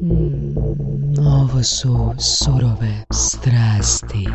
Ovo 0.00 1.62
su 1.62 2.14
surove 2.18 3.04
strasti. 3.12 4.28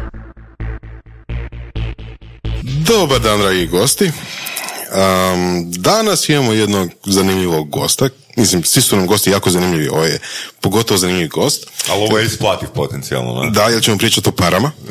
Dobar 2.63 3.19
dan, 3.19 3.39
dragi 3.39 3.67
gosti. 3.67 4.05
Um, 4.05 5.71
danas 5.71 6.29
imamo 6.29 6.53
jednog 6.53 6.89
zanimljivog 7.05 7.69
gosta. 7.69 8.09
Mislim, 8.35 8.63
svi 8.63 8.81
su 8.81 8.95
nam 8.95 9.07
gosti 9.07 9.29
jako 9.29 9.49
zanimljivi. 9.49 9.87
Ovo 9.87 10.03
je 10.03 10.19
pogotovo 10.61 10.97
zanimljiv 10.97 11.29
gost. 11.29 11.67
Ali 11.89 12.03
ovo 12.03 12.17
je 12.17 12.25
isplativ 12.25 12.69
potencijalno, 12.69 13.41
ne? 13.41 13.51
Da, 13.51 13.63
jer 13.63 13.83
ćemo 13.83 13.97
pričati 13.97 14.29
o 14.29 14.31
parama. 14.31 14.71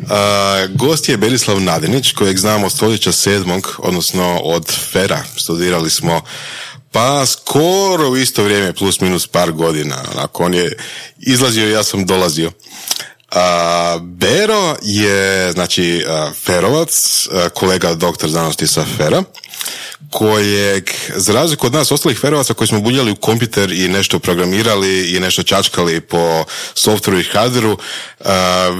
Uh, 0.00 0.76
gost 0.76 1.08
je 1.08 1.16
Berislav 1.16 1.60
Nadinić, 1.60 2.12
kojeg 2.12 2.38
znamo 2.38 2.66
od 2.66 2.72
stoljeća 2.72 3.12
sedmog, 3.12 3.76
odnosno 3.78 4.40
od 4.44 4.66
Fera. 4.92 5.24
Studirali 5.36 5.90
smo 5.90 6.22
pa 6.92 7.26
skoro 7.26 8.08
u 8.10 8.16
isto 8.16 8.42
vrijeme, 8.44 8.72
plus 8.72 9.00
minus 9.00 9.26
par 9.26 9.52
godina. 9.52 10.04
Onako, 10.14 10.44
on 10.44 10.54
je 10.54 10.76
izlazio 11.18 11.68
i 11.68 11.72
ja 11.72 11.82
sam 11.82 12.06
dolazio. 12.06 12.52
A, 13.30 13.98
Bero 14.02 14.76
je, 14.82 15.52
znači, 15.52 16.04
Ferovac, 16.44 17.26
kolega 17.54 17.94
doktor 17.94 18.30
znanosti 18.30 18.66
sa 18.66 18.84
Fera, 18.96 19.22
kojeg, 20.10 20.90
za 21.16 21.32
razliku 21.32 21.66
od 21.66 21.72
nas 21.72 21.92
ostalih 21.92 22.18
Ferovaca 22.18 22.54
koji 22.54 22.68
smo 22.68 22.80
buljali 22.80 23.10
u 23.10 23.16
kompjuter 23.16 23.72
i 23.72 23.88
nešto 23.88 24.18
programirali 24.18 25.16
i 25.16 25.20
nešto 25.20 25.42
čačkali 25.42 26.00
po 26.00 26.44
softveru 26.74 27.20
i 27.20 27.24
hardveru, 27.24 27.78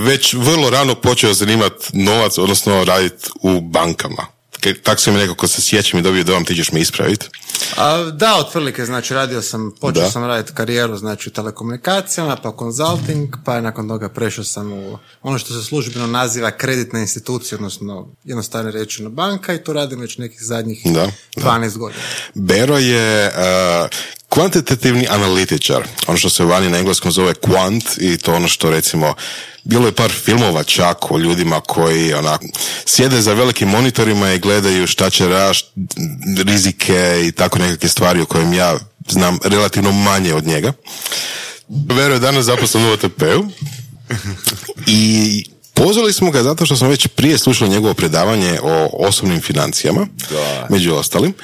već 0.05 0.35
vrlo 0.35 0.71
rano 0.71 0.95
počeo 0.95 1.35
zanimati 1.35 1.87
novac, 1.93 2.38
odnosno 2.38 2.85
raditi 2.85 3.29
u 3.43 3.61
bankama. 3.61 4.40
Tako 4.83 5.01
se 5.01 5.11
mi 5.11 5.17
nekako 5.19 5.49
se 5.49 5.63
sjećam 5.63 6.01
i 6.01 6.03
dobio 6.03 6.25
dojam, 6.25 6.45
ti 6.45 6.55
ćeš 6.55 6.73
me 6.73 6.81
ispraviti. 6.81 7.27
A, 7.77 8.11
da, 8.13 8.37
otprilike, 8.37 8.85
znači 8.85 9.15
radio 9.15 9.43
sam, 9.43 9.73
počeo 9.81 10.03
Da. 10.03 10.11
sam 10.11 10.25
raditi 10.25 10.53
karijeru 10.55 10.97
znači 10.97 11.29
u 11.29 11.33
telekomunikacijama, 11.33 12.37
pa 12.37 12.53
consulting, 12.59 13.29
pa 13.45 13.61
nakon 13.61 13.89
toga 13.89 14.09
prešao 14.09 14.45
sam 14.45 14.73
u 14.73 14.99
ono 15.23 15.39
što 15.39 15.55
se 15.55 15.65
službeno 15.67 16.07
naziva 16.07 16.51
kreditna 16.51 17.01
institucija, 17.01 17.57
odnosno 17.57 18.09
jednostavno 18.25 18.71
rečeno 18.71 19.11
banka 19.11 19.55
i 19.55 19.65
to 19.65 19.73
radim 19.73 20.01
već 20.01 20.19
nekih 20.19 20.39
zadnjih 20.43 20.80
Da, 20.85 21.11
da. 21.37 21.43
12 21.43 21.77
godina. 21.77 22.02
Bero 22.35 22.79
je 22.79 23.27
uh, 23.27 23.91
kvantitativni 24.31 25.07
analitičar, 25.11 25.83
ono 26.07 26.19
što 26.19 26.31
se 26.31 26.45
vani 26.45 26.71
na 26.71 26.79
engleskom 26.79 27.13
zove 27.13 27.35
quant 27.35 27.99
i 27.99 28.17
to 28.17 28.35
ono 28.35 28.49
što 28.49 28.71
recimo 28.71 29.15
bilo 29.65 29.87
je 29.87 29.93
par 29.93 30.11
filmova 30.11 30.63
čak 30.63 31.11
o 31.11 31.19
ljudima 31.19 31.61
koji 31.61 32.15
onak, 32.15 32.41
sjede 32.85 33.21
za 33.21 33.33
velikim 33.35 33.69
monitorima 33.69 34.33
i 34.33 34.39
gledaju 34.39 34.87
šta 34.87 35.11
će 35.11 35.29
raš, 35.29 35.65
rizike 36.47 37.25
i 37.27 37.33
tako 37.33 37.59
nekakve 37.59 37.89
stvari 37.89 38.21
o 38.21 38.27
kojim 38.27 38.53
ja 38.53 38.79
znam 39.09 39.39
relativno 39.45 39.93
manje 39.93 40.35
od 40.35 40.47
njega. 40.47 40.73
Bero 41.69 42.15
je 42.15 42.21
danas 42.21 42.45
zaposlen 42.45 42.85
u 42.85 42.93
OTP-u 42.93 43.47
i 44.87 45.45
pozvali 45.75 46.13
smo 46.13 46.31
ga 46.31 46.43
zato 46.43 46.67
što 46.67 46.77
smo 46.77 46.89
već 46.89 47.07
prije 47.07 47.39
slušali 47.39 47.71
njegovo 47.71 47.95
predavanje 47.95 48.61
o 48.63 49.07
osobnim 49.07 49.41
financijama, 49.41 50.07
Da. 50.31 50.67
među 50.71 50.95
ostalim, 50.95 51.35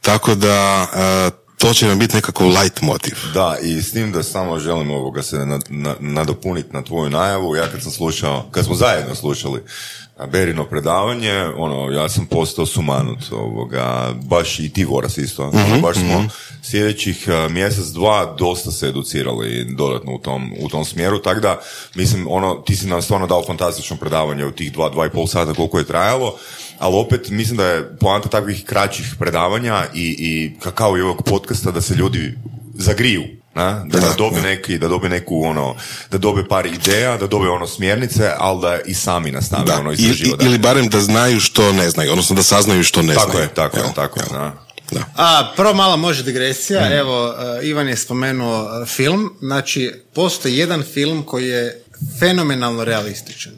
tako 0.00 0.34
da 0.34 0.86
e, 0.94 1.43
to 1.64 1.74
će 1.74 1.86
nam 1.86 1.98
biti 1.98 2.14
nekakav 2.14 2.46
light 2.48 2.80
motiv. 2.80 3.14
Da, 3.34 3.56
i 3.62 3.82
s 3.82 3.92
tim 3.92 4.12
da 4.12 4.22
samo 4.22 4.58
želim 4.58 4.90
ovoga 4.90 5.22
se 5.22 5.46
na, 5.46 5.60
na, 5.68 5.94
nadopuniti 6.00 6.72
na 6.72 6.82
tvoju 6.82 7.10
najavu. 7.10 7.56
Ja 7.56 7.70
kad 7.70 7.82
sam 7.82 7.92
slušao, 7.92 8.46
kad 8.50 8.64
smo 8.64 8.74
zajedno 8.74 9.14
slušali 9.14 9.62
Berino 10.32 10.64
predavanje, 10.64 11.44
ono, 11.56 11.90
ja 11.90 12.08
sam 12.08 12.26
postao 12.26 12.66
sumanut 12.66 13.18
ovoga, 13.32 14.14
baš 14.22 14.58
i 14.60 14.72
ti 14.72 14.84
Voras 14.84 15.18
isto. 15.18 15.42
Ono, 15.42 15.80
baš 15.80 15.96
smo 15.96 16.28
sljedećih 16.62 17.28
a, 17.28 17.48
mjesec, 17.48 17.86
dva 17.86 18.34
dosta 18.38 18.70
se 18.70 18.88
educirali 18.88 19.64
dodatno 19.64 20.14
u 20.14 20.18
tom, 20.18 20.52
u 20.60 20.68
tom 20.68 20.84
smjeru, 20.84 21.18
tako 21.18 21.40
da, 21.40 21.60
mislim, 21.94 22.26
ono, 22.30 22.54
ti 22.54 22.76
si 22.76 22.86
nam 22.86 23.02
stvarno 23.02 23.26
dao 23.26 23.44
fantastično 23.46 23.96
predavanje 23.96 24.46
u 24.46 24.50
tih 24.52 24.72
dva, 24.72 24.88
dva 24.88 25.06
i 25.06 25.10
pol 25.10 25.26
sata 25.26 25.54
koliko 25.54 25.78
je 25.78 25.86
trajalo, 25.86 26.36
ali 26.78 26.96
opet 26.96 27.28
mislim 27.30 27.56
da 27.56 27.66
je 27.66 27.96
poanta 28.00 28.28
takvih 28.28 28.64
kraćih 28.64 29.14
predavanja 29.18 29.84
i, 29.94 30.16
i 30.18 30.58
ka- 30.60 30.70
kao 30.70 30.98
i 30.98 31.02
ovog 31.02 31.22
podcasta 31.24 31.70
da 31.70 31.80
se 31.80 31.94
ljudi 31.94 32.34
zagriju, 32.74 33.22
na? 33.54 33.84
Da, 33.84 34.00
da, 34.00 34.14
dobe 34.14 34.40
neki, 34.42 34.78
da 34.78 34.88
dobe 34.88 35.08
neku 35.08 35.42
ono, 35.42 35.76
da 36.10 36.18
dobe 36.18 36.48
par 36.48 36.66
ideja, 36.66 37.16
da 37.16 37.26
dobe 37.26 37.48
ono 37.48 37.66
smjernice, 37.66 38.30
ali 38.38 38.60
da 38.60 38.78
i 38.80 38.94
sami 38.94 39.30
nastave 39.30 39.64
Da, 39.64 39.74
ono 39.74 39.90
i- 39.90 39.94
istraživati. 39.94 40.44
i- 40.44 40.48
ili 40.48 40.58
barem 40.58 40.88
da 40.88 41.00
znaju 41.00 41.40
što 41.40 41.72
ne 41.72 41.90
znaju, 41.90 42.10
odnosno 42.10 42.36
da 42.36 42.42
saznaju 42.44 42.84
što 42.84 43.02
ne 43.02 43.14
Tako 43.14 43.30
znaju. 43.30 43.44
je, 43.44 43.54
tako 43.54 43.76
Jel? 43.76 43.86
je, 43.86 43.94
tako 43.94 44.20
je, 44.20 44.26
Jel? 44.32 44.40
da. 44.92 45.04
A, 45.16 45.52
prvo 45.56 45.74
malo 45.74 45.96
može 45.96 46.22
digresija, 46.22 46.98
evo, 46.98 47.28
uh, 47.28 47.34
Ivan 47.64 47.88
je 47.88 47.96
spomenuo 47.96 48.62
uh, 48.62 48.88
film, 48.88 49.36
znači, 49.40 49.92
postoji 50.14 50.56
jedan 50.56 50.82
film 50.84 51.22
koji 51.22 51.46
je 51.46 51.82
fenomenalno 52.20 52.84
realističan. 52.84 53.52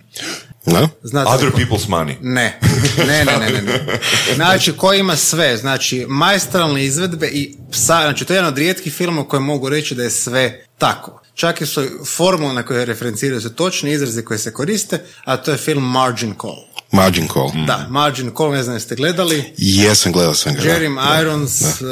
Da? 0.66 0.88
Znate 1.02 1.30
Other 1.30 1.50
ko- 1.50 1.58
people's 1.58 1.88
money. 1.88 2.16
Ne, 2.20 2.60
ne, 3.06 3.24
ne, 3.24 3.36
ne, 3.38 3.50
ne, 3.50 3.62
ne. 3.62 4.00
Znači, 4.34 4.72
koji 4.72 5.00
ima 5.00 5.16
sve, 5.16 5.56
znači, 5.56 6.06
majstoralne 6.08 6.84
izvedbe 6.84 7.26
i 7.26 7.56
psa, 7.70 8.00
znači, 8.02 8.24
to 8.24 8.32
je 8.32 8.36
jedan 8.36 8.52
od 8.52 8.58
rijetkih 8.58 8.92
filmova 8.94 9.28
koje 9.28 9.40
mogu 9.40 9.68
reći 9.68 9.94
da 9.94 10.02
je 10.02 10.10
sve 10.10 10.64
tako. 10.78 11.22
Čak 11.34 11.60
i 11.60 11.66
su 11.66 11.84
formule 12.16 12.54
na 12.54 12.62
koje 12.62 12.84
referenciraju 12.84 13.40
su 13.40 13.54
točni 13.54 13.92
izrazi 13.92 14.22
koje 14.22 14.38
se 14.38 14.52
koriste, 14.52 14.98
a 15.24 15.36
to 15.36 15.50
je 15.50 15.56
film 15.56 15.90
Margin 15.90 16.34
Call. 16.40 16.76
Margin 16.92 17.28
call. 17.28 17.50
Da, 17.66 17.86
Margin 17.90 18.30
Call, 18.36 18.52
ne 18.52 18.62
znam 18.62 18.76
jeste 18.76 18.94
gledali. 18.94 19.44
Jesam, 19.58 20.12
gledao 20.12 20.34
sam 20.34 20.54
ga. 20.54 20.60
da. 20.62 20.68
Jeremy 20.68 21.20
Irons, 21.20 21.60
uh, 21.62 21.88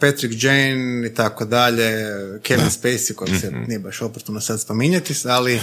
Patrick 0.00 0.44
Jane 0.44 1.06
i 1.06 1.14
tako 1.14 1.44
dalje, 1.44 1.92
Kevin 2.42 2.66
Spacey 2.70 3.14
kojeg 3.14 3.40
se 3.40 3.50
nije 3.66 3.78
baš 3.78 4.02
oportuno 4.02 4.40
sad 4.40 4.60
spominjati, 4.60 5.14
ali, 5.28 5.60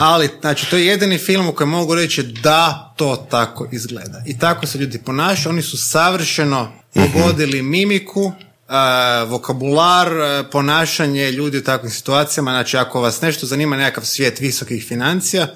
ali 0.00 0.30
znači 0.40 0.70
to 0.70 0.76
je 0.76 0.86
jedini 0.86 1.18
film 1.18 1.48
u 1.48 1.52
kojem 1.52 1.70
mogu 1.70 1.94
reći 1.94 2.22
da 2.22 2.92
to 2.96 3.26
tako 3.30 3.68
izgleda. 3.72 4.22
I 4.26 4.38
tako 4.38 4.66
se 4.66 4.78
ljudi 4.78 4.98
ponašaju, 4.98 5.52
oni 5.52 5.62
su 5.62 5.76
savršeno 5.76 6.72
pogodili 6.94 7.62
mimiku, 7.62 8.22
uh, 8.22 9.30
vokabular, 9.30 10.12
uh, 10.12 10.46
ponašanje 10.52 11.32
ljudi 11.32 11.58
u 11.58 11.64
takvim 11.64 11.90
situacijama, 11.90 12.50
znači 12.50 12.76
ako 12.76 13.00
vas 13.00 13.20
nešto 13.20 13.46
zanima 13.46 13.76
nekakav 13.76 14.04
svijet 14.04 14.40
visokih 14.40 14.84
financija, 14.88 15.46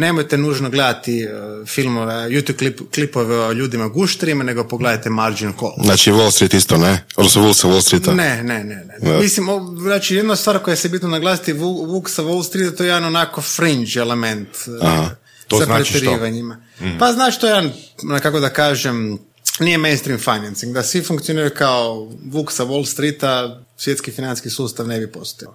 nemojte 0.00 0.38
nužno 0.38 0.70
gledati 0.70 1.26
uh, 1.26 1.68
filmove, 1.68 2.14
YouTube 2.14 2.56
klip, 2.56 2.80
klipove 2.94 3.38
o 3.38 3.52
ljudima 3.52 3.88
gušterima, 3.88 4.44
nego 4.44 4.64
pogledajte 4.64 5.10
Margin 5.10 5.52
Call. 5.52 5.72
Znači 5.78 6.10
Wall 6.12 6.30
Street 6.30 6.54
isto, 6.54 6.78
ne? 6.78 7.04
Odnosno 7.16 7.42
Wolf 7.42 7.54
sa 7.54 7.68
Wall 7.68 7.82
Streeta. 7.82 8.14
Ne, 8.14 8.42
ne, 8.42 8.64
ne. 8.64 8.86
ne. 9.00 9.18
Mislim, 9.18 9.48
o- 9.48 9.74
znači 9.76 10.14
jedna 10.14 10.36
stvar 10.36 10.58
koja 10.58 10.76
se 10.76 10.88
bitno 10.88 11.08
naglasiti, 11.08 11.52
Vu- 11.52 11.86
Vuk 11.86 12.10
sa 12.10 12.22
Wall 12.22 12.44
Streeta, 12.44 12.76
to 12.76 12.82
je 12.82 12.88
jedan 12.88 13.04
onako 13.04 13.40
fringe 13.40 13.98
element 13.98 14.48
uh, 14.82 15.08
To 15.48 15.58
sa 15.58 15.64
znači 15.64 15.84
što? 15.84 15.92
pretjerivanjima. 15.92 16.56
Pa 16.98 17.12
znači 17.12 17.40
to 17.40 17.46
je 17.46 17.50
jedan, 17.50 17.72
na 18.02 18.20
kako 18.20 18.40
da 18.40 18.48
kažem, 18.50 19.18
nije 19.64 19.78
mainstream 19.78 20.18
financing, 20.18 20.74
da 20.74 20.82
svi 20.82 21.02
funkcioniraju 21.02 21.50
kao 21.54 22.08
Vuk 22.24 22.52
sa 22.52 22.64
Wall 22.64 22.86
Streeta, 22.86 23.62
svjetski 23.76 24.10
financijski 24.10 24.50
sustav 24.50 24.88
ne 24.88 24.98
bi 24.98 25.12
postojao. 25.12 25.54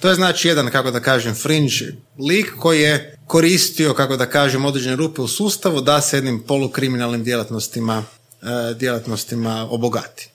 To 0.00 0.08
je 0.08 0.14
znači 0.14 0.48
jedan, 0.48 0.70
kako 0.70 0.90
da 0.90 1.00
kažem, 1.00 1.34
fringe 1.34 1.84
lik 2.18 2.52
koji 2.58 2.80
je 2.80 3.18
koristio, 3.26 3.94
kako 3.94 4.16
da 4.16 4.26
kažem, 4.26 4.64
određene 4.64 4.96
rupe 4.96 5.22
u 5.22 5.28
sustavu 5.28 5.80
da 5.80 6.00
se 6.00 6.16
jednim 6.16 6.42
polukriminalnim 6.46 7.24
djelatnostima, 7.24 8.04
e, 8.42 8.74
djelatnostima 8.74 9.68
obogati. 9.70 10.28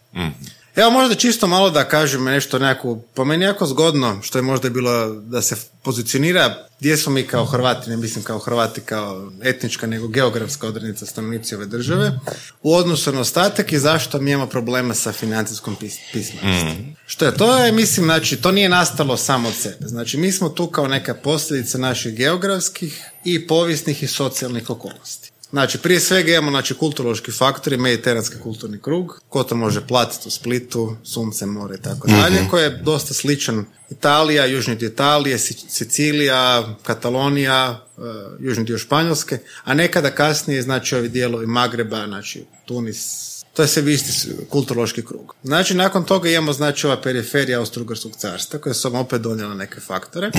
Evo 0.75 0.89
možda 0.91 1.15
čisto 1.15 1.47
malo 1.47 1.69
da 1.69 1.87
kažem 1.87 2.23
nešto 2.23 2.59
nekako, 2.59 2.95
po 3.13 3.25
meni 3.25 3.45
jako 3.45 3.65
zgodno, 3.65 4.21
što 4.21 4.37
je 4.37 4.41
možda 4.41 4.69
bilo 4.69 5.09
da 5.09 5.41
se 5.41 5.55
pozicionira 5.83 6.67
gdje 6.79 6.97
smo 6.97 7.13
mi 7.13 7.23
kao 7.23 7.45
Hrvati, 7.45 7.89
ne 7.89 7.97
mislim 7.97 8.23
kao 8.23 8.39
Hrvati 8.39 8.81
kao 8.81 9.31
etnička, 9.43 9.87
nego 9.87 10.07
geografska 10.07 10.67
odrednica 10.67 11.05
stanovnici 11.05 11.55
ove 11.55 11.65
države, 11.65 12.19
u 12.63 12.75
odnosu 12.75 13.11
na 13.11 13.19
ostatak 13.19 13.71
i 13.71 13.79
zašto 13.79 14.19
mi 14.21 14.31
imamo 14.31 14.49
problema 14.49 14.93
sa 14.93 15.11
financijskom 15.11 15.75
pis- 15.81 15.99
pismenosti. 16.13 16.95
Što 17.05 17.25
je 17.25 17.35
to? 17.37 17.57
Je, 17.57 17.71
mislim, 17.71 18.05
znači, 18.05 18.35
to 18.37 18.51
nije 18.51 18.69
nastalo 18.69 19.17
samo 19.17 19.47
od 19.47 19.55
sebe. 19.55 19.87
Znači, 19.87 20.17
mi 20.17 20.31
smo 20.31 20.49
tu 20.49 20.67
kao 20.67 20.87
neka 20.87 21.13
posljedica 21.13 21.77
naših 21.77 22.15
geografskih 22.15 23.03
i 23.25 23.47
povijesnih 23.47 24.03
i 24.03 24.07
socijalnih 24.07 24.69
okolnosti. 24.69 25.24
Znači, 25.55 25.77
prije 25.77 25.99
svega 25.99 26.31
imamo 26.31 26.51
znači, 26.51 26.73
kulturološki 26.73 27.31
faktori, 27.31 27.77
mediteranski 27.77 28.35
kulturni 28.43 28.81
krug, 28.81 29.21
ko 29.29 29.43
to 29.43 29.55
može 29.55 29.87
platiti 29.87 30.27
u 30.27 30.31
Splitu, 30.31 30.95
sunce, 31.03 31.45
more 31.45 31.75
i 31.75 31.81
tako 31.81 32.07
dalje, 32.07 32.47
koji 32.49 32.63
je 32.63 32.69
dosta 32.83 33.13
sličan 33.13 33.65
Italija, 33.89 34.45
južni 34.45 34.75
dio 34.75 34.87
Italije, 34.87 35.37
Si- 35.39 35.65
Sicilija, 35.69 36.75
Katalonija, 36.83 37.85
e, 37.97 38.01
južni 38.39 38.63
dio 38.63 38.77
Španjolske, 38.77 39.37
a 39.63 39.73
nekada 39.73 40.11
kasnije, 40.11 40.61
znači, 40.61 40.95
ovi 40.95 41.09
dijelovi 41.09 41.45
Magreba, 41.45 42.05
znači, 42.07 42.43
Tunis, 42.65 43.34
to 43.55 43.61
je 43.61 43.67
sve 43.67 43.93
isti 43.93 44.11
s- 44.11 44.27
kulturološki 44.49 45.05
krug. 45.05 45.35
Znači, 45.43 45.73
nakon 45.73 46.03
toga 46.03 46.29
imamo, 46.29 46.53
znači, 46.53 46.87
ova 46.87 47.01
periferija 47.01 47.59
Austro-Ugarskog 47.59 48.15
carstva, 48.17 48.59
koja 48.59 48.73
su 48.73 48.89
vam 48.89 49.01
opet 49.01 49.21
donijela 49.21 49.53
neke 49.53 49.79
faktore. 49.79 50.31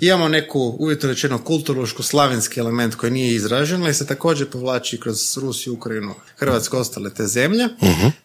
Imamo 0.00 0.28
neku, 0.28 0.76
uvjetno 0.78 1.08
rečeno, 1.08 1.38
kulturološko 1.38 2.02
slavenski 2.02 2.60
element 2.60 2.94
koji 2.94 3.12
nije 3.12 3.34
izražen, 3.34 3.82
ali 3.82 3.94
se 3.94 4.06
također 4.06 4.50
povlači 4.50 5.00
kroz 5.00 5.38
Rusiju, 5.38 5.74
Ukrajinu, 5.74 6.14
Hrvatsku, 6.36 6.76
ostale 6.76 7.10
te 7.10 7.26
zemlje. 7.26 7.68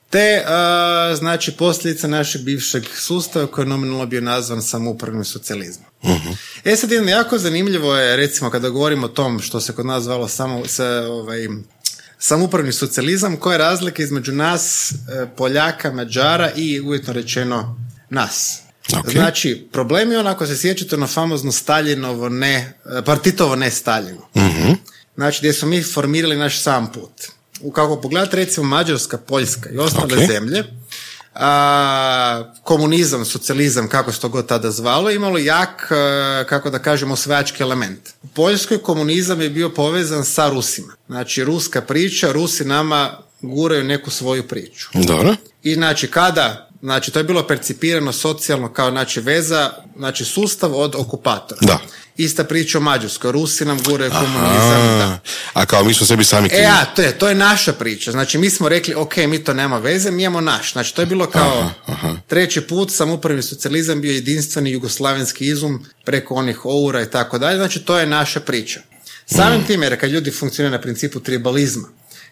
te 0.10 0.44
a, 0.48 1.16
znači 1.18 1.52
posljedica 1.52 2.08
našeg 2.08 2.42
bivšeg 2.42 2.84
sustava 2.96 3.48
koji 3.48 3.66
je 3.66 3.70
nominalno 3.70 4.06
bio 4.06 4.22
nazvan 4.22 4.62
samoupravnim 4.62 5.26
socijalizmom. 5.26 5.86
E 6.64 6.76
sad 6.76 6.92
jedno 6.92 7.10
jako 7.10 7.38
zanimljivo 7.38 7.96
je 7.96 8.16
recimo 8.16 8.50
kada 8.50 8.70
govorimo 8.70 9.06
o 9.06 9.10
tom 9.10 9.40
što 9.40 9.62
se 9.62 9.74
kod 9.74 9.86
nas 9.86 10.04
zvalo 10.04 10.28
samo 10.28 10.66
se, 10.68 10.86
ovaj, 10.88 11.48
samoupravni 12.22 12.72
socijalizam, 12.72 13.38
koja 13.38 13.54
je 13.54 13.58
razlika 13.58 14.04
između 14.04 14.32
nas, 14.32 14.92
e, 14.92 14.96
Poljaka, 15.38 15.92
Mađara 15.92 16.52
i 16.56 16.80
uvjetno 16.80 17.14
rečeno 17.14 17.80
nas. 18.10 18.60
Ok. 19.00 19.12
Znači, 19.12 19.68
problem 19.72 20.12
je 20.12 20.20
onako 20.20 20.48
se 20.48 20.58
sjećate 20.58 20.98
na 20.98 21.08
famozno 21.08 21.52
Staljinovo 21.52 22.30
ne, 22.30 22.74
e, 22.98 23.02
partitovo 23.06 23.56
ne 23.56 23.72
Staljinu. 23.72 24.22
Znači, 25.16 25.40
gdje 25.40 25.54
smo 25.54 25.68
mi 25.68 25.84
formirali 25.84 26.38
naš 26.38 26.62
sam 26.62 26.92
put. 26.92 27.12
U 27.62 27.72
kako 27.72 28.02
pogledate 28.02 28.38
recimo 28.38 28.68
Mađarska, 28.68 29.18
Poljska 29.18 29.70
i 29.70 29.78
ostale 29.78 30.18
Ok. 30.18 30.28
zemlje, 30.28 30.64
a, 31.36 32.44
komunizam, 32.64 33.26
socijalizam, 33.26 33.88
kako 33.88 34.12
se 34.12 34.20
to 34.20 34.30
god 34.30 34.48
tada 34.48 34.72
zvalo, 34.72 35.12
imalo 35.12 35.38
jak, 35.38 35.92
e, 35.92 36.46
kako 36.48 36.70
da 36.70 36.80
kažemo, 36.80 37.14
osvajački 37.14 37.64
element. 37.64 38.00
U 38.24 38.28
Poljskoj 38.28 38.78
komunizam 38.78 39.42
je 39.42 39.50
bio 39.50 39.70
povezan 39.70 40.26
sa 40.26 40.50
Rusima. 40.50 40.94
Znači, 41.08 41.44
ruska 41.44 41.82
priča, 41.82 42.32
Rusi 42.32 42.66
nama 42.66 43.18
guraju 43.42 43.84
neku 43.84 44.12
svoju 44.12 44.48
priču. 44.48 44.90
Dobro. 44.94 45.36
I 45.64 45.74
znači 45.74 46.08
kada, 46.08 46.71
znači 46.82 47.12
to 47.12 47.20
je 47.20 47.24
bilo 47.24 47.48
percipirano 47.48 48.12
socijalno 48.12 48.74
kao 48.74 48.92
znači 48.92 49.22
veza, 49.22 49.72
znači 49.98 50.26
sustav 50.26 50.76
od 50.76 50.96
okupatora. 50.96 51.60
Da. 51.62 51.80
Ista 52.18 52.44
priča 52.44 52.78
o 52.78 52.82
Mađarskoj, 52.82 53.32
Rusi 53.32 53.66
nam 53.66 53.80
guraju 53.84 54.12
komunizam, 54.12 54.82
da. 55.00 55.20
A, 55.54 55.66
kao 55.66 55.84
mi 55.84 55.94
smo 55.94 56.06
sebi 56.06 56.24
sami 56.24 56.46
E, 56.46 56.50
krivi. 56.50 56.66
a, 56.66 56.86
to 56.96 57.02
je, 57.02 57.18
to 57.20 57.30
je 57.30 57.36
naša 57.36 57.74
priča. 57.74 58.12
Znači, 58.12 58.38
mi 58.38 58.50
smo 58.50 58.70
rekli, 58.70 58.94
ok, 58.96 59.18
mi 59.18 59.44
to 59.44 59.54
nema 59.54 59.78
veze, 59.78 60.12
mi 60.12 60.24
imamo 60.24 60.42
naš. 60.42 60.72
Znači, 60.74 60.96
to 60.96 61.02
je 61.02 61.06
bilo 61.06 61.26
kao 61.30 61.72
treći 62.28 62.62
put, 62.62 62.92
samoupravni 62.92 63.44
socijalizam 63.44 64.02
bio 64.02 64.12
jedinstveni 64.14 64.72
jugoslavenski 64.72 65.46
izum 65.48 65.86
preko 66.06 66.36
onih 66.36 66.66
oura 66.66 67.02
i 67.02 67.10
tako 67.10 67.38
dalje. 67.38 67.58
Znači, 67.58 67.80
to 67.80 68.00
je 68.00 68.06
naša 68.06 68.40
priča. 68.40 68.82
Samim 69.26 69.64
time, 69.68 69.86
jer 69.86 70.00
kad 70.00 70.12
ljudi 70.12 70.32
funkcioniraju 70.32 70.78
na 70.78 70.82
principu 70.82 71.20
tribalizma, 71.20 71.88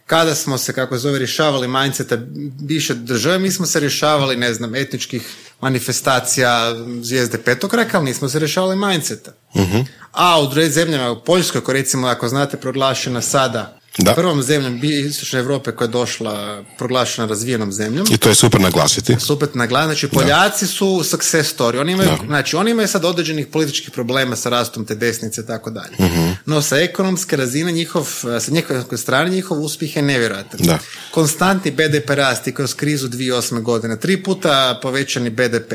kada 0.10 0.36
smo 0.36 0.58
se, 0.58 0.74
kako 0.74 0.98
zove, 0.98 1.20
rješavali 1.20 1.68
mindseta 1.68 2.18
bivše 2.62 2.94
države, 2.94 3.40
mi 3.40 3.52
smo 3.52 3.66
se 3.66 3.80
rješavali, 3.80 4.36
ne 4.36 4.54
znam, 4.54 4.76
etničkih 4.76 5.28
manifestacija 5.62 6.76
zvijezde 7.02 7.38
petokraka, 7.38 7.98
ali 7.98 8.06
nismo 8.06 8.30
se 8.30 8.40
rješavali 8.40 8.76
mindseta. 8.76 9.32
A 10.12 10.42
u 10.42 10.48
drugim 10.48 10.72
zemljama, 10.72 11.12
u 11.12 11.24
Poljskoj, 11.24 11.62
koja 11.62 11.74
recimo, 11.74 12.08
ako 12.08 12.28
znate, 12.28 12.58
proglašena 12.58 13.22
sada 13.22 13.79
Da. 13.97 14.13
prvom 14.13 14.44
zemljom 14.44 14.80
istočne 14.83 15.39
Europe 15.39 15.71
koja 15.71 15.86
je 15.86 15.91
došla 15.91 16.63
proglašena 16.77 17.27
razvijenom 17.27 17.71
zemljom. 17.71 18.07
I 18.12 18.18
to 18.18 18.30
je 18.30 18.36
super 18.36 18.62
naglasiti. 18.62 19.15
Supet 19.19 19.56
naglas, 19.56 19.86
znači 19.86 20.07
Poljaci 20.07 20.68
su 20.68 21.03
success 21.03 21.56
story. 21.57 21.80
Oni 21.80 21.91
imaju, 21.91 22.09
znači, 22.25 22.56
oni 22.56 22.71
imaju 22.71 22.88
sad 22.88 23.06
određenih 23.06 23.47
političkih 23.47 23.91
problema 23.91 24.36
sa 24.36 24.50
rastom 24.50 24.86
te 24.86 24.95
desnice 24.95 25.41
i 25.41 25.45
tako 25.45 25.69
dalje. 25.69 25.95
Mhm. 26.00 26.30
No 26.45 26.62
sa 26.62 26.77
ekonomske 26.77 27.36
razine 27.36 27.71
njihov, 27.71 28.07
sa 28.39 28.51
njihove 28.51 28.97
strane 28.97 29.30
njihov 29.30 29.62
uspjeh 29.62 29.95
je 29.95 30.01
nevjerojatan. 30.01 30.59
Da. 30.63 30.80
Konstantni 31.12 31.71
BDP 31.71 32.09
rast 32.09 32.47
i 32.47 32.53
kroz 32.53 32.74
krizu 32.74 33.07
2008. 33.07 33.62
godine. 33.62 34.00
Tri 34.00 34.24
puta 34.24 34.80
povećani 34.81 35.30
BDP. 35.30 35.74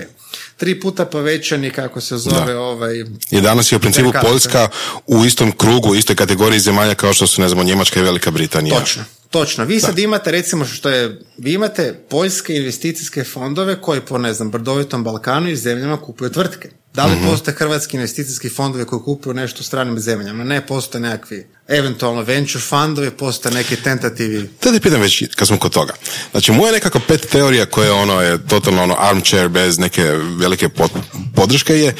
Tri 0.56 0.80
puta 0.80 1.04
povećani, 1.04 1.70
kako 1.70 2.00
se 2.00 2.16
zove, 2.16 2.56
ovaj... 2.56 3.04
I 3.30 3.40
danas 3.40 3.72
je 3.72 3.76
u 3.76 3.80
principu. 3.80 4.12
Poljska 4.22 4.68
u 5.06 5.24
istom 5.24 5.52
krugu, 5.52 5.90
u 5.90 5.94
istoj 5.94 6.16
kategoriji 6.16 6.60
zemalja 6.60 6.94
kao 6.94 7.14
što 7.14 7.26
su, 7.26 7.40
ne 7.40 7.48
znamo, 7.48 7.62
Njemačka 7.64 8.00
i 8.00 8.02
Velika 8.02 8.30
Britanija. 8.30 8.80
Točno, 8.80 9.04
točno. 9.34 9.64
Vi 9.64 9.80
sad 9.80 9.98
imate 9.98 10.30
recimo 10.30 10.64
što 10.64 10.88
je, 10.88 11.20
vi 11.38 11.52
imate 11.52 11.94
poljske 12.08 12.56
investicijske 12.56 13.24
fondove 13.24 13.80
koji 13.80 14.00
po 14.00 14.18
ne 14.18 14.34
znam 14.34 14.50
brdovitom 14.50 15.04
Balkanu 15.04 15.48
i 15.50 15.56
zemljama 15.56 15.96
kupuju 15.96 16.30
tvrtke. 16.30 16.68
Da 16.94 17.06
li 17.06 17.16
postoje 17.30 17.54
hrvatski 17.54 17.96
investicijski 17.96 18.48
fondovi 18.48 18.84
koji 18.84 19.02
kupuju 19.02 19.34
nešto 19.34 19.60
u 19.60 19.64
stranim 19.64 19.98
zemljama? 19.98 20.44
Ne, 20.44 20.66
postoje 20.66 21.02
nekakvi 21.02 21.46
eventualno 21.68 22.22
venture 22.22 22.60
fondovi, 22.60 23.10
postoje 23.10 23.54
neki 23.54 23.76
tentativi. 23.76 24.50
Da 24.62 24.72
te 24.72 24.80
pitam 24.80 25.00
već 25.00 25.24
kad 25.34 25.48
smo 25.48 25.58
kod 25.58 25.72
toga. 25.72 25.94
Znači, 26.30 26.52
moja 26.52 26.72
nekako 26.72 27.00
pet 27.08 27.26
teorija 27.32 27.66
koja 27.66 27.94
ono 27.94 28.20
je 28.20 28.46
totalno 28.46 28.82
ono 28.82 28.96
armchair 28.98 29.48
bez 29.48 29.78
neke 29.78 30.02
velike 30.38 30.68
pod- 30.68 31.02
podrške 31.34 31.74
je 31.74 31.94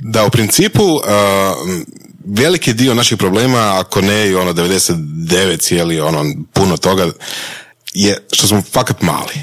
da 0.00 0.24
u 0.24 0.30
principu 0.30 0.84
uh, 0.84 1.02
veliki 2.24 2.72
dio 2.74 2.94
naših 2.94 3.18
problema, 3.18 3.80
ako 3.80 4.00
ne 4.00 4.28
i 4.28 4.34
ono 4.34 4.52
99 4.52 5.60
cijeli 5.60 6.00
ono 6.00 6.24
puno 6.52 6.76
toga, 6.76 7.10
je 7.92 8.26
što 8.32 8.46
smo 8.46 8.62
fakat 8.72 9.02
mali. 9.02 9.34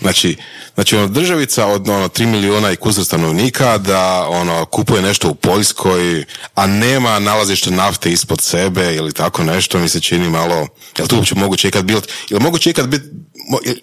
Znači, 0.00 0.36
znači 0.74 0.96
ono 0.96 1.08
državica 1.08 1.66
od 1.66 1.88
ono 1.88 2.08
3 2.08 2.26
milijuna 2.26 2.72
i 2.72 2.76
kusur 2.76 3.04
stanovnika 3.04 3.78
da 3.78 4.26
ono 4.28 4.64
kupuje 4.64 5.02
nešto 5.02 5.28
u 5.28 5.34
Poljskoj, 5.34 6.24
a 6.54 6.66
nema 6.66 7.18
nalazište 7.18 7.70
nafte 7.70 8.12
ispod 8.12 8.40
sebe 8.40 8.94
ili 8.94 9.12
tako 9.12 9.44
nešto 9.44 9.78
mi 9.78 9.88
se 9.88 10.00
čini 10.00 10.30
malo, 10.30 10.68
jel 10.98 11.08
to 11.08 11.16
uopće 11.16 11.34
moguće 11.34 11.68
ikad 11.68 11.84
biti, 11.84 12.08
ili 12.30 12.40
moguće 12.40 12.70
ikad 12.70 12.88
biti, 12.88 13.04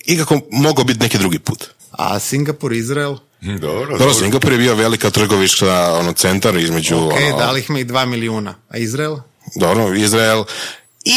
ikako 0.05 0.39
mogao 0.51 0.85
biti 0.85 0.99
neki 0.99 1.17
drugi 1.17 1.39
put. 1.39 1.63
A 1.91 2.19
Singapur, 2.19 2.73
Izrael, 2.73 3.17
Dobro, 3.61 3.97
Dobro, 3.97 4.13
Singapur 4.13 4.51
je 4.51 4.57
bio 4.57 4.75
velika 4.75 5.09
trgoviška 5.09 5.93
ono, 5.93 6.13
centar 6.13 6.57
između, 6.57 6.97
ok, 6.97 7.13
ono, 7.13 7.37
da 7.37 7.51
li 7.51 7.59
ih 7.59 7.69
ima 7.69 7.79
i 7.79 7.83
dva 7.83 8.05
milijuna. 8.05 8.55
A 8.69 8.77
Izrael? 8.77 9.17
dobro, 9.55 9.93
Izrael, 9.95 10.43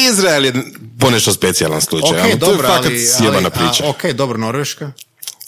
Izrael 0.08 0.44
je 0.44 0.52
ponešto 1.00 1.32
specijalan 1.32 1.80
slučaj, 1.80 2.10
Ok, 2.10 2.24
ali 2.24 2.38
to 2.38 2.46
dobro, 2.46 2.68
je 2.68 2.74
fakat 2.74 2.86
ali, 2.86 3.06
sjebana 3.06 3.48
a, 3.48 3.50
priča. 3.50 3.88
ok, 3.88 4.04
dobro, 4.04 4.38
Norveška. 4.38 4.92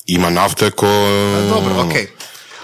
Ima 0.07 0.31
nafte 0.31 0.71
ko... 0.71 0.87
A, 0.87 1.49
dobro, 1.49 1.87
ok. 1.87 1.93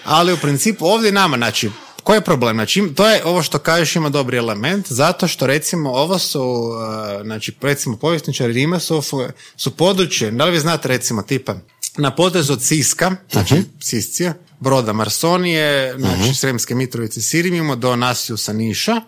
Ali 0.05 0.32
u 0.32 0.37
principu 0.37 0.87
ovdje 0.87 1.12
nama, 1.12 1.37
znači, 1.37 1.70
koji 2.02 2.16
je 2.16 2.20
problem? 2.20 2.56
Znači, 2.56 2.82
to 2.96 3.08
je 3.08 3.25
ovo 3.25 3.43
što 3.43 3.58
kažeš 3.58 3.96
ima 3.96 4.08
dobri 4.08 4.37
element, 4.37 4.87
zato 4.88 5.28
što 5.28 5.46
recimo 5.46 5.90
ovo 5.90 6.19
su, 6.19 6.43
uh, 6.43 7.22
znači, 7.22 7.55
recimo 7.60 7.96
povjesničari 7.96 8.52
Rima 8.52 8.78
su, 8.81 9.02
su 9.56 9.76
područje, 9.76 10.31
da 10.31 10.44
li 10.44 10.50
vi 10.50 10.58
znate 10.58 10.88
recimo 10.88 11.22
tipa, 11.22 11.55
na 11.98 12.14
potezu 12.14 12.52
od 12.52 12.62
Siska, 12.62 13.16
znači 13.30 13.54
Siscija, 13.80 14.34
broda 14.60 14.92
Marsonije, 14.92 15.94
znači 15.98 16.34
Sremske 16.34 16.74
Mitrovice 16.74 17.20
Sirimimo 17.20 17.76
do 17.76 17.96
Nasiusa 17.96 18.52
Niša, 18.52 19.00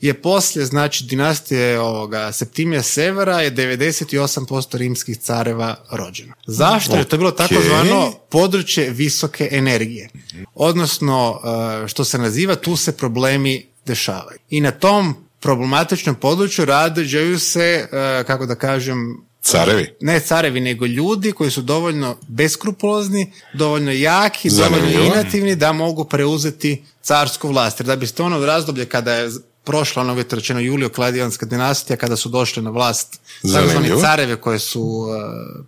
je 0.00 0.14
poslije, 0.14 0.66
znači, 0.66 1.04
dinastije 1.04 1.80
ovoga 1.80 2.32
Septimija 2.32 2.82
Severa 2.82 3.40
je 3.40 3.54
98% 3.54 4.76
rimskih 4.76 5.18
careva 5.18 5.76
rođeno. 5.90 6.32
Zašto? 6.46 6.96
Je 6.96 7.04
to 7.04 7.16
bilo 7.16 7.30
tako 7.30 7.54
zvano 7.66 8.12
područje 8.30 8.90
visoke 8.90 9.48
energije. 9.52 10.08
Odnosno, 10.54 11.30
uh, 11.30 11.88
što 11.88 12.04
se 12.04 12.18
naziva, 12.18 12.54
tu 12.54 12.76
se 12.76 12.96
problemi 12.96 13.66
dešavaju. 13.86 14.38
I 14.50 14.60
na 14.60 14.70
tom 14.70 15.14
problematičnom 15.40 16.14
području 16.14 16.64
rađaju 16.64 17.38
se, 17.38 17.88
uh, 17.92 18.26
kako 18.26 18.46
da 18.46 18.54
kažem, 18.54 19.24
Carevi. 19.44 19.94
ne 20.00 20.20
carevi, 20.20 20.60
nego 20.60 20.86
ljudi 20.86 21.32
koji 21.32 21.50
su 21.50 21.62
dovoljno 21.62 22.16
beskrupulozni, 22.28 23.32
dovoljno 23.54 23.92
jaki, 23.92 24.50
Zanimljivo. 24.50 24.92
dovoljno 24.92 25.14
inativni 25.14 25.56
da 25.56 25.72
mogu 25.72 26.04
preuzeti 26.04 26.84
carsku 27.02 27.48
vlast. 27.48 27.80
Jer 27.80 27.86
da 27.86 27.96
biste 27.96 28.22
ono 28.22 28.46
razdoblje 28.46 28.86
kada 28.86 29.12
je 29.12 29.30
prošla 29.64 30.02
ono 30.02 30.24
rečeno 30.30 30.60
Julio 30.60 30.88
Kladijanska 30.88 31.46
dinastija 31.46 31.96
kada 31.96 32.16
su 32.16 32.28
došli 32.28 32.62
na 32.62 32.70
vlast 32.70 33.20
takozvani 33.52 34.00
careve 34.00 34.36
koje 34.36 34.58
su 34.58 34.82
uh, 34.82 35.08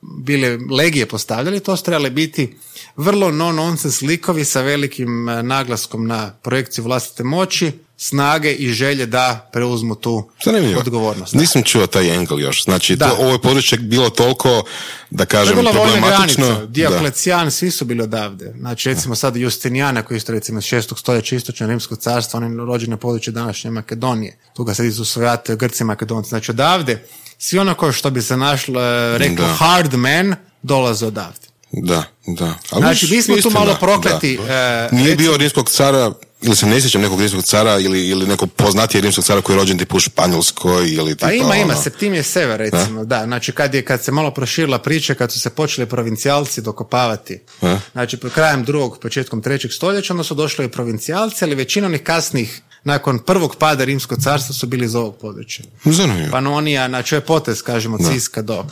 bile 0.02 0.59
legije 0.71 1.06
postavljali, 1.06 1.61
to 1.61 1.76
su 1.76 1.85
trebali 1.85 2.11
biti 2.11 2.56
vrlo 2.97 3.30
no-nonsense 3.30 4.06
likovi 4.06 4.45
sa 4.45 4.61
velikim 4.61 5.28
uh, 5.28 5.42
naglaskom 5.42 6.06
na 6.06 6.30
projekciju 6.42 6.85
vlastite 6.85 7.25
moći, 7.25 7.73
snage 7.99 8.53
i 8.53 8.69
želje 8.69 9.07
da 9.07 9.49
preuzmu 9.53 9.95
tu 9.95 10.31
Zanimljivo. 10.45 10.81
odgovornost. 10.81 11.35
Nisam 11.35 11.62
čuo 11.62 11.87
taj 11.87 12.12
angle 12.12 12.43
još. 12.43 12.65
Znači, 12.65 12.97
Da. 12.97 13.09
to, 13.09 13.17
ovo 13.17 13.33
je 13.33 13.38
područje 13.41 13.79
bilo 13.79 14.11
toliko, 14.11 14.62
da 15.11 15.25
To 15.25 15.29
kažem, 15.29 15.55
vojna 15.57 15.71
problematično. 15.73 16.67
Dioklecijan, 16.67 17.50
svi 17.50 17.71
su 17.71 17.85
bili 17.85 18.03
odavde. 18.03 18.53
Znači, 18.59 18.88
recimo 18.88 19.15
sad 19.15 19.37
Justinijana, 19.37 20.03
koji 20.03 20.17
je 20.17 20.19
isto 20.19 20.33
recimo 20.33 20.59
iz 20.59 20.65
šestog 20.65 20.99
stoljeća 20.99 21.37
istočno 21.37 21.67
rimskog 21.67 21.99
carstva, 21.99 22.37
on 22.38 22.53
je 22.53 22.67
rođen 22.67 22.91
na 22.91 22.97
području 22.97 23.33
današnje 23.33 23.71
Makedonije. 23.71 24.38
Tu 24.55 24.65
ga 24.65 24.75
sad 24.75 24.95
su 24.95 25.05
svojate 25.05 25.57
Grci 25.57 25.83
i 25.83 25.87
Makedonci. 25.87 26.29
Znači, 26.29 26.50
odavde, 26.50 27.03
svi 27.38 27.59
ono 27.59 27.75
ko 27.75 27.93
što 27.93 28.11
bi 28.11 28.23
se 28.23 28.37
našlo, 28.37 28.83
e, 28.83 29.19
rekao 29.19 29.47
Da. 29.47 29.53
hard 29.55 29.95
man, 29.95 30.35
dolaze 30.62 31.07
odavde. 31.07 31.47
Da, 31.73 32.05
da. 32.29 32.55
Ali 32.71 32.83
Znači, 32.83 33.07
mi 33.07 33.23
smo 33.23 33.37
tu 33.37 33.50
malo 33.50 33.76
prokleti, 33.76 34.38
da. 34.38 34.55
e, 34.55 34.88
Nije 34.93 35.05
recimo- 35.07 35.17
bio 35.19 35.37
rimskog 35.37 35.69
cara 35.69 36.12
ili 36.43 36.57
se 36.57 36.66
ne 36.66 36.81
sjećam 36.81 37.00
nekog 37.02 37.21
rimskog 37.21 37.45
cara 37.45 37.78
ili, 37.78 38.09
ili 38.09 38.26
nekog 38.26 38.52
poznatijeg 38.52 39.05
rimskog 39.05 39.25
cara 39.25 39.40
koji 39.40 39.55
je 39.57 39.61
rođen 39.61 39.78
tipu 39.78 39.97
u 39.97 40.00
Španjolskoj 40.00 40.88
ili 40.88 41.14
tipa, 41.14 41.26
Pa 41.26 41.33
ima, 41.33 41.57
ima, 41.57 41.73
ono- 41.73 41.83
Septimije 41.83 42.23
Sever 42.23 42.59
recimo, 42.61 43.05
da. 43.05 43.25
Znači 43.25 43.52
kad, 43.52 43.75
je, 43.75 43.85
kad 43.85 44.05
se 44.05 44.12
malo 44.12 44.31
proširila 44.31 44.78
priča, 44.78 45.14
kad 45.14 45.33
su 45.33 45.40
se 45.40 45.50
počeli 45.50 45.87
provincijalci 45.87 46.62
dokopavati, 46.62 47.40
A? 47.62 47.78
znači 47.93 48.16
po 48.16 48.28
krajem 48.28 48.64
drugog, 48.64 48.99
početkom 48.99 49.43
trećeg 49.43 49.73
stoljeća, 49.73 50.12
onda 50.12 50.25
su 50.25 50.35
došli 50.35 50.64
i 50.64 50.69
provincijalci, 50.69 51.45
ali 51.45 51.55
većina 51.55 51.87
onih 51.87 52.02
kasnih, 52.02 52.61
nakon 52.85 53.19
prvog 53.19 53.57
pada 53.57 53.85
Rimskog 53.85 54.19
carstva 54.23 54.55
su 54.55 54.66
bili 54.66 54.85
iz 54.85 54.95
ovog 54.95 55.16
područja. 55.16 55.64
Zanimljivo. 55.85 56.31
Panonija, 56.31 56.88
znači 56.88 57.14
je 57.14 57.21
potez, 57.21 57.62
kažemo, 57.62 57.99
Ciska 57.99 58.43
do. 58.43 58.64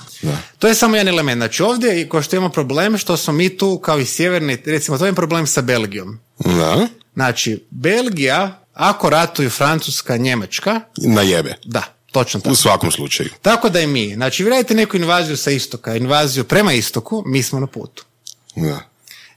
To 0.58 0.68
je 0.68 0.74
samo 0.74 0.96
jedan 0.96 1.08
element. 1.08 1.38
Znači 1.38 1.62
ovdje, 1.62 2.00
i 2.00 2.08
ko 2.08 2.22
što 2.22 2.36
imamo 2.36 2.52
problem, 2.52 2.98
što 2.98 3.16
smo 3.16 3.32
mi 3.32 3.56
tu 3.56 3.78
kao 3.78 3.98
i 3.98 4.06
sjeverni, 4.06 4.58
recimo 4.66 4.98
to 4.98 5.06
je 5.06 5.12
problem 5.12 5.46
sa 5.46 5.60
Belgijom. 5.62 6.18
Da, 6.38 6.88
Znači, 7.14 7.64
Belgija, 7.70 8.60
ako 8.74 9.10
ratuju 9.10 9.50
Francuska, 9.50 10.16
Njemačka, 10.16 10.80
na 10.98 11.22
jebe. 11.22 11.54
da, 11.64 11.82
točno 12.12 12.40
tako. 12.40 12.52
U 12.52 12.56
svakom 12.56 12.90
slučaju. 12.90 13.28
Tako 13.42 13.68
da 13.68 13.80
i 13.80 13.86
mi. 13.86 14.14
Znači, 14.14 14.44
vi 14.44 14.50
radite 14.50 14.74
neku 14.74 14.96
invaziju 14.96 15.36
sa 15.36 15.50
istoka, 15.50 15.96
invaziju 15.96 16.44
prema 16.44 16.72
istoku, 16.72 17.22
mi 17.26 17.42
smo 17.42 17.60
na 17.60 17.66
putu. 17.66 18.04
Da. 18.56 18.80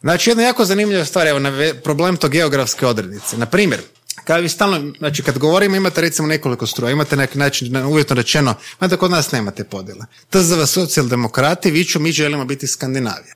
Znači, 0.02 0.30
jedna 0.30 0.44
jako 0.44 0.66
zanimljiva 0.66 1.06
stvar, 1.06 1.28
evo, 1.28 1.40
nave- 1.40 1.74
problem 1.74 2.18
to 2.18 2.28
geografske 2.30 2.86
odrednice. 2.86 3.38
Na 3.38 3.46
primjer, 3.46 3.82
kada 4.24 4.40
vi 4.40 4.50
stalno, 4.50 4.94
znači 4.98 5.24
kad 5.24 5.38
govorimo 5.38 5.76
imate 5.76 6.02
recimo 6.02 6.28
nekoliko 6.28 6.68
struja, 6.68 6.92
imate 6.92 7.16
na 7.16 7.22
neki 7.22 7.38
način, 7.38 7.72
na- 7.72 7.88
uvjetno 7.88 8.16
rečeno, 8.16 8.54
imate 8.82 8.98
kod 8.98 9.12
nas 9.12 9.32
nemate 9.32 9.64
podjela. 9.64 10.06
TZV 10.30 10.66
socijaldemokrati 10.66 11.72
viču 11.72 12.00
mi 12.00 12.12
želimo 12.12 12.46
biti 12.46 12.68
Skandinavija. 12.68 13.34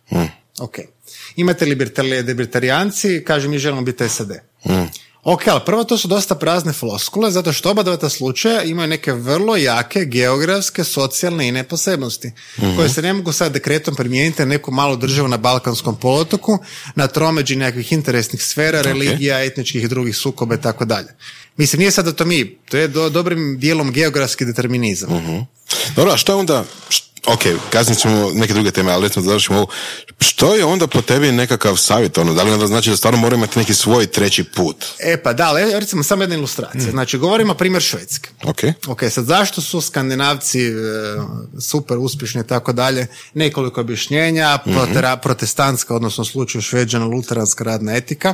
Ok. 0.60 0.76
Imate 1.36 1.66
libertarijanci, 1.66 3.24
kažu 3.28 3.50
mi 3.50 3.60
želimo 3.60 3.82
biti 3.82 4.10
SAD. 4.10 4.32
Ok, 5.24 5.48
ali 5.48 5.62
prvo 5.66 5.84
to 5.84 5.98
su 5.98 6.08
dosta 6.08 6.36
prazne 6.36 6.74
floskule, 6.74 7.32
zato 7.32 7.54
što 7.54 7.72
oba 7.72 7.84
dva 7.84 7.98
ta 7.98 8.10
slučaja 8.10 8.64
imaju 8.64 8.88
neke 8.88 9.14
vrlo 9.14 9.56
jake 9.56 10.06
geografske, 10.06 10.84
socijalne 10.84 11.48
i 11.48 11.64
posebnosti, 11.64 12.32
koje 12.76 12.90
se 12.90 13.02
ne 13.02 13.14
mogu 13.14 13.32
sad 13.32 13.52
dekretom 13.52 13.96
primijeniti 13.96 14.42
na 14.42 14.46
neku 14.46 14.72
malu 14.72 14.96
državu 14.96 15.28
na 15.28 15.38
Balkanskom 15.38 15.96
poluotoku, 15.96 16.58
na 16.96 17.08
tromeđi 17.08 17.56
nekakvih 17.56 17.92
interesnih 17.92 18.44
sfera, 18.44 18.82
religija, 18.82 19.44
etničkih 19.44 19.84
i 19.84 19.88
drugih 19.88 20.16
sukoba 20.16 20.56
i 20.56 20.62
tako 20.62 20.86
dalje. 20.86 21.16
Mislim, 21.58 21.80
nije 21.80 21.92
sad 21.92 22.06
da 22.06 22.14
to 22.14 22.26
mi, 22.26 22.58
to 22.70 22.78
je 22.78 22.88
do, 22.88 23.10
dobrim 23.10 23.60
dijelom 23.60 23.92
geografski 23.92 24.46
determinizam. 24.46 25.10
Dobro, 25.96 26.12
a 26.12 26.18
što 26.18 26.32
je 26.32 26.36
onda, 26.36 26.66
ok, 27.28 27.40
kasnije 27.70 28.00
ćemo 28.00 28.32
neke 28.34 28.54
druge 28.54 28.72
teme, 28.72 28.92
ali 28.92 29.08
recimo 29.08 29.26
završimo 29.26 29.58
ovo. 29.58 29.68
Što 30.20 30.56
je 30.56 30.66
onda 30.66 30.88
po 30.88 31.02
tebi 31.02 31.32
nekakav 31.32 31.76
savjet, 31.78 32.18
ono, 32.18 32.34
da 32.34 32.44
li 32.44 32.52
onda 32.52 32.68
znači 32.68 32.90
da 32.90 32.98
stvarno 32.98 33.20
moramo 33.20 33.44
imati 33.44 33.60
neki 33.60 33.74
svoj 33.74 34.08
treći 34.08 34.44
put? 34.44 34.86
E 35.00 35.24
pa 35.24 35.34
da, 35.34 35.48
ali 35.48 35.80
recimo 35.80 36.04
samo 36.04 36.24
jedna 36.24 36.36
ilustracija. 36.36 36.92
Znači, 36.92 37.18
govorimo 37.18 37.54
primjer 37.54 37.84
Švedske. 37.84 38.30
Ok, 38.44 38.60
Ok, 38.88 39.04
sad 39.12 39.26
zašto 39.26 39.62
su 39.62 39.82
skandinavci 39.82 40.68
e, 40.68 40.72
super 41.62 41.98
uspješni 41.98 42.42
i 42.42 42.48
tako 42.48 42.74
dalje? 42.74 43.08
Nekoliko 43.34 43.82
objašnjenja, 43.82 44.60
protera- 44.66 45.18
protestantska, 45.22 45.96
odnosno 45.96 46.22
u 46.22 46.26
slučaju 46.26 46.62
šveđana, 46.62 47.06
luteranska 47.06 47.64
radna 47.64 47.96
etika, 47.96 48.34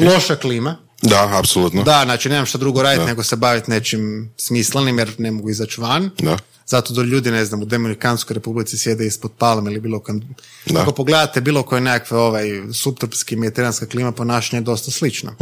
loša 0.00 0.36
klima, 0.36 0.76
da, 1.02 1.38
apsolutno. 1.38 1.82
da, 1.82 2.00
znači 2.04 2.28
nemam 2.28 2.46
šta 2.46 2.58
drugo 2.58 2.82
raditi 2.82 3.06
nego 3.06 3.22
se 3.22 3.36
baviti 3.36 3.70
nečim 3.70 4.32
smislenim 4.36 4.98
jer 4.98 5.14
ne 5.18 5.30
mogu 5.30 5.50
izaći 5.50 5.80
van. 5.80 6.10
Da. 6.18 6.38
Zato 6.66 6.94
da 6.94 7.02
ljudi, 7.02 7.30
ne 7.30 7.44
znam, 7.44 7.62
u 7.62 7.64
Dominikanskoj 7.64 8.34
republici 8.34 8.78
sjede 8.78 9.06
ispod 9.06 9.32
palme 9.38 9.70
ili 9.70 9.80
bilo 9.80 10.00
kojem... 10.00 10.22
Da. 10.66 10.82
Ako 10.82 10.92
pogledate 10.92 11.40
bilo 11.40 11.62
koje 11.62 11.80
nekakve 11.80 12.18
ovaj, 12.18 12.46
subtropski 12.74 13.36
mediteranska 13.36 13.86
klima 13.86 14.12
ponašanje 14.12 14.60
je 14.60 14.64
dosta 14.64 14.90
slično. 14.90 15.34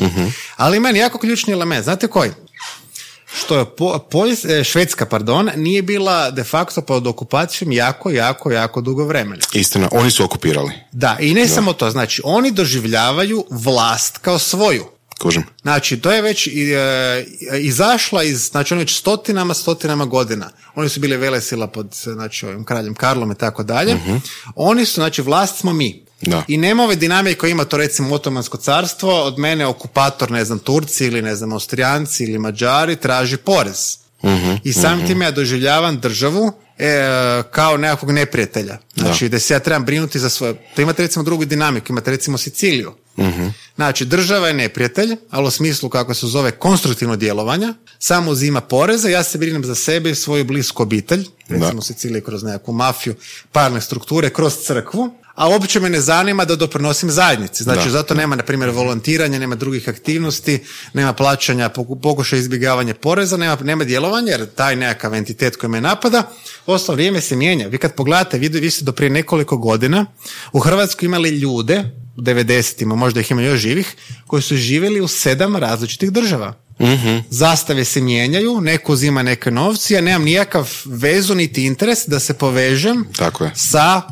Ali 0.57 0.81
meni 0.81 0.99
jako 0.99 1.19
ključni 1.19 1.52
element, 1.52 1.85
znate 1.85 2.07
koji? 2.07 2.31
Što 3.38 3.59
je 3.59 3.64
po, 3.64 3.99
Poljs- 4.11 4.61
e, 4.61 4.64
Švedska, 4.64 5.07
pardon, 5.07 5.50
nije 5.57 5.83
bila 5.83 6.31
de 6.31 6.45
facto 6.45 6.83
pod 6.83 7.07
okupacijom 7.07 7.73
jako, 7.73 8.11
jako, 8.11 8.50
jako 8.50 8.81
dugo 8.81 9.05
vremena. 9.05 9.43
Istina, 9.52 9.88
oni 9.93 10.11
su 10.11 10.25
okupirali. 10.25 10.73
Da, 10.93 11.17
i 11.21 11.35
ne 11.35 11.49
samo 11.49 11.73
to, 11.73 11.90
znači 11.90 12.23
oni 12.25 12.50
doživljavaju 12.50 13.45
vlast 13.50 14.19
kao 14.19 14.38
svoju. 14.38 14.87
Kužim. 15.20 15.44
Znači, 15.62 16.00
to 16.00 16.12
je 16.12 16.22
već 16.22 16.46
i, 16.46 16.72
e, 16.72 17.24
izašla 17.60 18.22
iz, 18.22 18.48
znači 18.50 18.74
ono 18.74 18.80
već 18.80 18.98
stotinama, 18.98 19.54
stotinama 19.54 20.04
godina. 20.04 20.50
Oni 20.74 20.88
su 20.88 21.00
bili 21.00 21.16
velesila 21.16 21.66
pod, 21.66 21.96
znači, 22.02 22.46
ovim 22.46 22.64
kraljem 22.64 22.94
Karlom 22.94 23.32
i 23.32 23.34
tako 23.34 23.62
dalje. 23.62 23.96
Oni 24.54 24.84
su, 24.84 24.94
znači, 24.94 25.22
vlast 25.22 25.58
smo 25.58 25.72
mi. 25.72 26.04
Da. 26.20 26.44
I 26.48 26.56
nema 26.56 26.82
ove 26.84 26.96
dinamike 26.96 27.38
koje 27.38 27.50
ima 27.50 27.64
to 27.64 27.76
recimo 27.76 28.14
Otomansko 28.14 28.58
carstvo, 28.58 29.22
od 29.24 29.38
mene 29.38 29.66
okupator, 29.66 30.30
ne 30.30 30.44
znam, 30.44 30.58
Turci 30.58 31.06
ili 31.06 31.22
ne 31.22 31.36
znam, 31.36 31.52
Austrijanci 31.52 32.24
ili 32.24 32.38
Mađari 32.38 32.96
traži 32.96 33.36
porez. 33.36 33.96
I 34.64 34.72
samim 34.72 35.06
time 35.06 35.24
ja 35.24 35.30
doživljavam 35.30 36.00
državu 36.00 36.52
e, 36.80 37.42
kao 37.50 37.76
nekakvog 37.76 38.10
neprijatelja. 38.10 38.78
Znači, 38.94 39.28
da. 39.28 39.38
se 39.38 39.54
ja 39.54 39.60
trebam 39.60 39.84
brinuti 39.84 40.18
za 40.18 40.28
svoje... 40.28 40.54
To 40.76 40.82
imate 40.82 41.02
recimo 41.02 41.22
drugu 41.22 41.44
dinamiku, 41.44 41.87
imate 41.92 42.10
recimo 42.10 42.38
Siciliju. 42.38 42.92
Znači, 43.75 44.04
država 44.04 44.49
je 44.49 44.54
neprijatelj, 44.54 45.16
ali 45.30 45.46
u 45.46 45.50
smislu 45.50 45.88
kako 45.88 46.14
se 46.14 46.26
zove 46.26 46.50
konstruktivno 46.50 47.16
djelovanja, 47.16 47.75
samo 47.99 48.30
uzima 48.30 48.60
poreze, 48.60 49.10
ja 49.10 49.22
se 49.22 49.38
brinem 49.38 49.64
za 49.64 49.75
sebe 49.75 50.10
i 50.10 50.14
svoju 50.14 50.44
blisku 50.44 50.82
obitelj, 50.82 51.26
recimo 51.49 51.78
u 51.78 51.82
Siciliji 51.82 52.22
kroz 52.22 52.42
nekakvu 52.42 52.75
mafiju, 52.75 53.14
parne 53.52 53.80
strukture, 53.80 54.30
kroz 54.30 54.56
crkvu, 54.66 55.14
a 55.40 55.49
uopće 55.49 55.80
me 55.80 55.90
ne 55.90 56.00
zanima 56.00 56.44
da 56.44 56.56
doprinosim 56.56 57.11
zajednici. 57.11 57.62
Znači, 57.62 57.85
Da. 57.85 57.90
zato 57.90 58.14
nema, 58.14 58.37
na 58.37 58.42
primjer, 58.42 58.70
volontiranja, 58.70 59.38
nema 59.38 59.54
drugih 59.54 59.88
aktivnosti, 59.88 60.59
nema 60.94 61.12
plaćanja, 61.12 61.68
poku- 61.68 62.00
pokušaj 62.00 62.38
izbjegavanja 62.38 62.94
poreza, 62.94 63.37
nema, 63.37 63.56
nema 63.56 63.85
djelovanja, 63.85 64.32
jer 64.32 64.47
taj 64.47 64.76
nekakav 64.76 65.14
entitet 65.14 65.56
koji 65.56 65.70
me 65.70 65.80
napada, 65.80 66.30
ostalo 66.66 66.97
vrijeme 66.97 67.20
se 67.20 67.37
mijenja. 67.37 67.68
Vi 67.68 67.78
kad 67.78 67.94
pogledate, 67.94 68.38
vi, 68.38 68.49
vi 68.50 68.70
ste 68.70 68.85
do 68.85 68.92
prije 68.92 69.11
nekoliko 69.11 69.56
godina 69.56 70.06
u 70.52 70.59
Hrvatskoj 70.59 71.06
imali 71.06 71.30
ljude, 71.30 71.85
u 72.16 72.23
90-ima, 72.23 72.94
možda 72.94 73.20
ih 73.20 73.30
ima 73.30 73.42
još 73.42 73.61
živih, 73.61 73.97
koji 74.26 74.42
su 74.42 74.56
živjeli 74.56 75.00
u 75.00 75.09
sedam 75.09 75.56
različitih 75.56 76.12
država. 76.12 76.54
Zastave 77.30 77.84
se 77.84 78.00
mijenjaju, 78.00 78.60
neko 78.60 78.92
uzima 78.92 79.22
neke 79.22 79.50
novci, 79.50 79.94
ja 79.94 80.00
nemam 80.00 80.22
nijakav 80.25 80.70
vezu 80.84 81.34
niti 81.34 81.64
interes 81.64 81.99
da 82.06 82.20
se 82.20 82.34
povežem 82.34 83.04
Tako 83.16 83.44
je. 83.44 83.50
sa 83.54 84.02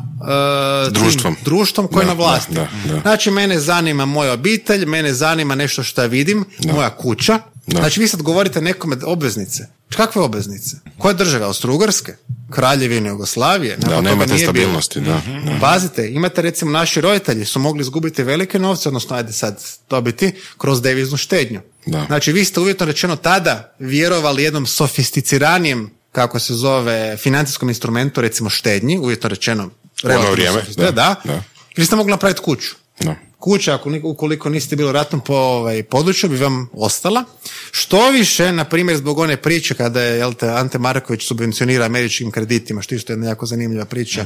tim 0.84 1.02
Društvom. 1.02 1.36
društvom 1.44 1.88
koje 1.88 2.02
je 2.02 2.06
na 2.06 2.12
vlasti. 2.12 2.54
da, 2.54 2.68
da. 2.84 3.00
Znači, 3.00 3.30
mene 3.30 3.60
zanima 3.60 4.04
moja 4.06 4.32
obitelj, 4.32 4.86
mene 4.86 5.14
zanima 5.14 5.54
nešto 5.54 5.82
što 5.82 6.06
vidim, 6.06 6.44
moja 6.72 6.90
kuća. 6.90 7.38
Da. 7.66 7.78
Znači, 7.80 8.00
vi 8.00 8.08
sad 8.08 8.22
govorite 8.22 8.60
nekome 8.60 8.96
obveznice. 9.04 9.66
Kakve 9.96 10.22
obveznice? 10.22 10.76
Koje 10.98 11.14
države? 11.14 11.44
Austro-Ugarske? 11.46 12.12
Kraljevine 12.50 13.08
Jugoslavije? 13.08 13.76
Da, 13.76 13.86
Nakon 13.86 14.04
nema 14.04 14.24
toga 14.24 14.26
te 14.26 14.34
nije 14.34 14.52
bilo. 14.52 14.52
stabilnosti, 14.52 15.00
da. 15.00 15.22
da. 15.52 15.58
Pazite, 15.60 16.10
imate 16.10 16.42
recimo 16.42 16.70
naši 16.70 17.00
roditelji 17.00 17.44
su 17.44 17.58
mogli 17.58 17.80
izgubiti 17.80 18.22
velike 18.22 18.58
novce, 18.58 18.88
odnosno 18.88 19.16
ajde 19.16 19.32
sad 19.32 19.64
dobiti 19.90 20.32
kroz 20.58 20.82
deviznu 20.82 21.16
štednju. 21.16 21.60
Da. 21.86 22.04
Znači 22.06 22.32
vi 22.32 22.44
ste 22.44 22.60
uvjetno 22.60 22.86
rečeno 22.86 23.16
tada 23.16 23.74
vjerovali 23.78 24.42
jednom 24.42 24.66
sofisticiranijem 24.66 25.90
kako 26.12 26.38
se 26.38 26.54
zove 26.54 27.16
financijskom 27.16 27.68
instrumentu, 27.68 28.20
recimo 28.20 28.50
štednji, 28.50 28.98
uvjetno 28.98 29.28
rečeno. 29.28 29.70
relativno 30.02 30.32
vrijeme, 30.32 30.62
da, 30.76 30.90
da. 30.90 31.14
da. 31.24 31.42
Ili 31.76 31.86
ste 31.86 31.96
mogli 31.96 32.10
napraviti 32.10 32.40
kuću. 32.40 32.74
Da. 33.00 33.14
Kuća, 33.38 33.74
ako 33.74 33.90
ukoliko 34.02 34.48
niste 34.48 34.76
bili 34.76 34.88
u 34.88 34.92
ratnom 34.92 35.20
po, 35.20 35.34
ovaj, 35.34 35.82
području, 35.82 36.30
bi 36.30 36.36
vam 36.36 36.68
ostala. 36.72 37.24
Što 37.70 38.10
više, 38.10 38.52
na 38.52 38.64
primjer, 38.64 38.96
zbog 38.96 39.18
one 39.18 39.36
priče 39.36 39.74
kada 39.74 40.02
je 40.02 40.18
jel 40.18 40.34
te, 40.34 40.48
Ante 40.48 40.78
Marković 40.78 41.26
subvencionira 41.26 41.84
američkim 41.84 42.30
kreditima, 42.30 42.82
što 42.82 42.94
isto 42.94 43.12
je 43.12 43.14
jedna 43.14 43.28
jako 43.28 43.46
zanimljiva 43.46 43.84
priča, 43.84 44.24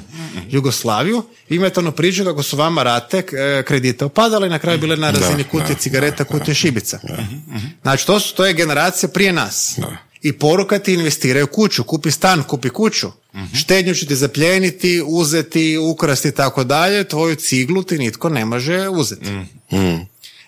Jugoslaviju, 0.51 1.23
vi 1.49 1.57
imate 1.57 1.81
ono 1.81 1.93
priču 1.93 2.25
kako 2.25 2.43
su 2.43 2.57
vama 2.57 2.83
rate 2.83 3.19
e, 3.33 3.63
kredita 3.63 4.07
opadale 4.07 4.47
i 4.47 4.51
na 4.51 4.59
kraju 4.59 4.79
bile 4.79 4.97
na 4.97 5.11
razini 5.11 5.43
Da, 5.43 5.49
kutije 5.49 5.75
da, 5.75 5.81
cigareta, 5.81 6.25
kutije 6.25 6.55
šibica. 6.55 7.01
Znači, 7.83 8.07
to, 8.07 8.21
su, 8.21 8.35
to 8.35 8.47
je 8.47 8.53
generacija 8.53 9.09
prije 9.09 9.33
nas. 9.33 9.75
Da. 9.77 10.12
I 10.23 10.33
poruka 10.33 10.79
ti 10.79 10.93
investiraj 10.95 11.43
u 11.43 11.47
kuću, 11.47 11.85
kupi 11.85 12.11
stan, 12.11 12.43
kupi 12.43 12.69
kuću. 12.69 13.09
Štednju 13.55 13.95
će 13.95 14.07
ti 14.07 14.17
zapljeniti, 14.17 15.03
uzeti, 15.07 15.79
ukrasti 15.79 16.29
i 16.29 16.33
tako 16.33 16.65
dalje, 16.65 17.05
tvoju 17.09 17.35
ciglu 17.37 17.83
ti 17.83 17.99
nitko 17.99 18.29
ne 18.29 18.45
može 18.45 18.89
uzeti. 18.89 19.31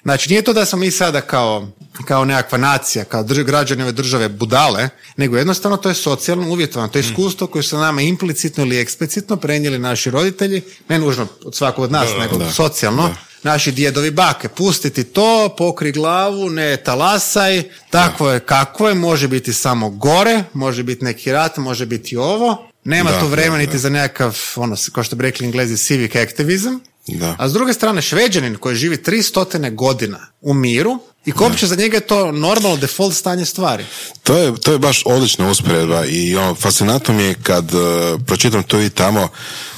Znači, 0.02 0.30
nije 0.30 0.42
to 0.42 0.52
da 0.52 0.64
smo 0.64 0.78
mi 0.78 0.90
sada 0.90 1.20
kao, 1.20 1.68
kao 2.04 2.24
nekakva 2.24 2.58
nacija, 2.58 3.04
kao 3.04 3.24
drž- 3.24 3.44
građani 3.44 3.82
ove 3.82 3.92
države 3.92 4.28
budale, 4.28 4.88
nego 5.16 5.36
jednostavno 5.36 5.76
to 5.76 5.88
je 5.88 5.94
socijalno 5.94 6.48
uvjetovano. 6.48 6.92
To 6.92 6.98
je 6.98 7.04
iskustvo 7.10 7.46
koje 7.46 7.62
su 7.62 7.78
nama 7.78 8.02
implicitno 8.02 8.64
ili 8.64 8.80
eksplicitno 8.80 9.36
prenijeli 9.36 9.78
naši 9.78 10.10
roditelji, 10.10 10.62
ne 10.88 10.98
nužno 10.98 11.26
od 11.44 11.54
svakog 11.54 11.84
od 11.84 11.92
nas, 11.92 12.08
nego 12.20 12.38
da. 12.38 12.50
socijalno, 12.52 13.14
naši 13.44 13.72
djedovi 13.72 14.10
bake. 14.10 14.48
Pustiti 14.48 15.04
to, 15.04 15.54
pokri 15.58 15.92
glavu, 15.92 16.50
ne 16.50 16.76
talasaj, 16.76 17.62
tako 17.90 18.30
je 18.30 18.40
kako 18.40 18.88
je, 18.88 18.94
može 18.94 19.28
biti 19.28 19.52
samo 19.52 19.90
gore, 19.90 20.44
može 20.52 20.82
biti 20.82 21.04
neki 21.04 21.32
rat, 21.32 21.56
može 21.56 21.86
biti 21.86 22.16
ovo. 22.16 22.70
Nema 22.84 23.10
Da, 23.10 23.20
tu 23.20 23.26
vremena 23.26 23.58
niti 23.58 23.78
za 23.78 23.90
nekakav, 23.90 24.38
ono, 24.56 24.76
kao 24.92 25.04
što 25.04 25.16
bi 25.16 25.22
rekli 25.22 25.46
englezi, 25.46 25.76
civic 25.76 26.16
activism. 26.16 26.70
Da. 27.06 27.36
A 27.38 27.48
s 27.48 27.52
druge 27.52 27.72
strane, 27.72 28.02
šveđanin 28.02 28.56
koji 28.56 28.76
živi 28.76 28.96
300 28.96 29.74
godina 29.74 30.26
u 30.40 30.54
miru, 30.54 30.98
I 31.24 31.32
kopče 31.32 31.66
za 31.66 31.76
njega 31.76 31.96
je 31.96 32.06
to 32.06 32.32
normalno 32.32 32.76
default 32.76 33.14
stanje 33.14 33.44
stvari. 33.44 33.84
To 34.22 34.36
je, 34.36 34.52
to 34.60 34.72
je 34.72 34.78
baš 34.78 35.02
odlična 35.06 35.50
usporedba 35.50 36.04
i 36.04 36.36
ono, 36.36 36.54
fascinantno 36.54 37.14
mi 37.14 37.22
je 37.22 37.34
kad 37.42 37.74
uh, 37.74 37.80
pročitam 38.26 38.62
to 38.62 38.80
i 38.80 38.90
tamo, 38.90 39.28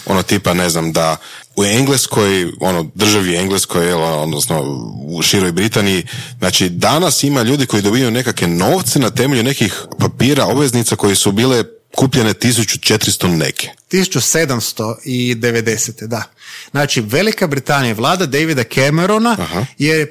ono 0.06 0.23
tipa, 0.23 0.54
ne 0.54 0.68
znam, 0.70 0.92
da 0.92 1.16
u 1.56 1.64
Engleskoj, 1.64 2.52
ono, 2.60 2.90
državi 2.94 3.36
Engleskoj, 3.36 3.92
odnosno 3.92 4.62
u 5.08 5.22
široj 5.22 5.52
Britaniji, 5.52 6.06
znači 6.38 6.68
danas 6.68 7.22
ima 7.22 7.42
ljudi 7.42 7.66
koji 7.66 7.82
dobijaju 7.82 8.10
nekakve 8.10 8.48
novce 8.48 8.98
na 8.98 9.10
temelju 9.10 9.42
nekih 9.42 9.82
papira, 9.98 10.46
obveznica 10.46 10.96
koje 10.96 11.14
su 11.14 11.32
bile 11.32 11.64
kupljene 11.96 12.32
1400 12.32 13.36
neke. 13.36 13.68
1790. 13.92 16.06
da. 16.06 16.22
Znači, 16.70 17.00
Velika 17.00 17.46
Britanija, 17.46 17.94
vlada 17.94 18.26
Davida 18.26 18.64
Camerona 18.75 19.36
Aha. 19.38 19.66
je 19.78 20.10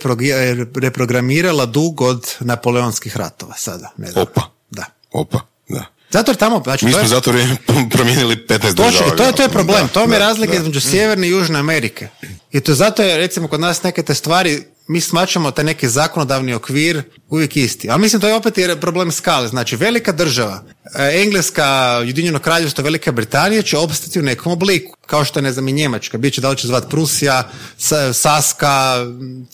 reprogramirala 0.75 1.65
dug 1.65 2.01
od 2.01 2.33
napoleonskih 2.39 3.17
ratova 3.17 3.53
sada. 3.57 3.91
Ne. 3.97 4.07
Opa. 4.15 4.41
Da. 4.71 4.85
Opa. 5.11 5.54
Zato 6.15 6.31
jer 6.31 6.38
tamo, 6.38 6.62
znači, 6.63 6.86
Mi 6.86 6.91
to 6.91 6.98
smo 6.98 7.05
je, 7.05 7.10
zato 7.10 7.31
promijenili 7.95 8.36
15 8.36 8.48
Točno, 8.62 8.84
država. 8.86 9.15
to 9.15 9.24
je, 9.24 9.31
to 9.31 9.41
je 9.41 9.50
problem. 9.50 9.81
Da, 9.81 9.88
to 9.88 10.00
vam 10.00 10.13
je 10.13 10.19
razlika 10.19 10.55
između 10.55 10.81
Sjeverne 10.81 11.27
i 11.27 11.31
Južne 11.31 11.60
Amerike. 11.60 12.07
I 12.51 12.60
to 12.60 12.74
zato 12.74 13.03
je, 13.03 13.17
recimo, 13.17 13.48
kod 13.48 13.60
nas 13.60 13.84
neke 13.84 14.03
te 14.03 14.13
stvari, 14.13 14.63
mi 14.88 15.01
smačamo 15.01 15.51
taj 15.51 15.65
neki 15.65 15.89
zakonodavni 15.89 16.53
okvir 16.53 17.03
uvijek 17.29 17.57
isti. 17.57 17.89
Ali 17.89 18.01
mislim, 18.01 18.22
to 18.22 18.27
je 18.27 18.36
opet 18.36 18.57
jer 18.57 18.79
problem 18.79 19.12
skale. 19.12 19.48
Znači, 19.48 19.75
velika 19.75 20.12
država, 20.12 20.63
e, 20.95 21.22
Engleska, 21.22 21.98
Ujedinjeno 22.01 22.39
kraljevstvo, 22.39 22.84
Velika 22.84 23.12
Britanija 23.12 23.62
će 23.62 23.77
opstati 23.77 24.19
u 24.19 24.24
nekom 24.24 24.51
obliku. 24.51 24.98
Kao 25.05 25.25
što 25.25 25.39
je, 25.39 25.43
ne 25.43 25.51
znam, 25.51 25.67
i 25.67 25.72
Njemačka. 25.72 26.17
Biće 26.17 26.41
da 26.41 26.50
li 26.50 26.57
će 26.57 26.67
zvat 26.67 26.89
Prusija, 26.89 27.50
Sa- 27.77 28.13
Saska, 28.13 29.05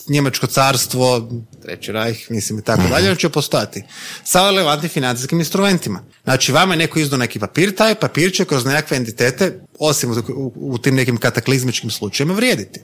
Njemačko 0.08 0.46
carstvo, 0.46 1.28
Treći 1.62 1.92
rajh, 1.92 2.30
mislim 2.30 2.58
i 2.58 2.62
tako 2.62 2.82
dalje, 2.84 3.10
on 3.10 3.16
će 3.16 3.28
postojati. 3.28 3.82
Sa 4.24 4.40
relevantnim 4.40 4.90
financijskim 4.90 5.38
instrumentima. 5.38 6.00
Znači, 6.24 6.52
vama 6.52 6.74
je 6.74 6.78
neko 6.78 6.98
izdao 6.98 7.18
neki 7.18 7.38
papir, 7.38 7.74
taj 7.74 7.94
papir 7.94 8.32
će 8.32 8.44
kroz 8.44 8.64
nekakve 8.64 8.96
entitete, 8.96 9.60
osim 9.78 10.10
u, 10.10 10.14
u- 10.28 10.52
u 10.56 10.78
tim 10.78 10.94
nekim 10.94 11.16
kataklizmičkim 11.16 11.90
slučajevima, 11.90 12.34
vrijediti. 12.34 12.80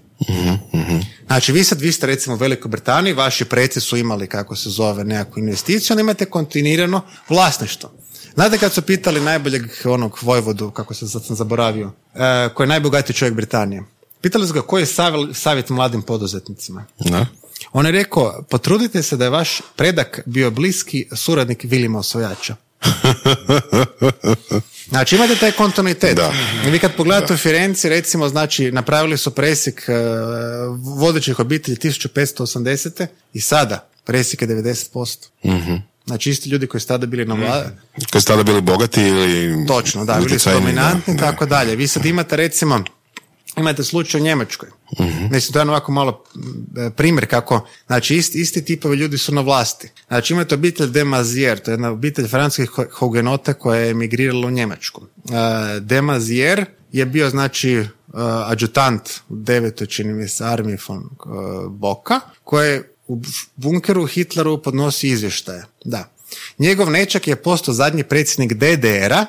Znači, 1.26 1.52
vi 1.52 1.64
sad, 1.64 1.80
vi 1.80 1.92
ste 1.92 2.06
recimo 2.06 2.35
u 2.35 2.38
Velikoj 2.38 2.68
Britaniji, 2.68 3.12
vaši 3.14 3.44
preci 3.44 3.80
su 3.80 3.97
imali, 3.97 4.26
kako 4.26 4.56
se 4.56 4.70
zove, 4.70 5.04
nekakvu 5.04 5.38
investiciju, 5.40 5.94
onda 5.94 6.00
imate 6.00 6.25
kontinuirano 6.25 7.00
vlasništvo. 7.28 7.90
Znate 8.35 8.58
kad 8.58 8.73
su 8.73 8.82
pitali 8.82 9.20
najboljeg 9.20 9.62
onog 9.85 10.18
vojvodu, 10.23 10.70
kako 10.70 10.94
se 10.94 11.08
sad 11.08 11.25
sam 11.25 11.37
zaboravio, 11.37 11.92
e, 12.14 12.49
koji 12.54 12.64
je 12.64 12.68
najbogatiji 12.68 13.16
čovjek 13.16 13.35
Britanije. 13.35 13.82
Pitali 14.20 14.47
su 14.47 14.52
ga 14.52 14.62
koji 14.62 14.82
je 14.82 14.87
savjet, 14.87 15.37
savjet 15.37 15.68
mladim 15.68 16.02
poduzetnicima. 16.02 16.85
Da. 17.00 17.26
On 17.72 17.87
je 17.87 17.92
rekao, 17.92 18.42
potrudite 18.50 19.02
se 19.02 19.16
da 19.16 19.25
je 19.25 19.30
vaš 19.30 19.60
predak 19.76 20.20
bio 20.26 20.50
bliski 20.50 21.08
suradnik 21.12 21.64
Vilima 21.64 21.98
Osvojača. 21.98 22.56
Znači 24.88 25.16
imate 25.16 25.37
taj 25.37 25.52
kontinuitet. 25.52 26.16
Da. 26.16 26.32
I 26.66 26.70
Vi 26.70 26.78
kad 26.78 26.96
pogledate 26.96 27.34
u 27.34 27.37
Firenci, 27.37 27.88
recimo, 27.88 28.28
znači 28.28 28.72
napravili 28.72 29.18
su 29.18 29.30
presjek 29.30 29.88
e, 29.88 29.92
vodećih 30.96 31.38
obitelji 31.38 31.76
1580. 31.76 33.06
i 33.32 33.40
sada 33.40 33.88
presjek 34.04 34.42
je 34.42 34.48
90%. 34.48 35.28
Znači 36.06 36.30
isti 36.30 36.50
ljudi 36.50 36.66
koji 36.66 36.80
su 36.80 36.87
tada 36.88 37.06
bili 37.06 37.25
na 37.25 37.34
vladi, 37.34 37.68
Koji 38.12 38.22
ste 38.22 38.32
tada 38.32 38.42
bili 38.42 38.60
bogati 38.60 39.02
ili... 39.02 39.66
Točno, 39.66 40.04
da, 40.04 40.14
bili 40.14 40.38
su 40.38 40.50
dominantni 40.50 41.14
i 41.14 41.16
da, 41.16 41.20
da. 41.25 41.30
tako 41.30 41.46
dalje. 41.46 41.76
Vi 41.76 41.88
sad 41.88 42.06
imate 42.06 42.37
recimo, 42.37 42.84
imate 43.58 43.84
slučaj 43.84 44.20
u 44.20 44.24
Njemačkoj. 44.24 44.68
Mislim, 45.30 45.52
to 45.52 45.58
je 45.58 45.68
ovako 45.68 45.92
malo 45.92 46.24
e, 46.76 46.90
primjer 46.90 47.26
kako, 47.26 47.66
znači 47.86 48.16
isti, 48.16 48.40
isti 48.40 48.64
tipovi 48.64 48.96
ljudi 48.96 49.18
su 49.18 49.34
na 49.34 49.40
vlasti. 49.40 49.90
Znači 50.08 50.32
imate 50.32 50.54
obitelj 50.54 50.86
de 50.86 51.04
Mazier, 51.04 51.58
to 51.58 51.70
je 51.70 51.72
jedna 51.72 51.90
obitelj 51.90 52.28
francuskih 52.28 52.70
hugenota 52.92 53.54
koja 53.54 53.80
je 53.80 53.90
emigrirala 53.90 54.46
u 54.46 54.50
Njemačku. 54.50 55.02
E, 55.04 55.80
de 55.80 56.02
Mazier 56.02 56.64
je 56.92 57.06
bio 57.06 57.30
znači 57.30 57.72
e, 57.72 57.84
adjutant 58.46 59.10
u 59.28 59.36
devetoj 59.36 59.86
čini 59.86 60.12
mi 60.12 60.28
se 60.28 60.44
armije 60.44 60.78
von 60.88 61.08
Boka, 61.68 62.20
koje 62.44 62.94
u 63.06 63.22
bunkeru 63.56 64.06
Hitleru 64.06 64.62
podnosi 64.62 65.08
izvještaje. 65.08 65.64
Da. 65.84 66.10
Njegov 66.58 66.90
nečak 66.90 67.28
je 67.28 67.36
postao 67.36 67.74
zadnji 67.74 68.04
predsjednik 68.04 68.52
DDR-a, 68.52 69.26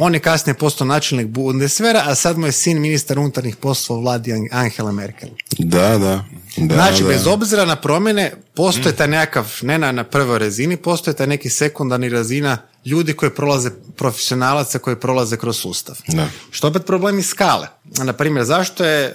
on 0.00 0.14
je 0.14 0.20
kasnije 0.20 0.54
postao 0.54 0.86
načelnik 0.86 1.26
Bundeswehra, 1.28 2.02
a 2.06 2.14
sad 2.14 2.38
mu 2.38 2.46
je 2.46 2.52
sin 2.52 2.80
ministar 2.80 3.18
unutarnjih 3.18 3.56
poslova 3.56 3.98
u 3.98 4.02
vladi 4.02 4.30
Ang- 4.30 4.48
Angela 4.52 4.92
Merkel. 4.92 5.28
Da, 5.58 5.98
da. 5.98 6.24
Da 6.56 6.74
znači, 6.74 7.02
da. 7.02 7.08
bez 7.08 7.26
obzira 7.26 7.64
na 7.64 7.76
promjene, 7.76 8.32
postoje 8.54 8.96
taj 8.96 9.08
nekakav, 9.08 9.58
ne 9.62 9.78
na, 9.78 9.92
na 9.92 10.04
prvoj 10.04 10.38
razini, 10.38 10.76
postoje 10.76 11.14
taj 11.14 11.26
neki 11.26 11.50
sekundarni 11.50 12.08
razina 12.08 12.58
ljudi 12.84 13.12
koji 13.12 13.30
prolaze, 13.30 13.70
profesionalaca 13.96 14.78
koji 14.78 14.96
prolaze 14.96 15.36
kroz 15.36 15.56
sustav. 15.56 15.98
Da. 16.08 16.28
Što 16.50 16.68
opet 16.68 16.86
problem 16.86 17.18
iz 17.18 17.26
skale. 17.26 17.66
Na 18.04 18.12
primjer, 18.12 18.44
zašto 18.44 18.84
je, 18.84 19.04
e, 19.04 19.14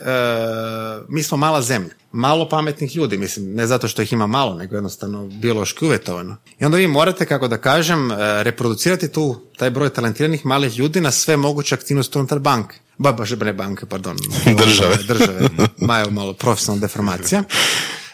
mi 1.09 1.23
smo 1.23 1.37
mala 1.37 1.61
zemlja, 1.61 1.93
malo 2.11 2.49
pametnih 2.49 2.95
ljudi, 2.95 3.17
mislim, 3.17 3.53
ne 3.53 3.67
zato 3.67 3.87
što 3.87 4.01
ih 4.01 4.13
ima 4.13 4.27
malo, 4.27 4.55
nego 4.55 4.75
jednostavno 4.75 5.27
biološki 5.27 5.85
uvjetovano. 5.85 6.35
I 6.59 6.65
onda 6.65 6.77
vi 6.77 6.87
morate, 6.87 7.25
kako 7.25 7.47
da 7.47 7.57
kažem, 7.57 8.11
e, 8.11 8.15
reproducirati 8.43 9.07
tu, 9.07 9.41
taj 9.57 9.69
broj 9.69 9.89
talentiranih 9.89 10.45
malih 10.45 10.77
ljudi 10.77 11.01
na 11.01 11.11
sve 11.11 11.37
moguće 11.37 11.75
aktivnosti 11.75 12.17
unutar 12.17 12.39
banke. 12.39 12.75
Ba, 12.97 13.11
baš 13.11 13.31
ne 13.31 13.53
banke, 13.53 13.85
pardon. 13.85 14.17
Države. 14.63 14.97
Države. 15.07 15.49
Maju 15.79 16.11
malo 16.11 16.33
profesionalna 16.33 16.81
deformacija. 16.81 17.43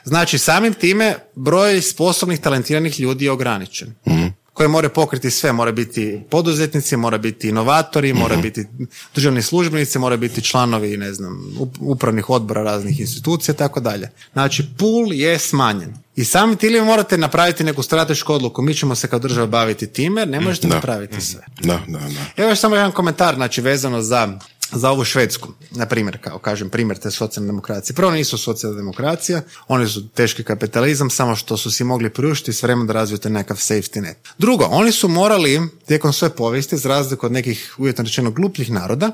Znači, 0.03 0.37
samim 0.37 0.73
time 0.73 1.15
broj 1.35 1.81
sposobnih, 1.81 2.39
talentiranih 2.39 2.99
ljudi 2.99 3.25
je 3.25 3.31
ograničen. 3.31 3.93
Koje 4.53 4.67
more 4.67 4.89
pokriti 4.89 5.31
sve, 5.31 5.53
mora 5.53 5.71
biti 5.71 6.21
poduzetnici, 6.29 6.97
mora 6.97 7.17
biti 7.17 7.49
inovatori, 7.49 8.13
mora 8.13 8.35
biti 8.37 8.65
državni 9.15 9.41
službenici, 9.41 9.99
mora 9.99 10.17
biti 10.17 10.41
članovi, 10.41 10.97
ne 10.97 11.13
znam, 11.13 11.53
up- 11.59 11.77
upravnih 11.79 12.29
odbora 12.29 12.63
raznih 12.63 12.99
institucija, 12.99 13.55
tako 13.55 13.79
dalje. 13.79 14.09
Znači, 14.33 14.65
pool 14.77 15.13
je 15.13 15.39
smanjen. 15.39 15.93
I 16.15 16.25
samim 16.25 16.57
time 16.57 16.81
morate 16.81 17.17
napraviti 17.17 17.63
neku 17.63 17.83
stratešku 17.83 18.33
odluku. 18.33 18.61
Mi 18.61 18.73
ćemo 18.73 18.95
se 18.95 19.07
kao 19.07 19.19
država 19.19 19.47
baviti 19.47 19.87
time, 19.87 20.25
ne 20.25 20.39
možete 20.39 20.67
Da. 20.67 20.75
napraviti 20.75 21.21
sve. 21.21 21.41
Da, 21.61 21.79
da, 21.87 21.99
da. 21.99 22.07
Evo 22.37 22.49
još 22.49 22.59
samo 22.59 22.75
jedan 22.75 22.91
komentar, 22.91 23.35
znači 23.35 23.61
vezano 23.61 24.01
za, 24.01 24.39
za 24.71 24.91
ovu 24.91 25.05
Švedsku, 25.05 25.49
na 25.71 25.85
primjer, 25.85 26.17
kao 26.21 26.39
kažem, 26.39 26.69
primjer 26.69 26.97
te 26.97 27.11
socijalne 27.11 27.47
demokracije. 27.47 27.95
Prvo 27.95 28.11
nisu 28.11 28.37
socijalna 28.37 28.77
demokracija, 28.77 29.41
oni 29.67 29.87
su 29.87 30.09
teški 30.09 30.43
kapitalizam, 30.43 31.09
samo 31.09 31.35
što 31.35 31.57
su 31.57 31.71
si 31.71 31.83
mogli 31.83 32.09
priuštiti 32.09 32.53
s 32.53 32.63
vremenom 32.63 32.87
da 32.87 32.93
razviju 32.93 33.17
taj 33.17 33.31
nekakav 33.31 33.57
safety 33.57 34.01
net. 34.01 34.17
Drugo, 34.37 34.65
oni 34.65 34.91
su 34.91 35.07
morali 35.07 35.61
tijekom 35.85 36.13
svoje 36.13 36.31
povijesti, 36.31 36.77
za 36.77 36.89
razliku 36.89 37.25
od 37.25 37.31
nekih 37.31 37.75
uvjetno 37.77 38.03
rečeno 38.03 38.31
glupljih 38.31 38.71
naroda, 38.71 39.11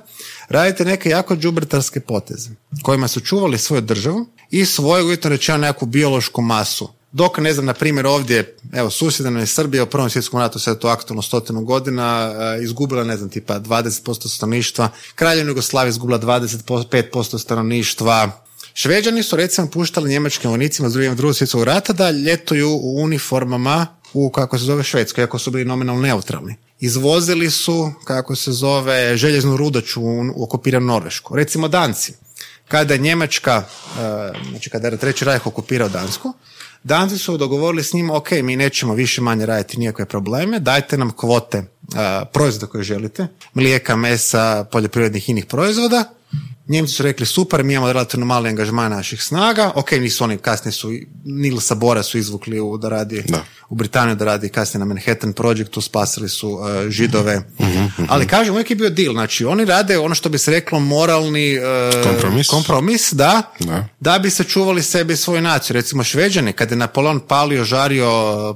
raditi 0.50 0.86
neke 0.86 1.10
jako 1.10 1.36
džubrtarske 1.36 2.00
poteze, 2.00 2.50
kojima 2.82 3.08
su 3.08 3.20
čuvali 3.20 3.58
svoju 3.58 3.82
državu 3.82 4.26
i 4.52 4.66
svoju 4.66 5.06
uvjetno 5.06 5.30
rečeno 5.30 5.58
nekakvu 5.58 5.86
biološku 5.88 6.42
masu. 6.42 6.90
Dok, 7.16 7.38
ne 7.38 7.54
znam, 7.54 7.66
na 7.66 7.74
primjer 7.74 8.08
ovdje, 8.08 8.56
evo, 8.74 8.90
susjedna 8.90 9.30
nam 9.30 9.40
je 9.40 9.46
Srbija 9.48 9.84
u 9.84 9.88
Prvom 9.88 10.10
svjetskom 10.10 10.40
ratu, 10.40 10.60
je 10.68 10.80
to 10.80 10.88
aktualno 10.88 11.22
stotinu 11.22 11.62
godina, 11.62 12.34
e, 12.60 12.64
izgubila, 12.64 13.04
ne 13.04 13.18
znam, 13.18 13.30
tipa 13.30 13.60
20% 13.60 14.28
stanovništva, 14.28 14.90
Kraljevina 15.16 15.50
Jugoslavija 15.50 15.90
izgubila 15.90 16.20
25% 16.20 17.40
stanovništva, 17.40 18.32
Šveđani 18.74 19.24
su 19.24 19.36
recimo 19.36 19.68
puštali 19.68 20.10
njemačkim 20.10 20.50
vojnicima 20.50 20.90
za 20.90 20.98
vrijeme 20.98 21.16
drugog 21.16 21.36
svjetskog 21.36 21.64
rata 21.64 21.94
da 21.94 22.12
ljetuju 22.12 22.70
u 22.70 23.04
uniformama 23.04 23.88
u, 24.14 24.30
kako 24.30 24.58
se 24.58 24.66
zove, 24.66 24.84
Švedskoj, 24.84 25.22
iako 25.22 25.40
su 25.40 25.52
bili 25.52 25.66
nominalno 25.66 26.02
neutralni. 26.02 26.56
Izvozili 26.80 27.52
su, 27.52 27.92
kako 28.04 28.36
se 28.36 28.52
zove, 28.52 29.18
željeznu 29.18 29.58
rudaču 29.58 30.02
u, 30.02 30.22
u 30.36 30.44
okupiranu 30.44 30.86
Norvešku. 30.86 31.36
Recimo 31.36 31.68
Danci. 31.68 32.14
Kada 32.68 32.94
je 32.94 33.00
Njemačka, 33.00 33.64
e, 33.64 34.50
znači 34.50 34.70
kada 34.70 34.88
je 34.88 34.98
Treći 34.98 35.26
rajh 35.26 35.48
okupirao 35.48 35.90
Dansku, 35.90 36.34
Danci 36.86 37.18
su 37.18 37.38
dogovorili 37.38 37.84
s 37.84 37.94
njima, 37.94 38.16
ok, 38.16 38.32
mi 38.32 38.56
nećemo 38.56 38.94
više 38.94 39.22
manje 39.22 39.46
raditi 39.46 39.80
nikakve 39.80 40.06
probleme, 40.06 40.60
dajte 40.60 40.98
nam 40.98 41.12
kvote 41.12 41.64
a, 41.96 42.26
proizvoda 42.34 42.72
koje 42.72 42.84
želite, 42.84 43.28
mlijeka, 43.54 43.96
mesa, 43.96 44.66
poljoprivrednih 44.72 45.30
inih 45.30 45.46
proizvoda. 45.46 46.04
Njemci 46.68 46.94
su 46.94 47.04
rekli 47.04 47.26
super, 47.26 47.64
mi 47.64 47.74
imamo 47.74 47.94
relativno 47.94 48.26
mali 48.26 48.50
angažman 48.50 48.92
naših 48.92 49.24
snaga, 49.24 49.72
ok, 49.76 49.92
nisu 49.92 50.24
oni 50.24 50.38
kasnije 50.38 50.72
su, 50.72 50.92
Nilsa 51.26 51.76
Bora 51.76 52.04
su 52.04 52.18
izvukli 52.18 52.60
u, 52.60 52.78
da 52.78 52.90
radi 52.90 53.24
Da. 53.28 53.44
u 53.70 53.76
Britaniju 53.76 54.16
da 54.16 54.26
radi 54.26 54.50
kasnije 54.50 54.80
na 54.80 54.86
Manhattan 54.86 55.34
Projectu, 55.34 55.82
spasili 55.82 56.30
su 56.30 56.60
e, 56.88 56.92
židove. 56.92 57.42
Ali 58.08 58.28
kažem, 58.28 58.54
uvijek 58.54 58.70
je 58.70 58.76
bio 58.76 58.90
deal, 58.90 59.14
znači 59.14 59.46
oni 59.46 59.66
rade 59.66 59.98
ono 59.98 60.16
što 60.16 60.30
bi 60.30 60.38
se 60.38 60.52
reklo 60.52 60.80
moralni 60.80 61.54
e, 61.54 61.62
Kompromis. 62.04 62.48
kompromis 62.48 63.14
da, 63.14 63.42
Da. 63.60 63.88
da 64.00 64.20
bi 64.20 64.30
sačuvali 64.30 64.84
sebi 64.84 65.14
i 65.14 65.18
svoju 65.18 65.42
naciju. 65.42 65.74
Recimo 65.74 66.04
Šveđani, 66.04 66.54
kad 66.54 66.72
je 66.72 66.78
Napoleon 66.78 67.20
palio, 67.20 67.64
žario 67.64 68.10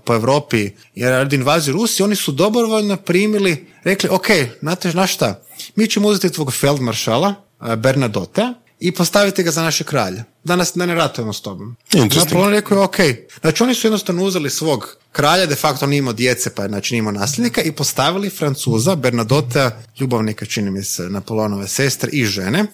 po 0.06 0.14
Europi 0.14 0.70
jer 0.96 1.12
radi 1.12 1.36
invaziju 1.36 1.74
Rusije, 1.74 2.04
oni 2.04 2.16
su 2.16 2.32
dobrovoljno 2.32 2.98
primili, 2.98 3.68
rekli, 3.84 4.10
ok, 4.10 4.28
znate, 4.60 4.92
znaš 4.92 5.14
šta, 5.14 5.42
mi 5.76 5.88
ćemo 5.88 6.08
uzeti 6.08 6.30
tvog 6.30 6.54
feldmaršala, 6.54 7.34
Bernadotte, 7.78 8.54
i 8.80 8.92
postaviti 8.92 9.44
ga 9.44 9.52
za 9.52 9.64
naše 9.64 9.84
kralje. 9.84 10.24
Danas 10.44 10.72
da 10.76 10.86
ne 10.86 10.96
ratujemo 10.96 11.34
s 11.34 11.42
tobom. 11.42 11.76
Interesting. 11.94 12.26
Napoleon 12.26 12.54
rekao 12.54 12.78
je 12.78 12.84
ok. 12.84 12.98
Znači 13.42 13.64
oni 13.64 13.76
su 13.76 13.88
jednostavno 13.88 14.24
uzeli 14.24 14.50
svog 14.50 14.98
kralja, 15.12 15.46
de 15.46 15.56
facto 15.56 15.86
on 15.86 15.94
imao 15.94 16.14
djece, 16.14 16.50
pa 16.56 16.62
je 16.62 16.70
znači 16.70 16.96
imao 16.96 17.12
nasljednika 17.12 17.62
i 17.62 17.72
postavili 17.72 18.30
Francuza, 18.30 18.96
Bernadotte, 18.96 19.72
ljubavnika 20.00 20.46
čini 20.46 20.72
mi 20.72 20.84
se, 20.84 21.04
Napoleonove 21.04 21.68
sestre 21.68 22.10
i 22.12 22.26
žene, 22.26 22.66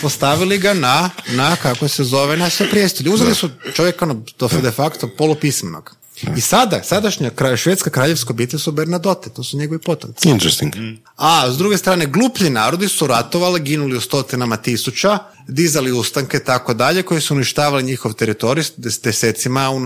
postavili 0.00 0.58
ga 0.58 0.74
na, 0.74 1.10
na 1.32 1.56
kako 1.56 1.88
se 1.88 2.04
zove, 2.04 2.36
na 2.36 2.50
sve 2.50 2.70
prijestolje. 2.70 3.10
Uzeli 3.10 3.34
su 3.34 3.50
čovjeka 3.74 4.04
ono, 4.04 4.22
de 4.62 4.70
facto 4.70 5.10
polupismenog. 5.18 5.99
I 6.28 6.40
sada, 6.40 6.82
sadašnja 6.82 7.30
kraj, 7.30 7.56
švedska 7.56 7.90
kraljevska 7.90 8.30
obitelj 8.30 8.58
su 8.58 8.72
Bernadotte, 8.72 9.30
to 9.30 9.44
su 9.44 9.56
njegovi 9.56 9.80
potomci. 9.80 10.28
Interesting. 10.28 10.74
A 11.16 11.50
s 11.50 11.58
druge 11.58 11.78
strane, 11.78 12.06
gluplji 12.06 12.50
narodi 12.50 12.88
su 12.88 13.06
ratovali, 13.06 13.60
ginuli 13.60 13.96
u 13.96 14.00
stotinama 14.00 14.56
tisuća, 14.56 15.18
dizali 15.48 15.92
ustanke 15.92 16.38
tako 16.40 16.74
dalje, 16.74 17.02
koji 17.02 17.20
su 17.20 17.34
uništavali 17.34 17.82
njihov 17.82 18.12
teritorij 18.12 18.64
s 18.64 18.72
des- 18.72 19.02
desecima. 19.02 19.70
u- 19.70 19.80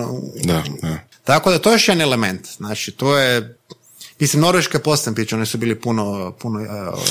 Da, 0.45 0.63
da. 0.83 0.99
Tako 1.25 1.51
da 1.51 1.59
to 1.59 1.71
je 1.71 1.75
još 1.75 1.89
jedan 1.89 2.01
element. 2.03 2.47
Znači, 2.49 2.91
to 2.91 3.19
je... 3.19 3.57
Mislim, 4.21 4.43
Norveška 4.43 4.79
je 4.79 5.15
priča, 5.15 5.37
oni 5.37 5.47
su 5.47 5.59
bili 5.59 5.81
puno, 5.81 6.33
puno, 6.39 6.61
e, 6.61 6.67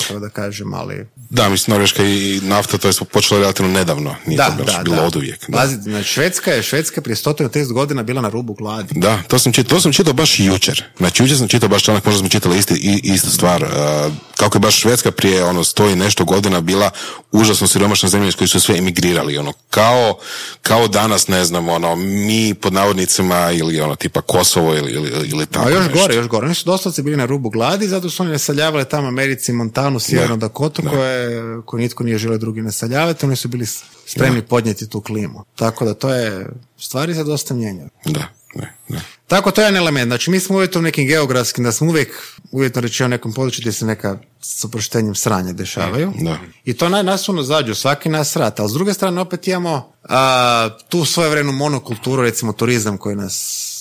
kako 0.07 0.19
da 0.19 0.29
kažem, 0.29 0.73
ali... 0.73 1.07
Da, 1.29 1.49
mislim, 1.49 1.73
Norveška 1.73 2.03
i 2.03 2.39
nafta, 2.43 2.77
to 2.77 2.87
je 2.87 2.93
počelo 3.11 3.39
relativno 3.39 3.71
nedavno. 3.71 4.15
Nije 4.25 4.37
Da, 4.37 4.57
to 4.57 4.63
da, 4.63 4.81
bilo 4.83 4.95
da. 4.95 5.03
od 5.03 5.15
uvijek. 5.15 5.49
Da. 5.49 5.57
Pazi, 5.57 5.75
znači, 5.75 6.07
Švedska 6.07 6.51
je, 6.51 6.63
Švedska 6.63 6.99
je 6.99 7.03
prije 7.03 7.15
130 7.15 7.73
godina 7.73 8.03
bila 8.03 8.21
na 8.21 8.29
rubu 8.29 8.53
gladi. 8.53 8.99
Da, 8.99 9.21
to 9.27 9.39
sam 9.39 9.53
čitao, 9.53 9.69
to 9.69 9.81
sam 9.81 9.93
čitao 9.93 10.13
baš 10.13 10.39
jučer. 10.39 10.83
Znači, 10.97 11.23
jučer 11.23 11.37
sam 11.37 11.47
čitao 11.47 11.69
baš 11.69 11.83
članak, 11.83 12.05
možda 12.05 12.19
smo 12.19 12.29
čitali 12.29 12.57
isti, 12.57 12.73
i, 12.73 13.13
istu 13.13 13.29
stvar. 13.29 13.63
Uh, 13.63 14.13
kako 14.37 14.57
je 14.57 14.59
baš 14.59 14.79
Švedska 14.79 15.11
prije 15.11 15.43
ono 15.43 15.63
sto 15.63 15.89
i 15.89 15.95
nešto 15.95 16.25
godina 16.25 16.61
bila 16.61 16.89
užasno 17.31 17.67
siromašna 17.67 18.09
zemlja 18.09 18.27
iz 18.27 18.35
koje 18.35 18.47
su 18.47 18.59
sve 18.59 18.77
emigrirali. 18.77 19.37
Ono, 19.37 19.53
kao, 19.69 20.17
kao 20.61 20.87
danas, 20.87 21.27
ne 21.27 21.45
znam, 21.45 21.69
ono, 21.69 21.95
mi 21.95 22.53
pod 22.53 22.73
navodnicima 22.73 23.51
ili 23.51 23.81
ono, 23.81 23.95
tipa 23.95 24.21
Kosovo 24.21 24.75
ili, 24.75 24.91
ili, 24.91 25.29
ili 25.29 25.45
tako 25.45 25.67
A 25.67 25.71
još 25.71 25.85
nešto. 25.85 25.99
gore, 25.99 26.15
još 26.15 26.27
gore. 26.27 26.45
Oni 26.45 26.55
su 26.55 26.65
doslovce 26.93 27.03
bili 27.03 27.17
na 27.17 27.25
rubu 27.25 27.49
gladi, 27.49 27.87
zato 27.87 28.09
su 28.09 28.23
oni 28.23 28.31
naseljavali 28.31 28.85
tamo 28.85 29.07
Americi, 29.07 29.53
Montanu, 29.53 29.99
Sjevernu 29.99 30.37
Da, 30.37 30.47
Dakotu, 30.47 30.81
da. 30.81 30.89
koje, 30.89 31.61
koje 31.65 31.81
nitko 31.81 32.03
nije 32.03 32.17
želio 32.17 32.37
drugi 32.37 32.61
naseljavati, 32.61 33.25
oni 33.25 33.35
su 33.35 33.47
bili 33.47 33.65
spremni 34.05 34.41
podnijeti 34.41 34.89
tu 34.89 35.01
klimu. 35.01 35.43
Tako 35.55 35.85
da 35.85 35.93
to 35.93 36.09
je, 36.09 36.47
stvari 36.77 37.15
se 37.15 37.23
dosta 37.23 37.53
mijenjaju. 37.53 37.89
Da, 38.05 38.27
ne, 38.55 38.75
ne. 38.89 39.01
Tako 39.27 39.51
to 39.51 39.61
je 39.61 39.65
jedan 39.65 39.77
element. 39.77 40.09
Znači 40.09 40.31
mi 40.31 40.39
smo 40.39 40.55
uvijek 40.55 40.75
u 40.75 40.81
nekim 40.81 41.07
geografskim, 41.07 41.63
da 41.63 41.71
smo 41.71 41.87
uvijek 41.87 42.09
uvjetno 42.51 42.81
rečeno 42.81 43.07
nekom 43.07 43.33
području 43.33 43.61
gdje 43.61 43.71
se 43.71 43.85
neka 43.85 44.17
s 44.41 44.65
oproštenjem 44.65 45.15
sranja 45.15 45.53
dešavaju. 45.53 46.13
Da. 46.21 46.37
I 46.65 46.73
to 46.73 46.89
naj, 46.89 47.03
nas 47.03 47.29
ono 47.29 47.43
zađu, 47.43 47.75
svaki 47.75 48.09
nas 48.09 48.35
rat. 48.35 48.59
Ali 48.59 48.69
s 48.69 48.73
druge 48.73 48.93
strane 48.93 49.21
opet 49.21 49.47
imamo 49.47 49.93
a, 50.03 50.69
tu 50.89 51.05
svojevremenu 51.05 51.57
monokulturu, 51.57 52.21
recimo 52.21 52.53
turizam 52.53 52.97
koji 52.97 53.15
nas 53.15 53.72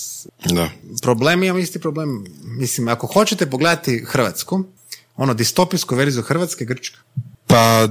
Da. 0.44 0.68
problem, 1.02 1.42
imamo 1.42 1.58
isti 1.58 1.78
problem. 1.78 2.24
Mislim, 2.44 2.88
ako 2.88 3.06
hoćete 3.06 3.50
pogledati 3.50 4.04
Hrvatsku, 4.06 4.64
ono 5.16 5.34
distopijsku 5.34 5.94
verziju 5.94 6.22
Hrvatske, 6.22 6.64
Grčka. 6.64 6.98
Pa, 7.46 7.88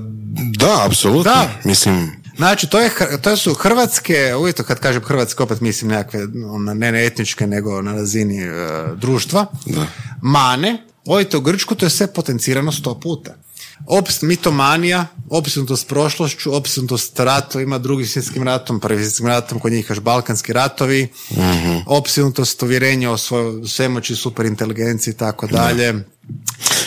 da, 0.57 0.85
apsolutno. 0.85 1.31
Da. 1.31 1.49
Mislim, 1.63 2.21
Znači, 2.37 2.67
to, 2.67 2.79
je, 2.79 2.91
to 3.21 3.37
su 3.37 3.53
hrvatske, 3.53 4.35
uvijek 4.35 4.63
kad 4.63 4.79
kažem 4.79 5.01
hrvatske, 5.01 5.43
opet 5.43 5.61
mislim 5.61 5.91
nekakve, 5.91 6.23
ono, 6.45 6.73
ne, 6.73 6.91
ne 6.91 7.05
etničke, 7.05 7.47
nego 7.47 7.81
na 7.81 7.93
razini 7.93 8.43
e, 8.43 8.49
društva, 8.95 9.45
Da. 9.65 9.85
mane, 10.21 10.85
odite 11.05 11.37
u 11.37 11.41
Grčku, 11.41 11.75
to 11.75 11.85
je 11.85 11.89
sve 11.89 12.13
potencirano 12.13 12.71
sto 12.71 12.99
puta. 12.99 13.35
Ops, 13.87 14.21
mitomanija, 14.21 15.07
opsjednutost 15.29 15.87
prošlošću, 15.87 16.55
opsjednutost 16.55 17.19
ratovima, 17.19 17.77
drugim 17.77 18.07
svjetskim 18.07 18.43
ratom, 18.43 18.79
prvi 18.79 19.03
svjetskim 19.03 19.27
ratom, 19.27 19.59
kod 19.59 19.71
njih 19.71 19.85
još 19.89 19.99
balkanski 19.99 20.53
ratovi, 20.53 21.07
opsjednutost 21.87 22.63
uvjerenja 22.63 23.11
o 23.11 23.17
svojoj 23.17 23.67
svemoći, 23.67 24.15
superinteligenciji 24.15 25.11
i 25.11 25.17
tako 25.17 25.47
dalje. 25.47 25.93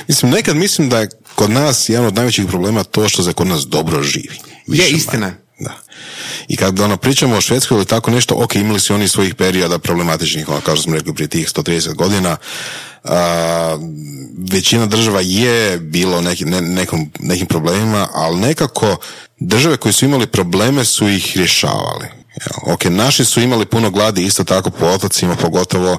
Mislim, 0.09 0.33
nekad 0.33 0.57
mislim 0.57 0.89
da 0.89 1.01
je 1.01 1.09
kod 1.35 1.51
nas 1.51 1.89
jedan 1.89 2.07
od 2.07 2.15
najvećih 2.15 2.47
problema 2.47 2.85
to 2.85 3.09
što 3.09 3.23
se 3.23 3.33
kod 3.33 3.47
nas 3.47 3.67
dobro 3.67 4.03
živi. 4.03 4.39
Više 4.67 4.89
istina 4.89 5.27
je. 5.27 5.45
Da. 5.59 5.79
I 6.49 6.57
kad 6.57 6.81
ono, 6.81 6.97
pričamo 6.97 7.37
o 7.37 7.41
Švedskoj 7.41 7.77
ili 7.77 7.87
tako 7.87 8.11
nešto, 8.11 8.35
ok, 8.39 8.55
imali 8.55 8.81
su 8.81 8.95
oni 8.95 9.09
svojih 9.09 9.35
perioda 9.35 9.79
problematičnih, 9.79 10.49
ono, 10.49 10.61
kao 10.61 10.77
što 10.77 10.83
smo 10.83 10.95
rekli 10.95 11.15
prije 11.15 11.29
tih 11.29 11.49
130 11.49 11.95
godina, 11.95 12.37
a, 13.05 13.79
većina 14.53 14.87
država 14.87 15.21
je 15.23 15.79
bilo 15.79 16.21
neki, 16.21 16.45
ne, 16.45 16.61
nekom, 16.61 17.11
nekim 17.21 17.47
problemima, 17.47 18.09
ali 18.13 18.41
nekako 18.41 18.97
države 19.39 19.77
koje 19.77 19.93
su 19.93 20.05
imali 20.05 20.27
probleme 20.27 20.85
su 20.85 21.09
ih 21.09 21.33
rješavali. 21.37 22.07
Jel, 22.35 22.75
Ok, 22.75 22.85
naši 22.85 23.25
su 23.25 23.41
imali 23.41 23.67
puno 23.67 23.91
gladi 23.91 24.25
isto 24.25 24.45
tako 24.45 24.71
po 24.71 24.87
otocima, 24.87 25.37
pogotovo 25.37 25.99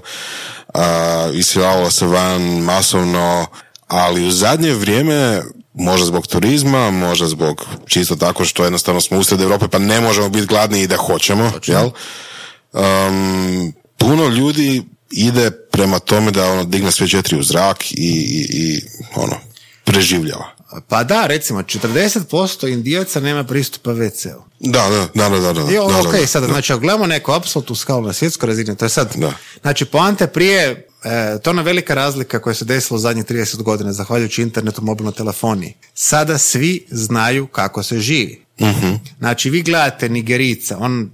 iseljavalo 1.34 1.92
se 1.92 2.06
van 2.06 2.42
masovno, 2.42 3.46
ali 3.88 4.28
u 4.28 4.32
zadnje 4.32 4.74
vrijeme 4.74 5.42
možda 5.74 6.06
zbog 6.06 6.28
turizma, 6.28 6.92
možda 6.92 7.28
zbog 7.28 7.66
čisto 7.88 8.16
tako 8.16 8.46
što 8.46 8.64
jednostavno 8.64 9.02
smo 9.02 9.18
usred 9.18 9.42
Europe 9.42 9.68
pa 9.68 9.80
ne 9.80 10.02
možemo 10.02 10.30
biti 10.30 10.46
gladni 10.48 10.82
i 10.82 10.88
da 10.88 10.98
hoćemo, 10.98 11.52
jel? 11.66 11.90
Um, 12.74 13.74
puno 13.98 14.28
ljudi 14.28 14.84
ide 15.12 15.52
prema 15.52 16.00
tome 16.00 16.32
da 16.32 16.52
ono 16.52 16.64
digne 16.64 16.92
sve 16.92 17.08
četiri 17.08 17.40
u 17.40 17.44
zrak 17.44 17.92
i, 17.92 17.96
i, 17.98 18.48
i 18.50 18.82
ono, 19.16 19.36
preživljava. 19.84 20.56
Pa 20.88 21.04
da, 21.04 21.28
recimo, 21.28 21.60
40% 21.60 22.74
indijaca 22.74 23.20
nema 23.20 23.44
pristupa 23.44 23.92
WC-u. 23.92 24.44
Da, 24.60 24.90
da, 24.90 25.30
da, 25.30 25.30
da, 25.30 25.40
da. 25.40 25.54
da, 25.54 25.72
I 25.72 25.76
da, 25.76 25.84
ok, 25.84 26.12
da, 26.12 26.20
da. 26.20 26.28
sada, 26.28 26.48
znači, 26.48 26.74
ako 26.74 26.80
gledamo 26.80 27.06
neku 27.08 27.32
apsolutnu 27.32 27.76
skalu 27.76 28.06
na 28.06 28.14
svjetskoj 28.14 28.48
razini, 28.48 28.76
to 28.78 28.86
je 28.86 28.90
sad, 28.90 29.14
Da. 29.16 29.34
znači, 29.62 29.86
poante 29.86 30.28
prije, 30.28 30.88
e, 31.04 31.40
to 31.44 31.50
je 31.50 31.52
ona 31.52 31.62
velika 31.62 31.94
razlika 31.94 32.40
koja 32.40 32.54
se 32.54 32.66
desila 32.66 32.96
u 32.96 33.00
zadnjih 33.00 33.26
30 33.26 33.62
godina, 33.62 33.94
zahvaljujući 33.94 34.42
internetu, 34.42 34.82
mobilnoj 34.82 35.14
telefoniji. 35.14 35.74
Sada 35.94 36.38
svi 36.38 36.86
znaju 36.90 37.48
kako 37.48 37.84
se 37.84 38.00
živi. 38.00 38.46
Znači, 39.20 39.50
vi 39.50 39.62
gledate 39.62 40.10
Nigerica, 40.10 40.78
on, 40.80 41.02
e, 41.02 41.08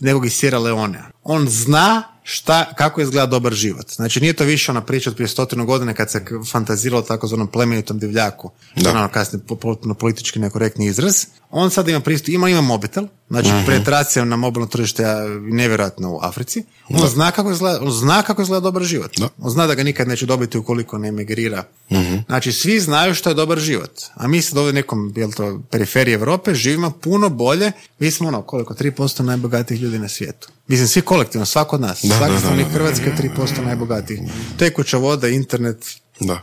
nekog 0.00 0.26
iz 0.26 0.32
Sierra 0.32 0.58
Leonea, 0.58 1.04
on 1.22 1.48
zna 1.48 2.02
šta, 2.32 2.74
kako 2.74 3.00
izgleda 3.00 3.26
dobar 3.26 3.52
život. 3.52 3.90
Znači, 3.90 4.20
nije 4.20 4.32
to 4.32 4.44
više 4.44 4.72
ona 4.72 4.80
priča 4.80 5.10
od 5.10 5.16
prije 5.16 5.28
stotinu 5.28 5.66
godina 5.66 5.94
kad 5.94 6.10
se 6.10 6.24
fantaziralo 6.50 7.02
takozvanom 7.02 7.48
plemenitom 7.48 7.98
divljaku. 7.98 8.50
Da. 8.76 8.90
Ono 8.90 9.08
kasnije 9.08 9.42
po- 9.46 9.56
potpuno 9.56 9.94
politički 9.94 10.38
nekorektni 10.38 10.86
izraz. 10.86 11.24
On 11.52 11.70
sad 11.70 11.88
ima 11.88 12.00
pristup, 12.00 12.28
ima, 12.28 12.48
ima 12.48 12.60
mobitel, 12.60 13.06
znači 13.30 13.48
Mhm. 13.48 13.66
penetracija 13.66 14.24
na 14.24 14.36
mobilno 14.36 14.66
tržište 14.66 15.02
je 15.02 15.28
nevjerojatno 15.40 16.10
u 16.10 16.18
Africi. 16.22 16.64
On 16.88 17.08
zna 17.08 17.30
kako 17.30 17.50
izgleda, 17.50 17.80
on 17.82 17.90
zna 17.90 18.22
kako 18.22 18.42
izgleda 18.42 18.60
dobar 18.60 18.82
život. 18.82 19.10
Da. 19.18 19.28
On 19.38 19.50
zna 19.50 19.66
da 19.66 19.74
ga 19.74 19.82
nikad 19.82 20.08
neće 20.08 20.26
dobiti 20.26 20.58
ukoliko 20.58 20.98
ne 20.98 21.08
emigrira. 21.08 21.64
Mhm. 21.92 22.16
Znači, 22.26 22.52
svi 22.52 22.80
znaju 22.80 23.14
što 23.14 23.28
je 23.30 23.34
dobar 23.34 23.58
život. 23.58 23.90
A 24.14 24.28
mi 24.28 24.42
sad 24.42 24.58
ovdje 24.58 24.72
nekom, 24.72 25.12
jel 25.16 25.32
to, 25.32 25.60
periferiji 25.70 26.14
Europe, 26.14 26.54
živimo 26.54 26.90
puno 26.90 27.28
bolje. 27.28 27.72
Mi 27.98 28.10
smo 28.10 28.28
ono, 28.28 28.42
koliko, 28.42 28.74
3% 28.74 29.22
najbogatijih 29.22 29.80
ljudi 29.80 29.98
na 29.98 30.08
svijetu. 30.08 30.48
Mislim, 30.66 30.88
svi 30.88 31.02
kolektivno, 31.02 31.46
svako 31.46 31.76
od 31.76 31.82
nas. 31.82 32.02
Da, 32.02 32.16
Svaki 32.16 32.38
stanovnik. 32.38 32.66
Hrvatske 32.66 33.04
je 33.06 33.16
3% 33.16 33.64
najbogatijih. 33.64 34.20
Tekuća 34.58 34.96
voda, 34.96 35.28
internet, 35.28 35.84
Da. 36.20 36.40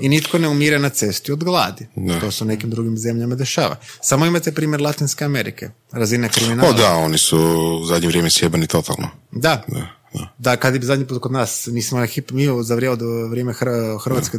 i 0.00 0.08
nitko 0.08 0.38
ne 0.38 0.48
umire 0.48 0.78
na 0.78 0.88
cesti 0.88 1.32
od 1.32 1.44
gladi. 1.44 1.86
Da. 1.96 2.20
To 2.20 2.30
se 2.30 2.44
u 2.44 2.46
nekim 2.46 2.70
drugim 2.70 2.98
zemljama 2.98 3.34
dešava. 3.34 3.76
Samo 4.00 4.26
imate 4.26 4.52
primjer 4.52 4.80
Latinske 4.80 5.24
Amerike. 5.24 5.70
Razina 5.92 6.28
kriminala. 6.28 6.68
O 6.68 6.72
da, 6.72 6.92
oni 6.92 7.18
su 7.18 7.38
u 7.82 7.84
zadnje 7.84 8.08
vrijeme 8.08 8.30
sjebani 8.30 8.66
totalno. 8.66 9.08
Da. 9.30 9.64
Da, 9.68 9.88
da. 10.14 10.34
Da, 10.38 10.56
kad 10.56 10.74
je 10.74 10.80
zadnji 10.82 11.06
put 11.06 11.22
kod 11.22 11.32
nas, 11.32 11.66
nismo 11.66 11.98
imali 11.98 12.08
hip, 12.08 12.30
mi 12.30 12.46
za 12.62 12.74
vrijeme, 12.74 12.92
od 12.92 13.00
vrijeme 13.30 13.52
Hr- 13.52 14.04
Hrvatske, 14.04 14.38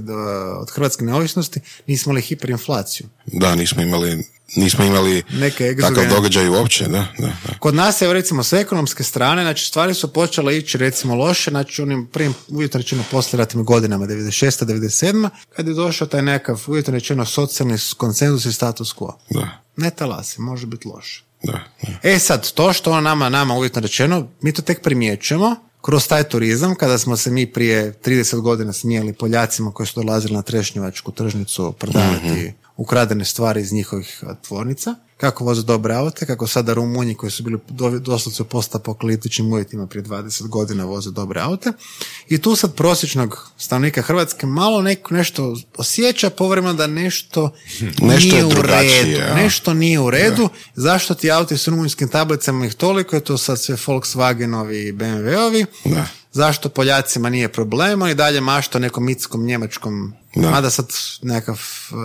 od 0.60 0.72
Hrvatske 0.72 1.06
neovisnosti, 1.06 1.60
nismo 1.88 2.10
imali 2.10 2.22
hiperinflaciju. 2.22 3.08
Da, 3.26 3.56
nismo 3.56 3.82
imali, 3.82 4.24
nismo 4.56 4.86
imali 4.86 5.24
Neke 5.32 5.76
takav 5.82 6.10
događaj 6.10 6.50
uopće, 6.50 6.84
da, 6.84 7.08
da, 7.20 7.28
da. 7.28 7.60
Kod 7.60 7.76
nas 7.76 8.02
je 8.02 8.14
recimo 8.14 8.44
s 8.44 8.54
ekonomske 8.54 9.04
strane, 9.04 9.42
znači 9.42 9.66
stvari 9.66 9.94
su 9.94 10.14
počele 10.14 10.58
ići 10.58 10.78
recimo 10.78 11.16
loše, 11.16 11.52
znači 11.52 11.82
onim 11.82 12.08
prvim 12.14 12.34
uvjetno 12.48 12.78
rečeno 12.78 13.04
poslijeratnim 13.12 13.66
godinama 13.66 14.08
96. 14.08 14.66
97. 14.66 15.30
kad 15.56 15.68
je 15.68 15.74
došao 15.74 16.08
taj 16.08 16.22
nekakav 16.22 16.64
uvjetno 16.68 16.94
rečeno 16.94 17.26
socijalni 17.26 17.78
konsenzus 17.98 18.46
i 18.46 18.54
status 18.54 18.96
quo. 18.96 19.12
Da, 19.30 19.64
Ne 19.76 19.90
talasi, 19.90 20.42
može 20.42 20.68
biti 20.68 20.88
loše. 20.88 21.27
Da, 21.44 21.52
da. 21.82 22.10
E 22.10 22.20
sad, 22.20 22.52
to 22.52 22.74
što 22.74 23.02
nama, 23.02 23.30
nama 23.30 23.54
uvjetno 23.54 23.82
rečeno, 23.82 24.28
mi 24.42 24.54
to 24.54 24.62
tek 24.62 24.82
primjećujemo 24.82 25.56
kroz 25.82 26.08
taj 26.08 26.24
turizam, 26.24 26.76
kada 26.76 26.98
smo 26.98 27.18
se 27.18 27.32
mi 27.32 27.46
prije 27.46 27.94
30 28.06 28.42
godina 28.42 28.74
smijali 28.74 29.14
Poljacima 29.14 29.72
koji 29.72 29.88
su 29.88 30.04
dolazili 30.04 30.34
na 30.34 30.42
Trešnjevačku 30.42 31.12
tržnicu 31.12 31.74
prodavati 31.80 32.54
ukradene 32.78 33.26
stvari 33.26 33.62
iz 33.62 33.72
njihovih 33.74 34.24
tvornica, 34.42 34.96
kako 35.18 35.44
voze 35.44 35.64
dobre 35.64 35.96
aute, 35.96 36.26
kako 36.26 36.48
sada 36.48 36.74
Rumunji 36.74 37.16
koji 37.16 37.32
su 37.32 37.44
bili 37.44 37.60
do- 37.70 38.00
doslovce 38.00 38.42
u 38.42 38.46
postapokaliptičnim 38.46 39.48
uvjetima 39.48 39.88
prije 39.88 40.04
20 40.04 40.48
godina 40.48 40.86
voze 40.86 41.12
dobre 41.12 41.42
aute. 41.42 41.72
I 42.30 42.38
tu 42.38 42.56
sad 42.56 42.76
prosječnog 42.76 43.52
stanovnika 43.58 44.02
Hrvatske 44.02 44.46
malo 44.48 44.82
neko, 44.82 45.14
nešto 45.14 45.56
osjeća 45.78 46.30
povremeno 46.30 46.74
da 46.74 46.88
nešto, 46.88 47.50
Nešto 48.02 48.36
je 48.36 48.44
nije 48.44 48.46
u 48.46 48.62
redu. 48.62 49.10
ja. 49.12 49.36
Nešto 49.36 49.74
nije 49.74 50.00
u 50.00 50.10
redu. 50.10 50.50
Zašto 50.76 51.14
ti 51.14 51.32
auti 51.32 51.58
s 51.58 51.68
rumunjskim 51.68 52.08
tablicama 52.10 52.66
ih 52.66 52.74
toliko 52.74 53.16
je 53.16 53.24
to 53.24 53.38
sad 53.38 53.62
sve 53.62 53.76
Volkswagenovi 53.78 54.74
i 54.80 54.94
BMW-ovi. 54.94 55.66
Da. 55.86 56.08
Zašto 56.38 56.70
Poljacima 56.70 57.30
nije 57.30 57.48
problem, 57.50 58.02
oni 58.02 58.16
dalje 58.16 58.42
mašta 58.42 58.78
o 58.78 58.82
nekom 58.82 59.06
mitskom 59.06 59.46
njemačkom, 59.46 60.14
Da. 60.36 60.50
mada 60.52 60.70
sad 60.70 60.86
nekakav 61.22 61.56
e, 61.58 61.96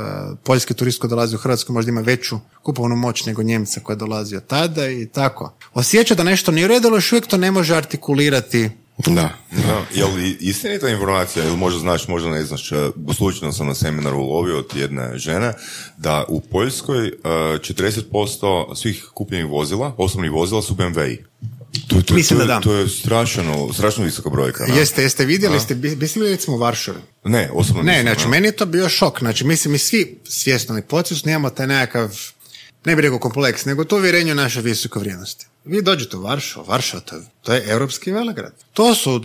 poljski 0.44 0.74
turist 0.74 1.00
koji 1.00 1.08
dolazi 1.08 1.36
u 1.36 1.38
Hrvatsku 1.38 1.72
možda 1.72 1.90
ima 1.90 2.00
veću 2.00 2.38
kupovnu 2.62 2.96
moć 2.96 3.26
nego 3.26 3.42
Njemca 3.42 3.80
koji 3.80 3.94
je 3.94 3.98
dolazio 3.98 4.40
tada 4.40 4.88
i 4.88 5.06
tako. 5.06 5.54
Osjeća 5.74 6.14
da 6.14 6.22
nešto 6.22 6.52
nije 6.52 6.64
u 6.64 6.68
redu, 6.68 6.88
ali 6.88 6.96
još 6.96 7.12
uvijek 7.12 7.26
to 7.26 7.36
ne 7.36 7.50
može 7.50 7.76
artikulirati. 7.76 8.70
Da. 9.06 9.28
Da, 9.50 9.84
je 9.94 10.04
li 10.04 10.36
istinita 10.40 10.88
informacija, 10.88 11.44
ili 11.44 11.56
možda 11.56 11.80
znaš, 11.80 12.08
možda 12.08 12.30
ne 12.30 12.44
znaš, 12.44 12.72
e, 12.72 12.90
slučajno 13.16 13.52
sam 13.52 13.66
na 13.66 13.74
seminaru 13.74 14.18
ulovio 14.18 14.58
od 14.58 14.70
jedne 14.74 15.18
žene, 15.18 15.52
da 15.96 16.24
u 16.28 16.40
Poljskoj 16.40 17.06
e, 17.06 17.12
40% 17.24 18.74
svih 18.74 19.08
kupljenih 19.14 19.50
vozila, 19.50 19.94
osobnih 19.96 20.30
vozila 20.30 20.62
su 20.62 20.74
BMW-i. 20.74 21.18
To, 21.88 22.02
to, 22.02 22.14
Mislim 22.14 22.38
to, 22.38 22.44
da. 22.44 22.60
To 22.60 22.74
je 22.74 22.88
strašno, 22.88 23.72
strašno 23.72 24.04
visoka 24.04 24.30
brojka. 24.30 24.66
da. 24.66 24.74
Jeste, 24.74 25.02
jeste 25.02 25.24
vidjeli, 25.24 25.60
ste, 25.60 25.74
biste 25.74 25.96
vidjeli 26.20 26.30
recimo 26.30 26.56
u 26.56 26.60
Varšavi? 26.60 26.98
Ne, 27.24 27.50
osobno 27.52 27.82
Ne, 27.82 27.92
nisam, 27.92 28.02
znači 28.04 28.28
meni 28.28 28.48
je 28.48 28.52
to 28.52 28.66
bio 28.66 28.88
šok. 28.88 29.18
Znači, 29.18 29.44
mislim, 29.44 29.72
mi 29.72 29.78
svi 29.78 30.20
svjesno 30.24 30.78
i 30.78 30.82
podsvjesno 30.82 31.30
imamo 31.30 31.50
taj 31.50 31.66
nekakav, 31.66 32.18
ne 32.84 32.96
bih 32.96 33.02
rekao 33.02 33.18
kompleks, 33.18 33.64
nego 33.64 33.84
to 33.84 33.96
uvjerenje 33.96 34.32
u 34.32 34.36
naše 34.36 34.60
visoke 34.60 34.98
vrijednosti. 34.98 35.46
Vi 35.64 35.82
dođete 35.82 36.16
u 36.16 36.22
Varšavu, 36.22 36.66
Varšava 36.66 37.02
to 37.02 37.16
je, 37.16 37.22
to 37.42 37.54
je 37.54 37.64
europski 37.66 38.12
velegrad. 38.12 38.52
To 38.72 38.94
su 38.94 39.24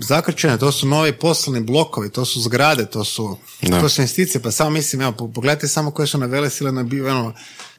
zakrčene, 0.00 0.58
to 0.58 0.72
su 0.72 0.86
novi 0.86 1.12
poslovni 1.12 1.60
blokovi, 1.60 2.10
to 2.10 2.24
su 2.24 2.40
zgrade, 2.40 2.86
to 2.86 3.04
su, 3.04 3.36
Da. 3.62 3.80
to 3.80 3.88
su 3.88 4.00
investicije. 4.00 4.42
Pa 4.42 4.50
samo 4.50 4.70
mislim, 4.70 5.02
evo, 5.02 5.12
po- 5.12 5.28
pogledajte 5.28 5.68
samo 5.68 5.90
koje 5.90 6.06
su 6.06 6.18
na 6.18 6.26
velesile 6.26 6.72
na 6.72 6.82
bio, 6.82 7.10
ono, 7.10 7.34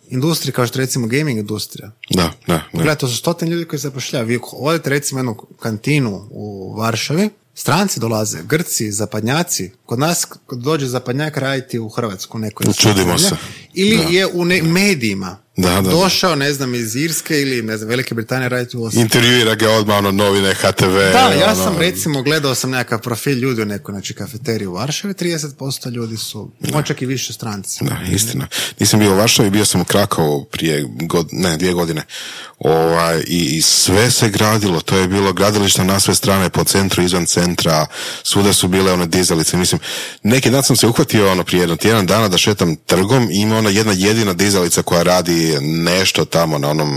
industriji 0.09 0.53
kao 0.53 0.67
što 0.67 0.79
recimo 0.79 1.07
gaming 1.07 1.39
industrija. 1.39 1.91
Da, 2.09 2.31
da, 2.47 2.53
da. 2.53 2.61
Gledajte, 2.73 2.99
to 2.99 3.07
su 3.07 3.17
stotine 3.17 3.51
ljudi 3.51 3.65
koji 3.65 3.79
se 3.79 3.87
zapošljavaju. 3.87 4.27
Vi 4.29 4.39
odete 4.53 4.89
recimo 4.89 5.19
jednu 5.19 5.35
kantinu 5.59 6.27
u 6.31 6.75
Varšavi, 6.77 7.29
stranci 7.53 7.99
dolaze, 7.99 8.37
Grci, 8.43 8.91
zapadnjaci. 8.91 9.71
Kod 9.85 9.99
nas 9.99 10.25
kad 10.25 10.59
dođe 10.59 10.85
zapadnjak 10.85 11.37
raditi 11.37 11.79
u 11.79 11.89
Hrvatsku 11.89 12.39
nekoj 12.39 12.73
Čudimo 12.73 13.17
se. 13.17 13.35
Ili 13.73 13.97
Da. 13.97 14.09
je 14.09 14.27
u 14.27 14.45
ne- 14.45 14.61
medijima. 14.63 15.37
Da, 15.57 15.69
da, 15.69 15.81
da. 15.81 15.89
Došao, 15.89 16.35
ne 16.35 16.53
znam, 16.53 16.75
iz 16.75 16.95
Irske 16.95 17.41
ili 17.41 17.61
ne 17.61 17.77
znam, 17.77 17.89
Velike 17.89 18.15
Britanije 18.15 18.49
raditi 18.49 18.77
u 18.77 18.83
Osijeku. 18.83 19.01
Intervjuira 19.01 19.55
ga 19.55 19.69
odmah 19.69 19.97
ono 19.97 20.11
novine, 20.11 20.53
HTV. 20.53 20.95
Da, 21.13 21.33
ja 21.39 21.53
ono, 21.53 21.63
sam 21.63 21.77
recimo 21.77 22.21
gledao 22.21 22.55
sam 22.55 22.69
nekakav 22.69 23.01
profil 23.01 23.37
ljudi 23.37 23.61
u 23.61 23.65
nekoj 23.65 23.93
znači, 23.93 24.13
kafeteriji 24.13 24.67
u 24.67 24.73
Varšavi, 24.73 25.13
30% 25.13 25.91
ljudi 25.91 26.17
su, 26.17 26.51
možda 26.59 26.81
čak 26.81 27.01
i 27.01 27.05
više 27.05 27.33
stranci. 27.33 27.83
Da, 27.83 27.97
istina. 28.11 28.47
Nisam 28.79 28.99
bio 28.99 29.13
u 29.13 29.17
Varšavi, 29.17 29.49
bio 29.49 29.65
sam 29.65 29.81
u 29.81 29.85
Krakovu 29.85 30.45
prije 30.45 30.85
god, 31.01 31.27
ne, 31.31 31.57
dvije 31.57 31.73
godine. 31.73 32.03
Ovaj, 32.59 33.23
i, 33.27 33.57
I 33.57 33.61
sve 33.61 34.11
se 34.11 34.29
gradilo, 34.29 34.81
to 34.81 34.97
je 34.97 35.07
bilo 35.07 35.33
gradilište 35.33 35.83
na 35.83 35.99
sve 35.99 36.15
strane, 36.15 36.49
po 36.49 36.63
centru, 36.63 37.03
izvan 37.03 37.25
centra, 37.25 37.85
svuda 38.23 38.53
su 38.53 38.67
bile 38.67 38.93
one 38.93 39.05
dizalice. 39.05 39.57
Mislim, 39.57 39.81
neki 40.23 40.49
dan 40.49 40.63
sam 40.63 40.75
se 40.75 40.87
uhvatio 40.87 41.31
ono 41.31 41.43
prije 41.43 41.61
jedno 41.61 41.75
tjedan 41.75 42.05
dana 42.05 42.27
da 42.27 42.37
šetam 42.37 42.75
trgom 42.75 43.31
i 43.31 43.35
ima 43.35 43.57
ona 43.57 43.69
jedna 43.69 43.93
jedina 43.95 44.33
dizalica 44.33 44.81
koja 44.81 45.03
radi 45.03 45.46
nešto 45.61 46.25
tamo 46.25 46.57
na 46.57 46.69
onom 46.69 46.91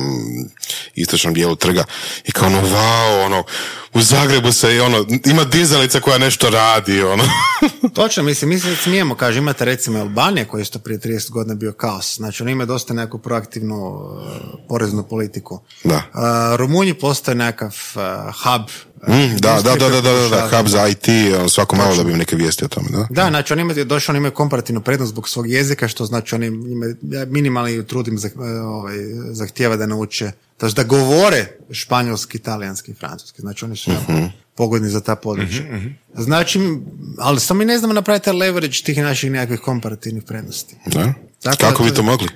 istočnom 0.95 1.35
dijelu 1.35 1.57
trga. 1.57 1.85
I 2.25 2.33
kao 2.33 2.49
ono, 2.49 2.61
wow, 2.63 3.25
ono, 3.25 3.45
u 3.95 4.01
Zagrebu 4.01 4.53
se 4.53 4.77
i 4.77 4.81
ono, 4.81 5.07
ima 5.25 5.45
dizalica 5.45 6.01
koja 6.01 6.19
nešto 6.19 6.51
radi, 6.51 7.03
ono. 7.03 7.25
Točno, 7.95 8.23
mislim, 8.23 8.49
mi 8.49 8.59
se 8.59 8.77
smijemo, 8.77 9.15
kaže, 9.15 9.39
imate 9.39 9.65
recimo 9.65 9.99
Albanije 9.99 10.45
koji 10.45 10.61
je 10.61 10.63
isto 10.63 10.79
prije 10.79 10.99
30 10.99 11.31
godina 11.31 11.55
bio 11.55 11.73
kaos. 11.73 12.17
Znači, 12.17 12.43
oni 12.43 12.53
imaju 12.53 12.67
dosta 12.67 12.95
neku 12.95 13.19
proaktivnu 13.19 13.87
uh, 13.87 14.23
poreznu 14.69 15.03
politiku. 15.03 15.61
Da. 15.85 15.97
Uh, 15.97 16.57
Rumunji 16.57 16.95
postoje 16.95 17.35
nekakav 17.35 17.77
uh, 17.95 18.35
hub. 18.45 18.63
uh, 18.63 18.91
Mm, 19.09 19.37
da, 19.39 19.61
da, 19.65 19.77
da, 19.77 19.89
da, 19.89 20.01
da, 20.01 20.13
da, 20.13 20.29
da, 20.29 20.49
hub 20.57 20.67
za 20.67 20.89
IT, 20.89 21.09
ono, 21.39 21.49
svako 21.49 21.77
malo 21.77 21.97
da 21.97 22.05
bi 22.05 22.13
neke 22.13 22.37
vijesti 22.37 22.65
o 22.65 22.69
tome, 22.69 22.89
da? 22.91 23.07
Da, 23.11 23.29
znači 23.31 23.53
oni 23.53 23.63
imaju, 23.63 23.85
došli, 23.85 24.13
oni 24.13 24.17
imaju 24.17 24.33
komparativnu 24.33 24.81
prednost 24.81 25.11
zbog 25.11 25.29
svog 25.29 25.51
jezika, 25.51 25.89
što 25.89 26.05
znači 26.05 26.35
oni 26.35 26.47
imaju, 26.47 26.97
ja 27.03 27.25
minimalni 27.25 27.87
trudim 27.87 28.19
za, 28.19 28.31
ovaj, 28.65 28.97
zahtijeva 29.33 29.77
da 29.77 29.87
nauče, 29.87 30.33
jest 30.63 30.77
da 30.77 30.85
govore 30.85 31.47
španjolski, 31.71 32.39
italijanski 32.39 32.91
i 32.91 32.95
francuski. 32.95 33.41
Znači 33.41 33.65
oni 33.65 33.77
su 33.77 33.91
jako 33.91 34.13
pogodni 34.55 34.89
za 34.89 35.01
ta 35.01 35.17
područja. 35.17 35.63
Znači, 36.15 36.61
ali 37.19 37.41
samo 37.41 37.59
mi 37.59 37.65
ne 37.65 37.79
znamo 37.79 37.95
napraviti 37.95 38.31
leverage 38.33 38.77
tih 38.77 38.99
naših 38.99 39.31
nekakvih 39.31 39.61
komparativnih 39.61 40.23
prednosti. 40.23 40.77
da? 40.87 41.15
Tako 41.43 41.57
Kako 41.59 41.83
da 41.83 41.89
bi 41.91 41.97
to- 41.97 42.03
mogli? 42.03 42.29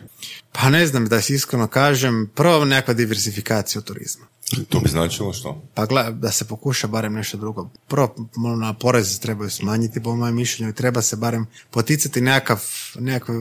Pa 0.53 0.71
ne 0.71 0.87
znam, 0.87 1.07
da 1.07 1.21
si 1.21 1.35
iskreno 1.35 1.67
kažem, 1.67 2.31
prvo 2.35 2.65
nekakva 2.65 2.95
diversifikacija 2.95 3.83
turizma. 3.83 4.27
To 4.69 4.81
bi 4.81 4.89
značilo 4.89 5.33
što? 5.33 5.63
Pa 5.75 5.87
gleda, 5.87 6.11
da 6.11 6.31
se 6.31 6.45
pokuša 6.45 6.87
barem 6.87 7.13
nešto 7.13 7.37
drugo. 7.37 7.71
Prvo, 7.89 8.15
na 8.57 8.75
poreze 8.75 9.21
trebaju 9.21 9.51
smanjiti, 9.51 10.03
po 10.03 10.17
mojem 10.17 10.35
mišljenju, 10.35 10.71
i 10.71 10.75
treba 10.75 11.03
se 11.03 11.17
barem 11.17 11.47
poticati 11.71 12.21
nekakav, 12.21 12.61
nekakve 12.97 13.35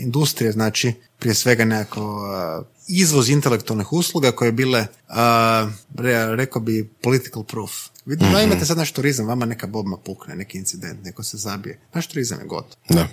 industrije, 0.00 0.52
znači, 0.52 0.92
prije 1.18 1.34
svega 1.34 1.64
nekako 1.64 2.20
e, 2.60 2.73
izvoz 2.88 3.28
intelektualnih 3.28 3.92
usluga 3.92 4.32
koje 4.32 4.52
bile, 4.52 4.78
e, 4.78 4.86
re- 5.94 6.36
rekao 6.36 6.62
bi, 6.62 6.88
political 7.02 7.44
proof. 7.44 7.72
Vidim, 8.06 8.32
da 8.32 8.42
imate 8.42 8.66
sad 8.66 8.76
naš 8.76 8.92
turizam, 8.92 9.26
vama 9.26 9.46
neka 9.46 9.66
bomba 9.66 9.96
pukne, 9.96 10.36
neki 10.36 10.58
incident, 10.58 11.04
neko 11.04 11.22
se 11.22 11.36
zabije. 11.36 11.80
Naš 11.94 12.06
turizam 12.06 12.40
je 12.40 12.46
gotov. 12.46 12.76
Da. 12.88 13.08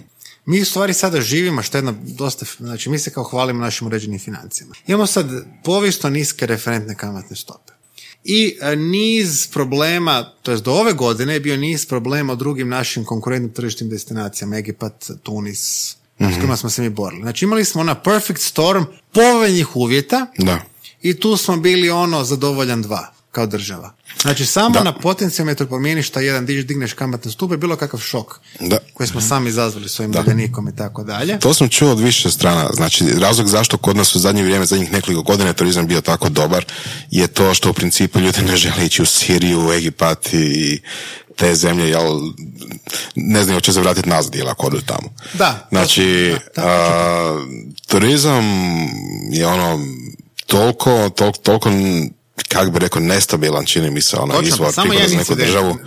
Mi 0.46 0.62
u 0.62 0.66
stvari 0.66 0.94
sada 0.94 1.22
živimo, 1.22 1.62
što 1.62 1.78
je 1.78 1.80
jedna 1.80 1.94
dosta, 2.04 2.46
znači 2.60 2.90
mi 2.90 3.00
se 3.00 3.10
kao 3.10 3.24
hvalimo 3.24 3.60
našim 3.60 3.88
uređenim 3.88 4.20
financijama. 4.20 4.76
Imamo 4.88 5.08
sad 5.08 5.28
povijesno 5.64 6.10
niske 6.10 6.46
referentne 6.46 6.96
kamatne 6.96 7.36
stope. 7.36 7.74
I 8.24 8.58
e, 8.62 8.76
niz 8.76 9.48
problema, 9.48 10.34
to 10.42 10.52
jest 10.52 10.64
do 10.64 10.72
ove 10.72 10.94
godine 10.94 11.34
je 11.34 11.40
bio 11.40 11.58
niz 11.58 11.86
problema 11.86 12.34
u 12.34 12.36
drugim 12.36 12.70
našim 12.70 13.06
konkurentnim 13.06 13.54
tržišnim 13.54 13.90
destinacijama, 13.90 14.58
Egipat, 14.58 15.10
Tunis, 15.24 15.96
s 16.30 16.36
kojima 16.36 16.58
smo 16.58 16.70
se 16.70 16.82
mi 16.82 16.90
borili. 16.90 17.22
Znači 17.22 17.46
imali 17.46 17.66
smo 17.66 17.82
ona 17.82 17.96
perfect 17.96 18.42
storm 18.42 18.84
povoljnih 19.14 19.76
uvjeta 19.76 20.26
Da. 20.38 20.60
i 21.02 21.20
tu 21.20 21.38
smo 21.38 21.58
bili 21.58 21.90
ono 21.90 22.24
zadovoljan 22.24 22.82
dva 22.82 23.14
kao 23.32 23.46
država. 23.46 23.94
Znači 24.22 24.46
samo 24.46 24.80
na 24.80 24.94
potencijalnom 24.98 25.52
metru 25.52 25.68
promijeniš 25.68 26.08
šta 26.08 26.22
jedan 26.22 26.46
diž, 26.46 26.66
digneš 26.66 26.94
kamatne 26.94 27.32
stupe, 27.32 27.58
bilo 27.58 27.76
kakav 27.76 28.00
šok 28.00 28.40
Da. 28.60 28.78
koji 28.94 29.08
smo 29.08 29.22
sami 29.22 29.50
izazvali 29.50 29.90
svojim 29.90 30.14
Uljanikom 30.26 30.68
i 30.68 30.76
tako 30.76 31.04
dalje. 31.04 31.40
To 31.40 31.54
sam 31.54 31.70
čuo 31.70 31.92
od 31.92 32.00
više 32.00 32.32
strana. 32.32 32.70
Znači, 32.74 33.06
razlog 33.20 33.48
zašto 33.48 33.78
kod 33.78 33.98
nas 33.98 34.16
u 34.16 34.20
zadnje 34.20 34.44
vrijeme, 34.44 34.66
zadnjih 34.66 34.92
nekoliko 34.92 35.24
godina 35.24 35.50
je 35.50 35.54
turizam 35.54 35.88
bio 35.88 36.02
tako 36.02 36.30
dobar, 36.30 36.66
je 37.12 37.28
to 37.28 37.54
što 37.54 37.70
u 37.70 37.74
principu 37.74 38.20
ljudi 38.20 38.42
ne 38.42 38.58
žele 38.58 38.86
ići 38.86 39.02
u 39.02 39.06
Siriju, 39.06 39.68
u 39.68 39.72
Egipat 39.74 40.34
i 40.34 40.82
te 41.36 41.56
zemlje, 41.56 41.90
jel, 41.90 42.20
ne 43.16 43.44
znaju 43.44 43.62
će 43.62 43.74
se 43.74 43.82
vratiti 43.82 44.10
nazad, 44.10 44.36
jel, 44.36 44.50
ako 44.50 44.68
odu 44.68 44.82
tamo. 44.82 45.14
Da, 45.34 45.68
Znači, 45.70 46.36
da, 46.56 46.62
da, 46.62 46.68
a, 46.68 47.46
turizam 47.88 48.46
je 49.32 49.48
ono, 49.48 49.80
toliko, 50.46 51.10
toliko, 51.10 51.40
toliko 51.40 51.70
kak 52.48 52.72
bi 52.72 52.80
rekao, 52.80 53.02
nestabilan, 53.02 53.66
čini 53.66 53.90
mi 53.90 54.02
se, 54.02 54.18
ono, 54.18 54.34
Točno, 54.34 54.42
pa 54.42 54.48
izvor 54.48 54.74
samo 54.74 54.90
prihoda 54.90 55.10
za 55.10 55.18
neku 55.18 55.36
državu. 55.36 55.78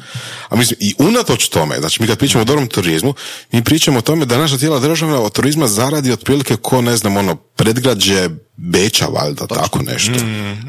A 0.48 0.56
mislim, 0.56 0.76
i 0.80 0.94
unatoč 0.98 1.48
tome, 1.48 1.76
znači 1.80 2.02
mi 2.02 2.08
kad 2.08 2.18
pričamo 2.18 2.42
o 2.42 2.44
dobrom 2.44 2.68
turizmu, 2.68 3.14
mi 3.52 3.64
pričamo 3.64 3.98
o 3.98 4.02
tome 4.02 4.24
da 4.24 4.38
naša 4.38 4.58
cijela 4.58 4.78
država 4.78 5.20
od 5.20 5.32
turizma 5.32 5.66
zaradi 5.66 6.12
otprilike 6.12 6.56
ko, 6.56 6.80
ne 6.80 6.96
znam, 6.96 7.16
ono, 7.16 7.34
predgrađe 7.36 8.28
Beča, 8.56 9.06
valjda, 9.06 9.46
tako 9.46 9.82
nešto. 9.82 10.12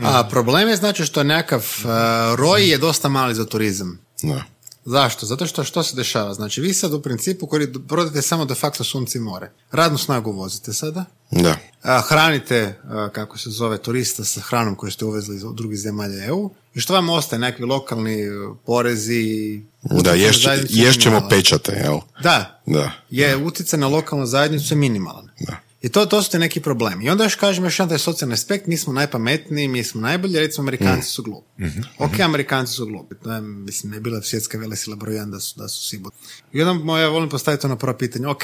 A 0.04 0.24
problem 0.24 0.68
je 0.68 0.76
znači 0.76 1.06
što 1.06 1.24
nekakav 1.24 1.60
uh, 1.60 1.90
roj 2.36 2.70
je 2.70 2.78
dosta 2.78 3.10
mali 3.10 3.36
za 3.36 3.46
turizam. 3.46 4.00
Da. 4.22 4.44
Zašto? 4.86 5.26
Zato 5.26 5.46
što 5.46 5.64
što 5.64 5.84
se 5.84 5.96
dešava? 5.96 6.34
Znači 6.34 6.62
vi 6.62 6.74
sad 6.74 6.94
u 6.94 7.02
principu 7.02 7.48
koji 7.48 7.74
prodate 7.88 8.22
samo 8.22 8.46
de 8.46 8.56
facto 8.56 8.84
sunce 8.84 9.18
i 9.18 9.22
more. 9.22 9.52
Radnu 9.72 9.98
snagu 9.98 10.32
vozite 10.32 10.74
sada. 10.74 11.06
Da. 11.32 11.58
A, 11.84 12.02
hranite, 12.02 12.80
a, 12.84 13.10
kako 13.14 13.38
se 13.38 13.50
zove, 13.50 13.78
turista 13.78 14.24
sa 14.24 14.42
hranom 14.42 14.76
koju 14.76 14.92
ste 14.92 15.06
uvezli 15.06 15.36
iz 15.36 15.44
drugih 15.54 15.80
zemalja 15.80 16.26
EU. 16.26 16.50
I 16.74 16.80
što 16.80 16.94
vam 16.94 17.10
ostaje? 17.10 17.40
Nekakvi 17.40 17.66
lokalni 17.66 18.22
e, 18.22 18.30
porezi? 18.66 19.62
Da, 19.82 19.96
utjecaj 19.96 20.18
na 20.18 20.24
ješć, 20.24 20.44
zajednicu 20.44 20.78
je 20.78 20.86
ješćemo 20.86 21.16
minimalan. 21.16 21.30
pečate, 21.30 21.72
jel? 21.72 21.98
Da. 22.24 22.62
Da. 22.66 22.92
Je 23.10 23.38
utjecaj 23.38 23.80
na 23.80 23.88
lokalnu 23.88 24.26
zajednicu 24.26 24.74
je 24.74 24.78
minimalan. 24.78 25.30
Da. 25.40 25.58
I 25.86 25.90
to, 25.90 26.06
to 26.06 26.24
su 26.24 26.32
ti 26.32 26.40
neki 26.40 26.60
problemi. 26.60 27.06
I 27.06 27.10
onda 27.10 27.24
još 27.24 27.36
kažem 27.36 27.64
još 27.64 27.80
jedan 27.80 27.90
taj 27.90 28.00
socijalni 28.00 28.34
aspekt, 28.34 28.68
mi 28.68 28.78
smo 28.78 28.94
najpametniji, 28.94 29.68
mi 29.68 29.84
smo 29.84 30.02
najbolji, 30.02 30.40
recimo 30.40 30.64
Amerikanci 30.64 31.10
su 31.10 31.24
glupi. 31.24 31.64
Ok, 32.00 32.20
Amerikanci 32.20 32.74
su 32.74 32.86
glupi. 32.86 33.16
To 33.24 33.34
je, 33.34 33.42
mislim, 33.42 33.92
ne 33.92 34.00
bila 34.00 34.22
svjetska 34.22 34.58
velesila 34.58 34.96
broj 34.96 35.16
jedan 35.16 35.32
da 35.32 35.40
su, 35.40 35.60
da 35.60 35.68
su 35.68 35.88
sigurni. 35.88 36.18
I 36.54 36.62
onda 36.62 37.00
ja 37.00 37.10
volim 37.10 37.30
postaviti 37.30 37.66
ono 37.66 37.78
prvo 37.78 37.98
pitanje, 37.98 38.28
ok, 38.28 38.44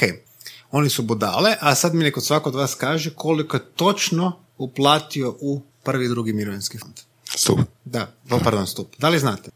oni 0.70 0.90
su 0.90 1.02
budale, 1.02 1.56
a 1.60 1.74
sad 1.74 1.94
mi 1.94 2.04
neko 2.04 2.20
svako 2.20 2.48
od 2.48 2.54
vas 2.54 2.74
kaže 2.74 3.10
koliko 3.14 3.56
je 3.56 3.66
točno 3.76 4.44
uplatio 4.58 5.36
u 5.40 5.62
prvi 5.82 6.04
i 6.04 6.08
drugi 6.08 6.32
mirovinski 6.32 6.78
fond. 6.78 6.94
Stup. 7.36 7.60
Da, 7.84 8.06
o, 8.30 8.38
pardon, 8.38 8.66
stup. 8.66 8.94
Da 8.98 9.08
li 9.08 9.18
znate? 9.18 9.50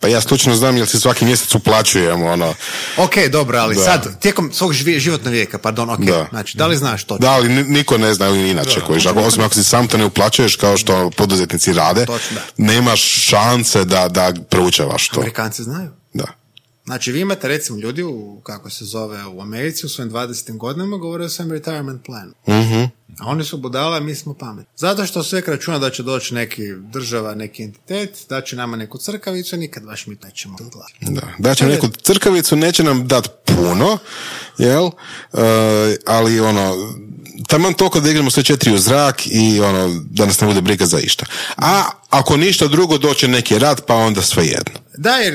Pa 0.00 0.08
ja 0.08 0.20
točno 0.20 0.56
znam 0.56 0.76
jer 0.76 0.88
se 0.88 1.00
svaki 1.00 1.24
mjesec 1.24 1.54
uplaćujem, 1.54 2.22
ono. 2.22 2.54
Ok, 2.96 3.12
dobro, 3.32 3.58
ali 3.58 3.74
Da. 3.74 3.82
sad, 3.82 4.20
tijekom 4.20 4.52
svog 4.52 4.72
životnog 4.72 5.32
vijeka, 5.32 5.58
pardon, 5.58 5.90
ok, 5.90 6.00
Da. 6.00 6.26
znači, 6.30 6.56
da 6.56 6.66
li 6.66 6.76
znaš 6.76 7.04
to? 7.04 7.18
Da, 7.18 7.30
ali 7.30 7.48
ni- 7.48 7.62
niko 7.64 7.98
ne 7.98 8.14
zna 8.14 8.28
inače 8.28 8.80
koji 8.80 9.00
ako, 9.06 9.20
osim 9.20 9.42
ako 9.42 9.54
si 9.54 9.64
sam 9.64 9.88
to 9.88 9.96
ne 9.96 10.04
uplaćuješ 10.04 10.56
kao 10.56 10.76
što 10.76 11.10
poduzetnici 11.10 11.72
rade, 11.72 12.06
Točno, 12.06 12.36
da. 12.36 12.64
nemaš 12.64 13.00
šanse 13.02 13.84
da, 13.84 14.08
da 14.08 14.32
proučavaš 14.50 15.08
to. 15.08 15.20
Amerikanci 15.20 15.62
znaju. 15.62 15.90
Da. 16.14 16.24
Znači, 16.88 17.12
vi 17.12 17.20
imate 17.20 17.48
recimo 17.48 17.78
ljudi 17.78 18.02
u, 18.02 18.40
kako 18.42 18.70
se 18.70 18.84
zove, 18.84 19.26
u 19.26 19.40
Americi 19.40 19.86
u 19.86 19.88
svojim 19.88 20.12
20. 20.12 20.56
godinama 20.56 20.96
govore 20.96 21.24
o 21.24 21.28
svojem 21.28 21.52
retirement 21.52 22.04
planu. 22.04 22.32
Mhm. 22.48 22.82
A 23.18 23.26
oni 23.26 23.44
su 23.44 23.58
budala, 23.58 23.96
a 23.96 24.00
mi 24.00 24.14
smo 24.14 24.34
pametni. 24.34 24.72
Zato 24.76 25.06
što 25.06 25.22
sve 25.22 25.42
računa 25.46 25.78
da 25.78 25.90
će 25.90 26.02
doći 26.02 26.34
neki 26.34 26.62
država, 26.92 27.34
neki 27.34 27.62
entitet, 27.62 28.26
da 28.28 28.40
će 28.40 28.56
nama 28.56 28.76
neku 28.76 28.98
crkavicu, 28.98 29.56
nikad 29.56 29.84
baš 29.84 30.06
mi 30.06 30.16
nećemo. 30.24 30.56
Da, 31.00 31.28
da 31.38 31.54
će 31.54 31.66
neku 31.66 31.88
crkavicu, 32.02 32.56
neće 32.56 32.84
nam 32.84 33.08
dat 33.08 33.28
puno, 33.44 33.98
jel? 34.58 34.86
E, 34.86 35.96
ali 36.06 36.40
ono, 36.40 36.74
taman 37.46 37.74
toliko 37.74 38.00
da 38.00 38.10
igramo 38.10 38.30
sve 38.30 38.42
četiri 38.42 38.74
u 38.74 38.78
zrak 38.78 39.26
i 39.26 39.60
ono, 39.60 40.00
da 40.10 40.26
nas 40.26 40.40
ne 40.40 40.46
bude 40.46 40.60
briga 40.60 40.86
za 40.86 40.98
išta. 41.00 41.26
A 41.56 41.84
ako 42.10 42.36
ništa 42.36 42.66
drugo, 42.66 42.98
doće 42.98 43.28
neki 43.28 43.58
rat, 43.58 43.82
pa 43.86 43.94
onda 43.94 44.22
sve 44.22 44.44
jedno. 44.46 44.80
Da, 44.96 45.10
jer 45.10 45.34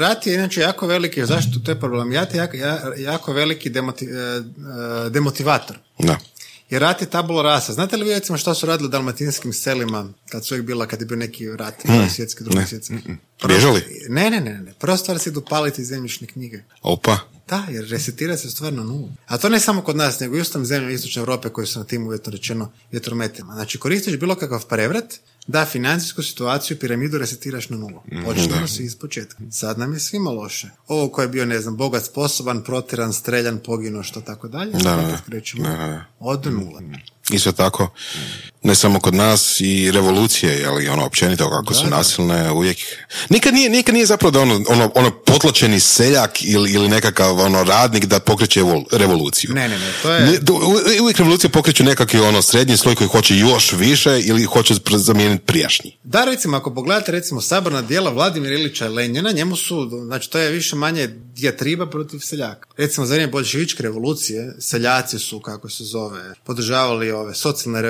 rat 0.00 0.26
je 0.26 0.34
inače 0.34 0.60
jako 0.60 0.86
veliki, 0.86 1.26
zašto 1.26 1.58
to 1.58 1.70
je 1.70 1.80
problem? 1.80 2.12
Rat 2.12 2.34
je 2.34 2.38
jako, 2.38 2.56
ja- 2.56 2.92
jako 2.98 3.32
veliki 3.32 3.70
demoti, 3.70 4.04
e, 4.04 4.08
e, 4.10 4.42
demotivator. 5.10 5.78
Da. 5.98 6.18
Jer 6.70 6.82
rat 6.82 7.00
je 7.00 7.10
tabula 7.10 7.42
rasa. 7.42 7.72
Znate 7.72 7.96
li 7.96 8.04
vi 8.04 8.10
recimo 8.10 8.38
što 8.38 8.54
su 8.54 8.66
radili 8.66 8.86
u 8.86 8.90
dalmatinskim 8.90 9.52
selima 9.52 10.08
kad 10.28 10.46
su 10.46 10.54
uvijek 10.54 10.66
bila, 10.66 10.86
kad 10.86 11.00
je 11.00 11.06
bio 11.06 11.16
neki 11.16 11.46
rat, 11.48 11.74
prvi 11.82 12.10
svjetski, 12.10 12.44
drugi 12.44 12.66
svjetski? 12.66 12.94
Bježali? 13.46 13.82
Ne, 14.08 14.30
ne, 14.30 14.40
ne, 14.40 14.58
ne. 14.58 14.72
Prva 14.72 14.96
stvar 14.96 15.18
se 15.18 15.30
idu 15.30 15.40
paliti 15.40 15.84
zemljišne 15.84 16.26
knjige. 16.26 16.62
Opa. 16.82 17.18
Da, 17.48 17.66
jer 17.70 17.88
resetira 17.88 18.36
se 18.36 18.50
stvarno 18.50 18.84
nulu. 18.84 19.08
A 19.26 19.38
to 19.38 19.48
ne 19.48 19.60
samo 19.60 19.82
kod 19.82 19.96
nas, 19.96 20.20
nego 20.20 20.36
i 20.36 20.40
u 20.40 20.44
zemljama 20.64 20.90
Istočne 20.90 21.20
Europe 21.20 21.48
koji 21.48 21.66
su 21.66 21.78
na 21.78 21.84
tim 21.84 22.06
uvjetno 22.06 22.32
rečeno 22.32 22.70
vjetrometima. 22.90 23.54
Znači, 23.54 23.78
koristiš 23.78 24.18
bilo 24.18 24.34
kakav 24.34 24.66
prevrat 24.66 25.14
da 25.46 25.64
financijsku 25.64 26.22
situaciju, 26.22 26.78
piramidu 26.78 27.18
resetiraš 27.18 27.68
na 27.68 27.76
nulu. 27.76 28.02
Počnemo 28.24 28.66
svi 28.66 28.84
iz 28.84 28.96
početka. 28.96 29.38
Sad 29.50 29.78
nam 29.78 29.92
je 29.92 30.00
svima 30.00 30.30
loše. 30.30 30.70
Ovo 30.88 31.08
ko 31.08 31.22
je 31.22 31.28
bio, 31.28 31.44
ne 31.44 31.60
znam, 31.60 31.76
bogat, 31.76 32.04
sposoban, 32.04 32.62
protiran, 32.62 33.12
streljan, 33.12 33.58
poginuo, 33.58 34.02
što 34.02 34.20
tako 34.20 34.48
dalje. 34.48 34.72
Da, 34.72 34.96
da. 34.96 35.20
krećemo 35.26 35.64
Da, 35.64 36.04
od 36.20 36.52
nula. 36.52 36.80
Isto 37.30 37.52
tako, 37.52 37.90
ne 38.64 38.74
samo 38.74 39.00
kod 39.00 39.14
nas 39.14 39.60
i 39.60 39.90
revolucije, 39.90 40.66
ali 40.66 40.88
ono 40.88 41.04
općenito 41.04 41.50
kako 41.50 41.74
su 41.74 41.86
nasilne 41.86 42.50
uvijek. 42.50 42.78
Nikad 43.28 43.54
nije, 43.54 43.70
nikad 43.70 43.94
nije 43.94 44.06
zapravo 44.06 44.30
da 44.30 44.40
ono, 44.40 44.60
ono, 44.68 44.90
ono 44.94 45.10
potlačeni 45.10 45.80
seljak 45.80 46.42
ili, 46.44 46.72
ili 46.72 46.88
nekakav 46.88 47.40
ono 47.40 47.64
radnik 47.64 48.04
da 48.04 48.20
pokreće 48.20 48.60
evol- 48.60 48.84
revoluciju. 48.92 49.50
Ne, 49.54 49.68
ne, 49.68 49.78
ne, 49.78 49.92
to 50.00 50.12
je- 50.12 50.40
uvijek 51.00 51.18
revolucije 51.18 51.50
pokreću 51.50 51.84
nekakvi 51.84 52.20
ono 52.20 52.42
srednji 52.42 52.76
sloj 52.76 52.94
koji 52.94 53.08
hoće 53.08 53.36
još 53.36 53.72
više 53.72 54.20
ili 54.20 54.44
hoće 54.44 54.74
zamijeniti 54.90 55.44
prijašnji. 55.44 55.98
Da, 56.04 56.24
recimo, 56.24 56.56
ako 56.56 56.74
pogledate 56.74 57.12
recimo 57.12 57.40
saborna 57.40 57.82
dijela 57.82 58.10
Vladimira 58.10 58.54
Ilića 58.54 58.88
Lenjina, 58.88 59.32
njemu 59.32 59.56
su, 59.56 59.90
znači 60.06 60.30
to 60.30 60.38
je 60.38 60.50
više 60.50 60.76
manje 60.76 61.06
dijatriba 61.34 61.86
protiv 61.86 62.18
seljaka. 62.18 62.68
Recimo, 62.76 63.06
za 63.06 63.14
vrijeme 63.14 63.32
bolševičke 63.32 63.82
revolucije, 63.82 64.54
seljaci 64.60 65.18
su, 65.18 65.40
kako 65.40 65.68
se 65.68 65.84
zove, 65.84 66.34
podržavali 66.44 67.10
ove 67.10 67.34
socijalne, 67.34 67.82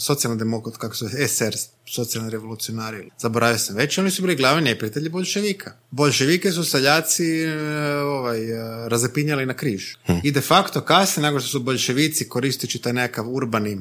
socijalne 0.00 0.38
demokrat, 0.38 0.76
kako 0.76 0.96
se 0.96 1.04
zove, 1.04 1.28
SR, 1.28 1.56
socijalni 1.86 2.30
revolucionari, 2.30 3.10
zaboravio 3.18 3.58
sam 3.58 3.76
već, 3.76 3.98
oni 3.98 4.10
su 4.10 4.22
bili 4.22 4.36
glavni 4.36 4.62
neprijatelji 4.62 5.08
bolševika. 5.08 5.72
Bolševike 5.90 6.52
su 6.52 6.64
seljaci 6.64 7.42
e, 7.42 7.58
ovaj, 7.98 8.50
e, 8.50 8.88
razapinjali 8.88 9.46
na 9.46 9.54
križ. 9.54 9.84
I 10.22 10.30
de 10.30 10.40
facto 10.40 10.80
kasnije, 10.80 11.22
nakon 11.22 11.40
što 11.40 11.48
su 11.48 11.60
bolševici 11.60 12.28
koristeći 12.28 12.78
taj 12.78 12.92
nekakav 12.92 13.34
urbani 13.34 13.78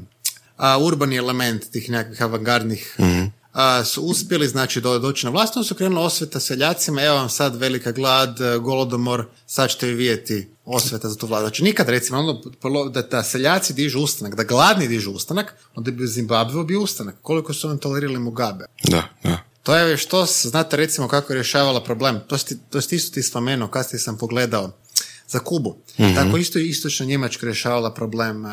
a, 0.57 0.77
urbani 0.79 1.15
element 1.15 1.71
tih 1.71 1.89
nekakvih 1.89 2.21
avangardnih 2.21 2.97
a, 3.53 3.83
su 3.83 4.01
uspjeli 4.01 4.47
znači 4.47 4.81
do, 4.81 4.99
doći 4.99 5.25
na 5.25 5.31
vlast, 5.31 5.57
onda 5.57 5.67
su 5.67 5.75
krenuli 5.75 6.05
osveta 6.05 6.39
seljacima, 6.39 7.03
evo 7.03 7.15
vam 7.15 7.29
sad 7.29 7.55
velika 7.55 7.91
glad, 7.91 8.41
e, 8.41 8.57
golodomor, 8.57 9.25
sad 9.47 9.69
ćete 9.69 9.87
vi 9.87 9.93
vidjeti 9.93 10.47
osveta 10.65 11.09
za 11.09 11.15
tu 11.15 11.27
vladu. 11.27 11.43
Znači 11.43 11.63
nikad 11.63 11.89
recimo 11.89 12.19
ono, 12.19 12.41
da, 12.89 13.01
da 13.01 13.23
seljaci 13.23 13.73
dižu 13.73 13.99
ustanak, 13.99 14.35
da 14.35 14.43
gladni 14.43 14.87
dižu 14.87 15.11
ustanak, 15.11 15.53
onda 15.75 15.91
bi 15.91 16.03
u 16.03 16.07
Zimbabve 16.07 16.63
bio 16.63 16.81
ustanak. 16.81 17.15
Koliko 17.21 17.53
su 17.53 17.69
oni 17.69 17.79
tolerirali 17.79 18.19
Mugabe. 18.19 18.65
Da, 18.83 19.03
da. 19.23 19.37
To 19.63 19.75
je 19.75 19.97
što, 19.97 20.25
znate 20.25 20.77
recimo 20.77 21.07
kako 21.07 21.33
je 21.33 21.37
rješavala 21.37 21.83
problem. 21.83 22.19
To, 22.27 22.37
sti, 22.37 22.57
to 22.69 22.81
si 22.81 22.95
isto 22.95 23.13
ti 23.13 23.23
spomenuo, 23.23 23.67
kasnije 23.67 23.99
sam 23.99 24.17
pogledao 24.17 24.71
za 25.27 25.39
Kubu. 25.39 25.77
Tako 26.15 26.37
isto 26.37 26.59
i 26.59 26.69
istočna 26.69 27.05
Njemačka 27.05 27.45
rješavala 27.45 27.93
problem 27.93 28.45
e, 28.45 28.49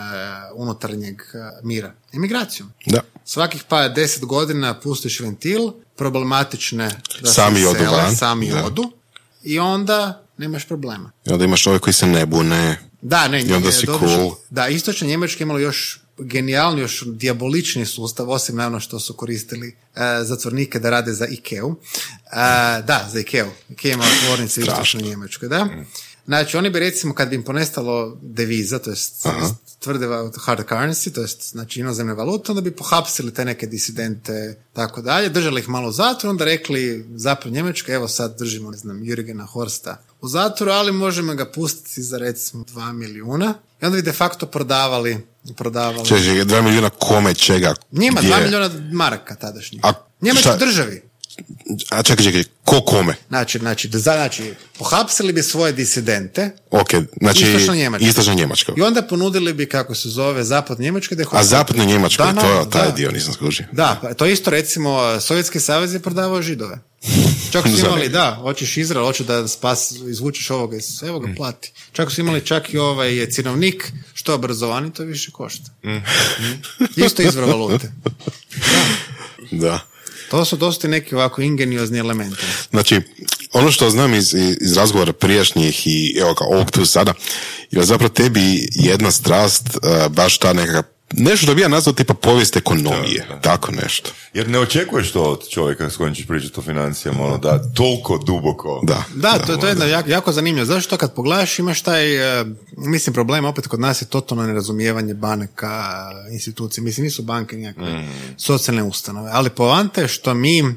unutarnjeg 0.54 1.20
e, 1.20 1.24
mira. 1.62 1.94
Imigracijom. 2.12 2.72
Da. 2.86 3.00
Svakih 3.24 3.64
pa 3.68 3.88
deset 3.88 4.24
godina 4.24 4.80
pustiš 4.80 5.20
ventil, 5.20 5.72
problematične 5.96 7.00
da 7.20 7.28
se 7.28 7.34
Sami 7.34 7.64
odu 7.64 7.78
sele, 7.78 7.96
van. 7.96 8.16
sami 8.16 8.50
Da. 8.50 8.64
odu 8.64 8.92
i 9.42 9.58
onda 9.58 10.21
nemaš 10.38 10.68
problema. 10.68 11.10
I 11.24 11.32
onda 11.32 11.44
imaš 11.44 11.66
ove 11.66 11.78
koji 11.78 11.94
se 11.94 12.06
ne 12.06 12.26
bune. 12.26 12.78
Da, 13.02 13.28
ne, 13.28 13.42
I 13.42 13.52
onda 13.52 13.72
si 13.72 13.86
dobro 13.86 14.08
cool. 14.08 14.34
Da, 14.50 14.68
istočna 14.68 15.06
Njemačka 15.06 15.42
je 15.42 15.44
imala 15.44 15.60
još 15.60 16.00
genijalni, 16.18 16.80
još 16.80 17.04
dijabolični 17.06 17.86
sustav, 17.86 18.30
osim 18.30 18.56
naravno 18.56 18.80
što 18.80 19.00
su 19.00 19.14
koristili 19.14 19.68
e, 19.68 20.24
zatvornike 20.24 20.78
da 20.78 20.90
rade 20.90 21.12
za 21.12 21.26
Ikeu. 21.26 21.70
E, 21.70 21.76
da, 22.82 23.08
za 23.12 23.20
Ikeu. 23.20 23.48
Ikea 23.68 23.92
ima 23.92 24.04
tvornice 24.24 24.60
u 24.60 24.64
istočnoj 24.64 25.02
Njemačkoj, 25.02 25.48
da. 25.48 25.68
Znači, 26.26 26.56
oni 26.56 26.70
bi 26.70 26.78
recimo, 26.78 27.14
kad 27.14 27.28
bi 27.28 27.34
im 27.36 27.42
ponestalo 27.42 28.18
deviza, 28.22 28.78
to 28.78 28.90
jest 28.90 29.26
tvrde 29.78 30.06
hard 30.38 30.64
currency, 30.68 31.14
to 31.14 31.20
jest 31.20 31.50
znači 31.50 31.80
inozemne 31.80 32.14
valute, 32.14 32.52
onda 32.52 32.60
bi 32.60 32.70
pohapsili 32.70 33.34
te 33.34 33.44
neke 33.44 33.66
disidente, 33.66 34.58
tako 34.72 35.02
dalje, 35.02 35.28
držali 35.28 35.60
ih 35.60 35.68
malo 35.68 35.88
u 35.88 35.92
zatvoru, 35.92 36.30
onda 36.30 36.44
rekli 36.44 37.06
zapad 37.14 37.52
Njemačka, 37.52 37.92
evo 37.92 38.08
sad 38.08 38.38
držimo, 38.38 38.70
ne 38.70 38.76
znam, 38.76 39.04
Jurgena 39.04 39.46
Horsta 39.46 40.02
u 40.22 40.28
zatvoru, 40.28 40.72
ali 40.72 40.92
možemo 40.92 41.34
ga 41.34 41.46
pustiti 41.52 42.02
za 42.02 42.18
recimo 42.18 42.64
2 42.64 42.92
milijuna. 42.92 43.54
I 43.82 43.84
onda 43.84 43.96
bi 43.96 44.02
de 44.02 44.12
facto 44.12 44.46
prodavali, 44.46 45.26
prodavali. 45.56 46.08
Čekaj, 46.08 46.44
dva 46.44 46.62
milijuna 46.62 46.90
kome, 46.90 47.34
čega, 47.34 47.74
Njima 47.92 48.20
gdje? 48.20 48.34
2 48.34 48.42
milijuna 48.42 48.70
maraka 48.92 49.34
tadašnjih. 49.34 49.82
Njemačkoj 50.20 50.56
državi. 50.58 51.11
A 51.90 52.02
čekaj, 52.02 52.24
čekaj, 52.24 52.44
ko 52.64 52.80
kome? 52.80 53.14
Znači, 53.28 53.58
znači, 53.58 53.88
da, 53.88 53.98
znači, 53.98 54.54
pohapsili 54.78 55.32
bi 55.32 55.42
svoje 55.42 55.72
disidente 55.72 56.50
Ok, 56.70 56.88
znači 57.20 57.44
Istočna 57.44 57.74
Njemačka. 57.74 58.06
Istočna 58.06 58.34
Njemačka. 58.34 58.72
i 58.76 58.82
onda 58.82 59.02
ponudili 59.02 59.52
bi, 59.52 59.68
kako 59.68 59.94
se 59.94 60.08
zove, 60.08 60.44
zapad 60.44 60.80
Njemačke. 60.80 61.14
Da 61.14 61.24
A 61.30 61.44
zapadna 61.44 61.84
Njemačka, 61.84 62.32
Da, 62.32 62.40
to, 62.40 62.70
taj 62.70 62.86
da. 62.86 62.92
dio 62.92 63.10
nisam 63.10 63.32
skužio. 63.32 63.66
Da, 63.72 63.98
pa 64.02 64.14
to 64.14 64.26
isto 64.26 64.50
recimo 64.50 65.20
Sovjetski 65.20 65.60
savez 65.60 65.94
je 65.94 66.00
prodavao 66.00 66.42
židove. 66.42 66.78
Čak 67.52 67.64
su 67.68 67.86
imali, 67.86 68.08
da, 68.08 68.38
hoćeš 68.40 68.76
Izrael, 68.76 69.06
hoću 69.06 69.24
da 69.24 69.48
spas, 69.48 69.90
izvučeš 69.90 70.50
ovoga, 70.50 70.76
evo 71.02 71.20
ga 71.20 71.34
plati. 71.36 71.72
Čak 71.92 72.10
su 72.10 72.20
imali 72.20 72.40
čak 72.40 72.74
i 72.74 72.78
ovaj 72.78 73.26
cinovnik, 73.30 73.92
što 74.14 74.32
je 74.32 74.34
obrazovani, 74.34 74.92
to 74.92 75.02
više 75.02 75.30
košta. 75.30 75.70
Isto 76.96 77.22
izvor 77.22 77.44
valute. 77.44 77.92
Da. 79.50 79.80
To 80.32 80.44
su 80.44 80.56
dosta 80.56 80.88
neki 80.88 81.14
ovako 81.14 81.42
ingeniozni 81.42 81.98
elementi. 81.98 82.36
Znači, 82.70 83.00
ono 83.52 83.72
što 83.72 83.90
znam 83.90 84.14
iz, 84.14 84.34
iz 84.60 84.76
razgovora 84.76 85.12
prijašnjih 85.12 85.86
i 85.86 86.16
evo 86.20 86.34
kao 86.34 86.46
ovog 86.48 86.70
tu 86.70 86.86
sada, 86.86 87.14
je 87.70 87.82
zapravo 87.82 88.08
tebi 88.08 88.68
jedna 88.72 89.10
strast, 89.10 89.62
uh, 89.68 90.12
baš 90.12 90.38
ta 90.38 90.52
nekakva, 90.52 90.91
nešto 91.12 91.46
da 91.46 91.54
bi 91.54 91.60
ja 91.60 91.68
nazvao 91.68 91.92
tipa 91.92 92.14
povijest 92.14 92.56
ekonomije, 92.56 93.26
Da, 93.28 93.34
da. 93.34 93.40
tako 93.40 93.72
nešto. 93.72 94.10
Jer 94.34 94.48
ne 94.48 94.58
očekuješ 94.58 95.12
to 95.12 95.22
od 95.22 95.48
čovjeka 95.48 95.90
s 95.90 95.96
kojim 95.96 96.14
ćeš 96.14 96.26
pričati 96.26 96.60
o 96.60 96.62
financijama, 96.62 97.24
ono 97.24 97.38
da 97.38 97.72
toliko 97.74 98.18
duboko. 98.18 98.80
Da. 98.82 99.04
Da, 99.14 99.38
to, 99.46 99.56
to 99.56 99.66
je 99.66 99.70
jedno 99.70 99.84
jako, 99.84 100.10
jako 100.10 100.32
zanimljivo. 100.32 100.66
Zašto 100.66 100.96
kad 100.96 101.14
pogledaš 101.14 101.58
imaš 101.58 101.82
taj, 101.82 102.40
e, 102.40 102.44
mislim 102.76 103.14
problem 103.14 103.44
opet 103.44 103.66
kod 103.66 103.80
nas 103.80 104.02
je 104.02 104.06
totalno 104.06 104.46
nerazumijevanje 104.46 105.14
banaka, 105.14 105.92
institucije. 106.30 106.84
Mislim 106.84 107.04
nisu 107.04 107.22
banke 107.22 107.56
nikakve 107.56 108.08
socijalne 108.36 108.82
ustanove. 108.82 109.30
Ali 109.32 109.50
poanta 109.50 110.00
je 110.00 110.08
što 110.08 110.34
mi 110.34 110.74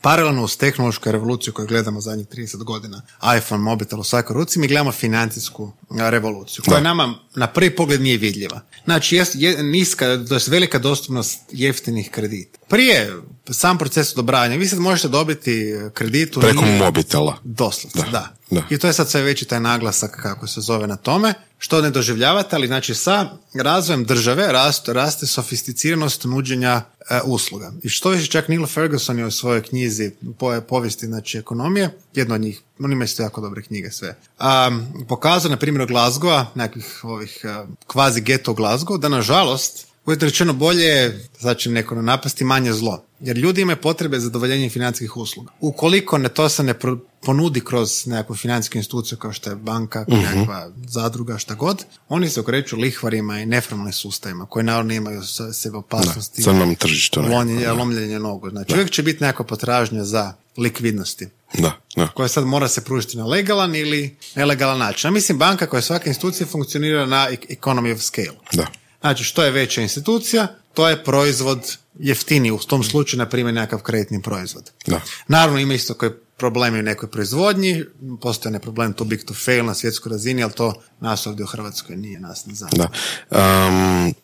paralelno 0.00 0.44
uz 0.44 0.56
tehnološku 0.56 1.12
revoluciju 1.12 1.52
koju 1.52 1.66
gledamo 1.68 2.00
zadnjih 2.00 2.26
30 2.28 2.64
godina, 2.64 3.02
iPhone, 3.38 3.62
mobitel 3.62 4.00
u 4.00 4.04
svakoj 4.04 4.34
ruci, 4.34 4.58
mi 4.58 4.68
gledamo 4.68 4.92
financijsku 4.92 5.72
revoluciju, 5.90 6.64
koja 6.68 6.80
nama 6.80 7.14
na 7.34 7.46
prvi 7.46 7.76
pogled 7.76 8.00
nije 8.00 8.18
vidljiva. 8.18 8.60
Znači, 8.84 9.16
jest, 9.16 9.32
je, 9.34 9.62
niska, 9.62 10.24
to 10.28 10.34
jest 10.34 10.48
velika 10.48 10.78
dostupnost 10.78 11.40
jeftinih 11.52 12.10
kredita. 12.10 12.58
Prije 12.68 13.16
sam 13.50 13.78
proces 13.78 14.12
odobravanja. 14.12 14.56
Vi 14.56 14.68
sad 14.68 14.78
možete 14.78 15.08
dobiti 15.08 15.74
kredit 15.94 16.36
u 16.36 16.40
Preko 16.40 16.64
nije- 16.64 16.78
mobitela. 16.78 17.36
Doslovce, 17.44 18.02
da. 18.12 18.28
da. 18.50 18.62
I 18.70 18.78
to 18.78 18.86
je 18.86 18.92
sad 18.92 19.10
sve 19.10 19.22
veći 19.22 19.44
taj 19.44 19.60
naglasak 19.60 20.18
kako 20.22 20.46
se 20.46 20.60
zove 20.60 20.86
na 20.86 20.96
tome, 20.96 21.34
što 21.58 21.80
ne 21.82 21.90
doživljavate, 21.90 22.56
ali 22.56 22.66
znači 22.66 22.94
sa 22.94 23.26
razvojem 23.54 24.04
države 24.04 24.52
raste, 24.52 24.92
raste 24.92 25.26
sofisticiranost 25.26 26.24
nuđenja 26.24 26.82
e, 27.10 27.20
usluga. 27.24 27.72
I 27.82 27.88
što 27.88 28.08
više 28.10 28.26
čak 28.26 28.48
Neil 28.48 28.66
Ferguson 28.66 29.18
je 29.18 29.26
u 29.26 29.30
svojoj 29.30 29.62
knjizi 29.62 30.10
po, 30.38 30.60
povijesti 30.60 31.06
znači, 31.06 31.38
ekonomije, 31.38 31.90
jedno 32.14 32.34
od 32.34 32.40
njih, 32.40 32.60
oni 32.80 32.92
imaju 32.92 33.04
isto 33.04 33.22
jako 33.22 33.40
dobre 33.40 33.62
knjige 33.62 33.90
sve, 33.90 34.16
a, 34.38 34.70
pokazao 35.08 35.50
na 35.50 35.56
primjeru 35.56 35.86
Glasgowa, 35.86 36.44
nekakvih 36.54 37.00
ovih 37.04 37.40
a, 37.44 37.66
kvazi 37.86 38.20
geto 38.20 38.52
Glasgow, 38.54 38.98
da 38.98 39.08
nažalost 39.08 39.87
Uvjetno 40.08 40.24
rečeno 40.26 40.52
bolje 40.52 40.84
je, 40.84 41.24
sad 41.40 41.58
će 41.58 41.70
neko 41.70 41.94
napasti, 41.94 42.44
manje 42.44 42.72
zlo. 42.72 43.04
Jer 43.20 43.36
ljudi 43.38 43.60
imaju 43.60 43.76
potrebe 43.76 44.18
za 44.18 44.24
zadovoljenjem 44.24 44.70
financijskih 44.70 45.16
usluga. 45.16 45.52
Ukoliko 45.60 46.18
ne 46.18 46.28
to 46.28 46.48
se 46.48 46.62
ne 46.62 46.74
pro- 46.74 46.98
ponudi 47.22 47.60
kroz 47.60 48.06
nekakvu 48.06 48.36
financijsku 48.36 48.78
instituciju 48.78 49.18
kao 49.18 49.32
što 49.32 49.50
je 49.50 49.56
banka, 49.56 50.04
nekakva 50.08 50.70
zadruga, 50.86 51.38
šta 51.38 51.54
god, 51.54 51.84
oni 52.08 52.28
se 52.28 52.40
okreću 52.40 52.76
lihvarima 52.76 53.40
i 53.40 53.46
neformalnim 53.46 53.92
sustavima 53.92 54.46
koji 54.46 54.64
naravno 54.64 54.94
imaju 54.94 55.22
sebe 55.52 55.76
opasnosti. 55.76 56.42
tržištu. 56.74 57.20
nekako, 57.22 57.36
lomljenje, 57.36 57.64
da. 57.66 57.72
lomljenje 57.72 58.18
nogu. 58.18 58.50
Znači 58.50 58.72
uvijek 58.72 58.90
će 58.90 59.02
biti 59.02 59.24
nekakva 59.24 59.44
potražnja 59.44 60.04
za 60.04 60.34
likvidnosti 60.56 61.28
Da, 61.58 61.72
da. 61.96 62.08
koja 62.08 62.28
sad 62.28 62.44
mora 62.46 62.68
se 62.68 62.84
pružiti 62.84 63.16
na 63.16 63.26
legalan 63.26 63.74
ili 63.76 64.16
nelegalan 64.34 64.78
način. 64.78 65.08
A 65.08 65.10
mislim 65.10 65.38
banka 65.38 65.66
koja 65.66 65.82
svaka 65.82 66.08
institucija 66.08 66.46
funkcionira 66.46 67.06
na 67.06 67.28
e- 67.30 67.54
economy 67.54 67.94
of 67.94 68.00
scale. 68.00 68.36
Da. 68.52 68.66
Znači, 69.00 69.24
što 69.24 69.44
je 69.44 69.50
veća 69.50 69.80
institucija, 69.80 70.46
to 70.74 70.88
je 70.88 71.04
proizvod 71.04 71.76
jeftiniji. 71.98 72.52
U 72.52 72.58
tom 72.58 72.84
slučaju, 72.84 73.18
na 73.18 73.28
primjer, 73.28 73.54
nekakav 73.54 73.78
kreditni 73.78 74.22
proizvod. 74.22 74.70
Da. 74.86 75.00
Naravno, 75.28 75.58
ima 75.58 75.74
isto 75.74 75.94
koji 75.94 76.12
problemi 76.36 76.78
u 76.78 76.82
nekoj 76.82 77.10
proizvodnji, 77.10 77.84
postoje 78.20 78.52
ne 78.52 78.60
problem 78.60 78.92
too 78.92 79.06
big 79.06 79.24
to 79.24 79.34
fail 79.34 79.64
na 79.64 79.74
svjetskoj 79.74 80.10
razini, 80.10 80.42
ali 80.42 80.52
to 80.52 80.74
nas 81.00 81.26
ovdje 81.26 81.44
u 81.44 81.46
Hrvatskoj 81.46 81.96
nije, 81.96 82.20
nas 82.20 82.46
ne 82.46 82.54
zanima. 82.54 82.88
Da. 83.30 83.66
Um, 83.66 84.14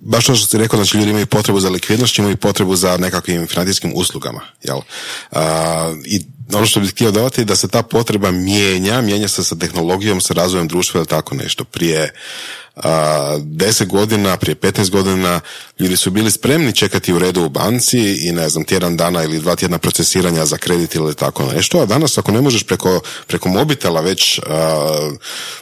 baš 0.00 0.26
to 0.26 0.34
što 0.34 0.46
si 0.46 0.58
rekao, 0.58 0.76
znači 0.76 0.98
ljudi 0.98 1.10
imaju 1.10 1.26
potrebu 1.26 1.60
za 1.60 1.68
likvidnošću, 1.70 2.22
imaju 2.22 2.36
potrebu 2.36 2.76
za 2.76 2.96
nekakvim 2.96 3.46
financijskim 3.46 3.92
uslugama, 3.94 4.40
jel? 4.62 4.78
A, 5.30 5.94
I 6.04 6.20
ono 6.52 6.66
što 6.66 6.80
bih 6.80 6.90
htio 6.90 7.10
dodati 7.10 7.40
je 7.40 7.44
da 7.44 7.56
se 7.56 7.68
ta 7.68 7.82
potreba 7.82 8.30
mijenja, 8.30 9.00
mijenja 9.00 9.28
se 9.28 9.44
sa 9.44 9.56
tehnologijom, 9.56 10.20
sa 10.20 10.34
razvojem 10.34 10.68
društva 10.68 10.98
ili 10.98 11.06
tako 11.06 11.34
nešto. 11.34 11.64
Prije 11.64 12.14
10 12.76 13.86
godina, 13.86 14.36
prije 14.36 14.54
15 14.54 14.90
godina 14.90 15.40
ljudi 15.78 15.96
su 15.96 16.10
bili 16.10 16.30
spremni 16.30 16.72
čekati 16.72 17.12
u 17.12 17.18
redu 17.18 17.44
u 17.44 17.48
banci 17.48 17.98
i 17.98 18.32
ne 18.32 18.48
znam, 18.48 18.64
tjedan 18.64 18.96
dana 18.96 19.24
ili 19.24 19.40
dva 19.40 19.56
tjedna 19.56 19.78
procesiranja 19.78 20.46
za 20.46 20.56
kredit 20.56 20.94
ili 20.94 21.14
tako 21.14 21.52
nešto, 21.56 21.78
a 21.78 21.86
danas 21.86 22.18
ako 22.18 22.32
ne 22.32 22.40
možeš 22.40 22.62
preko, 22.62 23.00
preko 23.26 23.48
mobitela 23.48 24.00
već 24.00 24.38
a, 24.38 25.10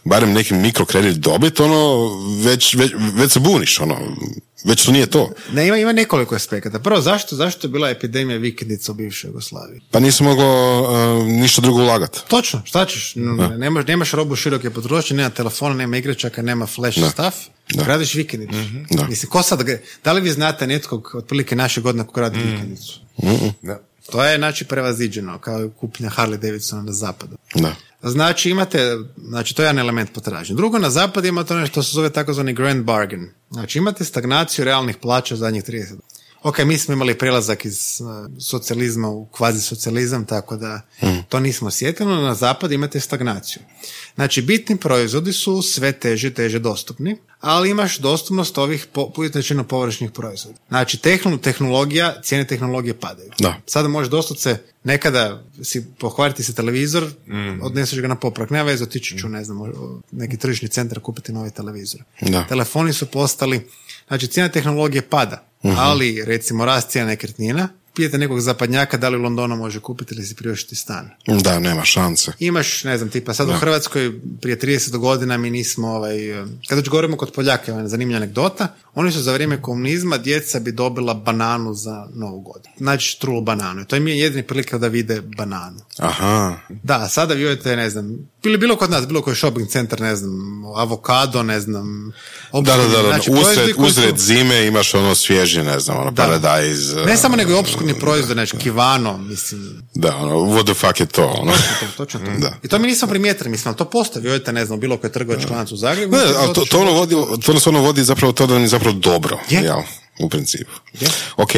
barem 0.04 0.32
neki 0.32 0.54
mikrokredit 0.54 1.16
dobiti, 1.16 1.62
ono, 1.62 2.10
već, 2.44 2.74
već, 2.74 2.92
već 3.14 3.32
se 3.32 3.40
buniš, 3.40 3.80
ono, 3.80 3.96
već 4.64 4.84
to 4.84 4.92
nije 4.92 5.06
to. 5.06 5.30
Ne, 5.52 5.68
ima, 5.68 5.76
ima 5.76 5.92
nekoliko 5.92 6.34
aspekata. 6.34 6.78
Prvo, 6.78 7.00
zašto, 7.00 7.36
zašto 7.36 7.66
je 7.66 7.70
bila 7.70 7.90
epidemija 7.90 8.38
vikendica 8.38 8.92
u 8.92 8.94
bivšoj 8.94 9.28
Jugoslaviji? 9.28 9.80
Pa 9.90 10.00
nisi 10.00 10.22
mogao 10.22 10.86
a, 10.90 11.24
ništa 11.24 11.62
drugo 11.62 11.82
ulagati. 11.82 12.18
Točno, 12.28 12.62
šta 12.64 12.86
ćeš? 12.86 13.12
Nemaš, 13.56 13.86
nemaš 13.86 14.10
robu 14.10 14.36
široke 14.36 14.70
potrošnje, 14.70 15.16
nema 15.16 15.30
telefona, 15.30 15.74
nema 15.74 15.96
igračaka, 15.96 16.42
nema 16.42 16.66
flash 16.66 17.01
stuff. 17.10 17.36
Da. 17.74 17.84
Gradiš 17.84 18.14
vikendicu. 18.14 18.58
Da. 18.90 19.06
Mislim, 19.06 19.30
ko 19.30 19.42
sad, 19.42 19.62
da 20.04 20.12
li 20.12 20.20
vi 20.20 20.30
znate 20.30 20.66
netkog, 20.66 21.10
otprilike 21.14 21.56
naše 21.56 21.80
godine, 21.80 22.06
ko 22.06 22.20
radi 22.20 22.38
vikendicu? 22.38 23.00
Da. 23.62 23.80
To 24.10 24.24
je, 24.24 24.36
znači, 24.38 24.64
prevaziđeno, 24.64 25.38
kao 25.38 25.64
i 25.64 25.70
kupnja 25.80 26.10
Harley 26.10 26.36
Davidsona 26.36 26.82
na 26.82 26.92
zapadu. 26.92 27.36
Da. 27.54 27.74
Znači 28.02 28.50
imate, 28.50 28.96
znači 29.28 29.54
to 29.54 29.62
je 29.62 29.66
jedan 29.66 29.78
element 29.78 30.12
potražnje. 30.12 30.54
Drugo, 30.54 30.78
na 30.78 30.90
zapadu 30.90 31.26
imate 31.26 31.54
ono 31.54 31.66
što 31.66 31.82
se 31.82 31.92
zove 31.92 32.10
takozvani 32.10 32.52
grand 32.52 32.84
bargain. 32.84 33.30
Znači 33.50 33.78
imate 33.78 34.04
stagnaciju 34.04 34.64
realnih 34.64 34.96
plaća 34.96 35.36
zadnjih 35.36 35.64
30 35.64 35.94
Ok, 36.42 36.58
mi 36.58 36.78
smo 36.78 36.94
imali 36.94 37.18
prelazak 37.18 37.64
iz 37.64 38.00
uh, 38.00 38.40
socijalizma 38.40 39.08
u 39.08 39.26
kvazi 39.26 39.60
socijalizam, 39.60 40.24
tako 40.26 40.56
da 40.56 40.80
to 41.28 41.40
nismo 41.40 41.68
osjetili, 41.68 42.08
no 42.10 42.20
na 42.22 42.34
zapadu 42.34 42.74
imate 42.74 43.00
stagnaciju. 43.00 43.62
Znači, 44.14 44.42
bitni 44.42 44.76
proizvodi 44.76 45.32
su 45.32 45.62
sve 45.62 45.92
teže 45.92 46.28
i 46.28 46.34
teže 46.34 46.58
dostupni, 46.58 47.16
ali 47.40 47.70
imaš 47.70 47.98
dostupnost 47.98 48.58
ovih, 48.58 48.86
uvjetno 49.16 49.64
površnih 49.64 50.10
proizvoda. 50.10 50.58
Znači, 50.68 50.98
tehno- 50.98 51.38
tehnologija, 51.38 52.22
cijene 52.22 52.46
tehnologije 52.46 52.94
padaju. 52.94 53.30
Da. 53.38 53.60
Sada 53.66 53.88
možeš 53.88 54.10
doslovce 54.10 54.58
nekada 54.84 55.42
si 55.62 55.86
pohvariti 55.98 56.42
se 56.42 56.54
televizor, 56.54 57.10
odneseš 57.62 58.00
ga 58.00 58.08
na 58.08 58.16
popravak. 58.16 58.50
Nema 58.50 58.64
veze, 58.64 58.84
otići 58.84 59.18
ću, 59.18 59.28
ne 59.28 59.44
znam, 59.44 59.58
neki 60.12 60.36
tržišni 60.36 60.68
centar 60.68 61.00
kupiti 61.00 61.32
novi 61.32 61.50
televizor. 61.50 62.02
Da. 62.20 62.46
Telefoni 62.48 62.92
su 62.92 63.06
postali, 63.06 63.68
znači 64.08 64.26
cijena 64.26 64.48
tehnologije 64.48 65.02
pada, 65.02 65.44
ali 65.62 66.24
recimo 66.24 66.64
rast 66.64 66.90
cijena 66.90 67.08
nekretnina, 67.08 67.68
pitajte 67.94 68.18
nekog 68.18 68.40
zapadnjaka 68.40 68.96
da 68.96 69.08
li 69.08 69.16
u 69.16 69.22
Londonu 69.22 69.56
može 69.56 69.80
kupiti 69.80 70.14
ili 70.14 70.24
si 70.26 70.34
priuštiti 70.34 70.74
stan. 70.76 71.10
Da, 71.42 71.58
nema 71.58 71.84
šanse. 71.84 72.32
Imaš, 72.38 72.84
ne 72.84 72.98
znam, 72.98 73.10
tipa 73.10 73.34
sad 73.34 73.48
u 73.48 73.52
Hrvatskoj 73.52 74.12
prije 74.40 74.58
30 74.58 74.96
godina 74.96 75.36
mi 75.36 75.50
nismo, 75.50 75.88
ovaj, 75.88 76.40
eh, 76.40 76.44
kad 76.68 76.78
već 76.78 76.88
govorimo 76.88 77.16
kod 77.16 77.32
Poljaka, 77.32 77.72
je 77.72 77.88
zanimljiva 77.88 78.16
anegdota, 78.16 78.68
oni 78.94 79.12
su 79.12 79.20
za 79.20 79.32
vrijeme 79.32 79.62
komunizma, 79.62 80.18
djeca 80.18 80.60
bi 80.60 80.72
dobila 80.72 81.14
bananu 81.14 81.74
za 81.74 82.06
novu 82.14 82.40
godinu. 82.40 82.74
Znači 82.78 83.20
trulu 83.20 83.40
bananu. 83.40 83.84
To 83.84 83.96
im 83.96 84.08
je 84.08 84.18
jedini 84.18 84.42
prilika 84.42 84.78
da 84.78 84.88
vide 84.88 85.20
bananu. 85.20 85.80
Aha. 85.98 86.56
Da, 86.68 87.08
sada 87.08 87.34
vi 87.34 87.46
odete, 87.46 87.76
ne 87.76 87.90
znam, 87.90 88.18
ili 88.42 88.58
bilo 88.58 88.76
kod 88.76 88.90
nas, 88.90 89.06
bilo 89.06 89.22
koji 89.22 89.36
shopping 89.36 89.68
centar, 89.68 90.00
ne 90.00 90.16
znam, 90.16 90.64
avokado, 90.76 91.42
ne 91.42 91.60
znam, 91.60 92.12
Da, 92.52 92.60
da, 92.60 92.76
da, 92.76 93.02
da. 93.02 93.08
Znači, 93.08 93.30
usred, 93.30 93.74
su- 93.74 93.82
usred 93.82 94.18
zime 94.18 94.66
imaš 94.66 94.94
ono 94.94 95.14
svježi, 95.14 95.62
ne 95.62 95.80
znam, 95.80 95.96
ono, 95.96 96.10
Da. 96.10 96.22
paradajz. 96.22 96.94
Ne 97.06 97.16
samo 97.16 97.36
nego 97.36 97.50
i 97.50 97.54
obskurni 97.84 98.00
proizvod, 98.00 98.32
znači 98.32 98.56
kivano, 98.56 99.18
mislim, 99.18 99.82
Da, 99.94 100.16
ono, 100.16 100.34
what 100.36 100.64
the 100.64 100.74
fuck 100.76 101.00
je 101.00 101.06
to, 101.06 101.24
ono. 101.38 101.52
Točno 101.52 101.76
to, 101.80 101.86
točno 101.96 102.20
to. 102.20 102.32
Da. 102.38 102.52
I 102.62 102.68
to 102.68 102.78
mi 102.78 102.86
nismo 102.86 103.08
primijetili, 103.08 103.50
mislim, 103.50 103.68
ali 103.68 103.76
to 103.76 103.84
postoji. 103.86 104.28
Odete, 104.28 104.52
ne 104.52 104.64
znam, 104.66 104.80
bilo 104.80 104.96
koji 104.96 105.12
trgovački 105.12 105.50
lanac 105.50 105.72
u 105.72 105.76
Zagrebu. 105.76 106.16
Ne, 106.16 106.22
ali 106.36 106.54
to, 106.54 106.60
otići- 106.60 106.70
to, 106.70 106.80
ono 106.80 106.92
vodi, 106.92 107.14
to 107.44 107.52
nas 107.52 107.66
ono 107.66 107.80
vodi 107.80 108.04
zapravo 108.04 108.32
to 108.32 108.46
da 108.46 108.54
nam 108.54 108.62
je 108.62 108.68
zapravo 108.68 108.92
dobro, 108.94 109.38
Je. 109.48 109.60
jel? 109.60 109.78
U 110.20 110.28
principu. 110.28 110.70
Je. 110.92 111.08
Ok. 111.36 111.50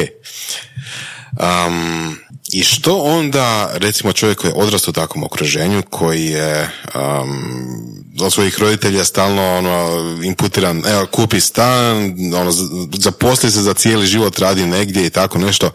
Um, 1.33 2.17
I 2.55 2.63
što 2.63 2.97
onda, 2.97 3.71
recimo 3.75 4.13
čovjek 4.13 4.39
koji 4.39 4.51
je 4.51 4.55
odrastao 4.57 4.91
u 4.91 4.95
takvom 4.95 5.25
okruženju, 5.25 5.83
koji 5.91 6.27
je 6.27 6.71
um, 6.95 8.23
od 8.23 8.33
svojih 8.33 8.59
roditelja 8.59 9.05
stalno 9.05 9.57
ono, 9.57 10.01
imputiran, 10.25 10.83
evo, 10.87 11.07
kupi 11.07 11.41
stan, 11.41 12.15
ono, 12.35 12.53
zaposli 12.99 13.51
se 13.51 13.63
za 13.63 13.75
cijeli 13.75 14.07
život, 14.07 14.39
radi 14.39 14.67
negdje 14.67 15.07
i 15.07 15.11
tako 15.11 15.39
nešto. 15.39 15.71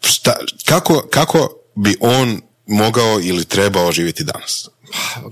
Šta, 0.00 0.36
kako, 0.64 1.06
kako 1.10 1.48
bi 1.74 1.96
on 2.00 2.40
mogao 2.66 3.20
ili 3.20 3.44
trebao 3.44 3.92
živjeti 3.92 4.24
danas? 4.24 4.68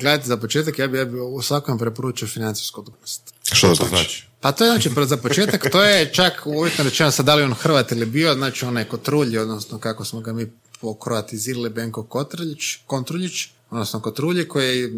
Gledajte, 0.00 0.26
za 0.26 0.36
početak 0.36 0.78
ja 0.78 0.88
bi, 0.88 0.98
ja 0.98 1.04
bi 1.04 1.20
u 1.20 1.42
svakom 1.42 1.78
preporučio 1.78 2.28
financijsku 2.28 2.80
odgovornost. 2.80 3.25
Što 3.52 3.68
to 3.68 3.74
znači? 3.74 3.88
Znači, 3.88 4.26
Pa 4.40 4.52
to 4.52 4.64
je 4.64 4.70
znači 4.70 4.90
za 5.06 5.16
početak, 5.16 5.70
to 5.72 5.82
je 5.82 6.12
čak 6.12 6.42
uvjetno 6.46 6.84
rečeno 6.84 7.10
sad 7.10 7.26
da 7.26 7.34
li 7.34 7.42
on 7.42 7.52
Hrvat 7.54 7.92
ili 7.92 8.06
bio, 8.06 8.34
znači 8.34 8.64
onaj 8.64 8.84
Kotrulji, 8.84 9.38
odnosno 9.38 9.78
kako 9.78 10.04
smo 10.04 10.20
ga 10.20 10.32
mi 10.32 10.46
pokroatizirali 10.80 11.70
Benko 11.70 12.02
Kotrljić, 12.02 12.76
Kontruljić, 12.86 13.48
odnosno 13.70 14.00
Kotrulji 14.00 14.48
koji 14.48 14.80
je 14.80 14.92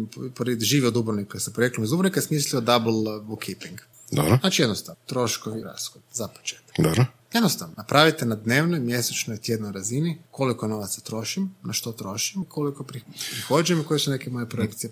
živio 0.59 0.87
u 0.87 0.91
Dubrovniku, 0.91 1.39
sa 1.39 1.51
poreklom 1.51 1.83
iz 1.83 1.89
Dubrovnika, 1.89 2.21
smislio 2.21 2.61
double 2.61 3.19
bookkeeping. 3.21 3.79
Dobro, 4.11 4.37
Znači 4.41 4.61
jednostavno, 4.61 4.99
troškovi 5.05 5.61
rashod, 5.63 6.01
za 6.13 6.27
početak. 6.27 6.75
dobro. 6.77 7.05
Jednostavno, 7.33 7.73
napravite 7.77 8.25
na 8.25 8.35
dnevnoj, 8.35 8.79
mjesečnoj, 8.79 9.37
tjednoj 9.37 9.71
razini 9.71 10.17
koliko 10.31 10.67
novaca 10.67 11.01
trošim, 11.01 11.55
na 11.63 11.73
što 11.73 11.91
trošim, 11.91 12.43
koliko 12.43 12.83
prih- 12.83 13.03
prihođujem 13.31 13.81
i 13.81 13.85
koje 13.85 13.99
su 13.99 14.11
neke 14.11 14.29
moje 14.29 14.49
projekcije. 14.49 14.91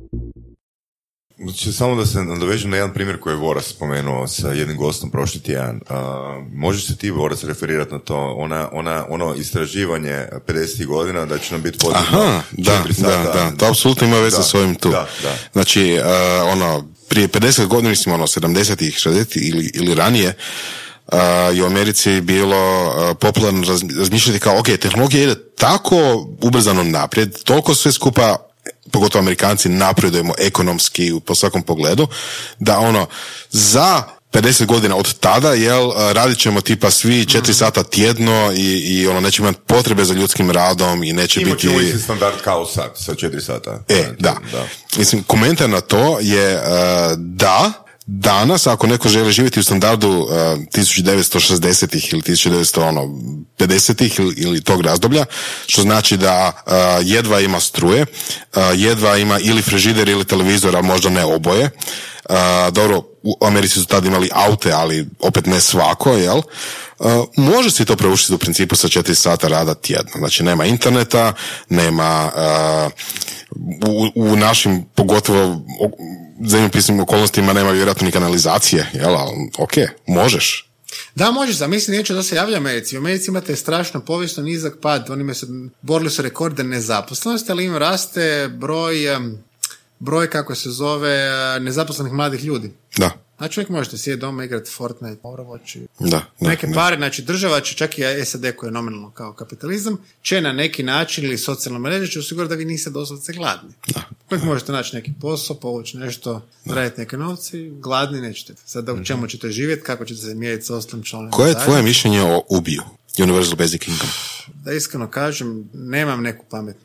Znači, 1.43 1.71
samo 1.71 1.95
da 1.95 2.05
se 2.05 2.23
nadovežem 2.23 2.69
na 2.71 2.77
jedan 2.77 2.93
primjer 2.93 3.19
koji 3.19 3.33
je 3.33 3.37
Voras 3.37 3.65
spomenuo 3.65 4.27
sa 4.27 4.49
jednim 4.49 4.77
gostom 4.77 5.11
prošli 5.11 5.41
tjedan. 5.41 5.81
Uh, 5.89 5.97
možeš 6.53 6.87
se 6.87 6.95
ti, 6.95 7.11
Voras, 7.11 7.43
referirati 7.43 7.93
na 7.93 7.99
to, 7.99 8.17
ona, 8.37 8.69
ona, 8.71 9.05
ono 9.09 9.35
istraživanje 9.35 10.27
50. 10.47 10.85
godina 10.85 11.25
da 11.25 11.37
će 11.37 11.53
nam 11.53 11.61
biti 11.61 11.77
potrebno 11.77 12.21
Aha, 12.21 12.41
da, 12.51 12.83
da, 12.97 13.31
da, 13.33 13.51
to 13.57 13.65
apsolutno 13.65 14.07
ima 14.07 14.19
veze 14.19 14.43
s 14.43 14.53
ovim 14.53 14.75
tu. 14.75 14.89
Da, 14.89 15.07
da. 15.23 15.35
Znači, 15.53 15.99
uh, 15.99 16.51
ono, 16.51 16.87
prije 17.07 17.27
50 17.27 17.65
godina, 17.65 17.89
mislim, 17.89 18.15
ono, 18.15 18.27
70-ih, 18.27 18.95
60 18.95 19.49
ili, 19.49 19.71
ili 19.73 19.95
ranije, 19.95 20.33
uh, 21.07 21.19
je 21.53 21.63
u 21.63 21.65
Americi 21.65 22.21
bilo 22.21 22.87
uh, 22.87 23.17
popularno 23.19 23.63
razmišljati 23.97 24.39
kao, 24.39 24.59
ok, 24.59 24.65
tehnologija 24.65 25.23
ide 25.23 25.35
tako 25.55 26.27
ubrzano 26.41 26.83
naprijed, 26.83 27.43
toliko 27.43 27.75
sve 27.75 27.91
skupa 27.91 28.50
pogotovo 28.91 29.21
Amerikanci 29.21 29.69
napredujemo 29.69 30.33
ekonomski 30.37 31.11
po 31.25 31.35
svakom 31.35 31.63
pogledu, 31.63 32.07
da 32.59 32.79
ono, 32.79 33.07
za 33.49 34.03
50 34.31 34.65
godina 34.65 34.95
od 34.95 35.19
tada, 35.19 35.53
jel, 35.53 35.91
radit 36.11 36.37
ćemo 36.37 36.61
tipa 36.61 36.91
svi 36.91 37.25
četiri 37.25 37.53
sata 37.53 37.83
tjedno 37.83 38.51
i, 38.55 38.77
i 38.77 39.07
ono, 39.07 39.19
nećemo 39.19 39.47
imati 39.47 39.63
potrebe 39.67 40.05
za 40.05 40.13
ljudskim 40.13 40.51
radom 40.51 41.03
i 41.03 41.13
neće 41.13 41.39
biti... 41.39 41.67
Imat 41.67 42.01
standard 42.03 42.41
kao 42.43 42.65
sad, 42.65 42.91
sa 42.95 43.15
četiri 43.15 43.41
sata. 43.41 43.83
E, 43.89 44.03
da. 44.19 44.35
da. 44.51 44.67
Mislim, 44.97 45.23
komentar 45.23 45.69
na 45.69 45.81
to 45.81 46.17
je 46.19 46.55
uh, 46.55 46.61
da, 47.17 47.71
danas, 48.05 48.67
ako 48.67 48.87
neko 48.87 49.09
želi 49.09 49.31
živjeti 49.31 49.59
u 49.59 49.63
standardu 49.63 50.09
uh, 50.09 50.29
1960-ih 50.29 52.13
ili 52.13 52.21
1950-ih 52.21 54.19
ili, 54.19 54.33
ili 54.37 54.61
tog 54.61 54.81
razdoblja, 54.81 55.25
što 55.67 55.81
znači 55.81 56.17
da 56.17 56.51
uh, 56.65 56.71
jedva 57.03 57.39
ima 57.39 57.59
struje, 57.59 58.01
uh, 58.01 58.61
jedva 58.75 59.17
ima 59.17 59.39
ili 59.39 59.61
frižider 59.61 60.09
ili 60.09 60.25
televizor, 60.25 60.75
a 60.75 60.81
možda 60.81 61.09
ne 61.09 61.25
oboje. 61.25 61.69
Dobro, 62.71 63.03
u 63.23 63.45
Americi 63.45 63.79
su 63.79 63.85
tad 63.85 64.05
imali 64.05 64.29
aute, 64.33 64.71
ali 64.71 65.07
opet 65.19 65.45
ne 65.45 65.61
svako, 65.61 66.13
jel? 66.13 66.41
Može 67.37 67.71
si 67.71 67.85
to 67.85 67.95
preuštiti 67.95 68.33
u 68.33 68.37
principu 68.37 68.75
sa 68.75 68.87
četiri 68.87 69.15
sata 69.15 69.47
rada 69.47 69.73
tjedno. 69.73 70.11
Znači, 70.17 70.43
nema 70.43 70.65
interneta, 70.65 71.33
nema 71.69 72.31
u, 73.87 74.07
u 74.15 74.35
našim, 74.35 74.85
pogotovo 74.95 75.61
zemljopisnim 76.45 76.99
okolnostima 76.99 77.53
nema 77.53 77.71
vjerojatno 77.71 78.05
ni 78.05 78.11
kanalizacije, 78.11 78.89
jel, 78.93 79.15
ali 79.15 79.49
ok, 79.57 79.73
možeš. 80.07 80.67
Da, 81.15 81.31
možeš, 81.31 81.55
za 81.55 81.67
mislim 81.67 81.97
neće 81.97 82.13
da 82.13 82.23
se 82.23 82.35
javlja 82.35 82.57
Americi. 82.57 82.97
U 82.97 82.99
Americi 82.99 83.31
imate 83.31 83.55
strašno 83.55 83.99
povijesno 83.99 84.43
nizak 84.43 84.73
pad, 84.81 85.09
oni 85.09 85.35
se 85.35 85.45
borili 85.81 86.09
su 86.09 86.21
rekorde 86.21 86.63
nezaposlenosti, 86.63 87.51
ali 87.51 87.65
im 87.65 87.77
raste 87.77 88.49
broj, 88.53 88.95
broj 89.99 90.29
kako 90.29 90.55
se 90.55 90.69
zove, 90.69 91.29
nezaposlenih 91.59 92.13
mladih 92.13 92.43
ljudi. 92.43 92.71
Da. 92.97 93.11
Znači 93.41 93.59
uvijek 93.59 93.69
možete 93.69 93.97
sjediti 93.97 94.21
doma 94.21 94.43
igrati 94.43 94.71
Fortnite, 94.71 95.21
Overwatch 95.23 95.77
i 95.77 95.87
da, 95.99 96.09
da, 96.39 96.49
neke 96.49 96.67
da. 96.67 96.73
pare, 96.73 96.97
znači 96.97 97.21
država 97.21 97.61
će, 97.61 97.75
čak 97.75 97.97
i 97.97 98.03
SAD 98.25 98.55
koji 98.55 98.67
je 98.67 98.71
nominalno 98.71 99.11
kao 99.11 99.33
kapitalizam, 99.33 99.97
će 100.21 100.41
na 100.41 100.53
neki 100.53 100.83
način 100.83 101.25
ili 101.25 101.37
socijalna 101.37 101.79
mreža 101.79 102.11
će 102.11 102.19
osigurati 102.19 102.49
da 102.49 102.55
vi 102.55 102.65
niste 102.65 102.89
doslovce 102.89 103.33
gladni. 103.33 103.73
Da. 103.87 104.01
Uvijek 104.31 104.43
možete 104.45 104.71
naći 104.71 104.95
neki 104.95 105.11
posao, 105.21 105.55
povući 105.55 105.97
nešto, 105.97 106.47
zaraditi 106.65 107.01
neke 107.01 107.17
novce 107.17 107.59
i 107.59 107.71
gladni 107.79 108.21
nećete. 108.21 108.53
Sad 108.65 108.89
u 108.89 109.03
čemu 109.03 109.27
ćete 109.27 109.49
živjeti, 109.49 109.83
kako 109.83 110.05
ćete 110.05 110.21
se 110.21 110.35
mjeriti 110.35 110.65
s 110.65 110.69
ostalim 110.69 111.03
članovima. 111.03 111.37
Koje 111.37 111.49
je 111.49 111.63
tvoje 111.65 111.83
mišljenje 111.83 112.21
o 112.21 112.43
ubiju? 112.49 112.81
Universal 113.19 113.55
Basic 113.55 113.87
Income. 113.87 114.11
Da 114.63 114.73
iskreno 114.73 115.09
kažem, 115.09 115.69
nemam 115.73 116.21
neku 116.21 116.45
pamet. 116.49 116.75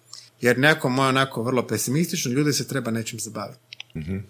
Jer 0.41 0.59
neko 0.59 0.89
moje 0.89 1.09
onako 1.09 1.43
vrlo 1.43 1.67
pesimistično, 1.67 2.33
ljudi 2.33 2.53
se 2.53 2.69
treba 2.69 2.91
nečim 2.91 3.21
zabaviti. 3.21 3.61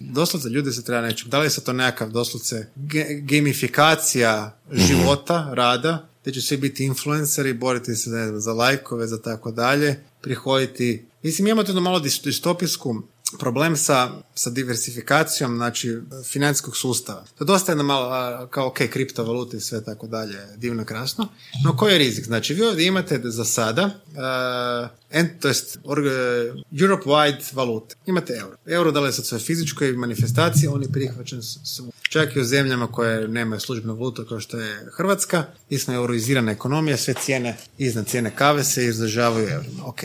Doslovce 0.01 0.49
ljudi 0.49 0.73
se 0.73 0.85
treba 0.85 1.01
nečim. 1.03 1.31
Da 1.31 1.39
li 1.39 1.47
je 1.47 1.51
sad 1.51 1.65
to 1.65 1.73
nekakav 1.73 2.11
doslovce 2.11 2.67
ge- 2.77 3.21
gamifikacija 3.21 4.59
života, 4.73 5.51
rada, 5.53 6.09
gdje 6.23 6.33
će 6.33 6.41
svi 6.41 6.57
biti 6.57 6.85
influenceri, 6.85 7.55
boriti 7.55 7.95
se 7.95 8.11
ne 8.11 8.27
znam, 8.27 8.41
za 8.41 8.53
lajkove, 8.53 9.07
za 9.07 9.23
tako 9.23 9.51
dalje, 9.51 10.01
prihoditi. 10.21 11.07
Mislim, 11.23 11.47
imamo 11.47 11.63
tu 11.63 11.71
jednu 11.71 11.81
malo 11.83 11.99
dis- 12.01 12.25
distopijsku 12.25 13.03
problem 13.39 13.77
sa, 13.77 14.11
sa 14.35 14.51
diversifikacijom, 14.51 15.57
znači, 15.57 15.99
financijskog 16.25 16.77
sustava. 16.77 17.25
To 17.35 17.45
je 17.45 17.47
dosta 17.47 17.73
jedna 17.73 17.85
malo, 17.85 18.11
kao, 18.47 18.67
ok, 18.67 18.79
kriptovalute 18.91 19.57
i 19.57 19.61
sve 19.61 19.85
tako 19.85 20.07
dalje, 20.07 20.39
divno, 20.57 20.85
krasno, 20.85 21.29
no 21.65 21.77
koji 21.77 21.93
je 21.93 21.99
rizik? 21.99 22.25
Znači, 22.25 22.55
vi 22.55 22.63
ovdje 22.63 22.87
imate 22.87 23.21
za 23.25 23.45
sada, 23.45 23.85
uh, 23.85 24.89
en, 25.11 25.29
to 25.41 25.49
jest, 25.49 25.79
org- 25.85 26.63
Europe-wide 26.73 27.43
valute. 27.53 27.95
Imate 28.07 28.33
euro. 28.35 28.57
Euro 28.67 28.91
da 28.93 29.01
li 29.01 29.09
je 29.09 29.13
sad 29.13 29.27
sve 29.27 29.39
fizičkoj 29.39 29.93
manifestaciji, 29.93 30.69
on 30.69 30.83
je 30.83 30.89
prihvaćen 30.89 31.43
s- 31.43 31.59
s- 31.65 31.81
čak 32.03 32.37
i 32.37 32.41
u 32.41 32.45
zemljama 32.45 32.87
koje 32.87 33.29
nemaju 33.29 33.61
službenu 33.61 33.95
valutu 33.95 34.27
kao 34.29 34.41
što 34.41 34.59
je 34.59 34.87
Hrvatska, 34.93 35.45
mi 35.71 35.79
smo 35.79 35.95
euroizirana 35.95 36.53
ekonomija, 36.53 36.97
sve 36.97 37.15
cijene 37.15 37.57
iznad 37.79 38.07
cijene 38.07 38.37
kave 38.37 38.65
se 38.65 38.87
izražavaju 38.87 39.49
eurima. 39.49 39.85
Ok. 39.85 40.01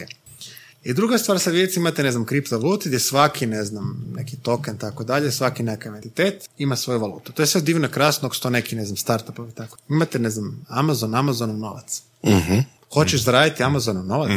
I 0.84 0.94
druga 0.94 1.18
stvar, 1.18 1.40
sad 1.40 1.54
vidjeti 1.54 1.80
imate, 1.80 2.04
ne 2.04 2.12
znam, 2.12 2.26
kriptovaluti 2.26 2.90
gdje 2.90 3.00
svaki, 3.00 3.46
ne 3.46 3.64
znam, 3.64 4.06
neki 4.16 4.38
token, 4.38 4.78
tako 4.78 5.04
dalje, 5.04 5.32
svaki 5.32 5.64
nekakav 5.64 5.96
entitet 5.96 6.50
ima 6.58 6.76
svoju 6.76 7.00
valutu. 7.00 7.32
To 7.32 7.42
je 7.42 7.48
sve 7.48 7.62
divno 7.62 7.88
krasno, 7.88 8.26
ako 8.26 8.36
su 8.36 8.50
neki, 8.50 8.76
ne 8.76 8.86
znam, 8.86 8.98
startupovi, 8.98 9.52
tako. 9.52 9.78
Imate, 9.90 10.20
ne 10.20 10.30
znam, 10.30 10.66
Amazon, 10.68 11.16
Amazonov 11.16 11.58
novac. 11.58 12.02
Hoćeš 12.94 13.24
zaraditi 13.24 13.64
Amazonov 13.64 14.06
novac, 14.06 14.30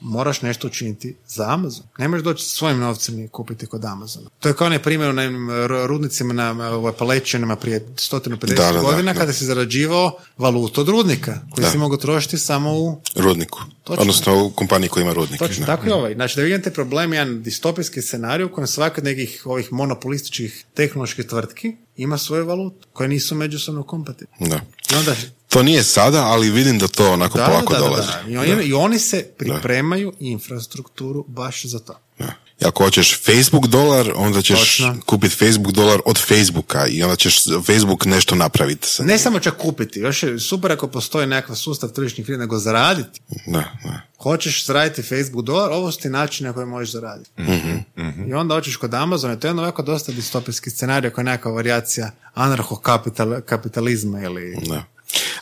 moraš 0.00 0.42
nešto 0.42 0.66
učiniti 0.66 1.16
za 1.26 1.50
Amazon. 1.50 1.84
Ne 1.98 2.08
možeš 2.08 2.24
doći 2.24 2.44
sa 2.44 2.50
svojim 2.50 2.78
novcem 2.78 3.18
i 3.18 3.28
kupiti 3.28 3.66
kod 3.66 3.84
Amazona. 3.84 4.28
To 4.40 4.48
je 4.48 4.54
kao 4.54 4.66
onaj 4.66 4.82
primjer 4.82 5.08
u 5.08 5.18
onim 5.18 5.48
ru- 5.48 5.86
rudnicima 5.86 6.34
na 6.34 6.76
u 6.76 6.86
Appalachianima 6.86 7.56
prije 7.56 7.80
150 7.88 8.46
Da, 8.46 8.64
da, 8.64 8.72
da, 8.72 8.80
godina 8.80 9.12
da. 9.12 9.18
kada 9.20 9.32
si 9.32 9.44
zarađivao 9.44 10.16
valutu 10.38 10.80
od 10.80 10.88
rudnika, 10.88 11.38
koji 11.50 11.64
Da. 11.64 11.70
si 11.70 11.78
mogao 11.78 11.96
trošiti 11.98 12.38
samo 12.38 12.72
u 12.72 13.00
Rudniku. 13.16 13.58
Točno. 13.84 14.00
Odnosno 14.00 14.44
u 14.44 14.50
kompaniji 14.50 14.88
koja 14.88 15.02
ima 15.02 15.12
rudnik. 15.12 15.38
Točno, 15.38 15.66
tako 15.66 15.86
i 15.88 15.90
ovaj. 15.90 16.14
Znači 16.14 16.36
da 16.36 16.42
vidite 16.42 16.70
problem, 16.70 17.12
jedan 17.12 17.42
distopijski 17.42 18.02
scenarij 18.02 18.44
u 18.44 18.52
kojem 18.52 18.66
svaka 18.66 19.00
od 19.00 19.04
nekih 19.04 19.42
ovih 19.44 19.72
monopolističkih 19.72 20.64
tehnoloških 20.74 21.26
tvrtki 21.26 21.76
ima 21.96 22.18
svoju 22.18 22.46
valutu, 22.46 22.88
koje 22.92 23.08
nisu 23.08 23.34
međusobno 23.34 23.82
kompatibilne. 23.82 24.48
Da. 24.48 24.60
I 24.92 24.98
onda 24.98 25.14
To 25.52 25.62
nije 25.62 25.82
sada, 25.82 26.24
ali 26.24 26.50
vidim 26.50 26.78
da 26.78 26.88
to 26.88 27.12
onako 27.12 27.38
da, 27.38 27.46
polako 27.46 27.72
da, 27.72 27.78
da, 27.78 27.84
dolazi. 27.86 28.08
da. 28.08 28.30
I, 28.30 28.36
oni, 28.36 28.64
I 28.64 28.72
oni 28.72 28.98
se 28.98 29.26
pripremaju 29.38 30.12
infrastrukturu 30.20 31.24
baš 31.28 31.64
za 31.64 31.78
to. 31.78 31.98
Da. 32.18 32.32
I 32.60 32.64
ako 32.64 32.84
hoćeš 32.84 33.20
Facebook 33.24 33.66
dolar, 33.66 34.12
onda 34.16 34.42
ćeš 34.42 34.58
Točno. 34.58 34.96
kupiti 35.06 35.36
Facebook 35.36 35.74
dolar 35.74 36.00
od 36.04 36.18
Facebooka 36.18 36.86
i 36.86 37.02
onda 37.02 37.16
ćeš 37.16 37.44
Facebook 37.66 38.04
nešto 38.04 38.34
napraviti. 38.34 38.88
sa 38.88 39.04
Ne 39.04 39.18
samo 39.18 39.40
čak 39.40 39.56
kupiti, 39.56 40.00
još 40.00 40.22
je 40.22 40.38
super 40.38 40.72
ako 40.72 40.86
postoji 40.86 41.26
nekakav 41.26 41.56
sustav 41.56 41.90
tržišnih 41.90 42.26
vrijednosti, 42.26 42.46
nego 42.48 42.58
zaraditi. 42.58 43.20
Da, 43.46 43.64
da. 43.84 44.00
Hoćeš 44.22 44.66
zaraditi 44.66 45.02
Facebook 45.02 45.44
dolar, 45.44 45.70
ovo 45.72 45.92
su 45.92 46.00
ti 46.00 46.08
način 46.08 46.46
na 46.46 46.52
koji 46.52 46.66
možeš 46.66 46.92
zaraditi. 46.92 47.30
I 48.28 48.34
onda 48.34 48.54
hoćeš 48.54 48.76
kod 48.76 48.94
Amazona, 48.94 49.36
to 49.36 49.46
je 49.46 49.48
jedno 49.48 49.62
ovako 49.62 49.82
dosta 49.82 50.12
distopijski 50.12 50.70
scenarij 50.70 51.10
koji 51.10 51.22
je 51.22 51.26
nekakva 51.26 51.52
varijacija 51.52 52.10
anarcho-kapitalizma 52.34 54.24
ili... 54.24 54.56
Da. 54.68 54.91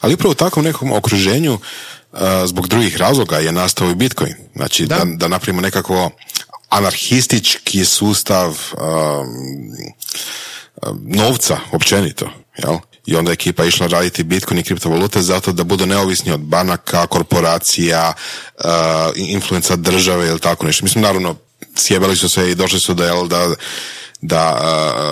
Ali 0.00 0.14
upravo 0.14 0.32
u 0.32 0.34
takvom 0.34 0.64
nekom 0.64 0.92
okruženju 0.92 1.52
uh, 1.54 2.20
zbog 2.46 2.68
drugih 2.68 2.96
razloga 2.96 3.38
je 3.38 3.52
nastao 3.52 3.90
i 3.90 3.94
Bitcoin. 3.94 4.34
Znači 4.56 4.86
da, 4.86 4.96
Da. 4.96 5.04
da, 5.04 5.28
napravimo 5.28 5.60
nekako 5.60 6.10
anarhistički 6.68 7.84
sustav 7.84 8.48
um, 8.48 9.28
um, 10.82 11.02
novca 11.06 11.58
općenito. 11.72 12.30
Jel? 12.58 12.76
I 13.06 13.16
onda 13.16 13.30
je 13.30 13.34
ekipa 13.34 13.64
išla 13.64 13.86
raditi 13.86 14.22
Bitcoin 14.22 14.60
i 14.60 14.62
kriptovalute 14.62 15.22
zato 15.22 15.52
da 15.52 15.64
budu 15.64 15.86
neovisni 15.86 16.32
od 16.32 16.40
banaka, 16.40 17.06
korporacija, 17.06 18.12
uh, 18.58 18.64
influenca 19.16 19.76
države 19.76 20.28
ili 20.28 20.40
tako 20.40 20.66
nešto. 20.66 20.84
Mislim, 20.84 21.02
naravno, 21.02 21.36
sjebali 21.76 22.16
su 22.16 22.28
se 22.28 22.50
i 22.50 22.54
došli 22.54 22.80
su 22.80 22.94
da, 22.94 23.04
jel, 23.04 23.28
da 23.28 23.54
da 24.22 24.60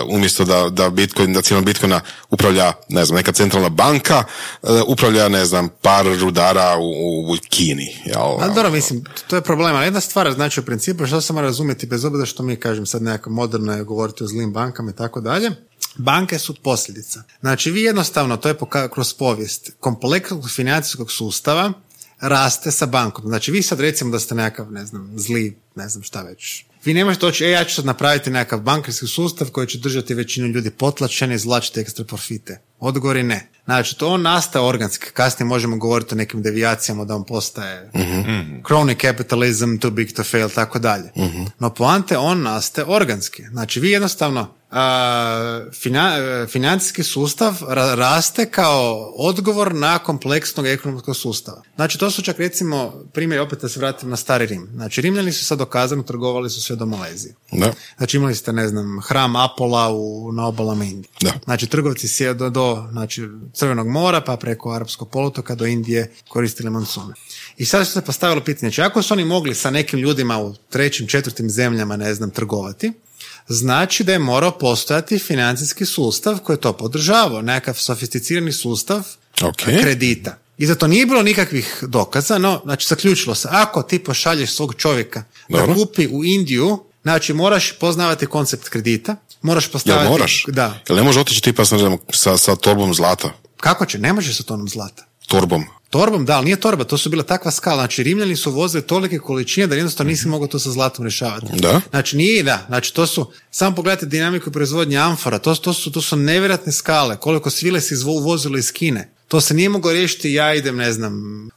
uh, 0.08 0.14
umjesto 0.14 0.44
da, 0.44 0.68
da 0.70 0.90
Bitcoin, 0.90 1.32
da 1.32 1.42
cijelom 1.42 1.64
Bitcoina 1.64 2.00
upravlja, 2.30 2.72
ne 2.88 3.04
znam, 3.04 3.16
neka 3.16 3.32
centralna 3.32 3.68
banka, 3.68 4.24
uh, 4.62 4.70
upravlja, 4.86 5.28
ne 5.28 5.44
znam, 5.44 5.68
par 5.82 6.06
rudara 6.20 6.76
u, 6.78 7.32
u, 7.32 7.36
Kini. 7.48 7.96
Jel? 8.04 8.40
Ali 8.40 8.54
dobro, 8.54 8.70
mislim, 8.70 9.04
to 9.26 9.36
je 9.36 9.42
problem, 9.42 9.76
ali 9.76 9.86
jedna 9.86 10.00
stvar, 10.00 10.32
znači 10.32 10.60
u 10.60 10.64
principu, 10.64 11.06
što 11.06 11.32
mora 11.32 11.46
razumjeti, 11.46 11.86
bez 11.86 12.04
obzira 12.04 12.26
što 12.26 12.42
mi 12.42 12.56
kažem 12.56 12.86
sad 12.86 13.02
nekako 13.02 13.30
moderno 13.30 13.72
je 13.72 13.84
govoriti 13.84 14.24
o 14.24 14.26
zlim 14.26 14.52
bankama 14.52 14.90
i 14.90 14.94
tako 14.94 15.20
dalje, 15.20 15.50
banke 15.96 16.38
su 16.38 16.54
posljedica. 16.54 17.22
Znači 17.40 17.70
vi 17.70 17.82
jednostavno, 17.82 18.36
to 18.36 18.48
je 18.48 18.58
poka- 18.58 18.88
kroz 18.88 19.14
povijest, 19.14 19.70
kompleksnog 19.80 20.50
financijskog 20.50 21.12
sustava 21.12 21.72
raste 22.20 22.70
sa 22.70 22.86
bankom. 22.86 23.24
Znači 23.26 23.50
vi 23.50 23.62
sad 23.62 23.80
recimo 23.80 24.10
da 24.10 24.18
ste 24.18 24.34
nekakav, 24.34 24.72
ne 24.72 24.86
znam, 24.86 25.12
zli, 25.16 25.58
ne 25.74 25.88
znam 25.88 26.02
šta 26.02 26.22
već. 26.22 26.64
Vi 26.84 26.94
ne 26.94 27.04
možete 27.04 27.26
doći, 27.26 27.44
e, 27.44 27.50
ja 27.50 27.64
ću 27.64 27.74
sad 27.74 27.84
napraviti 27.84 28.30
nekakav 28.30 28.60
bankarski 28.60 29.06
sustav 29.06 29.50
koji 29.50 29.66
će 29.66 29.78
držati 29.78 30.14
većinu 30.14 30.46
ljudi 30.46 30.70
potlačeni 30.70 31.34
i 31.34 31.36
izvlačiti 31.36 31.80
ekstra 31.80 32.04
profite. 32.04 32.60
Odgovor 32.78 33.16
je 33.16 33.22
ne. 33.22 33.48
Znači, 33.64 33.98
to 33.98 34.08
on 34.08 34.22
nastaje 34.22 34.64
organski. 34.64 35.06
Kasnije 35.12 35.48
možemo 35.48 35.76
govoriti 35.76 36.14
o 36.14 36.18
nekim 36.18 36.42
devijacijama 36.42 37.04
da 37.04 37.16
on 37.16 37.24
postaje 37.24 37.90
crony 38.68 39.00
capitalism, 39.00 39.76
too 39.76 39.90
big 39.90 40.12
to 40.12 40.24
fail, 40.24 40.48
tako 40.48 40.78
dalje. 40.78 41.10
No 41.58 41.74
poante, 41.74 42.18
on 42.18 42.42
nastaje 42.42 42.86
organski. 42.88 43.42
Znači, 43.50 43.80
vi 43.80 43.90
jednostavno 43.90 44.57
fina, 45.72 46.16
e, 46.18 46.46
financijski 46.46 47.02
sustav 47.02 47.54
ra- 47.68 47.94
raste 47.94 48.46
kao 48.50 49.12
odgovor 49.16 49.74
na 49.74 49.98
kompleksnog 49.98 50.66
ekonomskog 50.66 51.16
sustava. 51.16 51.62
Znači, 51.76 51.98
to 51.98 52.10
su 52.10 52.22
čak 52.22 52.38
recimo 52.38 53.04
primjer, 53.12 53.40
opet 53.40 53.60
da 53.60 53.68
se 53.68 53.80
vratim 53.80 54.10
na 54.10 54.16
stari 54.16 54.46
Rim. 54.46 54.68
Znači, 54.74 55.00
Rimljani 55.00 55.32
su 55.32 55.44
sad 55.44 55.58
dokazano 55.58 56.02
trgovali 56.02 56.50
su 56.50 56.62
sve 56.62 56.76
do 56.76 56.86
Malezije. 56.86 57.34
Da. 57.52 57.72
Znači, 57.96 58.16
imali 58.16 58.34
ste, 58.34 58.52
ne 58.52 58.68
znam, 58.68 59.00
hram 59.00 59.36
Apola 59.36 59.88
u, 59.92 60.32
na 60.32 60.46
obalama 60.46 60.84
Indije. 60.84 61.10
Da. 61.20 61.32
Znači, 61.44 61.66
trgovci 61.66 62.08
sjede 62.08 62.34
do, 62.34 62.50
do 62.50 62.86
znači, 62.90 63.28
Crvenog 63.52 63.86
mora, 63.86 64.20
pa 64.20 64.36
preko 64.36 64.72
Arapskog 64.72 65.10
polutoka 65.10 65.54
do 65.54 65.66
Indije 65.66 66.12
koristili 66.28 66.70
monsune. 66.70 67.14
I 67.56 67.64
sad 67.64 67.86
su 67.86 67.92
se 67.92 68.00
postavilo 68.00 68.44
pitanje, 68.44 68.70
znači 68.70 68.82
ako 68.82 69.02
su 69.02 69.14
oni 69.14 69.24
mogli 69.24 69.54
sa 69.54 69.70
nekim 69.70 69.98
ljudima 69.98 70.38
u 70.38 70.54
trećim, 70.70 71.06
četvrtim 71.06 71.50
zemljama, 71.50 71.96
ne 71.96 72.14
znam, 72.14 72.30
trgovati, 72.30 72.92
znači 73.48 74.04
da 74.04 74.12
je 74.12 74.18
morao 74.18 74.50
postojati 74.50 75.18
financijski 75.18 75.86
sustav 75.86 76.38
koji 76.38 76.56
je 76.56 76.60
to 76.60 76.72
podržavao, 76.72 77.42
nekakav 77.42 77.74
sofisticirani 77.74 78.52
sustav 78.52 79.02
Ok. 79.42 79.56
kredita. 79.56 80.38
I 80.58 80.66
za 80.66 80.74
to 80.74 80.86
nije 80.86 81.06
bilo 81.06 81.22
nikakvih 81.22 81.78
dokaza, 81.82 82.38
no, 82.38 82.60
znači, 82.64 82.88
zaključilo 82.88 83.34
se, 83.34 83.48
ako 83.50 83.82
ti 83.82 83.98
pošalješ 83.98 84.52
svog 84.52 84.74
čovjeka 84.74 85.24
da 85.48 85.58
Dobro. 85.58 85.74
kupi 85.74 86.06
u 86.06 86.24
Indiju, 86.24 86.84
znači, 87.02 87.32
moraš 87.32 87.72
poznavati 87.78 88.26
koncept 88.26 88.68
kredita, 88.68 89.16
moraš 89.42 89.64
Jel 89.64 89.72
postaviti... 89.72 90.10
moraš? 90.10 90.44
Da. 90.48 90.80
Jel 90.88 90.96
ne 90.96 91.02
može 91.02 91.20
otići 91.20 91.42
tipa 91.42 91.64
sa, 91.64 91.76
sa, 92.12 92.36
sa 92.36 92.56
torbom 92.56 92.94
zlata? 92.94 93.30
Kako 93.60 93.86
će? 93.86 93.98
Ne 93.98 94.12
može 94.12 94.34
sa 94.34 94.42
tonom 94.42 94.68
zlata. 94.68 95.04
Torbom. 95.26 95.64
Torbom, 95.90 96.24
da, 96.24 96.36
ali 96.36 96.44
nije 96.44 96.60
torba, 96.60 96.84
to 96.84 96.98
su 96.98 97.10
bila 97.10 97.22
takva 97.22 97.50
skala. 97.50 97.76
Znači, 97.76 98.02
Rimljani 98.02 98.36
su 98.36 98.50
vozili 98.50 98.82
tolike 98.82 99.18
količine 99.18 99.66
da 99.66 99.74
jednostavno 99.74 100.10
nisi 100.10 100.28
mogao 100.28 100.48
to 100.48 100.58
sa 100.58 100.70
zlatom 100.70 101.04
rješavati. 101.04 101.46
Da? 101.54 101.80
Znači, 101.90 102.16
nije, 102.16 102.42
da. 102.42 102.64
Znači, 102.66 102.94
to 102.94 103.06
su, 103.06 103.30
samo 103.50 103.76
pogledajte 103.76 104.06
dinamiku 104.06 104.50
proizvodnje 104.50 104.96
amfora, 104.96 105.38
to, 105.38 105.54
to, 105.54 105.72
su, 105.72 105.92
to 105.92 106.00
su 106.00 106.16
nevjerojatne 106.16 106.72
skale, 106.72 107.16
koliko 107.16 107.50
svile 107.50 107.80
se 107.80 107.94
izvo- 107.94 108.58
iz 108.58 108.72
Kine. 108.72 109.12
To 109.28 109.40
se 109.40 109.54
nije 109.54 109.68
moglo 109.68 109.92
riješiti, 109.92 110.32
ja 110.32 110.54
idem, 110.54 110.76
ne 110.76 110.92
znam, 110.92 111.12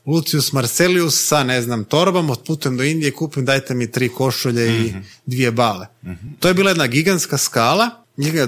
Lucius 0.05 0.51
Marcelius 0.51 1.27
sa, 1.27 1.43
ne 1.43 1.61
znam, 1.61 1.83
torbom, 1.83 2.29
otputujem 2.29 2.77
do 2.77 2.83
Indije, 2.83 3.11
kupim, 3.11 3.45
dajte 3.45 3.73
mi 3.73 3.91
tri 3.91 4.09
košulje 4.09 4.79
i 4.81 4.93
dvije 5.25 5.51
bale. 5.51 5.87
To 6.39 6.47
je 6.47 6.53
bila 6.53 6.69
jedna 6.69 6.87
gigantska 6.87 7.37
skala, 7.37 7.89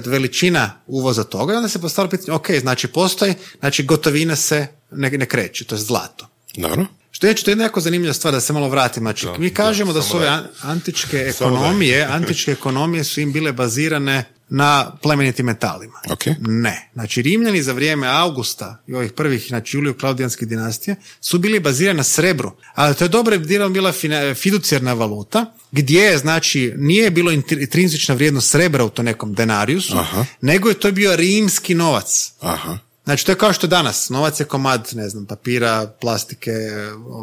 veličina 0.04 0.72
uvoza 0.86 1.24
toga 1.24 1.52
i 1.52 1.56
onda 1.56 1.68
se 1.68 1.80
postavilo 1.80 2.10
pitanje, 2.10 2.32
ok, 2.36 2.50
znači 2.60 2.88
postoji, 2.88 3.34
znači 3.60 3.82
gotovina 3.82 4.36
se 4.36 4.66
ne, 4.90 5.10
ne 5.10 5.26
kreće, 5.26 5.64
to 5.64 5.74
je 5.74 5.80
zlato. 5.80 6.28
Dobro. 6.56 6.86
Što 7.10 7.26
je, 7.26 7.34
to 7.34 7.50
je 7.50 7.52
jedna 7.52 7.64
jako 7.64 7.80
zanimljiva 7.80 8.14
stvar 8.14 8.34
da 8.34 8.40
se 8.40 8.52
malo 8.52 8.68
vratim. 8.68 9.02
Znači, 9.02 9.26
mi 9.38 9.50
kažemo 9.50 9.92
da, 9.92 10.02
samo 10.02 10.10
su 10.10 10.16
ove 10.16 10.26
da- 10.26 10.32
an- 10.32 10.46
antičke 10.62 11.18
da- 11.18 11.24
ekonomije, 11.24 12.04
antičke 12.10 12.52
ekonomije 12.52 13.04
su 13.04 13.20
im 13.20 13.32
bile 13.32 13.52
bazirane 13.52 14.24
na 14.48 14.92
plemenitim 15.02 15.46
metalima. 15.46 16.00
Ok. 16.10 16.24
Ne. 16.40 16.90
Znači, 16.92 17.22
Rimljani 17.22 17.62
za 17.62 17.72
vrijeme 17.72 18.06
Augusta 18.08 18.82
i 18.86 18.94
ovih 18.94 19.12
prvih, 19.12 19.44
znači 19.48 19.76
Julio 19.76 19.94
Klaudijanske 19.94 20.46
dinastije, 20.46 20.96
su 21.20 21.38
bili 21.38 21.60
bazirani 21.60 21.96
na 21.96 22.02
srebru. 22.04 22.52
Ali 22.74 22.94
to 22.94 23.04
je 23.04 23.08
dobro 23.08 23.38
dijelom 23.38 23.72
bila 23.72 23.92
fiducijarna 24.34 24.92
valuta, 24.92 25.46
gdje, 25.72 26.18
znači, 26.18 26.72
nije 26.76 27.10
bilo 27.10 27.30
intri- 27.32 27.60
intrinzična 27.60 28.14
vrijednost 28.14 28.50
srebra 28.50 28.84
u 28.84 28.90
to 28.90 29.02
nekom 29.02 29.34
denariusu, 29.34 29.98
Aha. 29.98 30.24
nego 30.40 30.68
je 30.68 30.74
to 30.74 30.92
bio 30.92 31.16
rimski 31.16 31.74
novac. 31.74 32.32
Aha. 32.40 32.78
Znači, 33.04 33.26
to 33.26 33.32
je 33.32 33.36
kao 33.36 33.52
što 33.52 33.66
je 33.66 33.70
danas. 33.70 34.08
Novac 34.08 34.40
je 34.40 34.46
komad, 34.46 34.88
ne 34.92 35.08
znam, 35.08 35.26
papira, 35.26 35.92
plastike, 36.00 36.52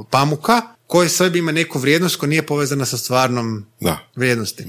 pamuka, 0.10 0.62
koji 0.88 1.10
sebi 1.10 1.40
ima 1.40 1.52
neku 1.52 1.80
vrijednost 1.80 2.16
koja 2.16 2.28
nije 2.28 2.42
povezana 2.44 2.86
sa 2.86 2.98
stvarnom 2.98 3.66
Da. 3.80 4.00
vrijednosti. 4.16 4.66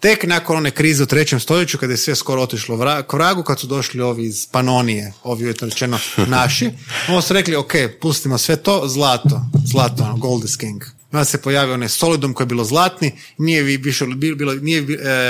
Tek 0.00 0.24
nakon 0.24 0.56
one 0.56 0.70
krize 0.70 1.02
u 1.02 1.06
trećem 1.06 1.40
stoljeću, 1.40 1.78
kada 1.78 1.92
je 1.92 1.96
sve 1.96 2.14
skoro 2.14 2.42
otišlo 2.42 2.76
vra- 2.76 3.02
k 3.02 3.12
vragu, 3.12 3.42
kad 3.42 3.60
su 3.60 3.66
došli 3.66 4.00
ovi 4.00 4.24
iz 4.24 4.46
Panonije, 4.46 5.12
ovi 5.22 5.44
uvjetno 5.44 5.68
rečeno 5.68 5.98
naši, 6.28 6.70
onda 7.08 7.22
su 7.22 7.34
rekli, 7.34 7.56
ok, 7.56 7.72
pustimo 8.00 8.38
sve 8.38 8.56
to, 8.56 8.88
zlato, 8.88 9.40
zlato, 9.64 10.04
ono, 10.04 10.16
gold 10.16 10.44
is 10.44 10.56
king. 10.56 10.82
Onda 11.12 11.24
se 11.24 11.38
pojavio 11.38 11.74
onaj 11.74 11.88
solidum 11.88 12.34
koji 12.34 12.44
je 12.44 12.48
bilo 12.48 12.64
zlatni, 12.64 13.12
nije, 13.38 13.62
vi- 13.62 13.76
više, 13.76 14.06
bilo, 14.06 14.54
nije 14.54 14.80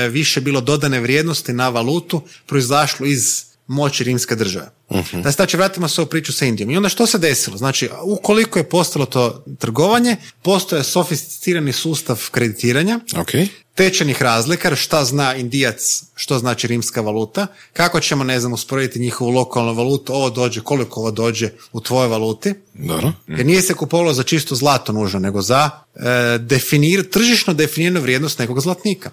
e, 0.05 0.09
više 0.09 0.41
bilo 0.41 0.61
dodane 0.61 1.01
vrijednosti 1.01 1.53
na 1.53 1.69
valutu, 1.69 2.23
proizašlo 2.47 3.07
iz 3.07 3.45
moći 3.67 4.05
rimske 4.05 4.35
države. 4.35 4.71
Da 5.13 5.33
se 5.33 5.37
znači 5.37 5.57
vratimo 5.57 5.89
se 5.89 6.03
u 6.03 6.07
priču 6.07 6.33
sa 6.33 6.45
Indijom. 6.47 6.71
I 6.71 6.77
onda 6.77 6.89
što 6.89 7.07
se 7.07 7.19
desilo? 7.19 7.57
Znači, 7.57 7.89
ukoliko 8.03 8.59
je 8.59 8.69
postalo 8.69 9.07
to 9.07 9.45
trgovanje, 9.59 10.17
postoje 10.43 10.85
sofisticirani 10.85 11.73
sustav 11.73 12.29
kreditiranja, 12.31 13.01
Ok. 13.17 13.31
tečajnih 13.75 14.23
razlika, 14.23 14.69
jer 14.69 14.77
šta 14.77 15.05
zna 15.05 15.35
indijac, 15.35 16.03
što 16.15 16.39
znači 16.39 16.67
rimska 16.67 17.01
valuta, 17.01 17.47
kako 17.73 18.01
ćemo, 18.01 18.25
ne 18.25 18.41
znam, 18.41 18.53
usporediti 18.53 18.99
njihovu 19.01 19.31
lokalnu 19.31 19.75
valutu, 19.75 20.15
ovo 20.15 20.31
dođe, 20.31 20.61
koliko 20.61 21.01
ovo 21.01 21.11
dođe 21.11 21.51
u 21.73 21.81
tvojoj 21.81 22.09
valuti, 22.09 22.55
Dobro. 22.75 23.13
jer 23.29 23.47
nije 23.47 23.63
se 23.63 23.75
kupovalo 23.75 24.15
za 24.15 24.23
čisto 24.23 24.55
zlato 24.55 24.93
nužno, 24.93 25.21
nego 25.21 25.43
za 25.43 25.71
e, 25.95 26.39
definir, 26.39 27.11
tržišno 27.11 27.55
definiranu 27.55 28.01
vrijednost 28.01 28.39
nekog 28.39 28.61
zlatnika. 28.61 29.11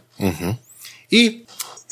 I 1.09 1.42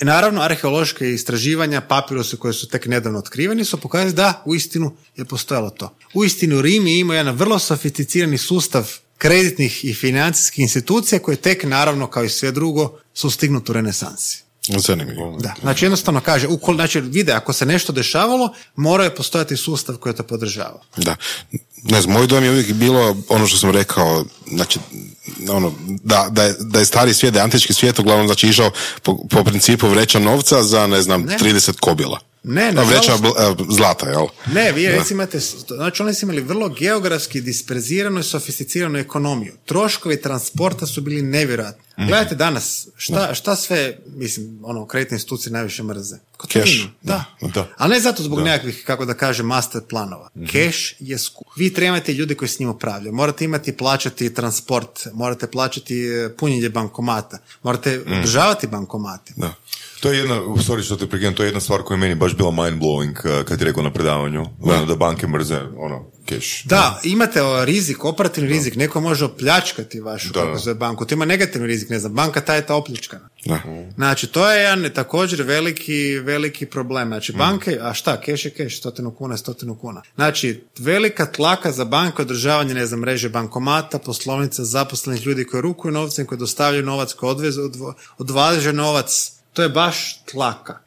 naravno 0.01 0.41
arheološke 0.41 1.09
istraživanja, 1.09 1.81
papirusi 1.81 2.37
koji 2.37 2.53
su 2.53 2.67
tek 2.67 2.85
nedavno 2.85 3.19
otkriveni 3.19 3.65
su 3.65 3.77
pokazali 3.77 4.13
da 4.13 4.43
u 4.45 4.55
istinu 4.55 4.95
je 5.15 5.25
postojalo 5.25 5.69
to. 5.69 5.95
U 6.13 6.25
istinu 6.25 6.61
Rim 6.61 6.87
je 6.87 6.99
imao 6.99 7.15
jedan 7.15 7.35
vrlo 7.35 7.59
sofisticirani 7.59 8.37
sustav 8.37 8.91
kreditnih 9.17 9.85
i 9.85 9.93
financijskih 9.93 10.63
institucija 10.63 11.19
koje 11.19 11.37
tek 11.37 11.63
naravno 11.63 12.07
kao 12.07 12.23
i 12.23 12.29
sve 12.29 12.51
drugo 12.51 12.99
su 13.13 13.29
stignut 13.29 13.69
u 13.69 13.73
renesansi. 13.73 14.43
Zanimljivo. 14.77 15.37
Da, 15.39 15.53
znači 15.61 15.85
jednostavno 15.85 16.21
kaže, 16.21 16.47
ukol, 16.47 16.75
znači 16.75 17.01
vide, 17.01 17.31
ako 17.31 17.53
se 17.53 17.65
nešto 17.65 17.93
dešavalo, 17.93 18.53
mora 18.75 19.03
je 19.03 19.15
postojati 19.15 19.57
sustav 19.57 19.97
koji 19.97 20.15
to 20.15 20.23
podržava. 20.23 20.81
Da. 20.97 21.15
Ne 21.83 22.01
znam, 22.01 22.13
moj 22.13 22.27
dojam 22.27 22.43
je 22.43 22.51
uvijek 22.51 22.73
bilo 22.73 23.17
ono 23.29 23.47
što 23.47 23.57
sam 23.57 23.71
rekao, 23.71 24.25
znači, 24.51 24.79
ono, 25.49 25.73
da, 26.03 26.27
da, 26.31 26.43
je, 26.43 26.55
da 26.59 26.79
je 26.79 26.85
stari 26.85 27.13
svijet, 27.13 27.33
da 27.33 27.39
je 27.39 27.43
antički 27.43 27.73
svijet 27.73 27.99
uglavnom 27.99 28.27
znači 28.27 28.47
išao 28.47 28.71
po, 29.03 29.17
po 29.29 29.43
principu 29.43 29.87
vreća 29.87 30.19
novca 30.19 30.63
za, 30.63 30.87
ne 30.87 31.01
znam, 31.01 31.21
Ne. 31.21 31.37
30 31.39 31.79
kobila. 31.79 32.19
Ne, 32.43 32.71
nažalost- 32.71 32.89
vreća 32.89 33.13
zlata, 33.69 34.09
jel? 34.09 34.25
Ne, 34.53 34.71
vi 34.71 34.87
recimo 34.87 35.21
imate, 35.21 35.39
znači 35.67 36.03
oni 36.03 36.13
su 36.13 36.25
imali 36.25 36.41
vrlo 36.41 36.69
geografski 36.69 37.41
disperziranu 37.41 38.19
i 38.19 38.23
sofisticiranu 38.23 38.99
ekonomiju. 38.99 39.53
Troškovi 39.65 40.21
transporta 40.21 40.85
su 40.85 41.01
bili 41.01 41.21
nevjerojatni. 41.21 41.83
Gledajte 41.97 42.35
danas, 42.35 42.87
šta, 42.95 43.33
šta 43.33 43.55
sve, 43.55 43.97
mislim, 44.15 44.59
ono, 44.63 44.85
kreditne 44.85 45.15
institucije 45.15 45.53
najviše 45.53 45.83
mrze? 45.83 46.15
Cash, 46.49 46.71
Da. 47.01 47.23
da. 47.53 47.67
Ali 47.77 47.93
ne 47.93 47.99
zato 47.99 48.23
zbog 48.23 48.41
nekakvih, 48.41 48.83
kako 48.87 49.05
da 49.05 49.13
kažem, 49.13 49.45
master 49.45 49.81
planova. 49.89 50.29
Cash 50.51 50.93
je 50.99 51.17
skup. 51.17 51.47
Vi 51.55 51.73
trebate 51.73 52.13
ljude 52.13 52.35
koji 52.35 52.49
s 52.49 52.59
njim 52.59 52.69
upravljaju. 52.69 53.13
Morate 53.13 53.45
imati 53.45 53.77
plaćati 53.77 54.33
transport, 54.33 55.07
morate 55.13 55.47
plaćati 55.47 56.07
e, 56.07 56.29
punjenje 56.37 56.69
bankomata, 56.69 57.37
morate 57.63 58.01
održavati 58.17 58.67
bankomate. 58.67 59.33
Da. 59.37 59.53
To 59.99 60.11
je 60.11 60.17
jedna, 60.17 60.35
sorry 60.35 60.83
što 60.83 60.95
te 60.95 61.07
prekidam, 61.07 61.33
to 61.33 61.43
je 61.43 61.47
jedna 61.47 61.59
stvar 61.59 61.81
koja 61.81 61.95
je 61.95 61.99
meni 61.99 62.15
baš 62.15 62.37
bila 62.37 62.51
mind 62.51 62.81
blowing 62.81 63.39
uh, 63.39 63.45
kad 63.45 63.59
ti 63.59 63.65
rekao 63.65 63.83
na 63.83 63.93
predavanju, 63.93 64.45
da, 64.65 64.85
da 64.85 64.95
banke 64.95 65.27
mrze, 65.27 65.59
ono, 65.77 66.05
cash. 66.31 66.65
Da, 66.65 66.99
imate 67.03 67.41
o, 67.41 67.65
rizik, 67.65 68.05
operativni 68.05 68.49
rizik, 68.49 68.75
neko 68.75 69.01
može 69.01 69.25
opljačkati 69.25 69.99
vašu 69.99 70.33
Da, 70.33 70.45
da. 70.45 70.57
zove 70.57 70.75
banku, 70.75 71.05
to 71.05 71.13
ima 71.15 71.25
negativni 71.25 71.67
rizik, 71.67 71.89
ne 71.89 71.99
znam, 71.99 72.13
banka 72.13 72.41
ta 72.41 72.55
je 72.55 72.65
ta 72.65 72.75
opljačkana. 72.75 73.29
Da. 73.45 73.59
Znači, 73.95 74.27
to 74.27 74.51
je 74.51 74.61
jedan 74.61 74.89
također 74.93 75.41
veliki, 75.41 76.19
veliki 76.19 76.65
problem. 76.65 77.07
Mm. 77.07 77.11
Znači, 77.11 77.33
banke, 77.33 77.79
a 77.81 77.93
šta, 77.93 78.21
keš 78.21 78.45
je 78.45 78.51
keš, 78.51 78.77
stotinu 78.77 79.11
kuna, 79.11 79.37
stotinu 79.37 79.75
kuna. 79.75 80.01
Znači, 80.15 80.63
velika 80.79 81.25
tlaka 81.25 81.71
za 81.71 81.85
banke, 81.85 82.21
održavanje, 82.21 82.73
ne 82.73 82.85
znam, 82.85 82.99
mreže 82.99 83.29
bankomata, 83.29 83.99
poslovnica, 83.99 84.63
zaposlenih 84.63 85.25
ljudi 85.25 85.45
koji 85.45 85.61
rukuju 85.61 85.91
novcem, 85.91 86.25
koji 86.25 86.39
dostavljaju 86.39 86.85
novac, 86.85 87.13
koji 87.13 87.31
odvezu, 87.31 87.71
odvaže 88.17 88.73
novac, 88.73 89.31
to 89.53 89.63
je 89.63 89.69
baš 89.69 90.21
tlaka. 90.25 90.79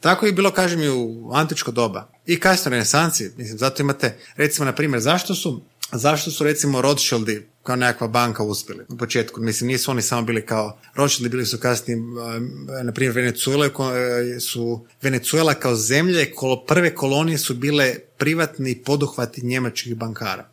Tako 0.00 0.26
je 0.26 0.32
bilo, 0.32 0.50
kažem, 0.50 0.82
i 0.82 0.88
u 0.88 1.30
antičko 1.34 1.70
doba. 1.70 2.08
I 2.26 2.40
kasno 2.40 2.70
renesanci, 2.70 3.30
mislim, 3.36 3.58
zato 3.58 3.82
imate, 3.82 4.18
recimo, 4.36 4.64
na 4.64 4.72
primjer, 4.72 5.00
zašto 5.00 5.34
su 5.34 5.62
Zašto 5.92 6.30
su 6.30 6.44
recimo 6.44 6.80
Rothschildi 6.80 7.46
kao 7.62 7.76
nekakva 7.76 8.08
banka 8.08 8.42
uspjeli 8.42 8.84
u 8.88 8.96
početku? 8.96 9.40
Mislim, 9.40 9.68
nisu 9.68 9.90
oni 9.90 10.02
samo 10.02 10.22
bili 10.22 10.46
kao 10.46 10.78
Rothschildi, 10.94 11.28
bili 11.28 11.46
su 11.46 11.58
kasnije, 11.58 11.96
eh, 11.96 12.84
na 12.84 12.92
primjer, 12.92 13.14
Venezuela, 13.16 13.66
eh, 13.66 14.40
su 14.40 14.86
Venezuela 15.02 15.54
kao 15.54 15.76
zemlje, 15.76 16.32
kolo, 16.32 16.64
prve 16.64 16.94
kolonije 16.94 17.38
su 17.38 17.54
bile 17.54 17.94
privatni 18.18 18.74
poduhvati 18.74 19.46
njemačkih 19.46 19.96
bankara. 19.96 20.48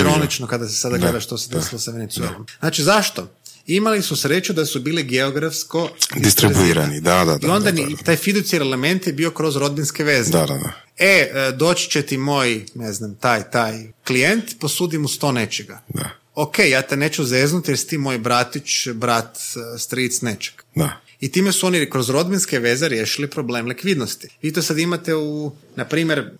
Ironično 0.00 0.46
kada 0.46 0.68
se 0.68 0.74
sada 0.74 0.96
Da, 0.96 1.02
gleda 1.06 1.20
što 1.20 1.38
se 1.38 1.54
desilo 1.54 1.78
sa 1.78 1.90
Venezuelom. 1.90 2.46
Znači, 2.60 2.82
zašto? 2.82 3.28
Imali 3.66 4.02
su 4.02 4.16
sreću 4.16 4.52
da 4.52 4.66
su 4.66 4.80
bili 4.80 5.02
geografsko 5.02 5.90
Distribuirani, 6.16 7.00
da, 7.00 7.24
da, 7.24 7.38
da. 7.38 7.46
I 7.46 7.50
onda 7.50 7.70
da, 7.70 7.82
ni, 7.82 7.96
taj 8.04 8.16
fiducijar 8.16 8.62
element 8.62 9.06
je 9.06 9.12
bio 9.12 9.30
kroz 9.30 9.56
rodbinske 9.56 10.04
veze. 10.04 10.30
Da, 10.30 10.46
da, 10.46 10.54
da. 10.54 10.72
E, 10.98 11.30
e, 11.34 11.52
doći 11.52 11.90
će 11.90 12.02
ti 12.02 12.16
moj, 12.16 12.64
ne 12.74 12.92
znam, 12.92 13.14
taj, 13.14 13.50
taj 13.50 13.86
klijent, 14.06 14.58
posudi 14.60 14.98
mu 14.98 15.08
sto 15.08 15.32
nečega. 15.32 15.82
Da. 15.88 16.10
ok, 16.34 16.58
ja 16.58 16.82
te 16.82 16.96
neću 16.96 17.24
zeznuti 17.24 17.70
jer 17.70 17.78
si 17.78 17.86
ti 17.86 17.98
moj 17.98 18.18
bratić, 18.18 18.88
brat, 18.88 19.36
e, 19.36 19.78
stric, 19.78 20.20
nečeg. 20.20 20.54
Da. 20.74 21.00
I 21.20 21.32
time 21.32 21.52
su 21.52 21.66
oni 21.66 21.90
kroz 21.90 22.10
rodbinske 22.10 22.58
veze 22.58 22.88
riješili 22.88 23.30
problem 23.30 23.66
likvidnosti. 23.66 24.28
Vi 24.42 24.52
to 24.52 24.62
sad 24.62 24.78
imate 24.78 25.14
u, 25.14 25.52
na 25.76 25.84
primjer, 25.84 26.30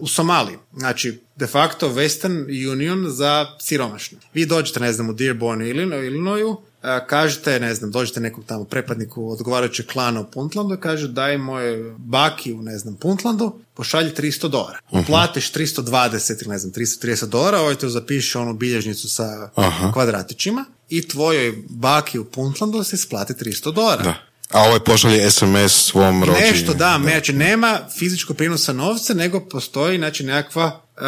u 0.00 0.06
Somaliji. 0.06 0.56
Znači, 0.76 1.20
de 1.36 1.46
facto 1.46 1.88
Western 1.88 2.70
Union 2.72 3.04
za 3.08 3.46
siromašne. 3.60 4.18
Vi 4.34 4.46
dođete, 4.46 4.80
ne 4.80 4.92
znam, 4.92 5.10
u 5.10 5.12
Dearborn 5.12 5.62
ili 5.62 6.06
Illinoisu, 6.06 6.60
kažete, 7.06 7.60
ne 7.60 7.74
znam, 7.74 7.90
dođete 7.90 8.20
nekom 8.20 8.44
tamo 8.44 8.64
prepadniku 8.64 9.32
odgovarajućeg 9.32 9.86
klana 9.86 10.20
u 10.20 10.30
Puntlandu 10.30 10.74
i 10.74 10.80
kaže 10.80 11.08
daj 11.08 11.38
moje 11.38 11.94
baki 11.98 12.52
u, 12.52 12.62
ne 12.62 12.78
znam, 12.78 12.94
Puntlandu, 12.94 13.58
pošalji 13.74 14.10
300 14.10 14.48
dolara. 14.48 14.78
Platiš 15.06 15.52
320 15.52 16.42
ili 16.42 16.50
ne 16.50 16.58
znam, 16.58 16.72
330 16.72 17.26
dolara, 17.26 17.60
ovaj 17.60 17.74
te 17.74 17.88
zapiše 17.88 18.38
onu 18.38 18.54
bilježnicu 18.54 19.08
sa 19.08 19.50
Aha. 19.54 19.92
kvadratićima 19.92 20.64
i 20.88 21.08
tvojoj 21.08 21.54
baki 21.68 22.18
u 22.18 22.24
Puntlandu 22.24 22.84
se 22.84 22.96
isplati 22.96 23.32
300 23.32 23.72
dolara. 23.72 24.02
Da. 24.02 24.14
A 24.50 24.60
ovaj 24.62 24.80
pošalje 24.80 25.30
SMS 25.30 25.72
svom 25.72 26.24
rođenju. 26.24 26.46
Nešto 26.52 26.74
da, 26.74 27.00
znači 27.02 27.32
nema 27.32 27.80
fizičkog 27.98 28.36
prinosa 28.36 28.72
novca, 28.72 29.14
nego 29.14 29.40
postoji 29.40 29.98
znači 29.98 30.24
nekakva 30.24 30.80
e, 30.96 31.00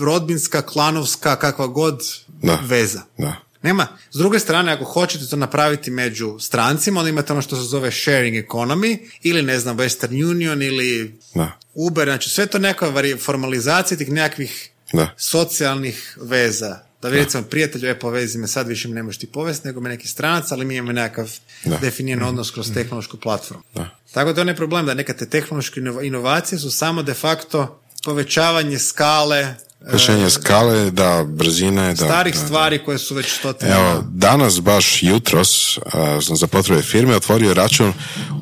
rodbinska, 0.00 0.62
klanovska, 0.62 1.36
kakva 1.36 1.66
god 1.66 2.02
Da. 2.42 2.58
veza. 2.62 3.00
Da. 3.18 3.36
Nema. 3.62 3.86
S 4.10 4.16
druge 4.18 4.38
strane, 4.38 4.72
ako 4.72 4.84
hoćete 4.84 5.26
to 5.26 5.36
napraviti 5.36 5.90
među 5.90 6.38
strancima, 6.38 7.00
onda 7.00 7.10
imate 7.10 7.32
ono 7.32 7.42
što 7.42 7.56
se 7.56 7.62
zove 7.62 7.90
sharing 7.92 8.46
economy, 8.46 8.98
ili 9.22 9.42
ne 9.42 9.58
znam, 9.58 9.76
Western 9.78 10.30
Union, 10.30 10.62
ili 10.62 11.18
Da. 11.34 11.58
Uber, 11.74 12.08
znači 12.08 12.30
sve 12.30 12.46
to 12.46 12.58
neka 12.58 12.92
formalizacija 13.18 13.98
tih 13.98 14.10
nekakvih 14.10 14.70
Da. 14.92 15.14
socijalnih 15.16 16.18
veza. 16.20 16.78
Da 17.02 17.08
vi 17.08 17.16
recimo 17.16 17.42
prijatelju, 17.42 17.88
e 17.88 17.98
povezi 17.98 18.38
me 18.38 18.46
sad 18.48 18.68
više 18.68 18.88
ne 18.88 19.02
možeš 19.02 19.18
ti 19.18 19.26
povesti, 19.26 19.68
nego 19.68 19.80
me 19.80 19.88
neki 19.88 20.08
stranac, 20.08 20.52
ali 20.52 20.64
mi 20.64 20.76
imamo 20.76 20.92
nekakav 20.92 21.30
Da. 21.64 21.76
definiran 21.76 22.28
odnos 22.28 22.50
kroz 22.50 22.72
tehnološku 22.74 23.16
platformu. 23.16 23.62
Da. 23.74 23.88
Tako 24.12 24.32
da 24.32 24.40
je 24.40 24.42
onaj 24.42 24.56
problem 24.56 24.86
da 24.86 24.94
neka 24.94 25.14
te 25.14 25.28
tehnološke 25.28 25.80
inova- 25.80 26.02
inovacije 26.02 26.58
su 26.58 26.70
samo 26.70 27.02
de 27.02 27.14
facto 27.14 27.80
povećavanje 28.04 28.78
skale 28.78 29.54
Rješenje 29.86 30.30
skale, 30.30 30.90
da, 30.90 31.24
brzine, 31.28 31.88
da. 31.88 31.96
starih 31.96 32.34
da, 32.34 32.40
da. 32.40 32.46
stvari 32.46 32.84
koje 32.84 32.98
su 32.98 33.14
već 33.14 33.32
stotine. 33.38 33.70
Evo, 33.72 34.04
danas 34.08 34.60
baš 34.60 35.02
jutros 35.02 35.78
a, 35.92 36.20
sam 36.22 36.36
za 36.36 36.46
potrebe 36.46 36.82
firme 36.82 37.16
otvorio 37.16 37.54
račun 37.54 37.92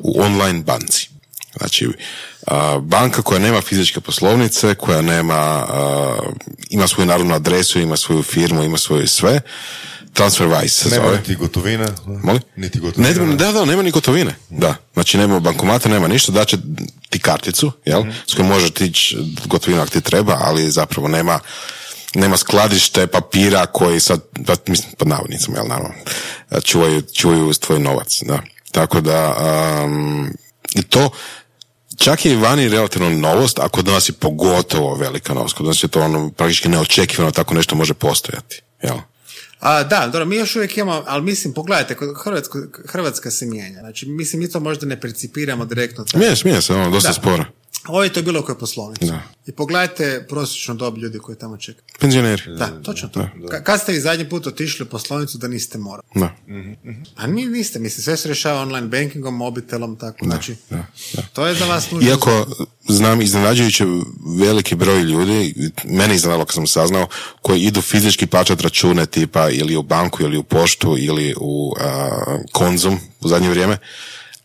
u 0.03 0.21
online 0.21 0.63
banci. 0.63 1.10
Znači, 1.57 1.87
banka 2.81 3.21
koja 3.21 3.39
nema 3.39 3.61
fizičke 3.61 3.99
poslovnice, 3.99 4.75
koja 4.75 5.01
nema, 5.01 5.67
ima 6.69 6.87
svoju 6.87 7.05
narodnu 7.05 7.35
adresu, 7.35 7.79
ima 7.79 7.97
svoju 7.97 8.23
firmu, 8.23 8.63
ima 8.63 8.77
svoje 8.77 9.07
sve. 9.07 9.41
TransferWise 10.13 10.67
se 10.67 10.89
Nema 10.89 11.05
zove. 11.05 11.17
niti 11.17 11.35
gotovine. 11.35 11.85
Molim? 12.05 12.41
Niti 12.55 12.79
gotovine. 12.79 13.13
Ne, 13.25 13.35
da, 13.35 13.51
da, 13.51 13.65
nema 13.65 13.81
ni 13.81 13.91
gotovine. 13.91 14.35
Da. 14.49 14.75
Znači, 14.93 15.17
nema 15.17 15.39
bankomata, 15.39 15.89
nema 15.89 16.07
ništa, 16.07 16.31
daće 16.31 16.57
ti 17.09 17.19
karticu, 17.19 17.71
jel? 17.85 18.03
S 18.27 18.33
kojom 18.33 18.47
možeš 18.47 18.71
tići 18.71 19.17
gotovinu 19.45 19.81
ako 19.81 19.91
ti 19.91 20.01
treba, 20.01 20.37
ali 20.41 20.71
zapravo 20.71 21.07
nema 21.07 21.39
nema 22.15 22.37
skladište 22.37 23.07
papira 23.07 23.65
koji 23.65 23.99
sad, 23.99 24.21
pa, 24.45 24.55
mislim, 24.67 24.93
pod 24.97 25.07
navodnicama, 25.07 25.57
jel, 25.57 25.67
naravno, 25.67 25.93
čuvaju, 26.63 27.01
čuvaju 27.01 27.53
tvoj 27.53 27.79
novac, 27.79 28.19
da. 28.21 28.39
Tako 28.71 29.01
da, 29.01 29.35
um, 29.85 30.33
i 30.75 30.83
to, 30.83 31.09
čak 31.97 32.25
je 32.25 32.31
i 32.31 32.35
vani 32.35 32.69
relativno 32.69 33.09
novost, 33.09 33.59
a 33.59 33.69
kod 33.69 33.87
nas 33.87 34.09
je 34.09 34.13
pogotovo 34.13 34.95
velika 34.95 35.33
novost. 35.33 35.55
Kod 35.55 35.65
nas 35.65 35.83
je 35.83 35.87
to 35.87 36.01
ono 36.01 36.29
praktički 36.31 36.69
neočekivano 36.69 37.31
tako 37.31 37.53
nešto 37.53 37.75
može 37.75 37.93
postojati. 37.93 38.61
Jel? 38.83 38.97
A, 39.59 39.83
da, 39.83 39.99
dobro, 40.07 40.25
mi 40.25 40.35
još 40.35 40.55
uvijek 40.55 40.77
imamo, 40.77 41.03
ali 41.07 41.23
mislim, 41.23 41.53
pogledajte, 41.53 41.95
kod 41.95 42.09
Hrvatsko, 42.23 42.59
Hrvatska 42.87 43.31
se 43.31 43.45
mijenja. 43.45 43.79
Znači, 43.79 44.05
mislim, 44.05 44.39
mi 44.41 44.51
to 44.51 44.59
možda 44.59 44.85
ne 44.85 45.01
percipiramo 45.01 45.65
direktno. 45.65 46.03
tako. 46.03 46.17
Smije, 46.17 46.35
smije 46.35 46.61
se, 46.61 46.73
ono, 46.73 46.89
dosta 46.89 47.09
Da. 47.09 47.13
sporo. 47.13 47.45
Ovo 47.87 48.03
je 48.03 48.13
to 48.13 48.21
bilo 48.21 48.41
koje 48.41 48.57
poslovnicu. 48.57 49.05
Da. 49.05 49.21
I 49.47 49.51
pogledajte 49.51 50.25
prosječnu 50.29 50.75
dob 50.75 50.97
ljudi 50.97 51.19
koji 51.19 51.37
tamo 51.37 51.57
čekaju. 51.57 51.83
Penzioneri. 51.99 52.43
Da, 52.57 52.81
točno 52.83 53.09
to. 53.09 53.19
Ka- 53.35 53.63
Kad 53.63 53.81
ste 53.81 53.91
vi 53.91 53.99
zadnji 53.99 54.29
put 54.29 54.47
otišli 54.47 54.83
u 54.83 54.89
poslovnicu 54.89 55.37
da 55.37 55.47
niste 55.47 55.77
morali? 55.77 56.07
Da. 56.15 56.35
A 57.15 57.27
ni, 57.27 57.45
niste, 57.45 57.79
mislim, 57.79 58.03
sve 58.03 58.17
se 58.17 58.27
rješava 58.27 58.61
online 58.61 58.87
bankingom, 58.87 59.35
mobitelom, 59.35 59.95
tako, 59.95 60.25
znači, 60.25 60.55
da, 60.69 60.85
da. 61.13 61.21
to 61.33 61.47
je 61.47 61.55
za 61.55 61.65
vas 61.65 61.91
nužno. 61.91 62.09
Iako 62.09 62.45
znam 62.87 63.21
iznenađujuće 63.21 63.85
veliki 64.39 64.75
broj 64.75 65.01
ljudi, 65.01 65.53
mene 65.83 66.15
iznenadilo 66.15 66.45
kad 66.45 66.53
sam 66.53 66.67
saznao, 66.67 67.07
koji 67.41 67.61
idu 67.61 67.81
fizički 67.81 68.27
plaćati 68.27 68.63
račune 68.63 69.05
tipa 69.05 69.49
ili 69.49 69.75
u 69.75 69.81
banku 69.81 70.23
ili 70.23 70.37
u 70.37 70.43
poštu 70.43 70.95
ili 70.97 71.35
u 71.39 71.73
a, 71.79 72.09
konzum 72.51 72.99
u 73.21 73.27
zadnje 73.27 73.49
vrijeme, 73.49 73.77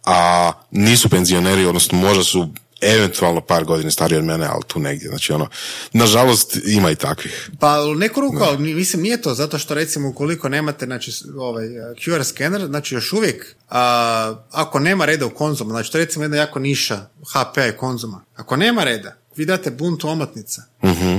a 0.05 0.53
nisu 0.71 1.09
penzioneri, 1.09 1.67
odnosno 1.67 1.99
možda 1.99 2.25
su 2.25 2.49
eventualno 2.81 3.41
par 3.41 3.65
godina 3.65 3.91
stariji 3.91 4.19
od 4.19 4.25
mene, 4.25 4.47
ali 4.47 4.63
tu 4.67 4.79
negdje. 4.79 5.09
Znači 5.09 5.33
ono, 5.33 5.49
nažalost 5.93 6.59
ima 6.65 6.91
i 6.91 6.95
takvih. 6.95 7.51
Pa 7.61 7.83
u 7.83 7.95
neku 7.95 8.21
ruku, 8.21 8.39
ali 8.41 8.75
mislim 8.75 9.03
nije 9.03 9.23
to, 9.23 9.35
zato 9.35 9.59
što 9.59 9.75
recimo 9.75 10.09
ukoliko 10.09 10.49
nemate 10.49 10.87
znači, 10.87 11.13
ovaj, 11.37 11.67
QR 11.95 12.25
skener, 12.25 12.67
znači 12.67 12.95
još 12.95 13.13
uvijek, 13.13 13.57
a, 13.71 14.35
ako 14.51 14.79
nema 14.79 15.05
reda 15.05 15.27
u 15.27 15.31
konzumu, 15.31 15.71
znači 15.71 15.93
to 15.93 15.99
je 15.99 16.05
recimo 16.05 16.25
jedna 16.25 16.37
jako 16.37 16.59
niša 16.59 17.07
HP 17.33 17.59
i 17.75 17.77
konzuma, 17.77 18.25
ako 18.37 18.57
nema 18.57 18.85
reda, 18.85 19.17
vi 19.37 19.45
date 19.45 19.71
buntu 19.71 20.09
omotnica, 20.09 20.63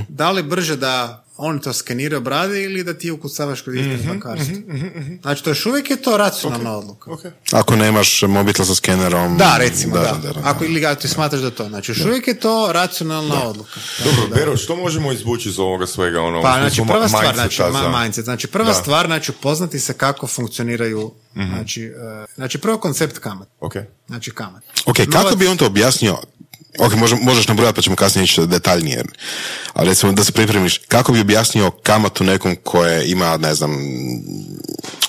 da 0.10 0.32
li 0.32 0.44
brže 0.44 0.76
da 0.76 1.27
oni 1.38 1.62
to 1.62 1.74
skeniraju 1.74 2.22
brade 2.22 2.64
ili 2.64 2.84
da 2.84 2.94
ti 2.94 3.12
ukucavaš 3.12 3.62
kod 3.62 3.76
internet 3.76 4.06
bankarstva? 4.08 4.56
Znači 5.22 5.44
to 5.44 5.50
još 5.50 5.66
uvijek 5.66 5.90
je 5.90 5.96
to 5.98 6.18
racionalna 6.18 6.78
odluka. 6.78 7.12
Ako 7.52 7.76
nemaš 7.76 8.22
mobitel 8.22 8.66
sa 8.66 8.76
skenerom... 8.76 9.38
Da, 9.38 9.56
recimo, 9.60 9.96
da. 9.96 10.02
da, 10.24 10.34
da. 10.34 10.40
Ako 10.44 10.66
ili 10.66 10.86
ako 10.86 11.02
ti 11.02 11.08
smatraš 11.08 11.42
da 11.42 11.52
to. 11.52 11.68
Znači, 11.68 11.92
još 11.92 12.02
uvijek 12.02 12.28
je 12.28 12.40
to 12.40 12.70
racionalna 12.72 13.44
odluka. 13.44 13.80
Dobro, 14.06 14.36
Bero, 14.36 14.58
što 14.58 14.76
možemo 14.76 15.12
izvući 15.12 15.50
iz 15.50 15.60
ovoga 15.60 15.88
svega? 15.88 16.22
Ono, 16.22 16.42
Pa, 16.42 16.54
znači, 16.54 16.82
prva 16.88 17.08
stvar, 17.08 17.36
znači, 17.36 17.62
ma- 17.62 17.72
za- 17.74 18.00
mindset. 18.00 18.26
Znači, 18.26 18.48
prva 18.48 18.68
Da. 18.68 18.74
stvar, 18.74 19.06
znači, 19.06 19.32
upoznati 19.32 19.80
se 19.80 19.94
kako 19.94 20.28
funkcioniraju, 20.28 21.12
znači, 21.34 21.84
e, 21.84 22.26
znači, 22.36 22.58
prvo 22.58 22.78
koncept 22.78 23.18
kamat. 23.20 23.48
Ok. 23.60 23.74
Znači, 24.08 24.32
kamat. 24.32 24.64
Ok, 24.86 24.96
kako 25.12 25.36
bi 25.36 25.48
on 25.48 25.58
to 25.58 25.66
objasnio? 25.66 26.18
Ok, 26.80 26.94
možeš, 26.96 27.20
možeš 27.22 27.48
nabrojati 27.48 27.76
pa 27.76 27.82
ćemo 27.82 27.96
kasnije 27.96 28.24
ići 28.24 28.48
detaljnije. 28.48 29.04
Ali 29.74 29.90
recimo 29.90 30.12
da 30.12 30.24
se 30.24 30.32
pripremiš, 30.32 30.78
kako 30.88 31.12
bi 31.12 31.22
objasnio 31.22 31.72
kamatu 31.72 32.24
nekom 32.24 32.56
koje 32.64 33.12
ima, 33.12 33.38
ne 33.38 33.56
znam, 33.56 33.78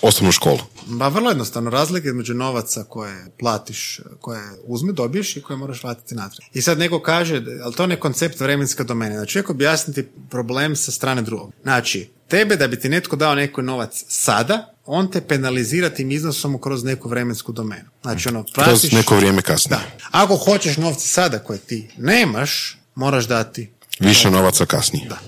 osnovnu 0.02 0.32
školu? 0.32 0.58
Ba, 0.86 1.08
vrlo 1.08 1.30
jednostavno, 1.30 1.70
razlika 1.70 2.08
između 2.08 2.34
novaca 2.34 2.84
koje 2.84 3.26
platiš, 3.38 4.00
koje 4.20 4.42
uzme, 4.64 4.92
dobiješ 4.92 5.36
i 5.36 5.42
koje 5.42 5.56
moraš 5.56 5.82
vratiti 5.82 6.14
natrag. 6.14 6.48
I 6.54 6.62
sad 6.62 6.78
neko 6.78 7.00
kaže, 7.00 7.42
ali 7.64 7.74
to 7.74 7.86
ne 7.86 8.00
koncept 8.00 8.40
vremenska 8.40 8.84
domene. 8.84 9.14
Znači, 9.14 9.38
uvijek 9.38 9.50
objasniti 9.50 10.08
problem 10.30 10.76
sa 10.76 10.92
strane 10.92 11.22
drugog. 11.22 11.52
Znači, 11.62 12.10
tebe 12.28 12.56
da 12.56 12.68
bi 12.68 12.80
ti 12.80 12.88
netko 12.88 13.16
dao 13.16 13.34
neki 13.34 13.62
novac 13.62 14.04
sada, 14.08 14.74
on 14.86 15.10
te 15.10 15.20
penalizira 15.20 15.90
tim 15.90 16.10
iznosom 16.10 16.60
kroz 16.60 16.84
neku 16.84 17.08
vremensku 17.08 17.52
domenu. 17.52 17.88
Znači, 18.02 18.28
ono, 18.28 18.42
Kroz 18.42 18.66
platiš... 18.66 18.92
neko 18.92 19.16
vrijeme 19.16 19.42
kasnije. 19.42 19.78
Da. 19.78 19.82
Ako 20.10 20.36
hoćeš 20.36 20.76
novce 20.76 21.08
sada 21.08 21.38
koje 21.38 21.58
ti 21.58 21.88
nemaš, 21.96 22.78
moraš 22.94 23.26
dati. 23.26 23.70
Više 24.00 24.30
novaca 24.30 24.66
kasnije. 24.66 25.08
Da. 25.08 25.18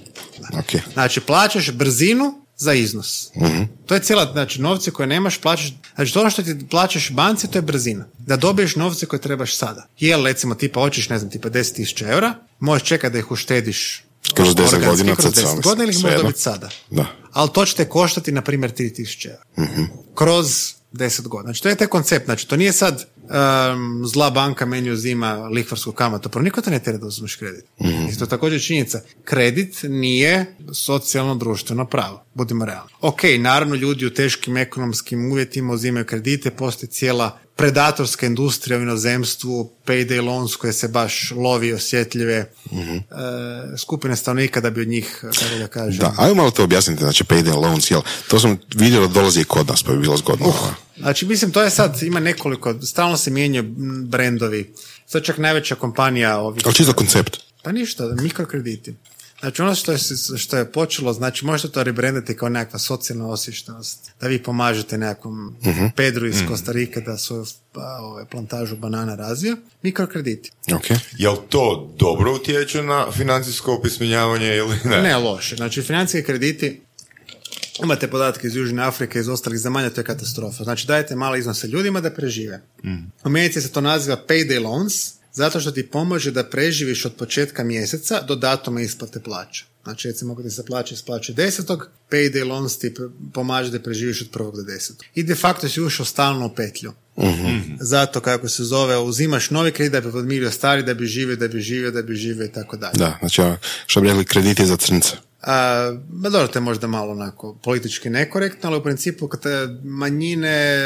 Ok. 0.58 0.92
Znači, 0.92 1.20
plaćaš 1.20 1.70
brzinu 1.70 2.40
za 2.56 2.74
iznos. 2.74 3.30
Mhm. 3.36 3.62
To 3.86 3.94
je 3.94 4.00
cijela, 4.00 4.32
znači, 4.32 4.62
novce 4.62 4.90
koje 4.90 5.06
nemaš, 5.06 5.38
plaćaš, 5.38 5.72
znači, 5.94 6.12
to 6.12 6.20
ono 6.20 6.30
što 6.30 6.42
ti 6.42 6.66
plaćaš 6.70 7.10
banci, 7.10 7.50
to 7.50 7.58
je 7.58 7.62
brzina. 7.62 8.06
Da 8.18 8.36
dobiješ 8.36 8.76
novce 8.76 9.06
koje 9.06 9.20
trebaš 9.20 9.56
sada. 9.56 9.86
Jel, 9.98 10.24
recimo, 10.24 10.54
tipa, 10.54 10.80
hoćeš, 10.80 11.08
ne 11.08 11.18
znam, 11.18 11.30
tipa 11.30 11.50
10.000 11.50 12.12
eura, 12.12 12.34
možeš 12.58 12.88
čekati 12.88 13.12
da 13.12 13.18
ih 13.18 13.30
uštediš 13.30 14.04
Kroz 14.34 14.48
10 14.48 14.60
organski, 14.64 14.86
godina, 14.86 15.14
kroz 15.14 15.24
sad 15.24 15.34
10 15.34 15.46
sam- 15.46 15.60
godina 15.60 15.84
ili 15.84 15.92
svejedno. 15.92 16.22
dobiti 16.22 16.40
sada. 16.40 16.68
Da. 16.90 17.06
Ali 17.32 17.50
to 17.52 17.64
će 17.64 17.76
te 17.76 17.88
koštati, 17.88 18.32
na 18.32 18.42
primjer, 18.42 18.72
3000 18.72 19.28
eura. 19.28 19.42
Mhm. 19.58 19.82
Kroz 20.14 20.46
10 20.92 21.22
godina. 21.22 21.46
Znači, 21.46 21.62
to 21.62 21.68
je 21.68 21.74
taj 21.74 21.86
koncept. 21.86 22.24
Znači, 22.24 22.48
to 22.48 22.56
nije 22.56 22.72
sad 22.72 23.06
um, 23.30 24.02
zla 24.06 24.30
banka 24.30 24.66
meni 24.66 24.90
uzima 24.90 25.34
lihvarsku 25.34 25.92
kamatu. 25.92 26.28
Prvo, 26.28 26.42
niko 26.42 26.60
te 26.60 26.70
ne 26.70 26.78
tjera 26.78 26.98
da 26.98 27.06
uzmeš 27.06 27.36
kredit. 27.36 27.64
Mhm. 27.80 28.06
I 28.06 28.18
to 28.18 28.24
je 28.24 28.28
također 28.28 28.62
činjenica. 28.62 29.00
Kredit 29.24 29.76
nije 29.82 30.46
socijalno 30.74 31.34
društveno 31.34 31.84
pravo. 31.84 32.24
Budimo 32.34 32.64
realni. 32.64 32.90
Ok, 33.00 33.20
naravno, 33.38 33.74
ljudi 33.74 34.06
u 34.06 34.14
teškim 34.14 34.56
ekonomskim 34.56 35.32
uvjetima 35.32 35.72
uzimaju 35.72 36.04
kredite, 36.06 36.50
postoji 36.50 36.90
cijela 36.90 37.38
predatorska 37.56 38.26
industrija 38.26 38.78
u 38.78 38.82
inozemstvu, 38.82 39.72
payday 39.86 40.24
loans 40.26 40.56
koje 40.56 40.72
se 40.72 40.88
baš 40.88 41.32
lovi 41.36 41.72
osjetljive 41.72 42.50
Mhm. 42.72 42.96
e, 42.96 43.00
skupine 43.78 44.16
stanovnika 44.16 44.60
da 44.60 44.70
bi 44.70 44.80
od 44.80 44.88
njih, 44.88 45.18
kako 45.20 45.58
da 45.58 45.66
kažem, 45.66 45.98
Da, 46.00 46.14
ajmo 46.18 46.34
malo 46.34 46.50
to 46.50 46.64
objasniti, 46.64 47.02
znači 47.02 47.24
payday 47.24 47.54
loans, 47.56 47.90
jel? 47.90 48.00
To 48.28 48.40
sam 48.40 48.58
vidio 48.74 49.00
da 49.00 49.06
dolazi 49.06 49.40
i 49.40 49.44
kod 49.44 49.68
nas, 49.68 49.82
pa 49.82 49.92
bi 49.92 49.98
bilo 49.98 50.16
zgodno. 50.16 50.52
Znači, 51.00 51.26
mislim, 51.26 51.50
to 51.50 51.62
je 51.62 51.70
sad, 51.70 52.02
ima 52.02 52.20
nekoliko, 52.20 52.82
stalno 52.82 53.16
se 53.16 53.30
mijenjaju 53.30 53.74
brendovi. 54.04 54.74
Sad 55.06 55.22
čak 55.22 55.38
najveća 55.38 55.74
kompanija 55.74 56.38
ovih... 56.38 56.62
Ali 56.66 56.74
čisto 56.74 56.92
koncept. 56.92 57.36
Pa 57.62 57.72
ništa, 57.72 58.04
mikrokrediti. 58.22 58.94
Znači 59.40 59.62
ono 59.62 59.74
što 59.74 59.92
je, 59.92 59.98
što 60.38 60.56
je 60.56 60.72
počelo, 60.72 61.12
znači 61.12 61.44
možete 61.44 61.72
to 61.72 61.82
rebrandati 61.82 62.36
kao 62.36 62.48
nekakva 62.48 62.78
socijalna 62.78 63.28
osvještenost, 63.28 64.10
da 64.20 64.28
vi 64.28 64.42
pomažete 64.42 64.98
nekakvom 64.98 65.48
uh 65.48 65.90
Pedru 65.96 66.26
iz 66.26 66.36
Kostarike 66.48 67.00
da 67.00 67.18
svoju 67.18 67.44
pa, 67.72 67.98
ove, 68.02 68.26
plantažu 68.26 68.76
banana 68.76 69.14
razvija, 69.14 69.56
mikrokrediti. 69.82 70.50
Okay. 70.66 70.98
Jel 71.18 71.36
to 71.48 71.92
dobro 71.98 72.34
utječe 72.34 72.82
na 72.82 73.06
financijsko 73.12 73.74
opismenjavanje 73.74 74.56
ili 74.56 74.76
ne? 74.84 75.02
Ne, 75.02 75.16
loše. 75.16 75.56
Znači 75.56 75.82
financijski 75.82 76.26
krediti 76.26 76.80
Imate 77.82 78.10
podatke 78.10 78.46
iz 78.46 78.56
Južne 78.56 78.82
Afrike, 78.82 79.18
iz 79.18 79.28
ostalih 79.28 79.58
zemalja, 79.58 79.90
to 79.90 80.00
je 80.00 80.04
katastrofa. 80.04 80.64
Znači 80.64 80.86
dajete 80.86 81.16
male 81.16 81.38
iznose 81.38 81.68
ljudima 81.68 82.00
da 82.00 82.10
prežive. 82.10 82.62
Mm. 82.84 83.04
U 83.24 83.28
Americi 83.28 83.60
se 83.60 83.72
to 83.72 83.80
naziva 83.80 84.24
payday 84.28 84.62
loans, 84.62 85.12
zato 85.32 85.60
što 85.60 85.70
ti 85.70 85.86
pomože 85.86 86.30
da 86.30 86.44
preživiš 86.44 87.04
od 87.04 87.14
početka 87.14 87.64
mjeseca 87.64 88.22
do 88.22 88.34
datuma 88.34 88.80
isplate 88.80 89.20
plaća. 89.20 89.64
Znači, 89.84 90.08
recimo, 90.08 90.32
ako 90.32 90.42
ti 90.42 90.50
se 90.50 90.66
plaća 90.66 90.94
isplaće 90.94 91.32
desetog, 91.32 91.90
payday 92.10 92.48
loans 92.48 92.78
ti 92.78 92.94
pomaže 93.32 93.70
da 93.70 93.80
preživiš 93.80 94.22
od 94.22 94.28
prvog 94.30 94.56
do 94.56 94.62
desetog. 94.62 95.04
I 95.14 95.22
de 95.22 95.34
facto 95.34 95.68
si 95.68 95.80
ušao 95.80 96.06
stalno 96.06 96.46
u 96.46 96.54
petlju. 96.54 96.92
mm 97.18 97.76
Zato, 97.80 98.20
kako 98.20 98.48
se 98.48 98.64
zove, 98.64 98.98
uzimaš 98.98 99.50
novi 99.50 99.72
kredit 99.72 99.92
da 99.92 100.00
bi 100.00 100.12
podmirio 100.12 100.50
stari, 100.50 100.82
da 100.82 100.94
bi 100.94 101.06
živio, 101.06 101.36
da 101.36 101.48
bi 101.48 101.60
živio, 101.60 101.90
da 101.90 102.02
bi 102.02 102.14
živio 102.14 102.44
i 102.44 102.52
tako 102.52 102.76
dalje. 102.76 102.98
Da, 102.98 103.16
znači, 103.20 103.40
ono, 103.40 103.56
što 103.86 104.00
bi 104.00 104.08
rekli, 104.08 104.24
krediti 104.24 104.66
za 104.66 104.76
crnce. 104.76 105.29
A, 105.42 105.92
dobro, 106.10 106.48
to 106.48 106.58
je 106.58 106.62
možda 106.62 106.86
malo 106.86 107.12
onako 107.12 107.54
politički 107.54 108.10
nekorektno, 108.10 108.68
ali 108.68 108.78
u 108.78 108.82
principu 108.82 109.28
kad 109.28 109.40
manjine, 109.84 110.48
e, 110.48 110.80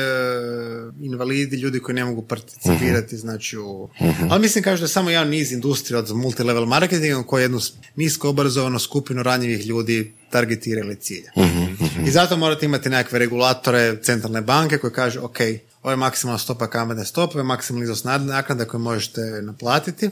invalidi, 1.00 1.56
ljudi 1.56 1.80
koji 1.80 1.94
ne 1.94 2.04
mogu 2.04 2.22
participirati, 2.22 3.14
uh 3.14 3.20
znači 3.20 3.58
u... 3.58 3.88
Mhm. 4.02 4.26
Ali 4.30 4.40
mislim 4.40 4.64
kažu 4.64 4.80
da 4.80 4.84
je 4.84 4.88
samo 4.88 5.10
jedan 5.10 5.28
niz 5.28 5.52
industrija 5.52 5.98
od 5.98 6.16
multilevel 6.16 6.66
marketinga 6.66 7.22
koji 7.22 7.42
jednu 7.42 7.60
nisko 7.96 8.28
obrazovanu 8.28 8.78
skupinu 8.78 9.22
ranjivih 9.22 9.66
ljudi 9.66 10.12
targetira 10.30 10.80
ili 10.80 10.96
cilja. 10.96 11.30
uh 11.36 12.06
I 12.06 12.10
zato 12.10 12.36
morate 12.36 12.66
imati 12.66 12.88
nekakve 12.88 13.18
regulatore 13.18 13.96
centralne 14.02 14.40
banke 14.40 14.78
koje 14.78 14.92
kažu, 14.92 15.24
ok, 15.24 15.38
ovo 15.82 15.90
je 15.90 15.96
maksimalna 15.96 16.38
stopa 16.38 16.66
kamatne 16.66 17.04
stope, 17.04 17.32
ovo 17.32 17.40
je 17.40 17.44
maksimalni 17.44 17.84
iznos 17.84 18.04
naknada 18.04 18.64
koje 18.64 18.80
možete 18.80 19.20
naplatiti. 19.20 20.10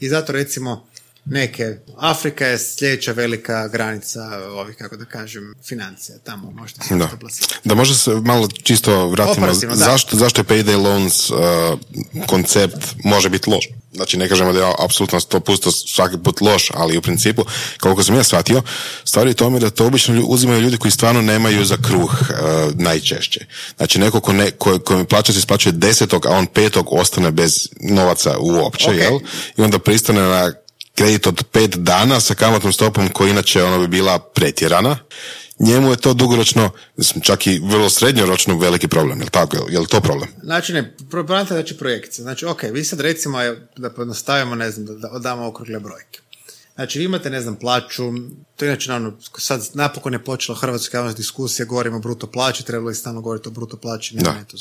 I 0.00 0.08
zato 0.08 0.32
recimo 0.32 0.89
neke. 1.24 1.76
Afrika 1.96 2.46
je 2.46 2.58
sljedeća 2.58 3.12
velika 3.12 3.68
granica 3.68 4.20
ovih, 4.52 4.76
kako 4.76 4.96
da 4.96 5.04
kažem, 5.04 5.54
financija. 5.68 6.18
Tamo 6.24 6.50
možete 6.50 6.84
se 6.84 6.96
da. 6.96 7.10
Da 7.64 7.74
možda 7.74 7.94
se 7.94 8.10
malo 8.10 8.48
čisto 8.62 9.08
vratimo. 9.08 9.46
Zašto, 9.74 10.16
zašto 10.16 10.40
je 10.40 10.44
payday 10.44 10.82
loans 10.82 11.30
uh, 11.30 11.38
koncept 12.26 12.94
može 13.04 13.28
biti 13.28 13.50
loš? 13.50 13.68
Znači 13.92 14.16
ne 14.16 14.28
kažemo 14.28 14.52
da 14.52 14.58
je 14.58 14.72
apsolutno 14.78 15.20
100% 15.20 15.94
svaki 15.94 16.16
put 16.24 16.40
loš, 16.40 16.70
ali 16.74 16.98
u 16.98 17.02
principu, 17.02 17.44
koliko 17.80 18.02
sam 18.02 18.14
ja 18.14 18.24
shvatio, 18.24 18.62
stvari 19.04 19.30
je 19.30 19.34
tome 19.34 19.58
da 19.58 19.70
to 19.70 19.86
obično 19.86 20.24
uzimaju 20.26 20.60
ljudi 20.60 20.76
koji 20.76 20.92
stvarno 20.92 21.22
nemaju 21.22 21.64
za 21.64 21.76
kruh 21.76 22.12
uh, 22.12 22.74
najčešće. 22.74 23.46
Znači 23.76 23.98
neko 23.98 24.20
ko, 24.20 24.32
ne, 24.32 24.50
ko, 24.50 24.78
ko 24.78 24.96
mi 24.96 25.04
plaća 25.04 25.32
se 25.32 25.38
isplaćuje 25.38 25.72
desetog, 25.72 26.26
a 26.26 26.30
on 26.30 26.46
petog 26.46 26.86
ostane 26.90 27.30
bez 27.30 27.68
novaca 27.80 28.38
uopće, 28.38 28.90
jel? 28.90 29.18
I 29.56 29.62
onda 29.62 29.78
pristane 29.78 30.20
na 30.20 30.52
kredit 31.00 31.26
od 31.26 31.44
pet 31.52 31.76
dana 31.76 32.20
sa 32.20 32.34
kamatnom 32.34 32.72
stopom 32.72 33.08
koja 33.08 33.30
inače 33.30 33.62
ona 33.62 33.78
bi 33.78 33.88
bila 33.88 34.18
pretjerana, 34.18 34.98
njemu 35.58 35.90
je 35.90 35.96
to 35.96 36.14
dugoročno, 36.14 36.70
čak 37.22 37.46
i 37.46 37.60
vrlo 37.64 37.90
srednjoročno 37.90 38.58
veliki 38.58 38.88
problem. 38.88 39.18
Je 39.18 39.24
li, 39.24 39.30
tako, 39.30 39.56
je 39.70 39.80
li 39.80 39.86
to 39.86 40.00
problem? 40.00 40.28
Znači 40.42 40.72
ne, 40.72 40.96
problem 41.10 41.46
znači 41.46 41.78
projekcije. 41.78 42.22
Znači, 42.22 42.46
ok, 42.46 42.62
vi 42.62 42.84
sad 42.84 43.00
recimo, 43.00 43.38
da 43.76 43.90
pojednostavimo, 43.90 44.54
ne 44.54 44.70
znam, 44.70 44.86
da, 44.86 45.08
da 45.08 45.18
damo 45.18 45.46
okrugle 45.46 45.80
brojke. 45.80 46.20
Znači, 46.80 46.98
vi 46.98 47.04
imate, 47.04 47.30
ne 47.30 47.40
znam, 47.40 47.56
plaću, 47.56 48.02
to 48.56 48.64
je 48.64 48.68
inače, 48.68 48.88
naravno, 48.88 49.16
sad 49.38 49.70
napokon 49.74 50.12
je 50.12 50.24
počela 50.24 50.58
hrvatska 50.58 50.98
javnost 50.98 51.16
diskusija, 51.16 51.66
govorimo 51.66 51.96
o 51.96 52.00
bruto 52.00 52.26
plaći, 52.26 52.66
trebalo 52.66 52.90
je 52.90 52.94
stalno 52.94 53.20
govoriti 53.20 53.48
o 53.48 53.52
bruto 53.52 53.76
plaći, 53.76 54.16
ne 54.16 54.22
neto 54.22 54.56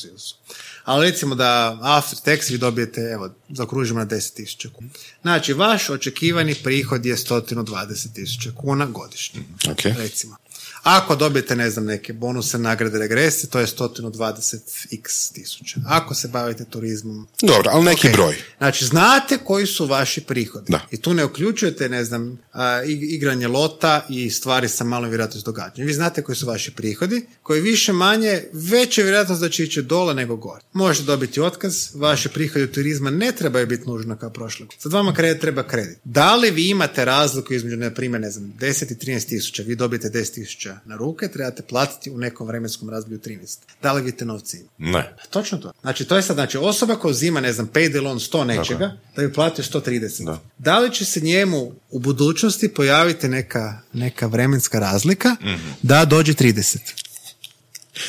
Ali 0.84 1.12
recimo 1.12 1.36
da 1.36 1.80
after 1.82 2.20
tax 2.20 2.52
vi 2.52 2.58
dobijete, 2.58 3.02
evo, 3.02 3.30
zaokružimo 3.50 4.00
na 4.00 4.06
10.000 4.06 4.70
kuna. 4.74 4.90
Znači, 5.22 5.54
vaš 5.54 5.90
očekivani 5.90 6.56
prihod 6.56 7.06
je 7.06 7.16
120.000 7.16 8.54
kuna 8.56 8.86
godišnje. 8.86 9.42
Okay. 9.64 9.98
Recimo. 9.98 10.36
Ako 10.84 11.16
dobijete, 11.16 11.56
ne 11.56 11.70
znam, 11.70 11.86
neke 11.86 12.14
bonuse, 12.14 12.58
nagrade, 12.58 13.00
regrese, 13.00 13.48
to 13.48 13.60
je 13.60 13.66
120x 13.66 15.34
tisuća. 15.34 15.80
Ako 15.86 16.16
se 16.16 16.28
bavite 16.28 16.66
turizmom... 16.66 17.28
Dobro, 17.42 17.70
ali 17.74 17.86
neki 17.86 18.10
broj. 18.10 18.36
Znači, 18.58 18.86
znate 18.86 19.38
koji 19.44 19.66
su 19.66 19.86
vaši 19.86 20.22
prihodi. 20.22 20.72
Da. 20.72 20.88
I 20.92 20.98
tu 20.98 21.14
ne 21.14 21.26
uključujete, 21.26 21.90
ne 21.90 22.04
znam, 22.04 22.40
igranje 22.86 23.48
lota 23.48 24.06
i 24.10 24.30
stvari 24.30 24.70
sa 24.70 24.84
malom 24.84 25.10
vjerojatnost 25.10 25.46
događanja. 25.46 25.86
Vi 25.86 25.94
znate 25.94 26.22
koji 26.22 26.36
su 26.36 26.48
vaši 26.48 26.72
prihodi, 26.72 27.26
koji 27.44 27.62
više 27.62 27.94
manje, 27.94 28.44
veća 28.54 29.02
vjerojatnost 29.02 29.42
da 29.42 29.50
će 29.50 29.64
ići 29.64 29.82
dole 29.82 30.14
nego 30.14 30.36
gore. 30.36 30.64
Možete 30.74 31.06
dobiti 31.06 31.42
otkaz, 31.42 31.90
vaši 31.96 32.30
prihodi 32.30 32.64
od 32.64 32.72
turizma 32.72 33.10
ne 33.10 33.32
trebaju 33.32 33.68
biti 33.68 33.90
nužno 33.90 34.18
kao 34.18 34.30
prošle. 34.30 34.66
Sad 34.78 34.94
vama 34.94 35.14
kredit 35.14 35.42
treba 35.42 35.64
kredit. 35.64 35.98
Da 36.04 36.36
li 36.36 36.52
vi 36.52 36.70
imate 36.70 37.06
razliku 37.06 37.54
između, 37.54 37.78
na 37.78 37.92
primjer, 37.92 38.22
ne 38.22 38.32
znam, 38.32 38.54
10 38.60 38.92
i 38.92 38.96
13 38.96 39.28
tisuća, 39.28 39.64
vi 39.64 39.76
dobijete 39.76 40.10
10 40.10 40.34
tisuća 40.34 40.69
na 40.86 40.96
ruke, 40.96 41.28
trebate 41.28 41.64
platiti 41.64 42.12
u 42.12 42.18
nekom 42.18 42.48
vremenskom 42.48 42.90
razdoblju 42.90 43.20
13. 43.20 43.58
Da 43.82 43.94
li 43.94 44.02
vi 44.02 44.12
te 44.12 44.26
novci 44.26 44.66
Ne. 44.78 45.16
Točno 45.30 45.58
to. 45.58 45.72
Znači, 45.82 46.06
to 46.06 46.16
je 46.16 46.22
sad, 46.22 46.36
znači, 46.36 46.58
osoba 46.58 46.96
koja 46.96 47.12
uzima, 47.12 47.42
ne 47.42 47.54
znam, 47.54 47.70
payday 47.74 48.04
loan 48.04 48.20
100 48.20 48.44
nečega, 48.44 48.98
da 49.16 49.22
bi 49.22 49.34
platio 49.34 49.64
130. 49.64 50.26
Da. 50.26 50.40
da 50.58 50.80
li 50.80 50.94
će 50.94 51.06
se 51.06 51.20
njemu 51.20 51.72
u 51.90 52.00
budućnosti 52.00 52.74
pojaviti 52.74 53.28
neka, 53.28 53.80
neka 53.94 54.28
vremenska 54.28 54.80
razlika 54.80 55.30
mm 55.30 55.60
da 55.82 56.06
dođe 56.06 56.34
30? 56.34 56.78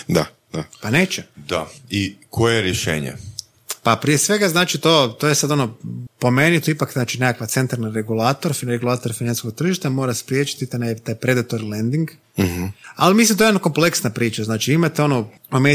Da, 0.09 0.27
da. 0.53 0.65
Pa 0.81 0.91
neće. 0.91 1.23
Da. 1.37 1.71
I 1.91 2.17
koje 2.31 2.57
je 2.57 2.63
rješenje? 2.63 3.13
Pa 3.83 3.97
prije 3.97 4.19
svega 4.19 4.49
znači 4.49 4.79
to, 4.79 5.17
to 5.21 5.29
je 5.29 5.35
sad 5.35 5.51
ono, 5.51 5.77
po 6.21 6.31
meni 6.31 6.61
to 6.61 6.71
ipak 6.71 6.93
znači 6.93 7.21
nekakva 7.21 7.47
centralna 7.47 7.91
regulator, 7.91 8.55
regulator 8.63 9.13
financijskog 9.13 9.55
tržišta 9.55 9.91
mora 9.91 10.15
spriječiti 10.15 10.67
taj, 10.67 10.95
taj 10.95 11.15
predatory 11.15 11.71
lending, 11.71 12.11
mm 12.39 12.81
ali 12.97 13.15
mislim 13.15 13.39
to 13.39 13.45
je 13.45 13.49
jedna 13.49 13.61
kompleksna 13.61 14.11
priča, 14.11 14.45
znači 14.45 14.73
imate 14.73 15.03
ono 15.03 15.21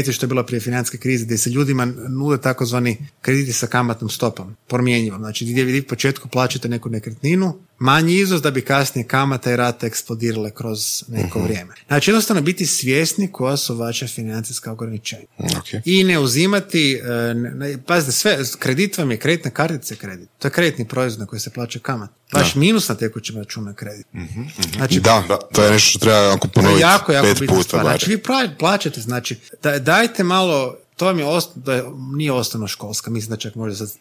u 0.06 0.12
što 0.12 0.26
je 0.26 0.28
bilo 0.28 0.46
prije 0.46 0.60
financijske 0.60 0.98
krize 0.98 1.24
gdje 1.24 1.38
se 1.38 1.50
ljudima 1.50 1.84
nude 2.08 2.42
takozvani 2.42 2.96
krediti 3.20 3.52
sa 3.52 3.66
kamatnom 3.66 4.10
stopom, 4.10 4.56
promjenjivom, 4.68 5.20
znači 5.20 5.44
gdje 5.44 5.64
vi 5.64 5.80
u 5.80 5.86
početku 5.86 6.28
plaćate 6.28 6.68
neku 6.68 6.88
nekretninu, 6.88 7.58
manji 7.78 8.14
iznos 8.14 8.42
da 8.42 8.50
bi 8.50 8.60
kasnije 8.60 9.06
kamata 9.06 9.52
i 9.52 9.56
rata 9.56 9.86
eksplodirale 9.86 10.50
kroz 10.50 11.04
neko 11.08 11.38
mhm. 11.38 11.48
vrijeme. 11.48 11.74
Znači 11.86 12.10
jednostavno 12.10 12.42
biti 12.42 12.66
svjesni 12.66 13.32
koja 13.32 13.56
su 13.56 13.76
vaša 13.76 14.06
financijska 14.06 14.72
ograničenja. 14.72 15.26
Okay. 15.38 15.80
I 15.84 16.04
ne 16.04 16.18
uzimati, 16.18 16.94
e, 16.94 17.34
ne, 17.34 17.78
pazite, 17.86 18.12
sve, 18.12 18.38
kredit 18.58 18.98
vam 18.98 19.10
je 19.10 19.16
kreditna 19.16 19.50
kartica 19.50 19.94
kredit. 19.94 20.28
To 20.38 20.48
je 20.48 20.52
kreditni 20.52 20.88
proizvod 20.88 21.20
na 21.20 21.26
koji 21.26 21.40
se 21.40 21.50
plaća 21.50 21.78
kamat. 21.78 22.10
Vaš 22.32 22.54
minus 22.54 22.88
na 22.88 22.94
tekućem 22.94 23.36
računu 23.36 23.74
kredit. 23.74 24.06
Mhm, 24.12 24.40
mhm. 24.40 24.72
Znači, 24.76 25.00
da, 25.00 25.24
da, 25.28 25.38
to 25.52 25.64
je 25.64 25.70
nešto 25.70 25.90
što 25.90 25.98
treba 25.98 26.32
ako 26.34 26.48
ponoviti 26.48 26.80
jako, 26.80 27.12
jako 27.12 27.26
pet 27.38 27.48
puta. 27.48 27.80
Znači 27.80 28.10
vi 28.10 28.22
plaćate, 28.58 29.00
znači 29.00 29.36
dajte 29.80 30.24
malo 30.24 30.76
to 30.96 31.04
vam 31.04 31.18
je, 31.18 31.24
ost, 31.24 31.50
da 31.54 31.82
nije 32.14 32.32
osnovno 32.32 32.68
školska, 32.68 33.10
mislim 33.10 33.30
da 33.30 33.36
čak 33.36 33.54
možda 33.54 33.86
sad 33.86 33.96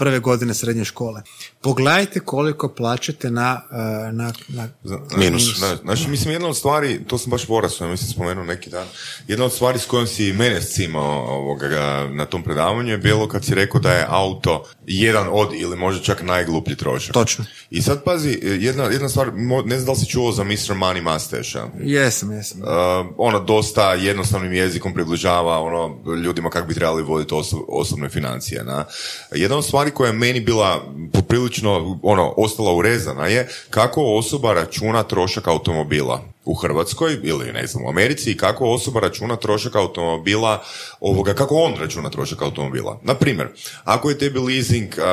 prve 0.00 0.18
godine 0.18 0.54
srednje 0.54 0.84
škole. 0.84 1.22
Pogledajte 1.60 2.20
koliko 2.20 2.68
plaćate 2.68 3.30
na, 3.30 3.60
e, 3.70 4.12
na, 4.12 4.32
na 4.48 4.68
minus. 5.16 5.42
znači, 5.82 6.08
mislim, 6.08 6.32
jedna 6.32 6.48
od 6.48 6.56
stvari, 6.56 7.04
to 7.06 7.18
sam 7.18 7.30
baš 7.30 7.46
Borasu, 7.46 7.86
mislim, 7.86 8.10
spomenuo 8.10 8.44
neki 8.44 8.70
dan, 8.70 8.86
jedna 9.28 9.44
od 9.44 9.52
stvari 9.52 9.78
s 9.78 9.86
kojom 9.86 10.06
si 10.06 10.32
mene 10.32 10.62
scimao 10.62 11.24
ovoga, 11.28 12.08
na 12.12 12.26
tom 12.26 12.42
predavanju 12.42 12.90
je 12.90 12.98
bilo 12.98 13.28
kad 13.28 13.44
si 13.44 13.54
rekao 13.54 13.80
da 13.80 13.92
je 13.92 14.06
auto 14.08 14.64
jedan 14.86 15.28
od 15.30 15.48
ili 15.54 15.76
možda 15.76 16.02
čak 16.02 16.22
najgluplji 16.22 16.76
trošak. 16.76 17.14
Točno. 17.14 17.44
I 17.70 17.82
sad 17.82 18.04
pazi, 18.04 18.38
jedna, 18.42 18.84
jedna 18.84 19.08
stvar, 19.08 19.32
ne 19.64 19.76
znam 19.76 19.86
da 19.86 19.92
li 19.92 19.98
si 19.98 20.10
čuo 20.10 20.32
za 20.32 20.44
Mr. 20.44 20.74
Money 20.74 21.12
Mustache. 21.12 21.60
Jesam, 21.80 22.32
jesam. 22.32 22.60
Uh, 22.60 22.68
ono 23.16 23.40
dosta 23.40 23.94
jednostavnim 23.94 24.52
jezikom 24.52 24.94
približava 24.94 25.58
ono 25.58 26.14
ljudima 26.24 26.50
kako 26.50 26.66
bi 26.66 26.74
trebali 26.74 27.02
voditi 27.02 27.34
osobne 27.68 28.08
financije. 28.08 28.64
Na. 28.64 28.84
Jedna 29.32 29.56
od 29.56 29.64
stvari 29.64 29.89
koja 29.90 30.06
je 30.06 30.12
meni 30.12 30.40
bila 30.40 30.84
poprilično 31.12 31.98
ono, 32.02 32.34
ostala 32.36 32.74
urezana 32.74 33.26
je 33.26 33.48
kako 33.70 34.02
osoba 34.02 34.52
računa 34.52 35.02
trošak 35.02 35.48
automobila 35.48 36.22
u 36.44 36.54
Hrvatskoj 36.54 37.18
ili 37.22 37.52
ne 37.52 37.66
znam 37.66 37.84
u 37.84 37.88
Americi 37.88 38.30
i 38.30 38.36
kako 38.36 38.70
osoba 38.70 39.00
računa 39.00 39.36
trošak 39.36 39.76
automobila 39.76 40.62
ovoga, 41.00 41.34
kako 41.34 41.54
on 41.54 41.74
računa 41.80 42.10
trošak 42.10 42.42
automobila. 42.42 43.00
Na 43.02 43.14
primjer, 43.14 43.48
ako 43.84 44.10
je 44.10 44.18
tebi 44.18 44.38
leasing 44.38 44.94
uh, 44.98 45.04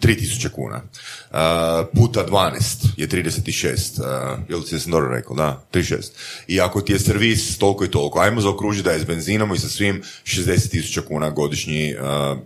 3000 0.00 0.48
kuna 0.48 0.76
uh, 0.76 1.38
puta 1.94 2.26
12 2.26 2.86
je 2.96 3.08
36 3.08 4.00
uh, 4.00 4.38
ili 4.48 4.66
si 4.66 4.80
sam 4.80 4.92
dobro 4.92 5.08
rekao, 5.10 5.36
da, 5.36 5.62
36 5.72 6.10
i 6.46 6.60
ako 6.60 6.80
ti 6.80 6.92
je 6.92 6.98
servis 6.98 7.58
toliko 7.58 7.84
i 7.84 7.90
toliko, 7.90 8.20
ajmo 8.20 8.40
zaokružiti 8.40 8.84
da 8.84 8.92
je 8.92 9.00
s 9.00 9.04
benzinom 9.04 9.54
i 9.54 9.58
sa 9.58 9.68
svim 9.68 10.02
60.000 10.24 11.00
kuna 11.08 11.30
godišnji 11.30 11.94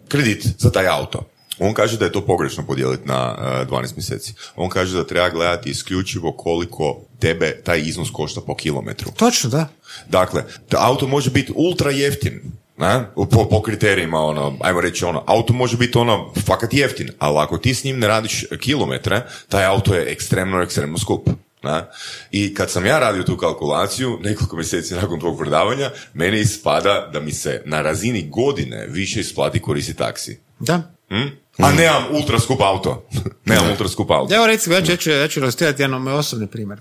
kredit 0.08 0.46
za 0.58 0.70
taj 0.70 0.88
auto. 0.88 1.31
On 1.58 1.74
kaže 1.74 1.98
da 1.98 2.04
je 2.04 2.12
to 2.12 2.26
pogrešno 2.26 2.66
podijeliti 2.66 3.08
na 3.08 3.36
uh, 3.68 3.78
12 3.78 3.96
mjeseci. 3.96 4.34
On 4.56 4.68
kaže 4.68 4.96
da 4.96 5.06
treba 5.06 5.28
gledati 5.28 5.70
isključivo 5.70 6.32
koliko 6.32 7.00
tebe 7.18 7.60
taj 7.64 7.80
iznos 7.80 8.10
košta 8.12 8.40
po 8.40 8.54
kilometru. 8.56 9.10
Točno, 9.16 9.50
da. 9.50 9.68
Dakle, 10.08 10.44
auto 10.76 11.06
može 11.06 11.30
biti 11.30 11.52
ultra 11.56 11.90
jeftin, 11.90 12.42
ne? 12.78 13.04
Po, 13.14 13.48
po 13.50 13.62
kriterijima, 13.62 14.20
ono, 14.20 14.56
ajmo 14.60 14.80
reći, 14.80 15.04
ono, 15.04 15.22
auto 15.26 15.52
može 15.52 15.76
biti 15.76 15.98
ono, 15.98 16.32
fakat 16.46 16.74
jeftin, 16.74 17.10
ali 17.18 17.38
ako 17.38 17.58
ti 17.58 17.74
s 17.74 17.84
njim 17.84 17.98
ne 17.98 18.08
radiš 18.08 18.44
kilometre, 18.60 19.22
taj 19.48 19.64
auto 19.64 19.94
je 19.94 20.12
ekstremno, 20.12 20.62
ekstremno 20.62 20.98
skup. 20.98 21.28
Ne? 21.62 21.84
I 22.30 22.54
kad 22.54 22.70
sam 22.70 22.86
ja 22.86 22.98
radio 22.98 23.22
tu 23.22 23.36
kalkulaciju, 23.36 24.18
nekoliko 24.22 24.56
mjeseci 24.56 24.94
nakon 24.94 25.20
tog 25.20 25.38
predavanja, 25.38 25.90
meni 26.14 26.40
ispada 26.40 27.10
da 27.12 27.20
mi 27.20 27.32
se 27.32 27.62
na 27.64 27.82
razini 27.82 28.28
godine 28.28 28.86
više 28.88 29.20
isplati 29.20 29.60
koristiti 29.60 29.98
taksi. 29.98 30.40
Da. 30.60 30.82
Hm? 31.12 31.28
A 31.58 31.72
nemam 31.72 32.02
ultra 32.12 32.40
skup 32.40 32.60
auto. 32.60 33.08
nemam 33.46 33.70
ultra 33.70 33.88
skup 33.88 34.10
auto. 34.10 34.34
Evo 34.34 34.46
recimo, 34.46 34.74
ja 34.74 34.82
ću, 34.82 34.90
ja 34.92 34.96
ću, 34.96 35.10
ja 35.10 35.28
ću 35.28 35.64
jedan 35.64 36.02
moj 36.02 36.12
osobni 36.12 36.46
primjer. 36.46 36.80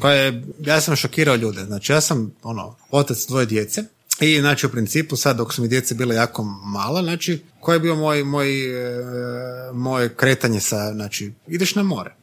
Koji 0.00 0.18
je, 0.18 0.42
ja 0.60 0.80
sam 0.80 0.96
šokirao 0.96 1.36
ljude. 1.36 1.64
Znači, 1.64 1.92
ja 1.92 2.00
sam 2.00 2.34
ono, 2.42 2.76
otac 2.90 3.26
dvoje 3.26 3.46
djece 3.46 3.84
i 4.20 4.40
znači 4.40 4.66
u 4.66 4.70
principu 4.70 5.16
sad 5.16 5.36
dok 5.36 5.54
su 5.54 5.62
mi 5.62 5.68
djece 5.68 5.94
bile 5.94 6.14
jako 6.14 6.42
mala, 6.64 7.02
znači 7.02 7.42
koji 7.60 7.76
je 7.76 7.80
bio 7.80 7.94
moj, 7.94 8.24
moj, 8.24 8.48
e, 8.48 9.02
moje 9.72 10.14
kretanje 10.14 10.60
sa, 10.60 10.92
znači, 10.92 11.32
ideš 11.46 11.74
na 11.74 11.82
more, 11.82 12.14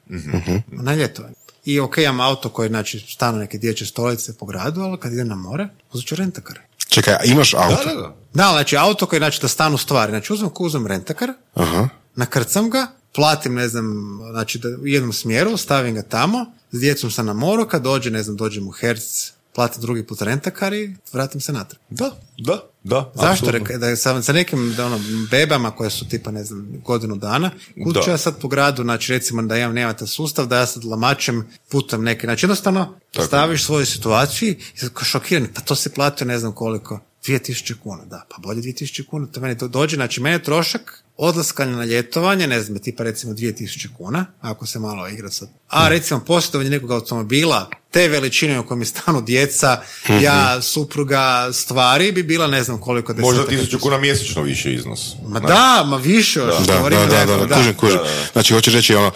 na 0.67 0.95
ljetovanje. 0.95 1.35
I 1.65 1.79
ok, 1.79 1.97
imam 1.97 2.19
auto 2.19 2.49
koji, 2.49 2.69
znači, 2.69 2.99
stanu 2.99 3.37
neke 3.37 3.57
dječje 3.57 3.87
stolice 3.87 4.37
po 4.37 4.45
gradu, 4.45 4.81
ali 4.81 4.97
kad 4.97 5.13
idem 5.13 5.27
na 5.27 5.35
more, 5.35 5.67
uzet 5.93 6.07
ću 6.07 6.15
rentakar. 6.15 6.59
Čekaj, 6.89 7.15
imaš 7.25 7.53
auto? 7.53 7.83
Da, 7.85 7.93
da, 7.93 8.01
da. 8.01 8.15
Da, 8.33 8.49
znači 8.51 8.77
auto 8.77 9.05
koji, 9.05 9.19
znači, 9.19 9.41
da 9.41 9.47
stanu 9.47 9.77
stvari. 9.77 10.11
Znači, 10.11 10.33
uzmem, 10.33 10.51
uzmem 10.59 10.87
rentakar, 10.87 11.33
Aha. 11.53 11.89
nakrcam 12.15 12.69
ga, 12.69 12.87
platim, 13.15 13.53
ne 13.53 13.67
znam, 13.67 14.19
znači 14.31 14.59
da, 14.59 14.69
u 14.69 14.87
jednom 14.87 15.13
smjeru, 15.13 15.57
stavim 15.57 15.95
ga 15.95 16.01
tamo, 16.01 16.45
s 16.71 16.79
djecom 16.79 17.11
sam 17.11 17.25
na 17.25 17.33
moru, 17.33 17.67
kad 17.67 17.81
dođe, 17.81 18.09
ne 18.11 18.23
znam, 18.23 18.37
dođem 18.37 18.67
u 18.67 18.71
Herc, 18.71 19.31
platim 19.55 19.81
drugi 19.81 20.07
put 20.07 20.21
rentakar 20.21 20.73
i 20.73 20.95
vratim 21.13 21.41
se 21.41 21.53
natrag. 21.53 21.81
Da, 21.89 22.11
da, 22.37 22.63
da. 22.89 23.11
Zašto? 23.15 23.51
Reka, 23.51 23.77
da 23.77 23.95
sa, 23.95 24.21
sa 24.21 24.33
nekim 24.33 24.73
da, 24.77 24.85
ono, 24.85 24.99
bebama 25.31 25.71
koje 25.71 25.89
su 25.89 26.07
tipa, 26.09 26.31
ne 26.31 26.43
znam, 26.43 26.67
godinu 26.85 27.15
dana, 27.15 27.51
kud 27.83 27.95
ću 27.95 28.01
Da. 28.05 28.11
ja 28.11 28.17
sad 28.17 28.39
po 28.41 28.47
gradu, 28.47 28.83
znači 28.83 29.13
recimo 29.13 29.41
da 29.41 29.57
imam 29.57 29.73
nemate 29.73 30.07
sustav, 30.07 30.45
da 30.45 30.57
ja 30.57 30.65
sad 30.65 30.83
lamačem 30.83 31.47
putem 31.69 32.03
neke, 32.03 32.27
znači 32.27 32.45
jednostavno 32.45 32.99
Tako. 33.11 33.27
staviš 33.27 33.63
svoju 33.63 33.85
situaciju 33.85 34.51
i 34.51 35.03
šokiran, 35.03 35.47
pa 35.55 35.61
to 35.61 35.75
se 35.75 35.93
platio 35.93 36.27
ne 36.27 36.39
znam 36.39 36.51
koliko, 36.51 36.99
2000 37.27 37.73
kuna, 37.83 38.05
da, 38.05 38.25
pa 38.29 38.37
bolje 38.41 38.61
2000 38.61 39.05
kuna, 39.05 39.27
to 39.27 39.41
meni 39.41 39.57
to 39.57 39.67
dođe, 39.67 39.95
znači 39.95 40.21
mene 40.21 40.43
trošak 40.43 41.03
odlaska 41.19 41.65
na 41.65 41.85
ljetovanje, 41.85 42.47
ne 42.47 42.61
znam, 42.61 42.79
tipa 42.79 43.03
recimo 43.03 43.33
2000 43.33 43.87
kuna, 43.97 44.25
ako 44.41 44.65
se 44.65 44.79
malo 44.79 45.07
igra 45.07 45.31
sad. 45.31 45.49
A 45.67 45.89
recimo 45.89 46.19
posjedovanje 46.19 46.69
nekog 46.69 46.91
automobila, 46.91 47.69
te 47.91 48.07
veličine 48.07 48.59
u 48.59 48.67
kojem 48.67 48.81
je 48.81 48.85
stanu 48.85 49.21
djeca, 49.21 49.81
ja, 50.21 50.61
supruga, 50.61 51.49
stvari 51.53 52.11
bi 52.11 52.23
bila 52.23 52.47
ne 52.47 52.63
znam 52.63 52.81
koliko 52.81 53.13
Možda 53.13 53.41
desetaka 53.41 53.57
tisuću 53.57 53.79
kuna 53.79 53.97
mjesečno 53.97 54.41
više 54.41 54.73
iznos. 54.73 55.13
Ma 55.27 55.39
da, 55.39 55.83
ma 55.85 55.97
više 55.97 56.39
još. 56.39 56.67
Da, 56.67 56.77
govorim 56.77 56.99
da, 56.99 57.25
da, 57.25 57.37
da, 57.37 57.45
da, 57.45 57.55
kužim, 57.55 57.73
kužim. 57.75 57.99
Znači, 58.33 58.53
hoćeš 58.53 58.73
reći 58.73 58.95
ono, 58.95 59.11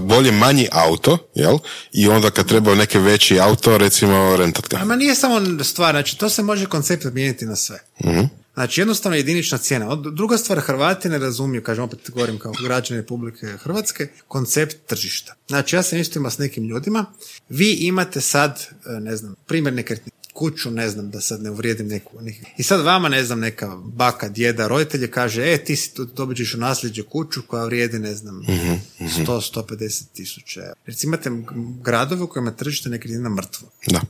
bolje 0.00 0.32
manji 0.32 0.68
auto, 0.72 1.18
jel? 1.34 1.58
I 1.92 2.08
onda 2.08 2.30
kad 2.30 2.48
treba 2.48 2.74
neki 2.74 2.98
veći 2.98 3.40
auto, 3.40 3.78
recimo, 3.78 4.36
rentat 4.36 4.68
ga. 4.68 4.84
Ma 4.84 4.96
nije 4.96 5.14
samo 5.14 5.64
stvar, 5.64 5.94
znači 5.94 6.18
to 6.18 6.28
se 6.28 6.42
može 6.42 6.66
koncept 6.66 7.04
mijenjati 7.04 7.46
na 7.46 7.56
sve. 7.56 7.80
Znači 8.56 8.80
jednostavno 8.80 9.16
jedinična 9.16 9.58
cijena. 9.58 9.94
Druga 9.94 10.38
stvar, 10.38 10.60
Hrvati 10.60 11.08
ne 11.08 11.18
razumiju, 11.18 11.62
kažem 11.62 11.84
opet 11.84 12.10
govorim 12.10 12.38
kao 12.38 12.52
građani 12.64 13.00
Republike 13.00 13.46
Hrvatske, 13.46 14.08
koncept 14.28 14.76
tržišta. 14.86 15.34
Znači 15.48 15.76
ja 15.76 15.82
sam 15.82 15.98
isto 15.98 16.18
imao 16.18 16.30
s 16.30 16.38
nekim 16.38 16.64
ljudima, 16.64 17.06
vi 17.48 17.72
imate 17.72 18.20
sad, 18.20 18.66
e, 18.86 19.00
ne 19.00 19.16
znam, 19.16 19.34
primjer 19.46 19.74
nekretnine, 19.74 20.16
kuću, 20.32 20.70
ne 20.70 20.90
znam, 20.90 21.10
da 21.10 21.20
sad 21.20 21.42
ne 21.42 21.50
uvrijedim 21.50 21.88
neku. 21.88 22.18
I 22.58 22.62
sad 22.62 22.80
vama, 22.80 23.08
ne 23.08 23.24
znam, 23.24 23.40
neka 23.40 23.76
baka, 23.84 24.28
djeda, 24.28 24.68
roditelje 24.68 25.10
kaže, 25.10 25.52
e, 25.52 25.64
ti 25.64 25.76
si 25.76 25.94
tu, 25.94 26.04
dobit 26.04 26.36
ćeš 26.36 26.54
u 26.54 26.58
nasljeđe 26.58 27.02
kuću 27.02 27.42
koja 27.46 27.64
vrijedi, 27.64 27.98
ne 27.98 28.14
znam, 28.14 28.42
100, 29.00 29.52
150 29.54 30.04
tisuća. 30.12 30.60
eura. 30.60 30.74
Recimo 30.86 31.14
imate 31.14 31.30
gradove 31.82 32.22
u 32.22 32.28
kojima 32.28 32.50
tržište 32.50 32.88
nekretnina 32.88 33.28
mrtvo. 33.28 33.68
Da. 33.86 34.00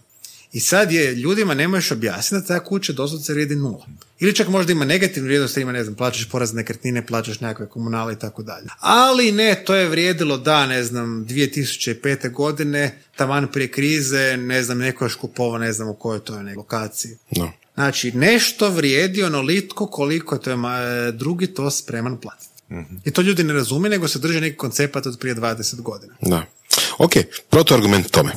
I 0.53 0.61
sad 0.61 0.93
je 0.93 1.15
ljudima 1.15 1.55
ne 1.55 1.69
možeš 1.69 1.91
objasniti 1.91 2.43
da 2.43 2.47
ta 2.47 2.65
kuća 2.65 2.93
doslovce 2.93 3.33
vrijedi 3.33 3.57
nula. 3.57 3.87
Ili 4.21 4.35
čak 4.35 4.49
možda 4.49 4.73
ima 4.73 4.85
negativnu 4.85 5.27
vrijednost, 5.27 5.57
ima, 5.57 5.73
ne 5.73 5.85
znam, 5.85 5.95
plaćaš 5.95 6.29
porez 6.29 6.53
na 6.53 6.57
nekretnine, 6.57 7.07
plaćaš 7.07 7.41
nekakve 7.41 7.69
komunale 7.69 8.13
i 8.13 8.19
tako 8.19 8.43
dalje. 8.43 8.67
Ali 8.81 9.33
ne, 9.33 9.63
to 9.67 9.75
je 9.75 9.89
vrijedilo 9.89 10.39
da, 10.39 10.67
ne 10.67 10.85
znam, 10.85 11.27
2005. 11.29 12.33
godine, 12.33 13.03
taman 13.17 13.49
prije 13.53 13.71
krize, 13.71 14.37
ne 14.37 14.63
znam, 14.63 14.79
neko 14.79 15.05
je 15.05 15.07
još 15.07 15.15
kupovao, 15.15 15.59
ne 15.59 15.73
znam 15.73 15.89
u 15.89 15.95
kojoj 15.95 16.21
to 16.21 16.39
je 16.39 16.55
lokaciji. 16.57 17.17
Da. 17.31 17.53
Znači, 17.75 18.13
nešto 18.13 18.71
vrijedi 18.71 19.23
onolitko 19.23 19.87
koliko 19.87 20.35
je 20.35 20.41
to 20.41 20.51
je 20.51 20.57
ma- 20.57 21.11
drugi 21.11 21.47
to 21.47 21.71
spreman 21.71 22.17
platiti. 22.21 22.57
I 23.05 23.11
to 23.11 23.23
ljudi 23.23 23.45
ne 23.45 23.53
razumiju, 23.53 23.91
nego 23.91 24.09
se 24.09 24.19
drže 24.19 24.41
neki 24.41 24.57
koncept 24.57 24.97
od 24.97 25.19
prije 25.21 25.35
20 25.35 25.81
godina. 25.81 26.15
Da. 26.21 26.47
Ok, 26.99 27.13
protuargument 27.51 28.11
tome. 28.11 28.33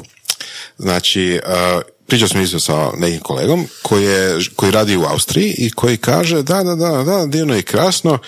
Znači, 0.78 1.40
uh, 1.46 1.82
pričao 2.10 2.28
sam 2.28 2.42
isto 2.42 2.60
sa 2.60 2.92
nekim 2.98 3.20
kolegom 3.20 3.68
koji, 3.82 4.04
je, 4.04 4.40
koji 4.56 4.72
radi 4.72 4.98
u 4.98 5.04
Austriji 5.04 5.56
i 5.58 5.72
koji 5.72 5.98
kaže 5.98 6.44
da, 6.44 6.64
da, 6.64 6.76
da, 6.76 7.04
da, 7.04 7.26
divno 7.26 7.58
i 7.58 7.62
krasno, 7.62 8.20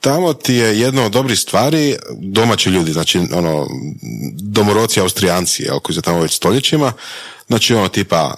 tamo 0.00 0.32
ti 0.32 0.54
je 0.54 0.80
jedna 0.80 1.04
od 1.04 1.12
dobrih 1.12 1.38
stvari 1.38 1.96
domaći 2.18 2.70
ljudi, 2.70 2.92
znači 2.92 3.18
ono, 3.18 3.68
domoroci 4.32 5.00
austrijanci, 5.00 5.62
jel, 5.62 5.78
koji 5.78 5.94
su 5.94 6.02
tamo 6.02 6.20
već 6.20 6.36
stoljećima, 6.36 6.92
znači 7.48 7.74
ono 7.74 7.88
tipa, 7.88 8.34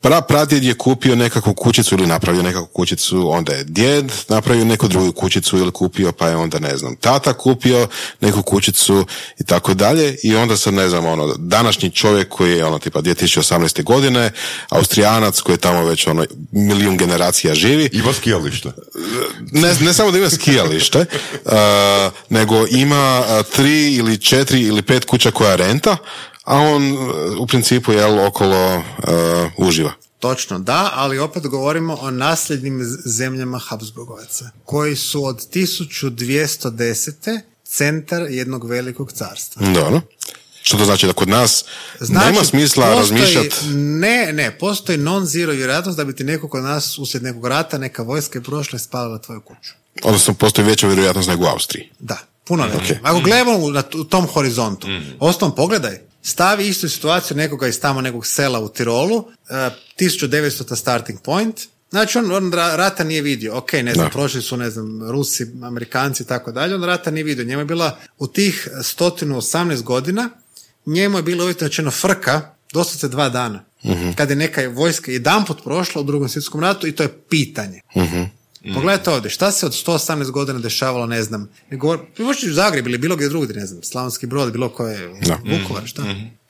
pra 0.00 0.20
pradjed 0.20 0.64
je 0.64 0.74
kupio 0.74 1.16
nekakvu 1.16 1.54
kućicu 1.54 1.94
ili 1.94 2.06
napravio 2.06 2.42
nekakvu 2.42 2.66
kućicu, 2.66 3.30
onda 3.30 3.52
je 3.52 3.64
djed 3.64 4.12
napravio 4.28 4.64
neku 4.64 4.88
drugu 4.88 5.12
kućicu 5.12 5.58
ili 5.58 5.70
kupio, 5.70 6.12
pa 6.12 6.28
je 6.28 6.36
onda 6.36 6.58
ne 6.58 6.76
znam, 6.76 6.96
tata 6.96 7.32
kupio 7.32 7.88
neku 8.20 8.42
kućicu 8.42 9.06
i 9.40 9.44
tako 9.44 9.74
dalje 9.74 10.16
i 10.22 10.36
onda 10.36 10.56
sad 10.56 10.74
ne 10.74 10.88
znam, 10.88 11.06
ono, 11.06 11.34
današnji 11.38 11.90
čovjek 11.90 12.28
koji 12.28 12.56
je 12.56 12.64
ono 12.64 12.78
tipa 12.78 13.00
2018. 13.02 13.82
godine, 13.84 14.30
austrijanac 14.68 15.40
koji 15.40 15.54
je 15.54 15.60
tamo 15.60 15.84
već 15.84 16.06
ono 16.06 16.24
milijun 16.52 16.96
generacija 16.96 17.54
živi, 17.54 17.90
Ima 17.92 18.12
skijalište. 18.12 18.68
ne, 19.52 19.74
ne 19.80 19.92
samo 19.92 20.10
da 20.10 20.18
ima 20.18 20.30
skijalište, 20.30 20.98
uh, 20.98 21.52
nego 22.28 22.66
ima 22.70 23.22
tri 23.56 23.94
ili 23.94 24.18
četiri 24.18 24.60
ili 24.60 24.82
pet 24.82 25.04
kuća 25.04 25.30
koja 25.30 25.56
renta, 25.56 25.96
a 26.48 26.56
on 26.56 26.98
u 27.38 27.46
principu 27.46 27.92
jel 27.92 28.26
okolo 28.26 28.76
uh, 28.76 28.82
uživa. 29.58 29.92
Točno, 30.18 30.58
da, 30.58 30.90
ali 30.94 31.18
opet 31.18 31.46
govorimo 31.46 31.94
o 31.94 32.10
nasljednim 32.10 32.80
zemljama 33.04 33.58
Habsburgovaca, 33.58 34.50
koji 34.64 34.96
su 34.96 35.24
od 35.24 35.36
1210. 35.48 37.40
centar 37.64 38.22
jednog 38.22 38.64
velikog 38.66 39.12
carstva. 39.12 39.66
Dobro. 39.66 40.00
Što 40.62 40.76
to 40.76 40.84
znači 40.84 41.06
da 41.06 41.12
kod 41.12 41.28
nas 41.28 41.64
Znači, 42.00 42.26
nema 42.26 42.44
smisla 42.44 42.86
postoji- 42.86 42.98
razmišljati 42.98 43.66
Ne, 43.74 44.32
ne, 44.32 44.58
postoji 44.58 44.98
non-zero 44.98 45.52
vjerojatnost 45.52 45.96
da 45.96 46.04
bi 46.04 46.16
ti 46.16 46.24
neko 46.24 46.48
kod 46.48 46.62
nas 46.62 46.98
uslijed 46.98 47.22
nekog 47.22 47.46
rata, 47.46 47.78
neka 47.78 48.02
vojska 48.02 48.38
je 48.38 48.42
prošla 48.42 48.76
i 48.76 48.80
spalila 48.80 49.18
tvoju 49.18 49.40
kuću. 49.40 49.70
odnosno 50.02 50.34
postoji 50.34 50.66
veća 50.66 50.86
vjerojatnost 50.86 51.28
nego 51.28 51.44
u 51.44 51.48
Austriji. 51.48 51.90
Da, 51.98 52.16
puno 52.44 52.66
veće. 52.66 52.92
Ok. 52.92 52.98
Ako 53.02 53.20
gledamo 53.20 53.52
u, 53.54 53.70
na 53.70 53.82
tom 53.82 54.26
horizontu, 54.26 54.86
osnovom 55.20 55.56
pogledaj, 55.56 55.98
stavi 56.28 56.68
istu 56.68 56.88
situaciju 56.88 57.36
nekoga 57.36 57.68
iz 57.68 57.80
tamo 57.80 58.00
nekog 58.00 58.26
sela 58.26 58.60
u 58.60 58.68
Tirolu, 58.68 59.16
uh, 59.16 59.26
1900 59.96 60.76
starting 60.76 61.20
point, 61.20 61.60
Znači 61.90 62.18
on, 62.18 62.32
on 62.32 62.52
ra- 62.52 62.76
rata 62.76 63.04
nije 63.04 63.22
vidio, 63.22 63.56
ok, 63.56 63.72
ne 63.72 63.94
znam, 63.94 64.06
Da. 64.06 64.10
prošli 64.10 64.42
su, 64.42 64.56
ne 64.56 64.70
znam, 64.70 65.10
Rusi, 65.10 65.46
Amerikanci 65.62 66.22
i 66.22 66.26
tako 66.26 66.52
dalje, 66.52 66.74
on 66.74 66.84
rata 66.84 67.10
nije 67.10 67.24
vidio. 67.24 67.44
Njemu 67.44 67.60
je 67.60 67.64
bila 67.64 67.98
u 68.18 68.26
tih 68.26 68.68
118 68.74 69.82
godina, 69.82 70.30
njemu 70.86 71.18
je 71.18 71.22
bilo 71.22 71.44
uvjetno 71.44 71.66
rečeno 71.66 71.90
frka, 71.90 72.40
doslovce 72.72 73.08
dva 73.08 73.28
dana. 73.28 73.64
Kad 74.16 74.30
je 74.30 74.36
neka 74.36 74.68
vojska 74.68 75.12
jedanput 75.12 75.64
prošla 75.64 76.00
u 76.00 76.04
drugom 76.04 76.28
svjetskom 76.28 76.60
ratu 76.60 76.86
i 76.86 76.92
to 76.92 77.02
je 77.02 77.18
pitanje. 77.20 77.80
Pogledajte 78.74 79.10
ovdje, 79.10 79.30
šta 79.30 79.50
se 79.50 79.66
od 79.66 79.72
118 79.72 80.30
godina 80.30 80.58
dešavalo, 80.58 81.06
ne 81.06 81.22
znam, 81.22 81.48
ne 81.70 81.76
govor, 81.76 82.00
možete 82.18 82.50
u 82.50 82.54
Zagreb 82.54 82.86
ili 82.86 82.98
bilo 82.98 83.16
gdje 83.16 83.28
drugdje, 83.28 83.56
ne 83.56 83.66
znam, 83.66 83.82
Slavonski 83.82 84.26
brod, 84.26 84.52
bilo 84.52 84.68
koje. 84.68 85.08
Vukovar, 85.44 85.86
šta? 85.86 86.02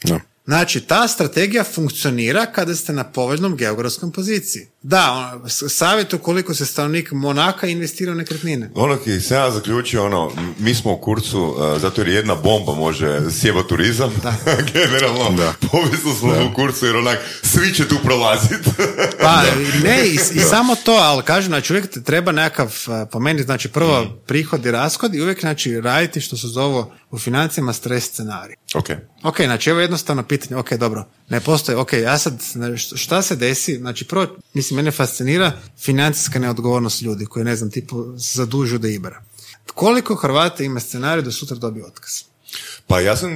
Da. 0.02 0.20
Znači, 0.48 0.80
ta 0.80 1.08
strategija 1.08 1.64
funkcionira 1.64 2.46
kada 2.46 2.74
ste 2.74 2.92
na 2.92 3.04
povoljnom 3.04 3.56
geografskom 3.56 4.12
poziciji. 4.12 4.66
Da, 4.82 5.10
ono, 5.12 5.48
s- 5.48 5.62
savjet 5.68 6.14
ukoliko 6.14 6.54
se 6.54 6.66
stanovnik 6.66 7.12
Monaka 7.12 7.66
investira 7.66 8.12
u 8.12 8.14
nekretnine. 8.14 8.70
Ono 8.74 8.96
ki 8.96 9.20
se 9.20 9.34
ja 9.34 9.50
zaključio, 9.50 10.04
ono, 10.04 10.30
mi 10.58 10.74
smo 10.74 10.92
u 10.92 10.98
kurcu, 10.98 11.40
uh, 11.42 11.80
zato 11.80 12.00
jer 12.00 12.08
jedna 12.08 12.34
bomba 12.34 12.74
može 12.74 13.20
sjeba 13.32 13.62
turizam, 13.62 14.10
generalno, 14.72 15.30
Da. 15.32 15.54
povisno 15.62 16.14
smo 16.14 16.30
u 16.50 16.54
kurcu 16.54 16.86
jer 16.86 16.96
onak, 16.96 17.18
svi 17.42 17.74
će 17.74 17.88
tu 17.88 17.96
prolaziti. 18.04 18.70
Pa 19.22 19.42
ne, 19.84 20.06
i, 20.06 20.14
i 20.14 20.40
samo 20.40 20.74
to, 20.76 20.92
ali 20.92 21.22
kažem, 21.22 21.48
znači 21.48 21.72
uvijek 21.72 22.04
treba 22.04 22.32
nekakav, 22.32 22.74
a, 22.86 23.06
po 23.06 23.20
meni, 23.20 23.42
znači 23.42 23.68
prvo 23.68 24.06
prihod 24.26 24.66
i 24.66 24.70
rashod 24.70 25.14
i 25.14 25.20
uvijek 25.20 25.40
znači 25.40 25.80
raditi 25.80 26.20
što 26.20 26.36
se 26.36 26.46
zove 26.46 26.84
u 27.10 27.18
financijama 27.18 27.72
stres 27.72 28.04
scenarij. 28.04 28.56
ok. 28.74 28.88
Ok, 29.22 29.40
znači 29.40 29.70
evo 29.70 29.80
jednostavno 29.80 30.22
pitanje, 30.22 30.56
ok, 30.56 30.72
dobro, 30.72 31.04
ne 31.28 31.40
postoji, 31.40 31.78
ok, 31.78 31.92
ja 31.92 32.18
sad, 32.18 32.42
šta 32.96 33.22
se 33.22 33.36
desi, 33.36 33.76
znači 33.76 34.04
prvo, 34.04 34.26
mislim, 34.54 34.76
mene 34.76 34.90
fascinira 34.90 35.52
financijska 35.78 36.38
neodgovornost 36.38 37.02
ljudi 37.02 37.26
koji, 37.26 37.44
ne 37.44 37.56
znam, 37.56 37.70
tipu, 37.70 38.18
se 38.18 38.36
zadužuju 38.36 38.78
da 38.78 38.88
ibera. 38.88 39.22
Koliko 39.74 40.14
Hrvata 40.14 40.64
ima 40.64 40.80
scenarij 40.80 41.22
da 41.22 41.30
sutra 41.30 41.56
dobije 41.56 41.86
otkaz? 41.86 42.12
Pa 42.86 43.00
ja 43.00 43.16
sam 43.16 43.30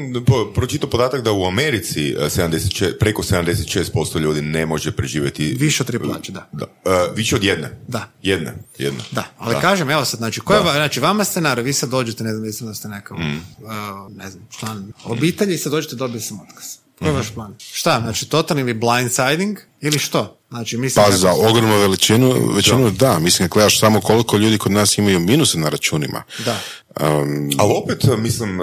pročitao 0.55 0.91
podatak 0.91 1.23
da 1.23 1.33
u 1.33 1.45
Americi 1.45 2.15
uh, 2.15 2.23
76, 2.23 2.99
preko 2.99 3.23
76% 3.23 4.21
ljudi 4.21 4.43
ne 4.43 4.67
može 4.67 4.93
preživjeti 4.93 5.55
Više 5.55 5.83
od 5.83 5.87
tri 5.87 5.99
plaće, 5.99 6.33
da. 6.33 6.49
Da. 6.53 6.65
Uh, 6.65 7.17
više 7.17 7.37
od 7.37 7.45
jedne. 7.45 7.79
Da. 7.89 8.09
Jedne. 8.23 8.55
Jedne. 8.79 9.01
Da, 9.11 9.25
ali 9.39 9.55
kažem, 9.61 9.91
evo 9.91 10.05
sad, 10.05 10.19
znači, 10.19 10.41
ko 10.41 10.55
je, 10.55 10.61
va- 10.61 10.73
znači, 10.73 11.01
vama 11.01 11.25
scenarij, 11.25 11.65
vi 11.65 11.73
sad 11.73 11.91
dođete, 11.91 12.25
ne 12.25 12.31
znam, 12.31 12.43
mislim 12.43 12.69
da 12.69 12.75
ste 12.75 12.89
neka, 12.89 13.15
Mm. 13.15 13.37
uh, 13.59 13.73
ne 14.17 14.31
znam, 14.31 14.49
član 14.51 14.93
obitelji 15.05 15.55
i 15.55 15.59
sad 15.59 15.73
dođete, 15.73 15.97
dobije 15.97 16.21
sam 16.21 16.41
otkaz. 16.41 16.65
Mhm. 17.01 17.11
je 17.11 17.13
vaš 17.17 17.35
plan? 17.35 17.55
Šta, 17.73 18.01
znači, 18.01 18.29
totalni 18.29 18.63
ili 18.63 18.75
blindsiding 18.75 19.59
ili 19.81 19.99
što? 19.99 20.39
Znači, 20.51 20.77
mislim, 20.77 21.05
Pa 21.05 21.11
da- 21.11 21.17
za 21.17 21.33
ogromnu 21.33 21.79
veličinu, 21.79 22.35
većinu 22.55 22.91
da. 22.91 23.19
Mislim, 23.19 23.49
kad 23.49 23.55
gledaš 23.55 23.81
samo 23.81 24.01
koliko 24.01 24.37
ljudi 24.37 24.59
kod 24.59 24.73
nas 24.73 24.99
imaju 24.99 25.21
minuse 25.21 25.59
na 25.59 25.69
računima. 25.69 26.23
Da. 26.45 26.59
Um, 27.01 27.51
Ali 27.59 27.73
opet, 27.77 28.05
mislim, 28.19 28.59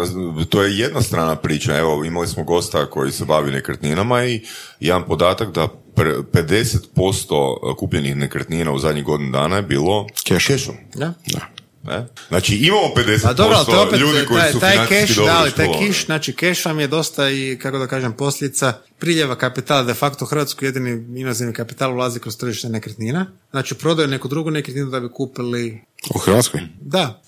to 0.49 0.63
je 0.63 0.77
jedna 0.77 1.01
strana 1.01 1.35
priča. 1.35 1.77
Evo, 1.77 2.05
imali 2.05 2.27
smo 2.27 2.43
gosta 2.43 2.85
koji 2.89 3.11
se 3.11 3.25
bavi 3.25 3.51
nekretninama 3.51 4.25
i 4.25 4.41
jedan 4.79 5.05
podatak 5.05 5.51
da 5.51 5.67
pre- 5.95 6.23
50% 6.33 7.75
kupljenih 7.77 8.15
nekretnina 8.15 8.71
u 8.71 8.79
zadnjih 8.79 9.03
godinu 9.05 9.31
dana 9.31 9.55
je 9.55 9.61
bilo 9.61 10.07
cashom. 10.27 10.75
Da? 10.95 11.13
da. 11.27 11.39
Ne? 11.83 12.07
Znači, 12.27 12.55
imamo 12.55 12.87
50% 12.95 13.23
Pa 13.23 13.33
dobro, 13.33 13.57
ali 13.57 13.65
to 13.65 13.75
je 13.75 13.87
opet, 13.87 13.99
ljudi 13.99 14.25
koji 14.25 14.41
taj, 14.41 14.51
su 14.51 14.59
taj 14.59 14.75
cash, 14.75 15.17
da, 15.17 15.25
taj 15.35 15.47
iškolovani. 15.47 15.87
kiš, 15.87 16.05
znači 16.05 16.33
cash 16.39 16.65
vam 16.65 16.79
je 16.79 16.87
dosta 16.87 17.29
i, 17.29 17.57
kako 17.61 17.77
da 17.77 17.87
kažem, 17.87 18.13
posljedica 18.13 18.73
priljeva 18.99 19.35
kapitala. 19.35 19.83
De 19.83 19.93
facto 19.93 20.25
Hrvatsku 20.25 20.65
jedini 20.65 21.19
inozemni 21.19 21.53
kapital 21.53 21.93
ulazi 21.93 22.19
kroz 22.19 22.37
tržište 22.37 22.69
nekretnina. 22.69 23.25
Znači 23.51 23.75
prodaju 23.75 24.07
neku 24.07 24.27
drugu 24.27 24.51
nekretninu 24.51 24.89
da 24.89 24.99
bi 24.99 25.09
kupili 25.09 25.81
U 26.15 26.17
Hrvatskoj? 26.17 26.61
Da. 26.81 27.21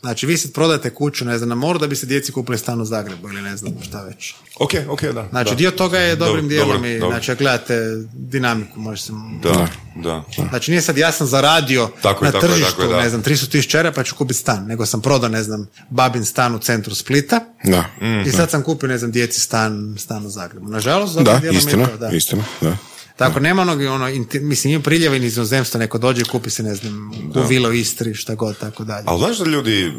Znači, 0.00 0.26
vi 0.26 0.36
sad 0.36 0.52
prodajete 0.52 0.90
kuću, 0.90 1.24
ne 1.24 1.38
znam, 1.38 1.48
na 1.48 1.54
moru 1.54 1.78
da 1.78 1.86
bi 1.86 1.96
se 1.96 2.06
djeci 2.06 2.32
kupili 2.32 2.58
stan 2.58 2.80
u 2.80 2.84
Zagrebu 2.84 3.28
ili 3.28 3.42
ne 3.42 3.56
znam 3.56 3.72
šta 3.82 4.02
već. 4.02 4.34
Ok, 4.60 4.70
ok, 4.88 5.02
da. 5.02 5.28
Znači, 5.30 5.50
da. 5.50 5.56
dio 5.56 5.70
toga 5.70 5.98
je 5.98 6.16
dobrim 6.16 6.48
dijelom 6.48 6.72
dobro, 6.72 6.88
i, 6.88 6.98
dobro. 6.98 7.18
znači, 7.18 7.34
gledate 7.42 8.04
dinamiku, 8.12 8.80
može 8.80 9.02
se... 9.02 9.12
Da, 9.42 9.68
da. 9.96 10.24
Znači, 10.48 10.70
nije 10.70 10.80
sad 10.80 10.98
ja 10.98 11.12
sam 11.12 11.26
zaradio 11.26 11.90
Tako 12.02 12.24
je, 12.24 12.28
na 12.28 12.32
tako 12.32 12.46
je, 12.46 12.52
tržištu, 12.52 12.70
tako 12.70 12.82
je, 12.82 12.88
da. 12.88 13.02
ne 13.02 13.08
znam, 13.08 13.22
300 13.22 13.50
tisuća 13.50 13.78
eura 13.78 13.92
pa 13.92 14.04
ću 14.04 14.14
kupiti 14.14 14.40
stan, 14.40 14.66
nego 14.66 14.86
sam 14.86 15.00
prodao, 15.00 15.28
ne 15.28 15.42
znam, 15.42 15.68
babin 15.90 16.24
stan 16.24 16.54
u 16.54 16.58
centru 16.58 16.94
Splita 16.94 17.40
Da. 17.64 17.84
i 18.26 18.30
sad 18.30 18.50
sam 18.50 18.62
kupio, 18.62 18.88
ne 18.88 18.98
znam, 18.98 19.10
djeci 19.10 19.40
stan, 19.40 19.94
stan 19.98 20.26
u 20.26 20.30
Zagrebu. 20.30 20.68
Nažalost, 20.68 21.03
dobrim 21.12 21.52
Da, 21.52 21.58
istina, 21.58 21.86
to, 21.86 21.96
da. 21.96 22.08
istina, 22.08 22.44
da. 22.60 22.76
Tako, 23.16 23.40
nema 23.40 23.62
onog, 23.62 23.80
ono, 23.80 24.08
inti- 24.08 24.40
mislim, 24.40 24.72
ima 24.72 24.82
priljeva 24.82 25.16
iz 25.16 25.36
inozemstva, 25.36 25.78
neko 25.80 25.98
dođe 25.98 26.20
i 26.20 26.24
kupi 26.24 26.50
se, 26.50 26.62
ne 26.62 26.74
znam, 26.74 27.10
u 27.36 27.42
vilo 27.48 27.70
Istri, 27.72 28.14
šta 28.14 28.34
god, 28.34 28.58
tako 28.58 28.84
dalje. 28.84 29.04
Ali 29.06 29.18
znaš 29.18 29.38
da 29.38 29.44
ljudi 29.44 29.92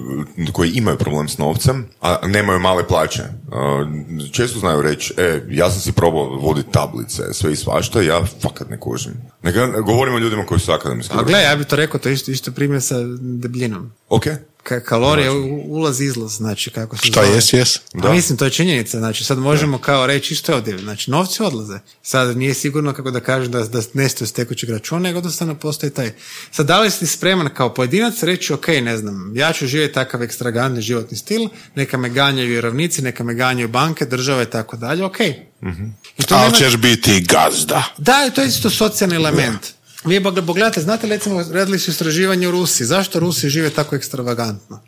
koji 0.51 0.71
imaju 0.71 0.97
problem 0.97 1.29
s 1.29 1.37
novcem, 1.37 1.85
a 2.01 2.17
nemaju 2.27 2.59
male 2.59 2.87
plaće, 2.87 3.23
a, 3.51 3.85
često 4.31 4.59
znaju 4.59 4.81
reći, 4.81 5.13
e, 5.17 5.41
ja 5.49 5.71
sam 5.71 5.81
si 5.81 5.91
probao 5.91 6.35
voditi 6.39 6.71
tablice, 6.71 7.23
sve 7.33 7.51
i 7.51 7.55
svašta, 7.55 8.01
ja 8.01 8.25
fakat 8.41 8.69
ne 8.69 8.79
kužim. 8.79 9.13
Neka 9.45 9.67
govorimo 9.81 10.17
o 10.17 10.19
ljudima 10.19 10.45
koji 10.45 10.59
su 10.59 10.71
akademski. 10.71 11.13
A 11.17 11.23
gle, 11.23 11.41
ja 11.41 11.55
bi 11.55 11.63
to 11.65 11.75
rekao, 11.75 11.99
to 11.99 12.09
je 12.09 12.13
isto, 12.13 12.31
isto 12.31 12.51
primjer 12.51 12.81
sa 12.81 12.95
debljinom. 13.19 13.91
Ok, 14.09 14.23
Ka- 14.63 14.79
kalorije, 14.81 15.31
u- 15.31 15.63
ulaz, 15.67 16.01
izlaz, 16.01 16.31
znači 16.31 16.69
kako 16.69 16.97
se 16.97 17.07
Šta 17.07 17.23
zove. 17.23 17.35
jes, 17.35 17.53
jes? 17.53 17.79
Da. 17.93 18.11
mislim, 18.11 18.37
to 18.37 18.45
je 18.45 18.51
činjenica, 18.51 18.97
znači 18.99 19.23
sad 19.23 19.37
možemo 19.37 19.77
kao 19.77 20.07
reći 20.07 20.33
isto 20.33 20.51
je 20.51 20.55
ovdje, 20.55 20.77
znači 20.77 21.11
novci 21.11 21.43
odlaze. 21.43 21.79
Sad 22.01 22.37
nije 22.37 22.53
sigurno 22.53 22.93
kako 22.93 23.11
da 23.11 23.19
kažem 23.19 23.51
da, 23.51 23.63
da 23.63 23.81
nestaju 23.93 24.27
s 24.27 24.31
tekućeg 24.31 24.69
računa, 24.69 25.01
nego 25.01 25.17
jednostavno 25.17 25.55
postoji 25.55 25.89
taj. 25.89 26.11
Sad 26.51 26.65
da 26.65 26.79
li 26.79 26.91
si 26.91 27.07
spreman 27.07 27.49
kao 27.53 27.73
pojedinac 27.73 28.23
reći, 28.23 28.53
ok, 28.53 28.67
ne 28.67 28.97
znam, 28.97 29.31
ja 29.35 29.53
ću 29.53 29.67
živjeti 29.67 29.93
takav 29.93 30.23
ekstravagantni 30.23 30.81
životni 30.81 31.17
stil, 31.17 31.41
neka 31.75 31.97
me 31.97 32.09
ganjaju 32.09 32.49
vjerovnici, 32.49 33.01
neka 33.01 33.23
me 33.23 33.33
ganjaju 33.33 33.67
banke, 33.67 34.05
države 34.05 34.43
i 34.43 34.49
tako 34.49 34.77
dalje, 34.77 35.03
ok. 35.03 35.17
I 36.17 36.23
to 36.23 36.35
Ali 36.35 36.43
nema- 36.43 36.57
ćeš 36.57 36.77
biti 36.77 37.21
gazda. 37.21 37.83
da, 37.97 38.29
to 38.29 38.41
je 38.41 38.47
isto 38.47 38.69
socijalni 38.69 39.15
element. 39.15 39.59
Vi 40.05 40.19
pog- 40.19 40.45
pogledajte, 40.45 40.81
znate 40.81 41.07
recimo, 41.07 41.43
radili 41.51 41.79
su 41.79 41.91
istraživanje 41.91 42.47
u 42.47 42.51
Rusiji. 42.51 42.87
Zašto 42.87 43.19
Rusi 43.19 43.49
žive 43.49 43.69
tako 43.69 43.95
ekstravagantno? 43.95 44.81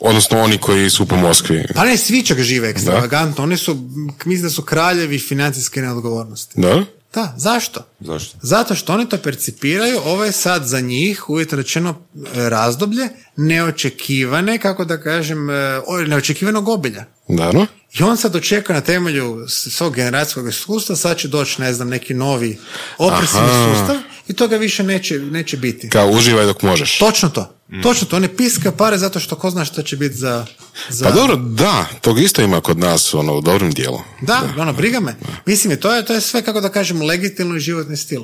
Odnosno 0.00 0.40
oni 0.40 0.58
koji 0.58 0.90
su 0.90 1.06
po 1.08 1.16
Moskvi. 1.16 1.64
Pa 1.74 1.84
ne, 1.84 1.96
svi 1.96 2.22
čak 2.22 2.40
žive 2.40 2.68
ekstravagantno. 2.68 3.44
Oni 3.44 3.56
su, 3.56 3.88
mislim 4.24 4.42
da 4.42 4.50
su 4.50 4.62
kraljevi 4.62 5.18
financijske 5.18 5.82
neodgovornosti. 5.82 6.60
Da? 6.60 6.84
Da, 7.14 7.34
zašto? 7.36 7.80
zašto? 8.00 8.38
Zato 8.42 8.74
što 8.74 8.92
oni 8.92 9.08
to 9.08 9.18
percipiraju, 9.18 10.00
ovo 10.04 10.24
je 10.24 10.32
sad 10.32 10.64
za 10.64 10.80
njih 10.80 11.30
uvjetno 11.30 11.56
rečeno 11.56 11.94
razdoblje 12.34 13.08
neočekivane, 13.36 14.58
kako 14.58 14.84
da 14.84 15.00
kažem, 15.00 15.50
e, 15.50 15.80
neočekivanog 16.06 16.68
obilja. 16.68 17.04
Da, 17.28 17.52
no? 17.52 17.66
I 17.98 18.02
on 18.02 18.16
sad 18.16 18.36
očekuje 18.36 18.74
na 18.74 18.80
temelju 18.80 19.44
svog 19.48 19.94
generacijskog 19.94 20.48
iskustva, 20.48 20.96
sad 20.96 21.18
će 21.18 21.28
doći, 21.28 21.60
ne 21.60 21.72
znam, 21.72 21.88
neki 21.88 22.14
novi 22.14 22.58
opresivni 22.98 23.48
sustav 23.48 23.96
i 24.28 24.32
toga 24.32 24.56
više 24.56 24.82
neće, 24.82 25.18
neće 25.18 25.56
biti. 25.56 25.88
Kao 25.88 26.10
uživaj 26.10 26.44
dok 26.44 26.62
možeš. 26.62 26.98
Točno 26.98 27.28
to. 27.28 27.54
Točno 27.82 28.06
to. 28.06 28.16
On 28.16 28.22
ne 28.22 28.36
piska 28.36 28.72
pare 28.72 28.98
zato 28.98 29.20
što 29.20 29.36
ko 29.36 29.50
zna 29.50 29.64
što 29.64 29.82
će 29.82 29.96
biti 29.96 30.14
za... 30.14 30.46
za... 30.88 31.04
Pa 31.04 31.10
dobro, 31.10 31.36
da, 31.36 31.86
tog 32.00 32.20
isto 32.20 32.42
ima 32.42 32.60
kod 32.60 32.78
nas, 32.78 33.14
ono, 33.14 33.34
u 33.34 33.40
dobrom 33.40 33.70
dijelu. 33.70 34.00
Da, 34.20 34.42
ono, 34.58 34.72
briga 34.72 35.00
me. 35.00 35.16
Mislim, 35.46 35.76
to 35.76 35.94
je, 35.94 36.04
to 36.04 36.14
je 36.14 36.20
sve, 36.20 36.42
kako 36.42 36.60
da 36.60 36.68
kažem, 36.68 37.02
legitimno 37.02 37.56
i 37.56 37.60
životni 37.60 37.96
stil. 37.96 38.22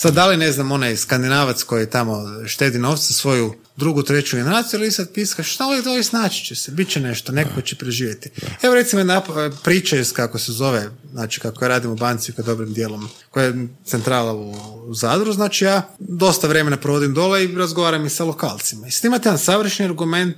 Sad, 0.00 0.14
da 0.14 0.26
li, 0.26 0.36
ne 0.36 0.52
znam, 0.52 0.72
onaj 0.72 0.96
skandinavac 0.96 1.62
koji 1.62 1.86
tamo 1.86 2.24
štedi 2.46 2.78
novce 2.78 3.12
svoju 3.12 3.54
drugu, 3.76 4.02
treću 4.02 4.36
generaciju, 4.36 4.80
ili 4.80 4.90
sad 4.90 5.12
piska, 5.12 5.42
šta 5.42 5.66
ovaj 5.66 5.82
doli 5.82 6.04
snaći 6.04 6.44
će 6.44 6.54
se, 6.54 6.70
bit 6.70 6.88
će 6.88 7.00
nešto, 7.00 7.32
neko 7.32 7.60
će 7.60 7.76
preživjeti. 7.76 8.30
Evo 8.62 8.74
recimo 8.74 9.00
jedna 9.00 9.14
e, 9.14 9.50
priča 9.64 9.96
iz 9.96 10.12
kako 10.12 10.38
se 10.38 10.52
zove, 10.52 10.90
znači 11.12 11.40
kako 11.40 11.64
ja 11.64 11.68
radim 11.68 11.90
u 11.90 11.96
banci 11.96 12.32
kad 12.32 12.44
dobrim 12.46 12.72
dijelom, 12.72 13.08
koja 13.30 13.44
je 13.46 13.68
centrala 13.84 14.34
u, 14.34 14.54
Zadru, 14.94 15.32
znači 15.32 15.64
ja 15.64 15.88
dosta 15.98 16.46
vremena 16.46 16.76
provodim 16.76 17.14
dole 17.14 17.44
i 17.44 17.54
razgovaram 17.54 18.06
i 18.06 18.10
sa 18.10 18.24
lokalcima. 18.24 18.86
I 18.86 18.90
s 18.90 19.04
imate 19.04 19.28
jedan 19.28 19.38
savršeni 19.38 19.88
argument 19.88 20.36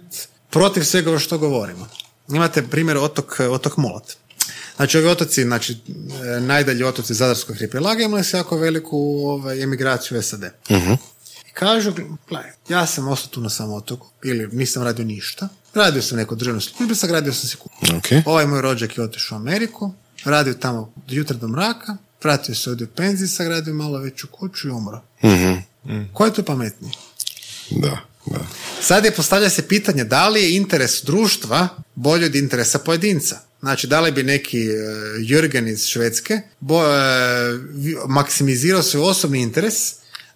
protiv 0.51 0.85
svega 0.85 1.19
što 1.19 1.39
govorimo. 1.39 1.89
Imate 2.29 2.63
primjer 2.63 2.97
otok, 2.97 3.41
otok 3.51 3.77
Molot. 3.77 4.17
Znači 4.77 4.99
ovi 4.99 5.07
otoci, 5.09 5.43
znači 5.43 5.73
e, 6.37 6.41
najdalji 6.41 6.85
otoci 6.85 7.15
Zadarskog 7.15 7.57
arhipelaga 7.57 8.03
imali 8.03 8.25
su 8.25 8.37
jako 8.37 8.57
veliku 8.57 8.99
ovaj, 9.25 9.63
emigraciju 9.63 10.19
u 10.19 10.23
SAD. 10.23 10.43
I 11.49 11.53
kažu, 11.55 11.93
gledaj, 12.29 12.51
ja 12.69 12.87
sam 12.87 13.09
ostao 13.09 13.31
tu 13.31 13.41
na 13.41 13.51
samom 13.51 13.75
otoku, 13.75 14.11
ili 14.25 14.49
nisam 14.53 14.83
radio 14.83 15.05
ništa, 15.05 15.49
radio 15.75 16.03
sam 16.03 16.19
neku 16.19 16.35
državnu 16.35 16.61
službu, 16.61 16.95
sagradio 16.95 17.33
sam 17.33 17.49
si 17.49 17.57
kuću. 17.57 17.97
Ok. 17.97 18.07
Ovaj 18.27 18.47
moj 18.47 18.61
rođak 18.61 18.99
je 18.99 19.05
otišao 19.05 19.39
u 19.39 19.41
Ameriku, 19.41 19.95
radio 20.25 20.55
tamo 20.55 20.93
do 21.09 21.15
jutra 21.15 21.37
do 21.37 21.49
mraka, 21.49 21.97
vratio 22.23 22.55
se 22.55 22.71
ovdje 22.71 22.85
u 22.85 22.91
penziji, 22.97 23.29
sagradio 23.29 23.75
malo 23.75 23.99
veću 23.99 24.27
kuću 24.27 24.69
i 24.69 24.71
umro. 24.71 25.01
Ko 26.13 26.25
je 26.25 26.35
tu 26.35 26.43
pametniji? 26.43 26.93
Da, 27.71 27.99
da. 28.27 28.39
Sad 28.81 29.05
je 29.05 29.15
postavlja 29.15 29.51
se 29.51 29.69
pitanje 29.69 30.05
da 30.05 30.29
li 30.29 30.43
je 30.43 30.57
interes 30.57 31.05
društva 31.05 31.69
bolji 31.95 32.25
od 32.25 32.35
interesa 32.35 32.79
pojedinca. 32.79 33.41
Znači, 33.63 33.87
da 33.87 34.01
li 34.01 34.13
bi 34.13 34.23
neki 34.23 34.59
uh, 34.61 34.75
Jürgen 35.19 35.73
iz 35.73 35.87
Švedske 35.87 36.41
bo, 36.61 36.83
vi- 37.71 37.97
maksimizirao 38.09 38.83
svoj 38.83 39.03
osobni 39.03 39.43
interes 39.43 39.75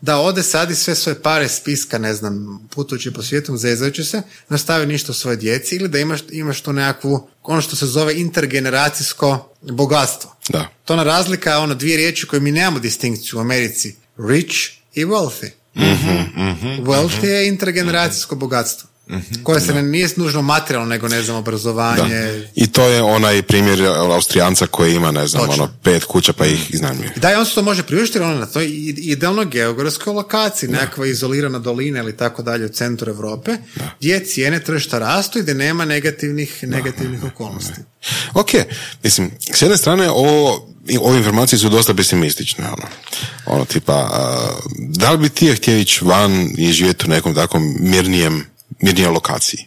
da 0.00 0.18
ode 0.18 0.42
sadi 0.42 0.74
sve 0.74 0.94
svoje 0.94 1.22
pare 1.22 1.48
spiska, 1.48 1.98
ne 1.98 2.14
znam, 2.14 2.60
putujući 2.70 3.12
po 3.12 3.22
svijetu, 3.22 3.56
zezajući 3.56 4.04
se, 4.04 4.22
nastavi 4.48 4.86
ništa 4.86 5.12
u 5.12 5.14
svojoj 5.14 5.36
djeci 5.36 5.76
ili 5.76 5.88
da 5.88 5.98
imaš, 5.98 6.20
imaš 6.30 6.60
tu 6.60 6.72
nekakvu, 6.72 7.28
ono 7.42 7.60
što 7.60 7.76
se 7.76 7.86
zove 7.86 8.14
intergeneracijsko 8.14 9.52
bogatstvo. 9.62 10.36
Da. 10.48 10.68
To 10.84 10.92
ona 10.92 11.02
razlika 11.02 11.50
je 11.50 11.56
ono 11.56 11.74
dvije 11.74 11.96
riječi 11.96 12.26
koje 12.26 12.40
mi 12.40 12.52
nemamo 12.52 12.78
distinkciju 12.78 13.38
u 13.38 13.42
Americi. 13.42 13.94
Rich 14.18 14.54
i 14.94 15.04
wealthy. 15.04 15.50
Mhm, 15.76 16.82
Wealthy 16.82 17.24
je 17.24 17.48
intergeneracijsko 17.48 18.34
bogatstvo. 18.36 18.88
Koja 19.42 19.60
se 19.60 19.74
ne, 19.74 19.82
nije 19.82 20.08
nužno 20.16 20.42
materijalno, 20.42 20.88
nego 20.88 21.08
ne 21.08 21.22
znam, 21.22 21.36
obrazovanje. 21.36 22.46
I 22.54 22.66
to 22.66 22.88
je 22.88 23.02
onaj 23.02 23.42
primjer 23.42 23.86
Austrijanca 23.86 24.66
koji 24.66 24.94
ima, 24.94 25.10
ne 25.10 25.26
znam, 25.26 25.46
Točno. 25.46 25.64
ono, 25.64 25.72
pet 25.82 26.04
kuća 26.04 26.32
pa 26.32 26.46
ih 26.46 26.74
iznajmljuje. 26.74 27.12
Da, 27.16 27.32
i 27.32 27.34
on 27.34 27.46
se 27.46 27.54
to 27.54 27.62
može 27.62 27.82
priuštiti, 27.82 28.18
ono 28.18 28.34
na 28.34 28.46
toj 28.46 28.66
idealno 28.96 29.44
geografskoj 29.44 30.12
lokaciji, 30.12 30.68
nekakva 30.68 31.06
izolirana 31.06 31.58
dolina 31.58 31.98
ili 31.98 32.16
tako 32.16 32.42
dalje 32.42 32.66
u 32.66 32.68
centru 32.68 33.10
Europe, 33.10 33.52
gdje 34.00 34.24
cijene 34.24 34.60
tržišta 34.60 34.98
rastu 34.98 35.38
i 35.38 35.42
gdje 35.42 35.54
nema 35.54 35.84
negativnih, 35.84 36.58
negativnih 36.62 37.24
okolnosti. 37.24 37.80
Ok, 38.34 38.50
mislim, 39.02 39.30
s 39.52 39.62
jedne 39.62 39.76
strane 39.76 40.10
ovo, 40.10 40.68
i 40.88 40.98
ove 40.98 41.18
informacije 41.18 41.58
su 41.58 41.68
dosta 41.68 41.94
pesimistične, 41.94 42.64
ono, 42.64 42.86
ono 43.46 43.64
tipa, 43.64 43.92
a, 43.92 44.50
da 44.78 45.10
li 45.10 45.18
bi 45.18 45.28
ti 45.28 45.54
htio 45.54 45.78
ići 45.78 46.04
van 46.04 46.50
i 46.58 46.72
živjeti 46.72 47.06
u 47.06 47.10
nekom 47.10 47.34
takvom 47.34 47.76
mirnijem, 47.80 48.55
mirnijoj 48.80 49.10
lokaciji? 49.10 49.66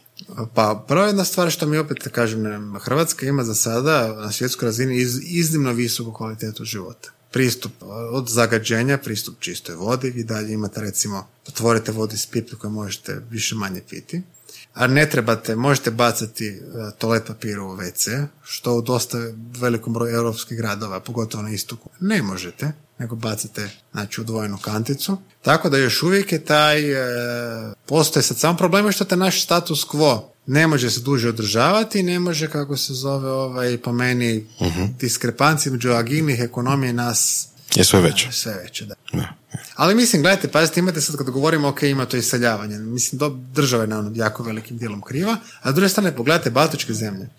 Pa 0.53 0.85
prva 0.87 1.07
jedna 1.07 1.25
stvar 1.25 1.51
što 1.51 1.65
mi 1.65 1.77
opet 1.77 2.07
kažem, 2.11 2.75
Hrvatska 2.79 3.25
ima 3.25 3.43
za 3.43 3.55
sada 3.55 4.13
na 4.15 4.31
svjetskoj 4.31 4.65
razini 4.65 4.97
iz, 4.97 5.19
iznimno 5.23 5.71
visoku 5.71 6.13
kvalitetu 6.13 6.65
života. 6.65 7.09
Pristup 7.31 7.71
od 8.11 8.29
zagađenja, 8.29 8.97
pristup 8.97 9.39
čistoj 9.39 9.75
vodi, 9.75 10.09
vi 10.09 10.23
dalje 10.23 10.53
imate 10.53 10.81
recimo, 10.81 11.27
otvorite 11.47 11.91
vodu 11.91 12.13
iz 12.13 12.27
pipe 12.27 12.55
koju 12.55 12.71
možete 12.71 13.21
više 13.29 13.55
manje 13.55 13.81
piti. 13.89 14.21
A 14.73 14.87
ne 14.87 15.09
trebate, 15.09 15.55
možete 15.55 15.91
bacati 15.91 16.47
e, 16.47 16.61
toalet 16.97 17.25
papir 17.25 17.59
u 17.59 17.77
WC, 17.77 18.25
što 18.43 18.73
u 18.73 18.81
dosta 18.81 19.17
velikom 19.59 19.93
broju 19.93 20.15
europskih 20.15 20.57
gradova, 20.57 20.99
pogotovo 20.99 21.43
na 21.43 21.49
istoku, 21.49 21.89
ne 21.99 22.21
možete, 22.21 22.71
nego 22.99 23.15
bacate 23.15 23.69
znači, 23.91 24.21
u 24.21 24.23
dvojenu 24.23 24.57
kanticu. 24.57 25.17
Tako 25.41 25.69
da 25.69 25.77
još 25.77 26.03
uvijek 26.03 26.31
je 26.31 26.45
taj, 26.45 26.91
e, 26.91 27.73
postoje 27.85 28.23
sad 28.23 28.37
samo 28.37 28.57
problem 28.57 28.85
je 28.85 28.91
što 28.91 29.05
te 29.05 29.15
naš 29.15 29.43
status 29.43 29.87
quo 29.87 30.21
ne 30.45 30.67
može 30.67 30.91
se 30.91 30.99
duže 30.99 31.29
održavati, 31.29 32.03
ne 32.03 32.19
može, 32.19 32.49
kako 32.49 32.77
se 32.77 32.93
zove, 32.93 33.31
ovaj, 33.31 33.77
po 33.77 33.91
meni, 33.91 34.47
diskrepanci 34.99 35.69
među 35.69 35.91
agilnih 35.91 36.39
ekonomije 36.39 36.93
nas 36.93 37.47
Je 37.75 37.83
sve 37.83 38.01
veće. 38.01 38.31
sve 38.31 38.53
veće, 38.63 38.85
da. 38.85 38.95
Da. 39.13 39.33
Ali 39.75 39.95
mislim, 39.95 40.21
gledajte, 40.21 40.47
pazite, 40.47 40.79
imate 40.79 41.01
sad 41.01 41.15
kad 41.17 41.29
govorimo, 41.29 41.67
ok, 41.67 41.83
ima 41.83 42.05
to 42.05 42.17
iseljavanje. 42.17 42.77
Mislim, 42.77 43.19
do, 43.19 43.29
država 43.53 43.83
je 43.83 43.87
na 43.87 43.99
ono 43.99 44.11
jako 44.15 44.43
velikim 44.43 44.77
dijelom 44.77 45.01
kriva, 45.01 45.37
a 45.61 45.71
s 45.71 45.75
druge 45.75 45.89
strane, 45.89 46.15
pogledajte 46.15 46.49
Baltičke 46.49 46.93
zemlje. 46.93 47.29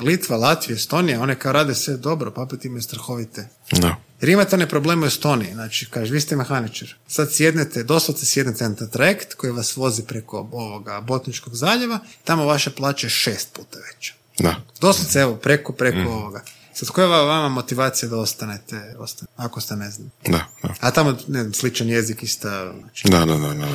Litva, 0.00 0.36
Latvija, 0.36 0.76
Estonija, 0.76 1.20
one 1.20 1.38
kao 1.38 1.52
rade 1.52 1.74
sve 1.74 1.96
dobro, 1.96 2.30
pa 2.30 2.42
opet 2.42 2.64
imaju 2.64 2.82
strahovite. 2.82 3.48
Da. 3.72 3.96
Jer 4.20 4.28
imate 4.28 4.56
one 4.56 4.68
probleme 4.68 5.04
u 5.04 5.06
Estoniji, 5.06 5.52
znači, 5.52 5.86
kaže, 5.90 6.12
vi 6.12 6.20
ste 6.20 6.36
mehaničar. 6.36 6.94
Sad 7.08 7.32
sjednete, 7.32 7.82
doslovce 7.82 8.26
sjednete 8.26 8.68
na 8.68 8.86
trajekt 8.86 9.34
koji 9.34 9.52
vas 9.52 9.76
vozi 9.76 10.02
preko 10.02 10.48
ovoga 10.52 11.00
Botničkog 11.00 11.54
zaljeva, 11.54 11.98
tamo 12.24 12.44
vaša 12.44 12.70
plaća 12.70 13.06
je 13.06 13.10
šest 13.10 13.52
puta 13.52 13.78
veća. 13.78 14.14
Da. 14.38 14.56
Doslovce, 14.80 15.20
evo, 15.20 15.36
preko, 15.36 15.72
preko 15.72 16.10
ovoga. 16.10 16.42
Sad, 16.74 16.88
koja 16.88 17.04
je 17.04 17.24
vama 17.24 17.48
motivacija 17.48 18.08
da 18.08 18.16
ostanete, 18.16 18.94
ostane, 18.98 19.28
ako 19.36 19.60
ste 19.60 19.76
ne 19.76 19.90
znam. 19.90 20.10
Da, 20.26 20.46
da. 20.62 20.74
A 20.80 20.90
tamo, 20.90 21.16
ne 21.28 21.40
znam, 21.40 21.54
sličan 21.54 21.88
jezik 21.88 22.22
ista. 22.22 22.72
Znači. 22.80 23.08
Da, 23.08 23.18
da, 23.18 23.36
da, 23.36 23.54
da. 23.54 23.68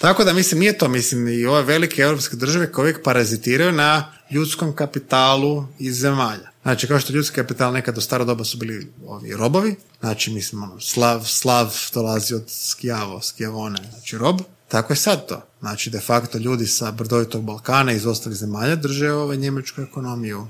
Tako 0.00 0.24
da, 0.24 0.32
mislim, 0.32 0.60
nije 0.60 0.78
to, 0.78 0.88
mislim, 0.88 1.28
i 1.28 1.46
ove 1.46 1.62
velike 1.62 2.02
europske 2.02 2.36
države 2.36 2.72
koje 2.72 2.82
uvijek 2.82 3.02
parazitiraju 3.04 3.72
na 3.72 4.12
ljudskom 4.30 4.76
kapitalu 4.76 5.66
iz 5.78 6.00
zemalja. 6.00 6.49
Znači, 6.62 6.86
kao 6.86 7.00
što 7.00 7.12
ljudski 7.12 7.36
kapital 7.36 7.72
nekad 7.72 7.94
do 7.94 8.00
staro 8.00 8.24
doba 8.24 8.44
su 8.44 8.56
bili 8.56 8.92
ovi 9.06 9.36
robovi, 9.36 9.76
znači, 10.00 10.30
mislim, 10.30 10.62
ono, 10.62 10.80
slav, 10.80 11.24
slav 11.24 11.76
dolazi 11.94 12.34
od 12.34 12.44
skijavo, 12.48 13.22
skijavone, 13.22 13.78
znači 13.90 14.18
rob, 14.18 14.40
tako 14.68 14.92
je 14.92 14.96
sad 14.96 15.28
to. 15.28 15.42
Znači, 15.60 15.90
de 15.90 16.00
facto 16.00 16.38
ljudi 16.38 16.66
sa 16.66 16.90
brdovitog 16.90 17.44
Balkana 17.44 17.92
iz 17.92 18.06
ostalih 18.06 18.38
zemalja 18.38 18.76
drže 18.76 19.12
ovaj 19.12 19.36
njemačku 19.36 19.80
ekonomiju. 19.80 20.46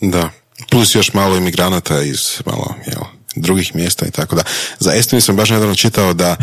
Da. 0.00 0.30
Plus 0.70 0.94
još 0.94 1.12
malo 1.14 1.36
imigranata 1.36 2.02
iz 2.02 2.42
malo, 2.46 2.74
jel, 2.86 3.02
drugih 3.36 3.74
mjesta 3.74 4.06
i 4.06 4.10
tako 4.10 4.36
da. 4.36 4.42
Za 4.80 4.92
Estoniju 4.92 5.22
sam 5.22 5.36
baš 5.36 5.50
nedavno 5.50 5.74
čitao 5.74 6.14
da 6.14 6.36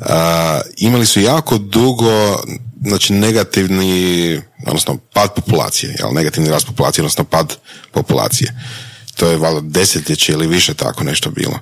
a, 0.00 0.60
imali 0.76 1.06
su 1.06 1.20
jako 1.20 1.58
dugo 1.58 2.42
znači 2.86 3.12
negativni, 3.12 4.40
odnosno 4.66 4.98
pad 5.12 5.34
populacije, 5.34 5.96
jel, 5.98 6.12
negativni 6.12 6.50
rast 6.50 6.66
populacije, 6.66 7.02
odnosno 7.02 7.24
pad 7.24 7.56
populacije. 7.92 8.54
To 9.16 9.26
je 9.26 9.36
valjda 9.36 9.60
desetljeće 9.60 10.32
ili 10.32 10.46
više 10.46 10.74
tako 10.74 11.04
nešto 11.04 11.30
bilo. 11.30 11.58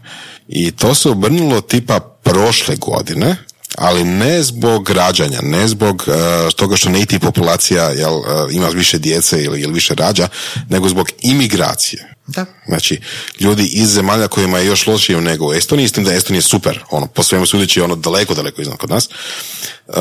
I 0.49 0.71
to 0.71 0.95
se 0.95 1.09
obrnulo 1.09 1.61
tipa 1.61 2.01
prošle 2.01 2.77
godine, 2.77 3.37
ali 3.77 4.05
ne 4.05 4.43
zbog 4.43 4.91
rađanja, 4.91 5.41
ne 5.43 5.69
zbog 5.69 6.05
uh, 6.07 6.53
toga 6.53 6.77
što 6.77 6.91
native 6.91 7.21
populacija 7.21 7.85
jel, 7.85 8.15
uh, 8.15 8.25
ima 8.51 8.69
više 8.69 8.99
djece 8.99 9.45
ili, 9.45 9.61
ili 9.61 9.73
više 9.73 9.95
rađa, 9.95 10.29
nego 10.69 10.89
zbog 10.89 11.09
imigracije. 11.21 12.17
Da. 12.27 12.47
Znači, 12.67 13.01
ljudi 13.41 13.67
iz 13.67 13.89
zemalja 13.89 14.29
kojima 14.29 14.59
je 14.59 14.67
još 14.67 14.87
lošije 14.87 15.21
nego 15.21 15.47
u 15.47 15.53
Estoniji, 15.53 15.89
s 15.89 15.93
tim 15.93 16.05
da 16.05 16.11
je 16.11 16.17
Estonija 16.17 16.43
super, 16.43 16.81
ono, 16.91 17.07
po 17.07 17.23
svemu 17.23 17.47
sudeći, 17.47 17.81
ono, 17.81 17.97
daleko, 17.97 18.35
daleko 18.35 18.63
iznad 18.63 18.77
kod 18.77 18.91
nas, 18.91 19.09
uh, 19.09 19.95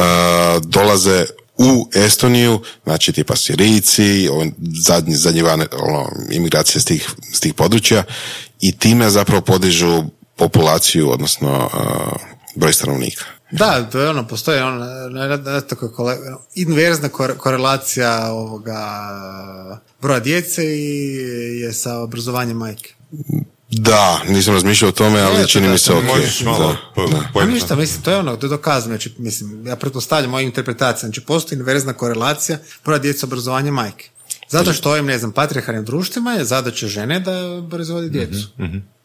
dolaze 0.64 1.26
u 1.58 1.90
Estoniju, 1.96 2.62
znači 2.84 3.12
tipa 3.12 3.36
Sirijci, 3.36 4.30
zadnji, 4.86 5.16
zadnji 5.16 5.42
van, 5.42 5.62
ono, 5.72 6.10
imigracije 6.32 6.82
s 6.82 6.86
tih, 6.86 7.10
s 7.34 7.40
tih 7.40 7.54
područja 7.54 8.04
i 8.62 8.78
time 8.78 9.10
zapravo 9.10 9.42
podižu 9.42 10.04
populaciju, 10.36 11.12
odnosno 11.12 11.70
uh, 11.74 12.20
broj 12.56 12.74
stanovnika. 12.74 13.35
Da, 13.52 13.84
to 13.84 14.00
je 14.00 14.10
ono, 14.10 14.28
postoji 14.28 14.60
ono, 14.62 14.86
ne, 15.10 15.28
ne, 15.28 15.38
ne, 15.38 15.62
tako 15.62 15.86
je 15.86 15.92
kole- 15.92 16.18
inverzna 16.56 17.10
kore- 17.10 17.36
korelacija 17.36 18.26
ovoga 18.26 18.80
broja 20.02 20.20
djece 20.20 20.64
i 20.68 21.16
je 21.56 21.74
sa 21.74 21.96
obrazovanjem 21.96 22.58
majke. 22.58 22.94
Da, 23.72 24.22
nisam 24.28 24.54
razmišljao 24.54 24.90
o 24.90 24.94
tome, 24.94 25.22
ali 25.22 25.42
E, 25.42 25.48
čini 25.48 25.66
da, 25.66 25.72
mi 25.72 25.78
se 25.78 25.94
ok. 25.94 26.04
Možeš 26.06 26.42
malo 26.42 26.60
Da. 26.60 26.78
po- 26.96 27.02
A 27.02 27.06
pojednostaviti. 27.06 27.54
ništa, 27.54 27.76
mislim, 27.76 28.02
to 28.02 28.12
je 28.12 28.18
ono, 28.18 28.36
to 28.36 28.46
je 28.46 28.50
dokazano, 28.50 28.86
znači, 28.88 29.16
mislim, 29.18 29.68
ja 29.68 29.76
pretpostavljam 29.76 30.32
moju 30.32 30.46
interpretaciju, 30.46 31.00
znači 31.00 31.22
postoji 31.22 31.60
inverzna 31.60 31.94
korelacija 31.94 32.58
broja 32.86 33.00
djece 33.00 33.26
obrazovanja 33.26 33.72
majke. 33.72 34.10
Zato 34.50 34.74
što 34.74 34.92
ovim, 34.92 35.06
ne 35.06 35.18
znam, 35.18 35.32
patrijarhalnim 35.32 35.86
društvima 35.86 36.32
je 36.32 36.46
zadaća 36.46 36.88
žene 36.88 37.20
da 37.20 37.32
proizvodi 37.70 38.10
djecu. 38.10 38.48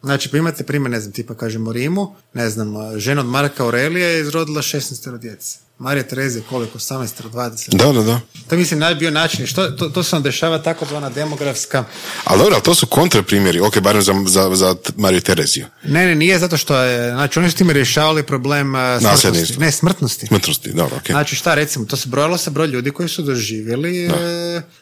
Znači, 0.02 0.28
pa 0.28 0.36
imate 0.36 0.64
primjer, 0.64 0.90
ne 0.90 1.00
znam, 1.00 1.12
tipa 1.12 1.34
kažemo 1.34 1.72
Rimu, 1.72 2.14
ne 2.34 2.50
znam, 2.50 2.98
žena 2.98 3.20
od 3.20 3.26
Marka 3.26 3.64
Aurelija 3.64 4.08
je 4.08 4.20
izrodila 4.20 4.62
16 4.62 5.18
djece. 5.18 5.58
Marija 5.80 6.02
Terezija 6.02 6.44
koliko? 6.48 6.78
18 6.78 7.22
20. 7.32 7.76
Da, 7.76 7.92
da, 7.92 8.02
da. 8.02 8.20
To 8.48 8.56
mislim 8.56 8.80
najbio 8.80 9.10
način. 9.10 9.46
Što, 9.46 9.70
to, 9.70 9.88
to 9.88 10.02
se 10.02 10.16
vam 10.16 10.22
dešava 10.22 10.62
tako 10.62 10.84
zvana 10.84 11.10
demografska... 11.10 11.84
Ali 12.24 12.38
dobro, 12.38 12.54
ali 12.54 12.62
to 12.62 12.74
su 12.74 12.86
kontra 12.86 13.22
primjeri, 13.22 13.60
ok, 13.60 13.78
barem 13.78 14.02
za, 14.02 14.14
za, 14.26 14.50
za 14.54 14.74
Mariju 14.96 15.20
Tereziju. 15.20 15.66
Ne, 15.84 16.06
ne, 16.06 16.14
nije 16.14 16.38
zato 16.38 16.56
što 16.56 16.76
je... 16.76 17.10
Znači, 17.10 17.38
oni 17.38 17.50
su 17.50 17.56
time 17.56 17.72
rješavali 17.72 18.22
problem 18.22 18.74
uh, 18.74 18.80
smrtnosti. 19.00 19.58
Ne, 19.58 19.72
smrtnosti. 19.72 20.26
Smrtnosti, 20.26 20.72
dobro, 20.72 20.96
ok. 20.96 21.06
Znači 21.06 21.36
šta 21.36 21.54
recimo, 21.54 21.84
to 21.84 21.96
se 21.96 22.08
brojalo 22.08 22.38
se 22.38 22.50
broj 22.50 22.66
ljudi 22.66 22.90
koji 22.90 23.08
su 23.08 23.22
doživjeli, 23.22 24.06
e, 24.06 24.10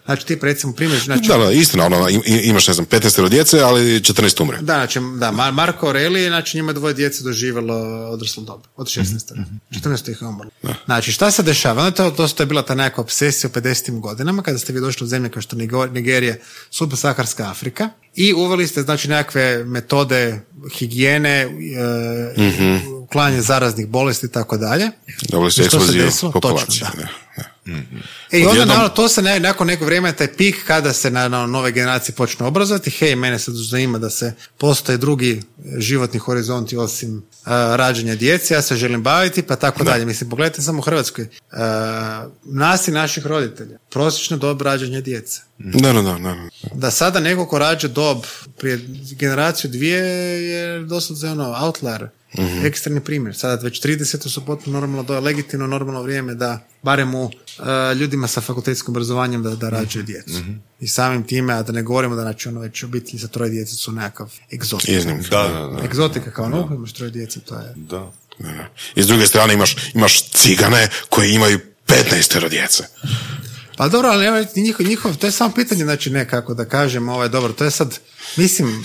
znači 0.09 0.27
ti 0.27 0.39
recimo 0.43 0.73
primjer, 0.73 1.01
znači, 1.01 1.29
Da, 1.29 1.37
da, 1.37 1.51
istina, 1.53 1.87
ono, 1.87 2.09
im- 2.09 2.23
imaš, 2.43 2.69
ne 2.69 2.75
znam, 2.75 2.87
15 2.87 3.29
djece, 3.29 3.61
ali 3.61 4.01
14 4.01 4.43
umre. 4.43 4.57
da, 4.57 4.65
znači, 4.65 4.99
da, 4.99 5.33
Mar- 5.33 5.53
Marko 5.53 5.87
Aurelije, 5.87 6.29
znači 6.29 6.57
njima 6.57 6.73
dvoje 6.73 6.95
djece 6.95 7.25
doživjelo 7.25 7.75
odraslo 8.09 8.43
dobu, 8.43 8.63
od 8.77 8.87
16. 8.87 9.35
14 9.71 10.11
ih 10.11 10.19
je 10.21 10.29
umrlo. 10.29 10.51
Znači, 10.85 11.13
šta 11.13 11.31
se 11.31 11.43
dešava? 11.43 11.83
Onda 11.83 11.91
to, 11.93 12.11
to, 12.11 12.29
to 12.29 12.43
je 12.43 12.47
bila 12.47 12.63
ta 12.63 12.75
nekakva 12.75 13.03
obsesija 13.03 13.51
u 13.51 13.61
50. 13.61 14.01
godinama, 14.01 14.43
kada 14.43 14.59
ste 14.59 14.73
vi 14.73 14.81
došli 14.81 15.05
u 15.05 15.09
zemlje 15.09 15.31
kao 15.31 15.43
što 15.43 15.57
Nigerija, 15.91 16.35
subsaharska 16.71 17.51
Afrika, 17.51 17.89
i 18.15 18.35
uveli 18.35 18.67
ste, 18.67 18.83
znači, 18.83 19.09
nekakve 19.09 19.65
metode 19.65 20.41
higijene, 20.73 21.31
e, 21.31 21.49
uklanjanje 23.09 23.43
zaraznih 23.43 23.87
bolesti 23.89 24.27
i 24.27 24.31
tako 24.31 24.57
dalje. 24.57 24.91
Što 25.29 25.51
se 25.51 25.63
eksploziju 25.63 26.05
desilo? 26.05 26.33
populacije. 26.33 26.87
Točno, 26.87 27.03
da. 27.03 27.03
da, 27.03 27.43
da. 27.43 27.49
E, 28.33 28.39
i 28.39 28.43
onda 28.43 28.51
Odjednom- 28.51 28.69
naravno, 28.69 28.89
to 28.89 29.09
se 29.09 29.23
ne, 29.23 29.41
nakon 29.41 29.67
nekog 29.67 29.87
vremena 29.87 30.15
taj 30.17 30.33
pik 30.37 30.65
kada 30.67 30.93
se 30.93 31.11
na, 31.11 31.29
na 31.29 31.47
nove 31.47 31.73
generacije 31.73 32.15
počne 32.15 32.47
obrazovati, 32.47 32.91
hej, 32.91 33.17
mene 33.17 33.39
sad 33.39 33.55
zanima 33.55 33.99
da 33.99 34.11
se 34.11 34.33
postoje 34.59 34.99
drugi 34.99 35.43
životni 35.79 36.19
horizonti 36.19 36.77
osim 36.77 37.23
a, 37.45 37.77
rađanja 37.77 38.15
djece, 38.15 38.55
ja 38.55 38.63
se 38.63 38.77
želim 38.77 39.03
baviti, 39.03 39.43
pa 39.43 39.57
tako 39.57 39.85
dalje. 39.85 40.05
Mislim, 40.05 40.31
pogledajte 40.31 40.63
samo 40.63 40.79
u 40.79 40.83
Hrvatskoj. 40.83 41.27
A, 41.53 42.27
nas 42.45 42.89
i 42.89 42.93
naših 42.93 43.27
roditelja. 43.27 43.79
Prosječna 43.91 44.37
dob 44.37 44.63
rađanja 44.63 45.01
djece. 45.01 45.41
Da, 45.59 45.93
da, 45.93 46.03
da, 46.03 46.19
da. 46.19 46.37
Da 46.75 46.91
sada 46.91 47.21
neko 47.21 47.47
ko 47.47 47.59
rađa 47.59 47.89
dob 47.89 48.19
prije 48.59 48.81
generaciju 49.11 49.71
dvije 49.71 50.03
je 50.49 50.81
doslovce 50.81 51.29
ono 51.29 51.57
outlier. 51.67 52.09
Ekstremni 52.65 53.01
primjer. 53.01 53.37
Sada 53.37 53.63
već 53.63 53.83
30 53.83 54.29
su 54.29 54.47
potpuno 54.47 54.81
normalno, 54.81 55.05
to 55.05 55.15
je 55.15 55.21
legitimno 55.21 55.67
normalno 55.67 56.03
vrijeme 56.03 56.35
da 56.35 56.61
barem 56.83 57.15
u 57.15 57.31
e, 57.31 57.95
ljudima 57.95 58.27
sa 58.27 58.41
fakultetskim 58.41 58.93
obrazovanjem 58.93 59.43
da, 59.43 59.51
da 59.51 59.69
rađaju 59.69 60.05
djecu. 60.05 60.41
I 60.81 60.89
samim 60.89 61.23
time, 61.23 61.53
a 61.53 61.63
da 61.63 61.73
ne 61.73 61.83
govorimo 61.83 62.15
da 62.15 62.23
znači 62.23 62.49
ono 62.49 62.61
već 62.61 62.83
obitelji 62.83 63.19
sa 63.19 63.29
troje 63.29 63.51
djece 63.51 63.75
su 63.75 63.93
nekakav 63.93 64.33
egzotika. 64.53 64.93
Da, 65.31 65.49
da, 65.49 65.77
da. 65.77 65.85
Egzotika 65.85 66.31
kao 66.31 66.49
no, 66.49 66.69
imaš 66.75 66.93
troje 66.93 67.11
djece, 67.11 67.41
to 67.41 67.55
je... 67.55 67.73
Da. 67.77 68.13
I 68.95 69.03
s 69.03 69.07
druge 69.07 69.27
strane 69.27 69.55
imaš, 69.55 69.77
imaš 69.95 70.31
cigane 70.31 70.89
koji 71.09 71.31
imaju 71.31 71.59
15 71.87 72.49
djece. 72.49 72.85
Pa 73.77 73.89
dobro, 73.89 74.09
ali 74.09 74.47
njihov, 74.57 74.87
njihov, 74.87 75.17
to 75.17 75.27
je 75.27 75.33
samo 75.33 75.55
pitanje, 75.55 75.85
znači 75.85 76.11
ne 76.11 76.29
kako 76.29 76.55
da 76.55 76.65
kažem, 76.65 77.09
ovaj, 77.09 77.29
dobro, 77.29 77.53
to 77.53 77.65
je 77.65 77.71
sad, 77.71 77.99
mislim, 78.37 78.69
uh, 78.69 78.85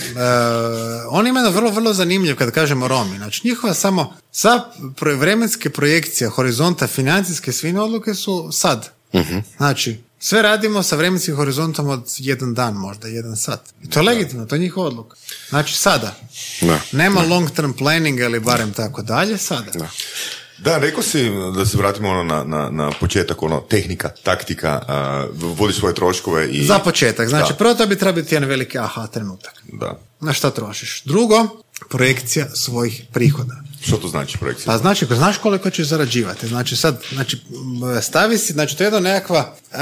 oni 1.09 1.29
imaju 1.29 1.51
vrlo, 1.51 1.71
vrlo 1.71 1.93
zanimljiv 1.93 2.35
kad 2.35 2.51
kažemo 2.51 2.87
Romi, 2.87 3.17
znači 3.17 3.41
njihova 3.47 3.73
samo, 3.73 4.15
sa 4.31 4.63
pro- 4.95 5.15
vremenske 5.15 5.69
projekcije, 5.69 6.29
horizonta, 6.29 6.87
financijske, 6.87 7.51
svine 7.51 7.81
odluke 7.81 8.13
su 8.13 8.49
sad. 8.51 8.89
Znači, 9.57 10.03
sve 10.19 10.41
radimo 10.41 10.83
sa 10.83 10.95
vremenskim 10.95 11.35
horizontom 11.35 11.89
od 11.89 12.13
jedan 12.17 12.53
dan 12.53 12.73
možda, 12.73 13.07
jedan 13.07 13.35
sat. 13.37 13.59
I 13.83 13.89
to 13.89 13.99
je 13.99 14.03
legitimno, 14.03 14.45
to 14.45 14.55
je 14.55 14.59
njihova 14.59 14.87
odluka. 14.87 15.15
Znači 15.49 15.75
sada. 15.75 16.15
Da. 16.61 16.79
Nema 16.91 17.21
long 17.21 17.51
term 17.51 17.71
planninga 17.71 18.23
ili 18.23 18.39
barem 18.39 18.73
tako 18.73 19.01
dalje, 19.01 19.37
sada. 19.37 19.71
Da, 19.71 19.89
rekao 20.79 21.03
si 21.03 21.31
da 21.57 21.65
se 21.65 21.77
vratimo 21.77 22.09
ono 22.09 22.23
na, 22.23 22.43
na, 22.43 22.69
na 22.69 22.91
početak, 22.99 23.43
ono, 23.43 23.59
tehnika, 23.59 24.09
taktika, 24.23 24.81
uh, 25.33 25.57
vodi 25.57 25.73
svoje 25.73 25.95
troškove 25.95 26.49
i... 26.49 26.65
Za 26.65 26.79
početak. 26.79 27.29
Znači, 27.29 27.53
Da. 27.53 27.57
prvo 27.57 27.73
to 27.73 27.87
bi 27.87 27.95
trebao 27.95 28.21
biti 28.21 28.35
jedan 28.35 28.49
veliki 28.49 28.79
aha 28.79 29.07
trenutak. 29.07 29.63
Da. 29.73 29.99
Na 30.19 30.33
šta 30.33 30.51
trošiš? 30.51 31.03
Drugo, 31.05 31.47
projekcija 31.89 32.49
svojih 32.55 33.01
prihoda. 33.13 33.55
Što 33.81 33.97
to 33.97 34.07
znači 34.07 34.37
projekcija? 34.37 34.65
Pa 34.65 34.77
znači, 34.77 35.05
znaš 35.05 35.37
koliko 35.37 35.69
ćeš 35.69 35.87
zarađivati, 35.87 36.47
znači 36.47 36.75
sad, 36.75 37.01
znači, 37.13 37.37
stavi 38.01 38.37
si, 38.37 38.53
znači 38.53 38.77
to 38.77 38.83
je 38.83 38.85
jedna 38.85 38.99
nekakva, 38.99 39.55
uh, 39.71 39.77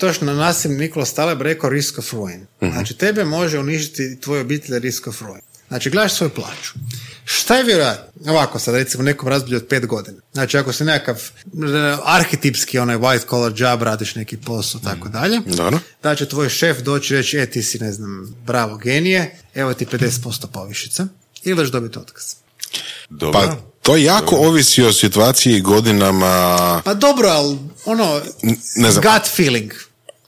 to 0.00 0.12
što 0.12 0.24
na 0.24 0.34
nasim 0.34 0.76
Nikola 0.76 1.06
Staleb 1.06 1.42
rekao 1.42 1.70
risk 1.70 1.98
of 1.98 2.12
ruin. 2.12 2.46
Znači, 2.60 2.94
tebe 2.94 3.24
može 3.24 3.58
uništiti 3.58 4.20
tvoj 4.20 4.40
obitelj 4.40 4.78
risk 4.78 5.06
of 5.06 5.22
ruin. 5.22 5.40
Znači, 5.68 5.90
gledaš 5.90 6.14
svoju 6.14 6.30
plaću. 6.30 6.72
Šta 7.24 7.56
je 7.56 7.64
vjerojatno? 7.64 8.32
Ovako 8.32 8.58
sad, 8.58 8.74
recimo, 8.74 9.00
u 9.00 9.04
nekom 9.04 9.28
razdoblju 9.28 9.56
od 9.56 9.66
pet 9.66 9.86
godina. 9.86 10.18
Znači, 10.32 10.58
ako 10.58 10.72
si 10.72 10.84
nekakav 10.84 11.16
e, 11.16 11.96
arhetipski, 12.04 12.78
onaj 12.78 12.96
white 12.96 13.28
collar 13.28 13.52
job, 13.56 13.82
radiš 13.82 14.14
neki 14.14 14.36
posao, 14.36 14.80
tako 14.80 15.08
dalje, 15.08 15.40
Dobro. 15.46 15.78
da 16.02 16.14
će 16.14 16.28
tvoj 16.28 16.48
šef 16.48 16.78
doći 16.78 17.14
i 17.14 17.16
reći, 17.16 17.38
e, 17.38 17.46
ti 17.46 17.62
si, 17.62 17.78
ne 17.78 17.92
znam, 17.92 18.34
bravo 18.46 18.76
genije, 18.76 19.36
evo 19.54 19.74
ti 19.74 19.86
50% 19.86 20.46
povišice, 20.52 21.04
ili 21.44 21.64
ćeš 21.64 21.72
dobiti 21.72 21.98
otkaz. 21.98 22.24
Dobro. 23.10 23.40
Pa 23.40 23.56
to 23.82 23.96
jako 23.96 24.36
ovisi 24.36 24.82
o 24.82 24.92
situaciji 24.92 25.56
i 25.56 25.60
godinama. 25.60 26.82
Pa 26.84 26.94
dobro, 26.94 27.28
ali 27.28 27.58
ono, 27.84 28.20
ne 28.76 28.90
znam. 28.90 29.04
gut 29.04 29.30
feeling. 29.36 29.72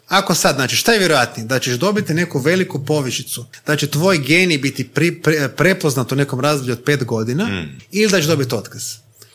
Ako 0.08 0.34
sad, 0.34 0.54
znači, 0.54 0.76
šta 0.76 0.92
je 0.92 0.98
vjerojatnije? 0.98 1.46
Da 1.46 1.58
ćeš 1.58 1.74
dobiti 1.74 2.14
neku 2.14 2.38
veliku 2.38 2.84
povišicu, 2.84 3.44
da 3.66 3.76
će 3.76 3.86
tvoj 3.86 4.18
geni 4.18 4.58
biti 4.58 4.88
pri, 4.88 5.20
pre- 5.22 5.48
prepoznat 5.48 6.12
u 6.12 6.16
nekom 6.16 6.40
razdoblju 6.40 6.72
od 6.72 6.82
pet 6.82 7.04
godina, 7.04 7.44
Mm. 7.44 7.78
ili 7.90 8.10
da 8.10 8.18
ćeš 8.18 8.26
dobiti 8.26 8.54
otkaz. 8.54 8.82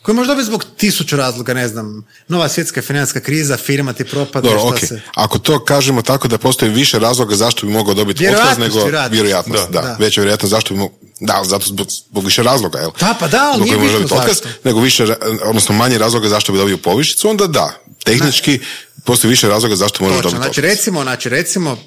Koji 0.02 0.14
može 0.14 0.28
dobiti 0.28 0.46
zbog 0.46 0.64
tisuću 0.76 1.16
razloga, 1.16 1.54
ne 1.54 1.68
znam, 1.68 2.06
nova 2.28 2.48
svjetska 2.48 2.82
financijska 2.82 3.20
kriza, 3.20 3.56
firma 3.56 3.92
ti 3.92 4.04
propada, 4.04 4.48
Dobro, 4.48 4.58
šta 4.60 4.68
ok. 4.68 4.78
se... 4.80 5.00
Ako 5.14 5.38
to 5.38 5.64
kažemo 5.64 6.02
tako 6.02 6.28
da 6.28 6.38
postoji 6.38 6.72
više 6.72 6.98
razloga 6.98 7.36
zašto 7.36 7.66
bi 7.66 7.72
mogao 7.72 7.94
dobiti 7.94 8.28
otkaz 8.28 8.58
nego 8.58 8.74
vjerojatnost. 8.74 9.12
vjerojatnost, 9.12 9.70
da, 9.70 9.80
Da, 9.80 9.88
da. 9.88 9.96
veća 9.98 10.20
vjerojatnost 10.20 10.50
zašto 10.50 10.74
bi 10.74 10.80
mogao, 10.80 10.96
da, 11.20 11.40
zato 11.44 11.66
zbog, 11.66 11.86
zbog 12.10 12.24
više 12.24 12.42
razloga, 12.42 12.78
jel? 12.78 12.90
Da, 13.00 13.16
pa 13.20 13.28
da, 13.28 13.50
ali 13.54 13.64
nije 13.64 13.78
bitno 13.78 14.16
otkaz, 14.16 14.36
zašto. 14.36 14.48
nego 14.64 14.80
više, 14.80 15.06
odnosno 15.44 15.74
manje 15.74 15.98
razloga 15.98 16.28
zašto 16.28 16.52
bi 16.52 16.58
dobio 16.58 16.76
povišicu, 16.76 17.28
onda 17.28 17.46
da. 17.46 17.80
Tehnički 18.04 18.60
postoji 19.04 19.30
više 19.30 19.48
razloga 19.48 19.76
zašto 19.76 20.04
možeš 20.04 20.16
dobiti 20.16 20.36
znači 20.36 20.50
otkaz. 20.50 20.64
recimo, 20.64 21.02
znači 21.02 21.28
recimo, 21.28 21.78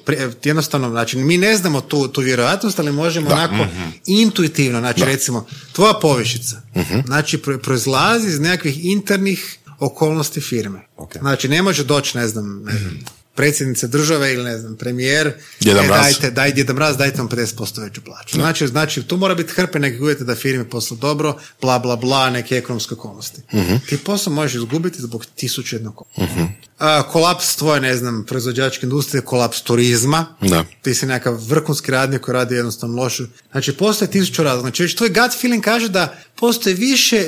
jednostavno, 0.44 0.90
znači 0.90 1.16
mi 1.18 1.36
ne 1.36 1.56
znamo 1.56 1.80
tu, 1.80 2.08
tu 2.08 2.20
vjerojatnost, 2.20 2.78
ali 2.78 2.92
možemo 2.92 3.30
onako 3.30 3.54
Mhm. 3.54 3.88
intuitivno, 4.06 4.78
znači 4.78 5.04
recimo, 5.04 5.46
tvoja 5.72 5.94
povišica, 5.94 6.56
Mhm. 6.76 6.98
znači 7.06 7.38
pro- 7.38 7.58
proizlazi 7.58 8.28
iz 8.28 8.40
nekakvih 8.40 8.84
internih 8.84 9.58
okolnosti 9.80 10.40
firme. 10.40 10.80
Ok. 10.96 11.12
Znači 11.14 11.48
ne 11.48 11.62
može 11.62 11.84
doći, 11.84 12.18
ne 12.18 12.28
znam, 12.28 12.62
ne 12.62 12.72
znam, 12.72 12.98
predsjednice 13.38 13.88
države 13.88 14.34
ili 14.34 14.44
ne 14.44 14.58
znam, 14.58 14.76
premijer, 14.76 15.32
Djeda 15.60 15.82
e, 15.82 15.88
dajte, 15.88 16.30
daj 16.30 16.52
Djeda 16.52 16.72
Mraz, 16.72 16.96
dajte 16.96 17.18
vam 17.18 17.28
50% 17.28 17.80
veću 17.80 18.00
plaću. 18.00 18.34
Znači, 18.34 18.66
znači, 18.66 19.02
tu 19.02 19.16
mora 19.16 19.34
biti 19.34 19.52
hrpe 19.52 19.78
nekih 19.78 20.00
uvjeta 20.00 20.24
da 20.24 20.34
firmi 20.34 20.64
poslu 20.64 20.96
dobro, 20.96 21.38
bla, 21.60 21.78
bla, 21.78 21.96
bla, 21.96 22.30
neke 22.30 22.56
ekonomske 22.56 22.94
okolnosti. 22.94 23.40
Mhm. 23.54 23.76
Ti 23.88 23.98
posao 23.98 24.32
možeš 24.32 24.54
izgubiti 24.54 25.02
zbog 25.02 25.26
tisuću 25.26 25.76
jednog 25.76 26.02
a, 26.78 27.02
kolaps 27.02 27.56
tvoje, 27.56 27.80
ne 27.80 27.96
znam, 27.96 28.24
proizvođačke 28.26 28.86
industrije, 28.86 29.22
kolaps 29.22 29.62
turizma. 29.62 30.26
Da. 30.40 30.64
Ti 30.82 30.94
si 30.94 31.06
nekakav 31.06 31.38
vrhunski 31.48 31.90
radnik 31.90 32.20
koji 32.20 32.32
radi 32.32 32.54
jednostavno 32.54 33.02
lošu. 33.02 33.24
Znači, 33.50 33.72
postoje 33.72 34.10
tisuću 34.10 34.42
razloga. 34.42 34.60
Znači, 34.60 34.82
već 34.82 34.94
tvoj 34.94 35.08
gut 35.08 35.40
feeling 35.40 35.64
kaže 35.64 35.88
da 35.88 36.18
postoji 36.34 36.74
više 36.74 37.24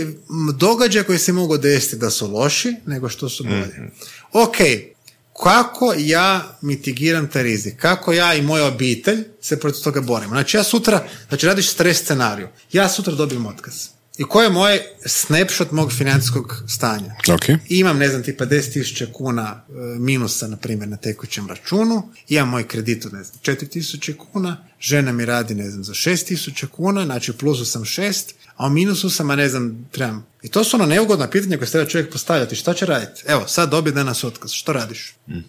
događaja 0.54 1.04
koji 1.04 1.18
se 1.18 1.32
mogu 1.32 1.58
desiti 1.58 1.96
da 1.96 2.10
su 2.10 2.32
loši 2.32 2.76
nego 2.86 3.08
što 3.08 3.28
su 3.28 3.44
bolji. 3.44 3.90
Ok, 4.32 4.56
kako 5.42 5.94
ja 5.98 6.58
mitigiram 6.62 7.28
taj 7.30 7.42
rizik? 7.42 7.80
Kako 7.80 8.12
ja 8.12 8.34
i 8.34 8.42
moja 8.42 8.66
obitelj 8.66 9.24
se 9.40 9.60
protiv 9.60 9.82
toga 9.82 10.00
borimo? 10.00 10.30
Znači, 10.34 10.56
ja 10.56 10.64
sutra, 10.64 11.04
znači 11.28 11.46
radiš 11.46 11.70
stres 11.70 11.98
scenariju. 11.98 12.48
Ja 12.72 12.88
sutra 12.88 13.14
dobijem 13.14 13.46
otkaz. 13.46 13.99
I 14.20 14.24
koji 14.24 14.46
je 14.46 14.50
moj 14.50 14.80
snapshot 15.06 15.70
mog 15.72 15.92
financijskog 15.92 16.62
stanja? 16.68 17.14
Ok. 17.34 17.48
I 17.48 17.58
imam, 17.68 17.98
ne 17.98 18.08
znam, 18.08 18.22
tipa 18.22 18.46
10.000 18.46 19.12
kuna 19.12 19.62
e, 19.68 19.72
minusa, 19.98 20.46
na 20.46 20.56
primjer, 20.56 20.88
na 20.88 20.96
tekućem 20.96 21.48
računu, 21.48 22.08
imam 22.28 22.48
moj 22.48 22.68
kredit 22.68 23.06
od, 23.06 23.12
ne 23.12 23.24
znam, 23.24 23.38
4.000 23.42 24.16
kuna, 24.16 24.56
žena 24.80 25.12
mi 25.12 25.24
radi, 25.24 25.54
ne 25.54 25.70
znam, 25.70 25.84
za 25.84 25.92
6.000 25.92 26.66
kuna, 26.66 27.04
znači 27.04 27.30
u 27.30 27.34
plusu 27.34 27.64
sam 27.64 27.84
6, 27.84 28.32
a 28.56 28.66
u 28.66 28.70
minusu 28.70 29.10
sam, 29.10 29.30
a 29.30 29.36
ne 29.36 29.48
znam, 29.48 29.88
trebam. 29.92 30.26
I 30.42 30.48
to 30.48 30.64
su 30.64 30.76
ono 30.76 30.86
neugodna 30.86 31.30
pitanja 31.30 31.56
koje 31.56 31.66
se 31.66 31.72
treba 31.72 31.90
čovjek 31.90 32.12
postavljati. 32.12 32.56
Šta 32.56 32.74
će 32.74 32.86
raditi? 32.86 33.22
Evo, 33.26 33.44
sad 33.48 33.70
dobije 33.70 33.92
danas 33.92 34.24
otkaz. 34.24 34.50
Što 34.50 34.72
radiš? 34.72 35.14
mm 35.28 35.40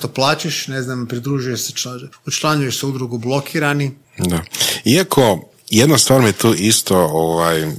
to 0.00 0.08
plaćiš, 0.08 0.66
ne 0.66 0.82
znam, 0.82 1.06
pridružuješ 1.06 1.60
se, 1.60 1.72
čla- 1.72 2.08
učlanjuješ 2.26 2.78
se 2.80 2.86
u 2.86 2.88
udrugu 2.88 3.18
blokirani. 3.18 3.92
Da. 4.18 4.42
Iako, 4.84 5.50
jedna 5.70 5.98
stvar 5.98 6.20
mi 6.20 6.26
je 6.28 6.32
tu 6.32 6.54
isto 6.54 6.96
ovaj, 6.96 7.72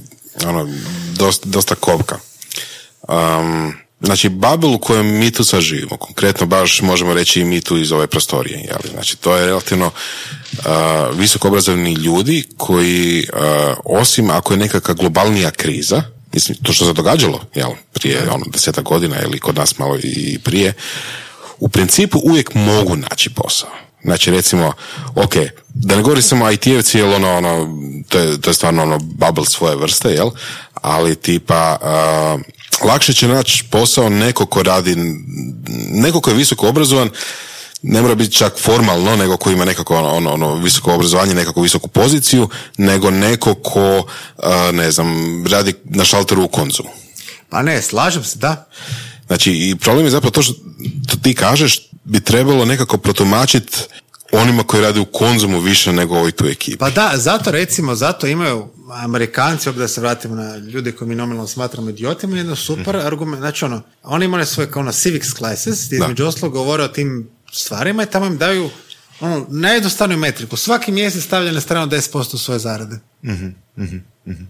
ono, 0.46 0.68
dosta, 1.14 1.48
dosta 1.48 1.74
kopka. 1.74 2.18
Um, 3.08 3.74
znači, 4.00 4.28
Babel 4.28 4.74
u 4.74 4.78
kojem 4.78 5.06
mi 5.06 5.30
tu 5.30 5.44
sad 5.44 5.60
živimo, 5.60 5.96
konkretno 5.96 6.46
baš 6.46 6.82
možemo 6.82 7.14
reći 7.14 7.40
i 7.40 7.44
mi 7.44 7.60
tu 7.60 7.76
iz 7.78 7.92
ove 7.92 8.06
prostorije, 8.06 8.58
jeli? 8.58 8.90
znači 8.92 9.16
to 9.16 9.36
je 9.36 9.46
relativno 9.46 9.86
uh, 9.86 10.64
visokoobrazovni 11.18 11.92
ljudi 11.92 12.44
koji, 12.56 13.26
uh, 13.32 13.76
osim 13.84 14.30
ako 14.30 14.52
je 14.52 14.58
nekakva 14.58 14.94
globalnija 14.94 15.50
kriza, 15.50 16.02
mislim, 16.32 16.58
to 16.62 16.72
što 16.72 16.84
se 16.84 16.92
događalo, 16.92 17.44
jel, 17.54 17.70
prije 17.92 18.30
ono, 18.30 18.44
deseta 18.52 18.82
godina 18.82 19.22
ili 19.22 19.38
kod 19.38 19.56
nas 19.56 19.78
malo 19.78 19.98
i 20.02 20.38
prije, 20.44 20.72
u 21.58 21.68
principu 21.68 22.18
uvijek 22.24 22.54
mogu 22.54 22.96
naći 22.96 23.30
posao. 23.30 23.85
Znači 24.06 24.30
recimo, 24.30 24.72
ok, 25.14 25.34
da 25.74 25.96
ne 25.96 26.02
govorim 26.02 26.22
samo 26.22 26.50
IT-evci, 26.50 26.98
jer 26.98 27.14
ono, 27.14 27.36
ono, 27.36 27.68
to 28.08 28.18
je, 28.18 28.40
to 28.40 28.50
je 28.50 28.54
stvarno 28.54 28.82
ono 28.82 28.98
bubble 28.98 29.44
svoje 29.44 29.76
vrste, 29.76 30.08
jel? 30.08 30.30
Ali 30.74 31.16
tipa, 31.16 31.78
a, 31.82 32.38
lakše 32.84 33.12
će 33.12 33.28
naći 33.28 33.64
posao 33.70 34.08
neko 34.08 34.46
ko 34.46 34.62
radi, 34.62 34.94
neko 35.90 36.20
ko 36.20 36.30
je 36.30 36.36
visoko 36.36 36.68
obrazovan, 36.68 37.10
ne 37.82 38.02
mora 38.02 38.14
biti 38.14 38.34
čak 38.34 38.58
formalno, 38.58 39.16
nego 39.16 39.36
ko 39.36 39.50
ima 39.50 39.64
nekako 39.64 39.96
ono, 39.96 40.10
ono, 40.10 40.32
ono 40.32 40.54
visoko 40.54 40.94
obrazovanje, 40.94 41.34
nekako 41.34 41.62
visoku 41.62 41.88
poziciju, 41.88 42.48
nego 42.78 43.10
neko 43.10 43.54
ko, 43.54 44.06
a, 44.42 44.70
ne 44.72 44.90
znam, 44.92 45.44
radi 45.46 45.74
na 45.84 46.04
šalteru 46.04 46.44
u 46.44 46.48
konzumu. 46.48 46.90
Pa 47.48 47.62
ne, 47.62 47.82
slažem 47.82 48.24
se, 48.24 48.38
da. 48.38 48.68
Znači, 49.26 49.52
i 49.52 49.76
problem 49.76 50.06
je 50.06 50.10
zapravo 50.10 50.30
to 50.30 50.42
što 50.42 50.54
to 51.08 51.16
ti 51.22 51.34
kažeš, 51.34 51.88
bi 52.06 52.20
trebalo 52.20 52.64
nekako 52.64 52.98
protumačiti 52.98 53.78
onima 54.32 54.62
koji 54.62 54.82
rade 54.82 55.00
u 55.00 55.04
konzumu 55.04 55.60
više 55.60 55.92
nego 55.92 56.14
ovoj 56.14 56.32
tu 56.32 56.46
ekipi. 56.46 56.78
Pa 56.78 56.90
da, 56.90 57.12
zato 57.14 57.50
recimo, 57.50 57.94
zato 57.94 58.26
imaju 58.26 58.68
Amerikanci, 58.92 59.68
opet 59.68 59.78
da 59.78 59.88
se 59.88 60.00
vratimo 60.00 60.34
na 60.34 60.56
ljude 60.56 60.92
koji 60.92 61.08
mi 61.08 61.14
nominalno 61.14 61.48
smatramo 61.48 61.90
idiotima, 61.90 62.36
jedno 62.36 62.56
super 62.56 62.96
argument, 62.96 63.40
znači 63.40 63.64
ono, 63.64 63.82
oni 64.02 64.24
imaju 64.24 64.46
svoje 64.46 64.70
kao 64.70 64.80
ono 64.80 64.92
civics 64.92 65.34
classes, 65.34 65.86
gdje 65.86 65.96
između 65.96 66.26
ostalog 66.26 66.52
govore 66.52 66.82
o 66.82 66.88
tim 66.88 67.28
stvarima 67.52 68.02
i 68.02 68.06
tamo 68.06 68.26
im 68.26 68.38
daju 68.38 68.70
ono, 69.20 69.46
najjednostavniju 69.48 70.18
metriku. 70.18 70.56
Svaki 70.56 70.92
mjesec 70.92 71.24
stavlja 71.24 71.52
na 71.52 71.60
stranu 71.60 71.86
10% 71.86 72.38
svoje 72.38 72.58
zarade. 72.58 72.98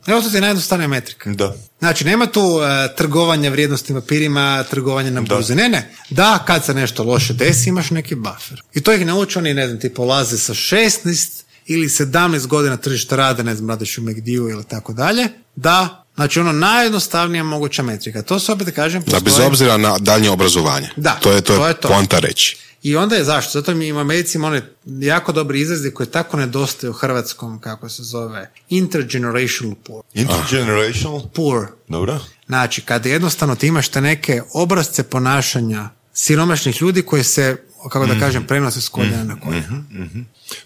Evo 0.07 0.23
to 0.23 0.31
ti 0.31 0.37
je 0.37 0.41
najjednostavnija 0.41 0.89
metrika. 0.89 1.31
Da. 1.31 1.55
Znači, 1.79 2.05
nema 2.05 2.27
tu 2.27 2.41
e, 2.41 2.95
trgovanja 2.97 3.51
vrijednostnim 3.51 4.01
papirima, 4.01 4.65
trgovanja 4.71 5.11
na 5.11 5.21
burzi. 5.21 5.55
Ne, 5.55 5.69
ne. 5.69 5.91
Da, 6.11 6.45
kad 6.47 6.65
se 6.65 6.75
nešto 6.75 7.05
loše 7.05 7.35
desi, 7.35 7.69
imaš 7.69 7.91
neki 7.91 8.15
buffer. 8.15 8.63
I 8.75 8.81
to 8.81 8.93
ih 8.93 9.07
nauče 9.07 9.39
oni, 9.39 9.55
ne 9.55 9.67
znam, 9.67 9.81
ti 9.81 9.95
polaze 9.95 10.39
sa 10.39 10.55
16 10.55 11.43
ili 11.67 11.89
17 11.89 12.47
godina 12.47 12.77
tržišta 12.77 13.17
rada, 13.17 13.43
ne 13.43 13.55
znam, 13.55 13.71
radiš 13.71 13.99
u 13.99 14.03
McDew 14.03 14.51
ili 14.51 14.65
tako 14.65 14.93
dalje. 14.93 15.29
Da, 15.57 16.06
znači 16.17 16.41
ono 16.41 16.53
najjednostavnija 16.53 17.45
moguća 17.45 17.83
metrika. 17.83 18.23
To 18.23 18.39
se 18.39 18.53
opet 18.53 18.75
kažem, 18.75 19.03
Da, 19.07 19.21
bez 19.21 19.39
obzira 19.39 19.77
na 19.77 19.99
daljnje 19.99 20.31
obrazovanje. 20.31 20.89
Da, 20.97 21.19
to 21.23 21.33
je, 21.33 21.41
to 21.41 21.53
je, 21.53 21.59
to 21.59 21.69
je 21.69 21.75
to. 21.81 21.89
poanta 21.89 22.19
reći. 22.19 22.57
I 22.83 22.97
onda 22.97 23.17
je 23.17 23.25
zašto? 23.25 23.51
Zato 23.53 23.75
mi 23.75 23.93
u 23.93 23.99
Americi 23.99 24.39
ima 24.39 24.47
one 24.47 24.63
jako 24.87 25.33
dobri 25.33 25.61
izrazi 25.61 25.91
koji 25.91 26.07
tako 26.07 26.37
nedostaju 26.37 26.91
u 26.91 26.95
hrvatskom, 26.95 27.61
kako 27.61 27.89
se 27.89 28.03
zove, 28.03 28.51
intergenerational 28.69 29.75
poor. 29.85 30.03
Intergenerational? 30.15 31.23
Poor. 31.35 31.67
Dobro. 31.89 32.19
Znači, 32.47 32.81
kada 32.81 33.09
jednostavno 33.09 33.55
ti 33.55 33.67
imaš 33.67 33.89
te 33.89 34.01
neke 34.01 34.43
obrazce 34.53 35.03
ponašanja 35.03 35.89
siromašnih 36.13 36.83
ljudi 36.83 37.03
koji 37.03 37.25
se, 37.25 37.57
kako 37.83 38.07
da 38.07 38.19
kažem, 38.21 38.47
prenose 38.47 38.81
s 38.81 38.89
koljena 38.89 39.25
na 39.25 39.41
koljena. 39.41 39.85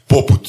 Poput. 0.07 0.49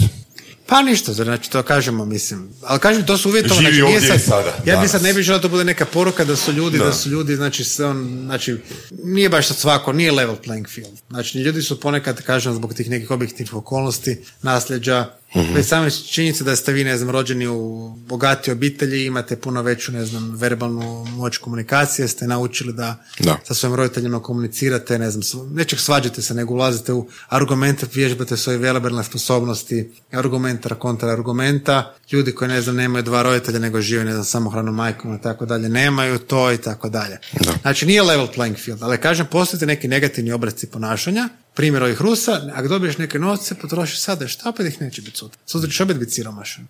Pa 0.71 0.81
ništa, 0.81 1.13
znači 1.13 1.51
to 1.51 1.63
kažemo, 1.63 2.05
mislim. 2.05 2.49
Ali 2.61 2.79
kažem, 2.79 3.05
to 3.05 3.17
su 3.17 3.29
uvjetovano. 3.29 3.61
Živi 3.61 3.73
Znači, 3.73 3.81
nije 3.83 3.95
ovdje 3.95 4.09
sad- 4.09 4.17
i 4.17 4.23
sada, 4.23 4.57
ja 4.65 4.77
bi 4.77 4.87
sad 4.87 5.03
ne 5.03 5.13
bi 5.13 5.21
želio 5.21 5.37
da 5.37 5.41
to 5.41 5.49
bude 5.49 5.63
neka 5.63 5.85
poruka 5.85 6.25
da 6.25 6.35
su 6.35 6.51
ljudi, 6.51 6.77
da, 6.77 6.85
Da. 6.85 6.93
su 6.93 7.09
ljudi, 7.09 7.35
znači, 7.35 7.63
se 7.63 7.85
on, 7.85 8.21
znači, 8.25 8.57
nije 9.03 9.29
baš 9.29 9.47
sad 9.47 9.57
svako, 9.57 9.93
nije 9.93 10.11
level 10.11 10.35
playing 10.45 10.69
field. 10.69 10.99
Znači, 11.09 11.37
ljudi 11.37 11.61
su 11.61 11.79
ponekad, 11.79 12.21
kažem, 12.21 12.53
zbog 12.53 12.73
tih 12.73 12.89
nekih 12.89 13.11
objektivnih 13.11 13.53
okolnosti, 13.53 14.21
nasljeđa, 14.41 15.09
Mhm. 15.35 15.53
već 15.53 15.67
same 15.67 15.91
činjenice 15.91 16.43
da 16.43 16.55
ste 16.55 16.71
vi, 16.73 16.83
ne 16.83 16.97
znam, 16.97 17.09
rođeni 17.09 17.47
u 17.47 17.89
bogati 18.07 18.51
obitelji, 18.51 19.05
imate 19.05 19.35
puno 19.35 19.61
veću, 19.61 19.91
ne 19.91 20.05
znam, 20.05 20.35
verbalnu 20.35 21.05
moć 21.05 21.37
komunikacije, 21.37 22.07
ste 22.07 22.27
naučili 22.27 22.73
da, 22.73 23.03
Da. 23.19 23.39
sa 23.43 23.53
svojim 23.53 23.75
roditeljima 23.75 24.19
komunicirate, 24.19 24.99
ne 24.99 25.11
znam, 25.11 25.49
nećeg 25.53 25.79
svađate 25.79 26.21
se, 26.21 26.33
nego 26.33 26.53
ulazite 26.53 26.93
u 26.93 27.07
argumente, 27.29 27.85
vježbate 27.93 28.37
svoje 28.37 28.57
verbalne 28.57 29.03
sposobnosti, 29.03 29.91
argumentara 30.11 30.75
kontra 30.75 31.09
argumenta, 31.09 31.93
ljudi 32.11 32.31
koji, 32.31 32.49
ne 32.49 32.61
znam, 32.61 32.75
nemaju 32.75 33.03
dva 33.03 33.21
roditelja, 33.21 33.59
nego 33.59 33.81
žive, 33.81 34.05
ne 34.05 34.11
znam, 34.11 34.25
samohranom 34.25 34.75
majkom 34.75 35.15
i 35.15 35.21
tako 35.21 35.45
dalje, 35.45 35.69
nemaju 35.69 36.17
to 36.19 36.51
i 36.51 36.57
tako 36.57 36.89
dalje. 36.89 37.17
Da. 37.39 37.53
Znači, 37.61 37.85
nije 37.85 38.01
level 38.01 38.27
playing 38.35 38.57
field, 38.57 38.83
ali 38.83 38.97
kažem, 38.97 39.25
postoje 39.31 39.67
neki 39.67 39.87
negativni 39.87 40.31
obrazci 40.31 40.67
ponašanja, 40.67 41.29
primjer 41.61 41.83
ovih 41.83 42.01
Rusa, 42.01 42.41
ako 42.53 42.67
dobiješ 42.67 42.97
neke 42.97 43.19
novce, 43.19 43.55
potrošiš 43.55 43.99
sada, 44.01 44.27
šta 44.27 44.49
opet 44.49 44.67
ih 44.67 44.81
neće 44.81 45.01
biti 45.01 45.17
sutra? 45.17 45.39
Sutra 45.45 45.69
ćeš 45.69 45.81
opet 45.81 45.97
biti 45.97 46.11
siromašan. 46.11 46.67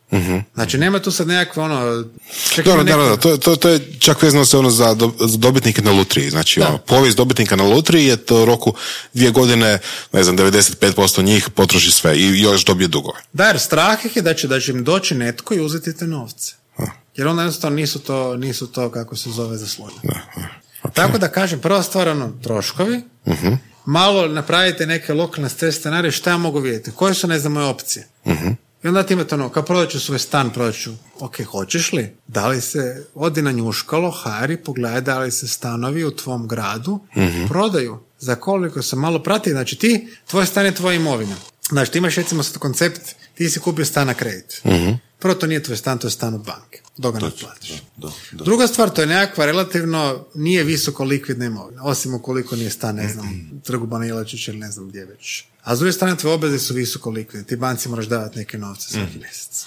Znači, 0.54 0.78
nema 0.78 1.00
tu 1.00 1.12
sad 1.12 1.28
nekakve 1.28 1.64
ono... 1.64 2.04
Dobro, 2.58 2.84
neko- 2.84 3.10
da, 3.10 3.18
to, 3.18 3.38
to, 3.38 3.56
to 3.56 3.70
je 3.70 3.80
čak 4.00 4.22
vezano 4.22 4.46
se 4.46 4.58
ono 4.58 4.70
za, 4.70 4.94
do, 4.94 5.12
za 5.20 5.38
dobitnike 5.38 5.82
na 5.82 5.92
lutriji. 5.92 6.30
Znači, 6.30 6.60
Da. 6.60 6.68
ono, 6.68 6.78
povijest 6.78 7.18
dobitnika 7.18 7.56
na 7.56 7.64
lutriji 7.66 8.06
je 8.06 8.18
to 8.18 8.46
roku 8.46 8.74
dvije 9.14 9.32
godine, 9.32 9.80
ne 10.14 10.24
znam, 10.24 10.38
95% 10.38 11.24
njih 11.24 11.50
potroši 11.50 11.92
sve 11.92 12.18
i 12.18 12.42
još 12.42 12.66
dobije 12.66 12.88
dugove. 12.88 13.20
Da, 13.34 13.46
jer 13.46 13.60
strah 13.60 14.06
ih 14.06 14.16
je 14.16 14.22
da 14.22 14.34
će, 14.34 14.48
da 14.48 14.60
će 14.60 14.72
im 14.72 14.84
doći 14.84 15.16
netko 15.16 15.54
i 15.54 15.60
uzeti 15.60 15.98
te 15.98 16.08
novce. 16.08 16.54
Jer 17.16 17.28
onda 17.28 17.42
jednostavno 17.42 17.76
nisu 17.76 18.00
to, 18.00 18.38
nisu 18.38 18.68
to 18.68 18.92
kako 18.92 19.16
se 19.16 19.30
zove 19.30 19.58
zaslužili. 19.58 20.02
Tako 20.94 21.18
da 21.18 21.28
kažem, 21.28 21.60
prva 21.60 21.84
stvar, 21.84 22.08
ono, 22.08 22.32
troškovi, 22.44 23.02
malo 23.86 24.28
napravite 24.28 24.86
neke 24.86 25.14
lokalne 25.14 25.50
stres 25.50 25.76
scenarije, 25.80 26.12
šta 26.12 26.30
ja 26.30 26.38
mogu 26.38 26.60
vidjeti, 26.60 26.92
koje 26.92 27.14
su, 27.14 27.28
ne 27.28 27.40
znam, 27.40 27.54
moje 27.54 27.66
opcije. 27.66 28.08
I 28.84 28.88
onda 28.88 29.04
ti 29.04 29.14
imate 29.14 29.36
ono, 29.36 29.50
kao 29.50 29.64
prodat 29.64 29.90
ću 29.90 30.00
svoj 30.00 30.20
stan, 30.20 30.50
prodat 30.50 30.76
ću, 30.76 30.92
ok, 31.20 31.42
hoćeš 31.52 31.94
li? 31.94 32.16
Da 32.28 32.48
li 32.48 32.62
se, 32.62 33.06
odi 33.16 33.42
na 33.42 33.52
njuškalo, 33.52 34.12
Hari, 34.12 34.58
pogledaj 34.58 35.02
da 35.02 35.20
li 35.20 35.32
se 35.32 35.48
stanovi 35.48 36.04
u 36.04 36.12
tvom 36.16 36.48
gradu 36.48 37.00
prodaju. 37.48 38.00
Za 38.20 38.36
koliko 38.36 38.82
se 38.82 38.96
malo 38.96 39.20
prati, 39.24 39.50
znači 39.50 39.76
ti, 39.76 40.08
tvoj 40.30 40.46
stan 40.46 40.66
je 40.66 40.76
tvoja 40.76 40.96
imovina. 40.96 41.36
Znači 41.70 41.92
ti 41.92 41.98
imaš 41.98 42.16
recimo 42.16 42.44
sad 42.44 42.58
koncept, 42.58 43.02
ti 43.36 43.50
si 43.50 43.60
kupio 43.60 43.86
stan 43.86 44.08
na 44.08 44.14
kredit. 44.14 44.62
Prvo 45.22 45.36
to 45.36 45.48
nije 45.48 45.64
tvoj 45.64 45.78
stan, 45.78 45.98
to 45.98 46.08
je 46.08 46.12
stan 46.12 46.34
od 46.34 46.42
banke. 46.42 46.82
Dok 46.98 47.14
ga 47.14 47.20
ne 47.20 47.32
platiš. 47.40 47.74
Da, 47.98 48.12
da. 48.32 48.44
Druga 48.44 48.68
stvar, 48.68 48.90
to 48.90 49.02
je 49.02 49.08
nekakva 49.08 49.46
relativno 49.46 50.26
nije 50.36 50.64
visoko 50.64 51.04
likvidna 51.04 51.46
imovina, 51.46 51.84
osim 51.84 52.14
ukoliko 52.14 52.56
nije 52.56 52.70
stan, 52.70 52.96
ne 52.96 53.08
znam, 53.08 53.50
trgu 53.66 53.86
Bana 53.86 54.06
Jelačić 54.06 54.48
ili 54.48 54.58
ne 54.58 54.72
znam 54.72 54.88
gdje 54.90 55.06
već. 55.06 55.44
A 55.64 55.76
s 55.76 55.80
druge 55.80 55.92
strane, 55.92 56.18
tvoje 56.18 56.36
obveze 56.36 56.60
su 56.60 56.74
visoko 56.74 57.10
likvidne, 57.10 57.48
ti 57.48 57.56
banci 57.56 57.90
moraš 57.90 58.06
davati 58.06 58.40
neke 58.40 58.58
novce 58.58 58.90
svaki 58.90 59.20
mjesec. 59.20 59.66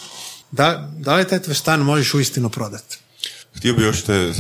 Da, 0.51 0.93
da 0.99 1.17
li 1.17 1.29
taj 1.29 1.43
tvoj 1.43 1.55
stan 1.55 1.81
možeš 1.81 2.15
uistinu 2.15 2.51
prodati? 2.51 2.99
Htio 3.57 3.75
bi 3.75 3.83
još 3.83 4.03
te 4.03 4.13
e, 4.13 4.33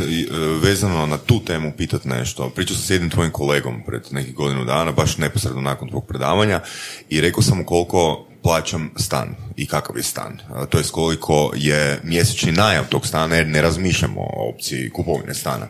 vezano 0.62 1.06
na 1.06 1.18
tu 1.18 1.44
temu 1.44 1.72
pitati 1.76 2.08
nešto. 2.08 2.50
Pričao 2.50 2.76
sam 2.76 2.84
s 2.84 2.90
jednim 2.90 3.10
tvojim 3.10 3.32
kolegom 3.32 3.82
pred 3.86 4.02
nekih 4.10 4.34
godinu 4.34 4.64
dana, 4.64 4.92
baš 4.92 5.18
neposredno 5.18 5.60
nakon 5.60 5.88
tvog 5.88 6.06
predavanja 6.06 6.60
i 7.08 7.20
rekao 7.20 7.42
sam 7.42 7.58
mu 7.58 7.64
koliko 7.64 8.26
plaćam 8.44 8.90
stan 8.96 9.34
i 9.56 9.66
kakav 9.66 9.96
je 9.96 10.02
stan. 10.02 10.38
To 10.68 10.78
je 10.78 10.84
koliko 10.84 11.52
je 11.56 12.00
mjesečni 12.02 12.52
najam 12.52 12.84
tog 12.88 13.06
stana 13.06 13.36
jer 13.36 13.46
ne 13.46 13.62
razmišljamo 13.62 14.20
o 14.20 14.48
opciji 14.54 14.90
kupovine 14.90 15.34
stana. 15.34 15.66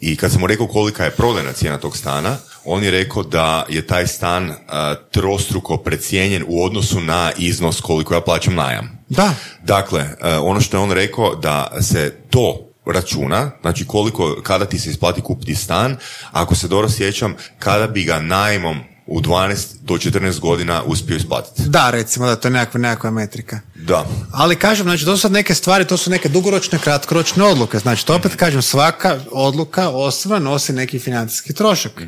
I 0.00 0.16
kad 0.16 0.32
sam 0.32 0.40
mu 0.40 0.46
rekao 0.46 0.66
kolika 0.66 1.04
je 1.04 1.10
prodajna 1.10 1.52
cijena 1.52 1.78
tog 1.78 1.96
stana, 1.96 2.36
on 2.64 2.84
je 2.84 2.90
rekao 2.90 3.22
da 3.22 3.66
je 3.68 3.86
taj 3.86 4.06
stan 4.06 4.52
a, 4.68 4.94
trostruko 5.10 5.76
precijenjen 5.76 6.44
u 6.48 6.64
odnosu 6.64 7.00
na 7.00 7.32
iznos 7.38 7.80
koliko 7.80 8.14
ja 8.14 8.20
plaćam 8.20 8.54
najam. 8.54 8.98
Da. 9.08 9.34
Dakle, 9.64 10.08
ono 10.42 10.60
što 10.60 10.76
je 10.76 10.80
on 10.80 10.92
rekao 10.92 11.34
da 11.34 11.76
se 11.80 12.16
to 12.30 12.70
računa, 12.86 13.50
znači 13.60 13.86
koliko, 13.86 14.36
kada 14.42 14.64
ti 14.64 14.78
se 14.78 14.90
isplati 14.90 15.20
kupiti 15.20 15.54
stan, 15.54 15.96
ako 16.32 16.54
se 16.54 16.68
dobro 16.68 16.88
sjećam, 16.88 17.34
kada 17.58 17.86
bi 17.86 18.04
ga 18.04 18.20
najmom 18.20 18.80
u 19.10 19.20
12 19.20 19.66
do 19.82 19.94
14 19.94 20.40
godina 20.40 20.82
uspio 20.86 21.16
isplatiti. 21.16 21.62
Da, 21.68 21.90
recimo 21.90 22.26
da 22.26 22.36
to 22.36 22.48
je 22.48 22.52
nekakva, 22.52 22.80
nekakva 22.80 23.10
metrika. 23.10 23.60
Da. 23.74 24.06
Ali 24.32 24.56
kažem, 24.56 24.86
znači 24.86 25.04
to 25.04 25.16
su 25.16 25.20
sad 25.20 25.32
neke 25.32 25.54
stvari, 25.54 25.84
to 25.84 25.96
su 25.96 26.10
neke 26.10 26.28
dugoročne, 26.28 26.78
kratkoročne 26.78 27.44
odluke. 27.44 27.78
Znači 27.78 28.06
to 28.06 28.14
opet 28.14 28.36
kažem, 28.36 28.62
svaka 28.62 29.18
odluka 29.32 29.88
osoba 29.88 30.38
nosi 30.38 30.72
neki 30.72 30.98
financijski 30.98 31.52
trošak. 31.52 32.02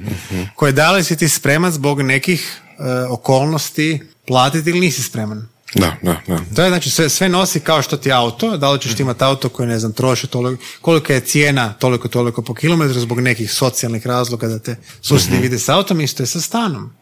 Koje 0.56 0.72
da 0.72 0.92
li 0.92 1.04
si 1.04 1.16
ti 1.16 1.28
spreman 1.28 1.72
zbog 1.72 2.02
nekih 2.02 2.60
e, 2.78 2.82
okolnosti 3.08 4.02
platiti 4.26 4.70
ili 4.70 4.80
nisi 4.80 5.02
spreman. 5.02 5.51
Da, 5.74 5.96
da, 6.02 6.20
da. 6.26 6.38
To 6.56 6.62
je 6.62 6.68
znači 6.68 6.90
sve, 6.90 7.08
sve 7.08 7.28
nosi 7.28 7.60
kao 7.60 7.82
što 7.82 7.96
ti 7.96 8.12
auto, 8.12 8.56
da 8.56 8.70
li 8.70 8.80
ćeš 8.80 8.94
ti 8.94 9.02
imati 9.02 9.24
auto 9.24 9.48
koji 9.48 9.68
ne 9.68 9.78
znam 9.78 9.92
troši 9.92 10.26
toliko, 10.26 10.62
kolika 10.80 11.14
je 11.14 11.20
cijena 11.20 11.72
toliko 11.72 12.08
toliko 12.08 12.42
po 12.42 12.54
kilometru 12.54 13.00
zbog 13.00 13.20
nekih 13.20 13.52
socijalnih 13.52 14.06
razloga 14.06 14.48
da 14.48 14.58
te 14.58 14.76
susjedi 15.00 15.42
vide 15.42 15.58
s 15.58 15.68
autom, 15.68 16.00
isto 16.00 16.22
je 16.22 16.26
sa 16.26 16.40
stanom. 16.40 16.92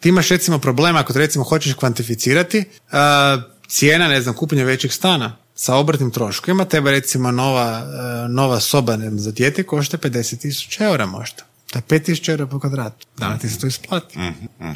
Ti 0.00 0.08
imaš 0.08 0.28
recimo 0.28 0.58
problema 0.58 1.00
ako 1.00 1.12
te 1.12 1.18
recimo 1.18 1.44
hoćeš 1.44 1.74
kvantificirati 1.74 2.64
a, 2.92 3.42
cijena, 3.68 4.08
ne 4.08 4.22
znam, 4.22 4.34
kupljenja 4.34 4.64
većeg 4.64 4.92
stana 4.92 5.36
sa 5.54 5.74
obrtnim 5.74 6.10
troškovima, 6.10 6.64
tebe 6.64 6.90
recimo 6.90 7.30
nova, 7.30 7.62
a, 7.62 8.26
nova 8.30 8.60
soba 8.60 8.96
ne 8.96 9.08
znam, 9.08 9.18
za 9.18 9.30
dijete 9.30 9.62
košta 9.62 9.98
50.000 9.98 10.82
eura 10.82 11.06
možda. 11.06 11.42
To 11.70 11.78
je 11.78 11.82
5.000 11.82 12.30
eura 12.30 12.46
po 12.46 12.60
kvadratu. 12.60 13.06
Da 13.18 13.28
li 13.28 13.38
ti 13.38 13.48
se 13.48 13.58
to 13.58 13.66
isplati? 13.66 14.18
A 14.60 14.74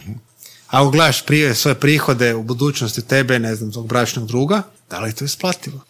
ako 0.69 0.91
gledaš 0.91 1.27
prije 1.27 1.55
svoje 1.55 1.75
prihode 1.75 2.35
u 2.35 2.43
budućnosti 2.43 3.03
tebe, 3.03 3.39
ne 3.39 3.55
znam, 3.55 3.73
tog 3.73 3.87
bračnog 3.87 4.27
druga, 4.27 4.63
da 4.91 5.01
li 5.01 5.11
je 5.11 5.15
to 5.15 5.25
isplativo? 5.25 5.81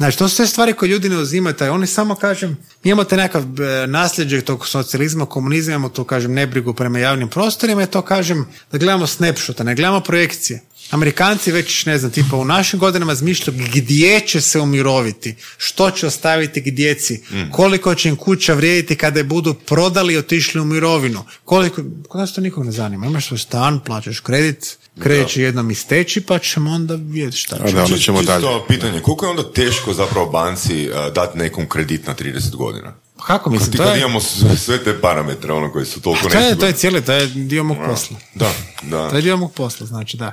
Znači, 0.00 0.18
to 0.18 0.28
su 0.28 0.36
sve 0.36 0.46
stvari 0.46 0.72
koje 0.72 0.88
ljudi 0.88 1.08
ne 1.08 1.16
uzimaju, 1.18 1.56
taj, 1.56 1.68
oni 1.68 1.86
samo, 1.86 2.14
kažem, 2.14 2.56
imamo 2.84 3.04
te 3.04 3.16
nekakav 3.16 3.42
e, 3.42 3.86
nasljeđe 3.86 4.40
tog 4.40 4.66
socijalizma, 4.66 5.26
komunizma, 5.26 5.74
imamo 5.74 5.88
tu, 5.88 6.04
kažem, 6.04 6.32
nebrigu 6.32 6.74
prema 6.74 6.98
javnim 6.98 7.28
prostorima 7.28 7.82
i 7.82 7.86
to, 7.86 8.02
kažem, 8.02 8.46
da 8.72 8.78
gledamo 8.78 9.06
snapshota, 9.06 9.64
ne 9.64 9.74
gledamo 9.74 10.00
projekcije. 10.00 10.60
Amerikanci 10.90 11.52
već, 11.52 11.86
ne 11.86 11.98
znam, 11.98 12.10
tipa 12.10 12.36
u 12.36 12.44
našim 12.44 12.78
godinama 12.78 13.12
razmišljaju 13.12 13.58
gdje 13.74 14.20
će 14.20 14.40
se 14.40 14.60
umiroviti, 14.60 15.36
što 15.56 15.90
će 15.90 16.06
ostaviti 16.06 16.70
djeci, 16.70 17.20
koliko 17.52 17.94
će 17.94 18.08
im 18.08 18.16
kuća 18.16 18.54
vrijediti 18.54 18.96
kada 18.96 19.20
je 19.20 19.24
budu 19.24 19.54
prodali 19.54 20.14
i 20.14 20.18
otišli 20.18 20.60
u 20.60 20.64
mirovinu, 20.64 21.24
koliko, 21.44 21.82
kod 22.08 22.20
nas 22.20 22.34
to 22.34 22.40
nikog 22.40 22.64
ne 22.64 22.72
zanima, 22.72 23.06
imaš 23.06 23.26
svoj 23.26 23.38
stan, 23.38 23.80
plaćaš 23.80 24.20
kredit, 24.20 24.78
kredit 24.98 25.28
će 25.28 25.42
jednom 25.42 25.70
isteći, 25.70 26.20
pa 26.20 26.38
ćemo 26.38 26.70
onda 26.70 26.94
vidjeti 26.94 27.36
šta 27.36 27.56
će. 27.56 27.62
da, 27.62 27.68
onda 27.68 27.86
Čisto 27.86 28.02
ćemo 28.04 28.22
dalje. 28.22 28.46
pitanje, 28.68 29.00
koliko 29.00 29.26
je 29.26 29.30
onda 29.30 29.52
teško 29.52 29.94
zapravo 29.94 30.26
banci 30.26 30.88
uh, 30.90 31.12
dati 31.14 31.38
nekom 31.38 31.68
kredit 31.68 32.06
na 32.06 32.14
30 32.14 32.56
godina? 32.56 32.94
Kako 33.26 33.50
mislim, 33.50 33.70
Ti 33.70 33.76
to 33.76 33.84
kad 33.84 33.94
je, 33.96 34.00
imamo 34.00 34.20
sve, 34.56 34.84
te 34.84 35.00
parametre, 35.00 35.52
ono 35.52 35.72
koji 35.72 35.86
su 35.86 36.00
toliko 36.00 36.28
to 36.28 36.38
je, 36.38 36.58
to 36.58 36.66
je 36.66 36.72
cijeli, 36.72 37.04
to 37.04 37.12
je 37.12 37.26
dio 37.26 37.64
mog 37.64 37.76
posla. 37.86 38.16
Da, 38.34 38.52
da. 38.82 39.10
To 39.10 39.16
je 39.16 39.22
dio 39.22 39.36
mog 39.36 39.52
posla, 39.52 39.86
znači 39.86 40.16
da. 40.16 40.32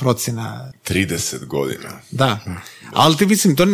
Procjena 0.00 0.72
30 0.88 1.46
godina. 1.46 1.88
Da, 2.10 2.38
ali 2.92 3.16
ti 3.16 3.26
mislim, 3.26 3.56
to, 3.56 3.66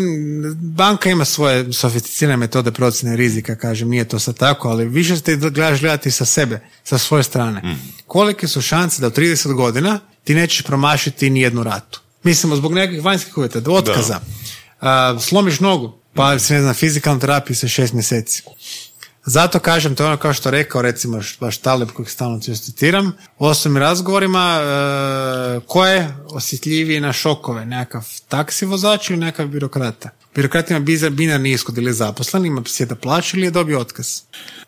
banka 0.54 1.10
ima 1.10 1.24
svoje 1.24 1.72
sofisticirane 1.72 2.36
metode 2.36 2.70
procjene 2.70 3.16
rizika, 3.16 3.56
kažem, 3.56 3.88
nije 3.88 4.08
to 4.08 4.18
sad 4.18 4.36
tako, 4.36 4.68
ali 4.68 4.88
više 4.88 5.16
ste 5.16 5.36
gledaš 5.36 5.80
gledati 5.80 6.10
sa 6.10 6.24
sebe, 6.24 6.60
sa 6.84 6.98
svoje 6.98 7.22
strane. 7.22 7.76
Kolike 8.06 8.48
su 8.48 8.62
šanse 8.62 9.00
da 9.00 9.06
u 9.06 9.10
30 9.10 9.52
godina 9.52 10.00
ti 10.24 10.34
nećeš 10.34 10.62
promašiti 10.62 11.30
ni 11.30 11.40
jednu 11.40 11.62
ratu? 11.62 12.00
Mislimo, 12.22 12.56
zbog 12.56 12.74
nekih 12.74 13.04
vanjskih 13.04 13.38
uvjeta, 13.38 13.60
da 13.60 13.70
otkaza, 13.70 14.20
a, 14.80 15.18
slomiš 15.20 15.60
nogu, 15.60 15.98
pa 16.14 16.38
si 16.38 16.52
ne 16.52 16.60
znam, 16.60 16.74
fizikalna 16.74 17.20
terapija 17.20 17.56
se 17.56 17.68
šest 17.68 17.92
mjeseci. 17.92 18.42
Zato 19.26 19.58
kažem, 19.58 19.94
to 19.94 20.02
je 20.02 20.06
ono 20.06 20.16
kao 20.16 20.32
što 20.32 20.50
rekao 20.50 20.82
recimo 20.82 21.20
baš 21.40 21.58
Taleb 21.58 21.90
kojeg 21.90 22.10
stalno 22.10 22.40
citiram, 22.40 23.12
u 23.38 23.46
osobnim 23.46 23.82
razgovorima 23.82 24.60
e, 24.60 25.60
ko 25.66 25.86
je 25.86 26.16
osjetljiviji 26.30 27.00
na 27.00 27.12
šokove, 27.12 27.66
nekakav 27.66 28.06
taksi 28.28 28.66
vozač 28.66 29.10
ili 29.10 29.18
nekakav 29.18 29.46
birokrata. 29.46 30.10
Birokrat 30.34 30.70
ima 30.70 30.80
bizar, 30.80 31.10
binarni 31.10 31.52
ishod 31.52 31.78
ili 31.78 31.86
je 31.86 31.92
zaposlen, 31.92 32.46
ima 32.46 32.62
sjeda 32.66 32.94
plaću 32.94 33.36
ili 33.36 33.46
je 33.46 33.50
dobio 33.50 33.80
otkaz. 33.80 34.20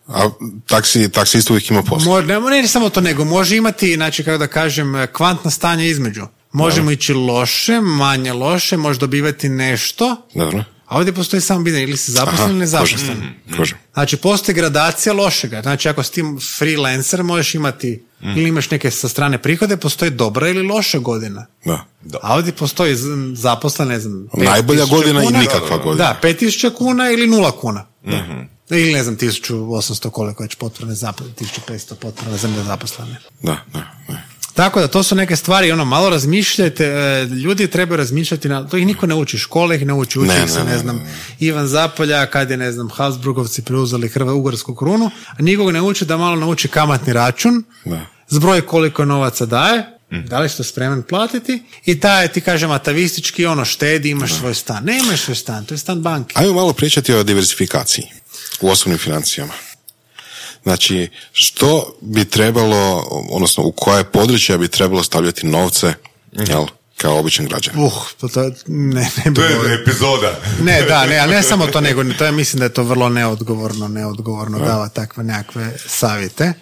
A 0.07 0.29
taksi, 0.67 1.09
taksi 1.09 1.39
isto 1.39 1.53
uvijek 1.53 1.71
ima 1.71 1.83
posla. 1.83 2.13
Mo, 2.13 2.21
ne, 2.21 2.41
ne 2.41 2.69
samo 2.69 2.89
to, 2.91 3.01
nego 3.01 3.25
može 3.25 3.57
imati, 3.57 3.95
znači 3.95 4.25
kako 4.25 4.39
da 4.39 4.47
kažem, 4.47 5.07
kvantna 5.13 5.51
stanja 5.51 5.85
između. 5.85 6.27
Možemo 6.53 6.91
ići 6.91 7.15
loše, 7.15 7.81
manje 7.81 8.33
loše, 8.33 8.77
može 8.77 8.99
dobivati 8.99 9.49
nešto, 9.49 10.17
Dobro. 10.35 10.65
A 10.89 10.97
ovdje 10.97 11.13
postoji 11.13 11.41
samo 11.41 11.65
pitanje 11.65 11.83
ili 11.83 11.97
si 11.97 12.13
zaposlen 12.13 12.51
ili 12.51 12.59
nezaposlen. 12.59 13.35
Može. 13.59 13.77
Znači, 13.93 14.17
postoji 14.17 14.55
gradacija 14.55 15.13
lošega. 15.13 15.63
Znači, 15.63 15.89
ako 15.89 16.03
si 16.03 16.13
ti 16.13 16.23
freelancer, 16.59 17.23
možeš 17.23 17.55
imati 17.55 18.03
ili 18.23 18.49
imaš 18.49 18.71
neke 18.71 18.91
sa 18.91 19.09
strane 19.09 19.43
prihode, 19.43 19.77
postoji 19.77 20.11
dobra 20.11 20.49
ili 20.49 20.63
loša 20.63 20.99
godina. 20.99 21.47
Da. 21.65 21.87
A 22.23 22.35
ovdje 22.35 22.53
postoji 22.53 22.97
zaposlen, 23.35 23.89
ne 23.89 24.01
znam, 24.01 24.29
Najbolja 24.35 24.85
godina 24.85 25.23
i 25.23 25.27
kuna. 25.27 25.39
nikakva 25.39 25.79
godina. 25.79 26.19
Da, 26.23 26.29
5000 26.29 26.75
kuna 26.75 27.11
ili 27.11 27.27
nula 27.27 27.51
kuna. 27.51 27.87
Ili 28.71 28.93
ne 28.93 29.03
znam, 29.03 29.17
1800 29.17 30.11
koliko 30.11 30.43
već 30.43 30.57
zaposlene, 30.89 30.95
1500 30.95 31.95
potporne 31.95 32.37
za 32.37 32.49
nezaposlene. 32.49 33.17
Da, 33.43 33.57
da, 33.73 33.85
da. 34.09 34.38
Tako 34.59 34.81
da 34.81 34.89
to 34.89 35.03
su 35.03 35.15
neke 35.15 35.37
stvari, 35.37 35.73
ono, 35.73 35.85
malo 35.85 36.11
razmišljajte, 36.11 36.85
e, 36.85 37.25
ljudi 37.25 37.67
trebaju 37.67 37.97
razmišljati, 37.97 38.49
na, 38.49 38.69
to 38.69 38.77
ih 38.77 38.87
niko 38.87 39.07
ne 39.07 39.15
uči, 39.15 39.39
škole 39.39 39.77
ih 39.77 39.87
ne 39.87 39.95
uči, 39.95 40.19
uči 40.19 40.29
Ne, 40.29 40.45
ih 40.45 40.51
se, 40.51 40.59
ne, 40.59 40.65
ne, 40.65 40.71
ne, 40.71 40.79
znam, 40.79 41.01
Ivan 41.41 41.67
Zapolja, 41.67 42.27
kad 42.27 42.51
je, 42.51 42.57
ne 42.57 42.73
znam, 42.73 42.89
Habsburgovci 42.91 43.63
preuzeli 43.63 44.09
Hrva 44.09 44.35
ugarsku 44.35 44.75
krunu, 44.75 45.11
a 45.27 45.43
nikoga 45.43 45.73
ne 45.73 45.83
uči 45.83 46.05
da 46.05 46.17
malo 46.17 46.37
nauči 46.37 46.69
kamatni 46.69 47.13
račun, 47.13 47.65
Da. 47.85 48.07
zbroj 48.29 48.61
koliko 48.61 49.05
novaca 49.05 49.47
daje, 49.47 49.85
da 50.11 50.41
li 50.41 50.49
ste 50.49 50.65
spreman 50.65 51.03
platiti 51.03 51.63
i 51.85 52.01
taj, 52.01 52.29
ti 52.29 52.41
kažem, 52.41 52.71
atavistički, 52.71 53.47
ono, 53.47 53.65
štedi, 53.65 54.11
imaš 54.11 54.35
svoj 54.35 54.55
stan. 54.55 54.85
Ne 54.85 54.99
imaš 54.99 55.21
svoj 55.21 55.35
stan, 55.37 55.65
to 55.65 55.75
je 55.75 55.79
stan 55.79 56.03
banke. 56.03 56.35
Ajmo 56.39 56.53
malo 56.53 56.73
pričati 56.73 57.13
o 57.15 57.23
diversifikaciji 57.23 58.05
u 58.61 58.69
osobnim 58.69 58.99
financijama. 58.99 59.53
Znači, 60.63 61.09
što 61.33 61.97
bi 62.01 62.25
trebalo, 62.25 63.05
odnosno 63.31 63.65
u 63.65 63.73
koje 63.73 64.05
područja 64.05 64.59
bi 64.59 64.69
trebalo 64.69 65.03
stavljati 65.03 65.47
novce, 65.47 65.95
jel, 66.33 66.67
kao 66.97 67.19
običan 67.19 67.47
građan? 67.47 67.75
Uh, 67.79 67.93
to, 68.21 68.29
to 68.29 68.51
ne, 68.67 69.11
ne 69.25 69.35
To 69.35 69.43
je 69.43 69.75
epizoda. 69.83 70.41
Ne, 70.63 70.83
da, 70.83 71.07
ne, 71.07 71.19
ali 71.19 71.35
ne 71.35 71.43
samo 71.43 71.67
to, 71.67 71.81
nego 71.81 72.05
to 72.19 72.25
je, 72.25 72.33
mislim 72.33 72.59
da 72.59 72.65
je 72.65 72.73
to 72.73 72.83
vrlo 72.83 73.09
neodgovorno, 73.09 73.89
neodgovorno 73.89 74.59
dava 74.59 74.89
takve 74.89 75.25
nekakve 75.25 75.73
savjete. 75.87 76.53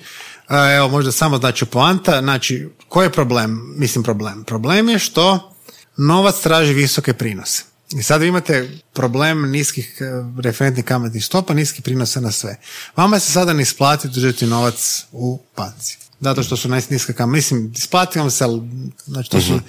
Evo, 0.77 0.89
možda 0.89 1.13
samo 1.13 1.39
znači 1.39 1.65
poanta, 1.65 2.21
znači, 2.21 2.69
koji 2.89 3.07
je 3.07 3.13
problem? 3.13 3.75
Mislim 3.77 4.05
problem. 4.05 4.45
Problem 4.45 4.89
je 4.89 4.99
što 4.99 5.53
novac 5.97 6.41
traži 6.41 6.73
visoke 6.73 7.13
prinose. 7.13 7.63
I 7.93 8.03
sad 8.03 8.21
vi 8.21 8.29
imate 8.29 8.71
problem 8.93 9.51
niskih 9.51 9.99
eh, 10.01 10.05
referentnih 10.43 10.85
kamatnih 10.85 11.25
stopa, 11.25 11.55
niskih 11.55 11.83
prinosa 11.83 12.21
na 12.21 12.33
sve. 12.33 12.57
Vama 12.97 13.19
se 13.19 13.33
sada 13.33 13.53
ne 13.53 13.63
isplati 13.63 14.09
držati 14.09 14.47
novac 14.47 15.07
u 15.13 15.41
banci. 15.57 15.99
Zato 16.21 16.43
što 16.43 16.57
su 16.57 16.69
najniska 16.69 17.13
kamatna. 17.13 17.37
Mislim, 17.37 17.73
isplati 17.77 18.19
vam 18.19 18.31
se, 18.31 18.45
ali, 18.45 18.63
znači 19.07 19.31
to 19.31 19.41
su, 19.41 19.61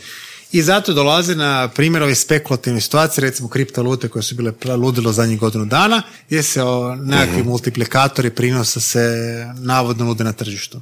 i 0.51 0.61
zato 0.61 0.93
dolazi 0.93 1.35
na 1.35 1.67
primjer 1.67 2.03
ove 2.03 2.15
spekulativne 2.15 2.81
situacije, 2.81 3.21
recimo 3.21 3.49
kriptovalute 3.49 4.07
koje 4.07 4.23
su 4.23 4.35
bile 4.35 4.53
ludilo 4.75 5.11
zadnjih 5.11 5.39
godinu 5.39 5.65
dana, 5.65 6.01
gdje 6.27 6.43
se 6.43 6.63
o, 6.63 6.95
nekakvi 6.95 7.43
multiplikatori 7.43 8.29
prinosa 8.29 8.79
se 8.79 9.45
navodno 9.55 10.05
nude 10.05 10.23
na 10.23 10.33
tržištu. 10.33 10.81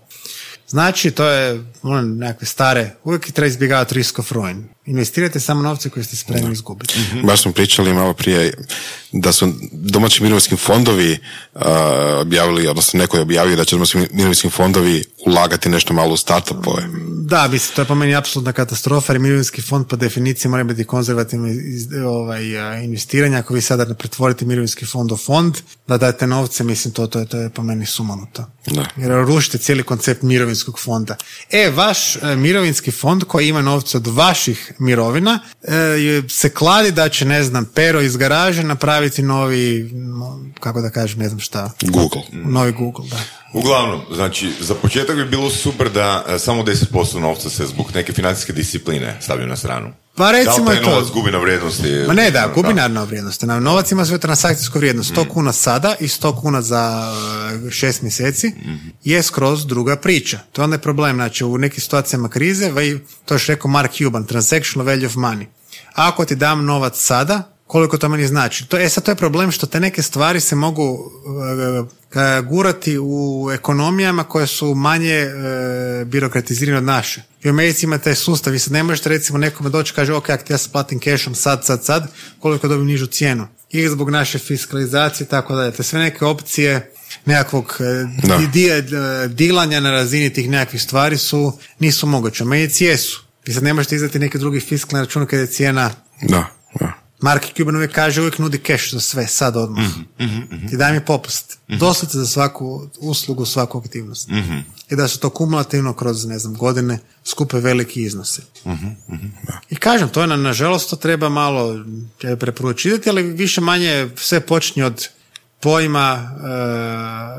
Znači, 0.67 1.11
to 1.11 1.25
je 1.25 1.63
ono, 1.81 2.01
nekakve 2.01 2.47
stare, 2.47 2.95
uvijek 3.03 3.31
treba 3.31 3.47
izbjegavati 3.47 3.93
risk 3.93 4.19
of 4.19 4.31
ruin. 4.31 4.67
Investirajte 4.85 5.39
samo 5.39 5.61
novce 5.61 5.89
koje 5.89 6.03
ste 6.03 6.15
spremni 6.15 6.53
izgubiti. 6.53 6.95
Baš 7.23 7.41
smo 7.41 7.51
pričali 7.51 7.93
malo 7.93 8.13
prije 8.13 8.53
da 9.11 9.31
su 9.31 9.53
domaći 9.71 10.23
mirovinski 10.23 10.55
fondovi 10.55 11.17
uh, 11.53 11.61
objavili, 12.21 12.67
odnosno 12.67 12.97
neko 12.97 13.17
je 13.17 13.21
objavio 13.21 13.55
da 13.55 13.65
će 13.65 13.75
domaći 13.75 14.07
mirovinski 14.11 14.49
fondovi 14.49 15.03
ulagati 15.25 15.69
nešto 15.69 15.93
malo 15.93 16.13
u 16.13 16.17
startupove. 16.17 16.83
Da, 17.21 17.47
mislim, 17.47 17.75
to 17.75 17.81
je 17.81 17.85
po 17.85 17.95
meni 17.95 18.15
apsolutna 18.15 18.51
katastrofa, 18.53 19.13
jer 19.13 19.19
mirovinski 19.19 19.61
fond 19.61 19.87
po 19.87 19.95
definiciji 19.95 20.51
mora 20.51 20.63
biti 20.63 20.83
konzervativno 20.83 21.47
iz- 21.47 21.87
ovaj, 22.05 22.43
investiranje. 22.83 23.37
Ako 23.37 23.53
vi 23.53 23.61
sada 23.61 23.85
ne 23.85 23.93
pretvorite 23.93 24.45
mirovinski 24.45 24.85
fond 24.85 25.11
u 25.11 25.17
fond, 25.17 25.57
da 25.87 25.97
dajete 25.97 26.27
novce, 26.27 26.63
mislim, 26.63 26.93
to, 26.93 27.07
to, 27.07 27.19
je, 27.19 27.25
to 27.25 27.37
je 27.37 27.49
po 27.49 27.63
meni 27.63 27.85
sumanuto. 27.85 28.45
Da. 28.67 28.85
Jer 28.97 29.11
rušite 29.11 29.57
cijeli 29.57 29.83
koncept 29.83 30.21
mirovinskog 30.21 30.79
fonda. 30.79 31.15
E, 31.51 31.69
vaš 31.69 32.15
e, 32.15 32.35
mirovinski 32.35 32.91
fond 32.91 33.23
koji 33.23 33.47
ima 33.47 33.61
novce 33.61 33.97
od 33.97 34.07
vaših 34.07 34.73
mirovina 34.79 35.39
e, 35.63 35.75
je- 35.75 36.29
se 36.29 36.49
kladi 36.49 36.91
da 36.91 37.09
će, 37.09 37.25
ne 37.25 37.43
znam, 37.43 37.65
pero 37.65 38.01
iz 38.01 38.17
garaže 38.17 38.63
napraviti 38.63 39.21
novi, 39.21 39.89
no, 39.93 40.39
kako 40.59 40.81
da 40.81 40.89
kažem, 40.89 41.19
ne 41.19 41.27
znam 41.27 41.39
šta, 41.39 41.71
Google. 41.83 42.21
novi 42.33 42.71
Google, 42.71 43.05
da. 43.09 43.17
Uglavnom, 43.53 44.01
znači, 44.11 44.51
za 44.59 44.75
početak 44.75 45.15
bi 45.15 45.25
bilo 45.25 45.49
super 45.49 45.89
da 45.89 46.25
e, 46.27 46.39
samo 46.39 46.63
10% 46.63 46.85
novca 47.19 47.49
se 47.49 47.65
zbog 47.65 47.91
neke 47.95 48.13
financijske 48.13 48.53
discipline 48.53 49.17
stavio 49.21 49.47
na 49.47 49.55
stranu. 49.55 49.93
Pa 50.15 50.31
recimo 50.31 50.65
da 50.65 50.71
li 50.71 50.77
je 50.77 50.81
taj 50.81 50.83
to. 50.83 50.89
novac 50.89 51.07
gubi 51.13 51.31
na 51.31 51.37
vrijednosti? 51.37 52.03
Ma 52.07 52.13
ne, 52.13 52.31
da, 52.31 52.47
gubi 52.47 52.61
kako? 52.61 52.75
naravno 52.75 53.05
vrijednost. 53.05 53.41
Na 53.41 53.59
novac 53.59 53.91
ima 53.91 54.05
svoju 54.05 54.19
transakcijsku 54.19 54.79
vrijednost. 54.79 55.11
100 55.11 55.27
kuna 55.27 55.53
sada 55.53 55.95
i 55.99 56.07
100 56.07 56.41
kuna 56.41 56.61
za 56.61 57.13
e, 57.67 57.71
šest 57.71 58.01
mjeseci 58.01 58.51
je 59.03 59.23
skroz 59.23 59.65
druga 59.65 59.95
priča. 59.95 60.39
To 60.51 60.63
je 60.63 60.77
problem. 60.77 61.15
Znači, 61.15 61.43
u 61.43 61.57
nekim 61.57 61.81
situacijama 61.81 62.29
krize, 62.29 62.71
to 63.25 63.33
je 63.33 63.35
još 63.35 63.47
rekao 63.47 63.71
Mark 63.71 63.91
Cuban, 63.91 64.25
transactional 64.25 64.85
value 64.85 65.05
of 65.05 65.13
money. 65.13 65.45
Ako 65.93 66.25
ti 66.25 66.35
dam 66.35 66.65
novac 66.65 66.97
sada, 66.97 67.54
koliko 67.67 67.97
to 67.97 68.09
meni 68.09 68.27
znači? 68.27 68.67
To, 68.67 68.77
e 68.77 68.89
sad, 68.89 69.03
to 69.03 69.11
je 69.11 69.15
problem 69.15 69.51
što 69.51 69.65
te 69.65 69.79
neke 69.79 70.01
stvari 70.01 70.39
se 70.39 70.55
mogu 70.55 71.11
e, 72.13 72.19
e, 72.19 72.41
gurati 72.41 72.97
u 73.01 73.49
ekonomijama 73.53 74.23
koje 74.23 74.47
su 74.47 74.75
manje 74.75 75.13
e, 75.13 76.05
birokratizirane 76.05 76.77
od 76.77 76.83
naše. 76.83 77.21
I 77.43 77.47
u 77.47 77.51
Americi 77.51 77.85
ima 77.85 77.97
taj 77.97 78.15
sustav, 78.15 78.53
vi 78.53 78.59
sad 78.59 78.73
ne 78.73 78.83
možete 78.83 79.09
recimo 79.09 79.37
nekome 79.37 79.69
doći 79.69 79.91
i 79.91 79.95
kaže 79.95 80.13
ok, 80.13 80.29
ako 80.29 80.53
ja 80.53 80.57
se 80.57 80.69
platim 80.71 80.99
cashom 80.99 81.35
sad, 81.35 81.65
sad, 81.65 81.85
sad, 81.85 82.07
koliko 82.39 82.67
dobim 82.67 82.85
nižu 82.87 83.07
cijenu. 83.07 83.47
I 83.69 83.87
zbog 83.89 84.09
naše 84.09 84.39
fiskalizacije 84.39 85.25
i 85.25 85.27
tako 85.27 85.55
dalje. 85.55 85.71
Te 85.71 85.83
sve 85.83 85.99
neke 85.99 86.25
opcije 86.25 86.91
nekakvog 87.25 87.77
e, 87.79 88.27
Da. 88.27 88.35
e, 88.35 89.27
dilanja 89.27 89.79
na 89.79 89.91
razini 89.91 90.33
tih 90.33 90.49
nekakvih 90.49 90.81
stvari 90.81 91.17
su, 91.17 91.57
nisu 91.79 92.07
moguće. 92.07 92.43
U 92.43 92.47
Americi 92.47 92.85
jesu. 92.85 93.23
Vi 93.45 93.53
sad 93.53 93.63
ne 93.63 93.73
možete 93.73 93.95
izdati 93.95 94.19
neki 94.19 94.37
drugi 94.37 94.59
fiskalni 94.59 95.05
račun 95.05 95.25
kada 95.25 95.41
je 95.41 95.47
cijena 95.47 95.91
Da, 96.21 96.45
da. 96.79 97.04
Mark 97.19 97.45
Cuban 97.57 97.75
uvijek 97.75 97.91
kaže, 97.91 98.21
uvijek 98.21 98.39
nudi 98.39 98.57
cash 98.59 98.93
za 98.93 98.99
sve, 98.99 99.27
sad 99.27 99.57
odmah. 99.57 99.85
Ti 100.69 100.77
daj 100.77 100.93
mi 100.93 101.05
popust. 101.05 101.57
Doslovce 101.69 102.17
za 102.17 102.27
svaku 102.27 102.65
uslugu, 102.99 103.45
svaku 103.45 103.77
aktivnost. 103.77 104.29
I 104.89 104.95
da 104.95 105.07
su 105.07 105.19
to 105.19 105.29
kumulativno 105.29 105.93
kroz, 105.93 106.25
ne 106.25 106.39
znam, 106.39 106.53
godine 106.53 106.99
skupe 107.23 107.59
veliki 107.59 108.01
iznose. 108.01 108.41
I 109.69 109.75
kažem, 109.75 110.09
to 110.09 110.21
je, 110.21 110.27
na- 110.27 110.35
nažalost, 110.37 110.89
to 110.89 110.95
treba 110.95 111.29
malo 111.29 111.75
preporučiti, 112.39 113.09
ali 113.09 113.23
više 113.23 113.61
manje 113.61 114.09
sve 114.15 114.39
počinje 114.39 114.85
od 114.85 115.07
pojma 115.59 116.31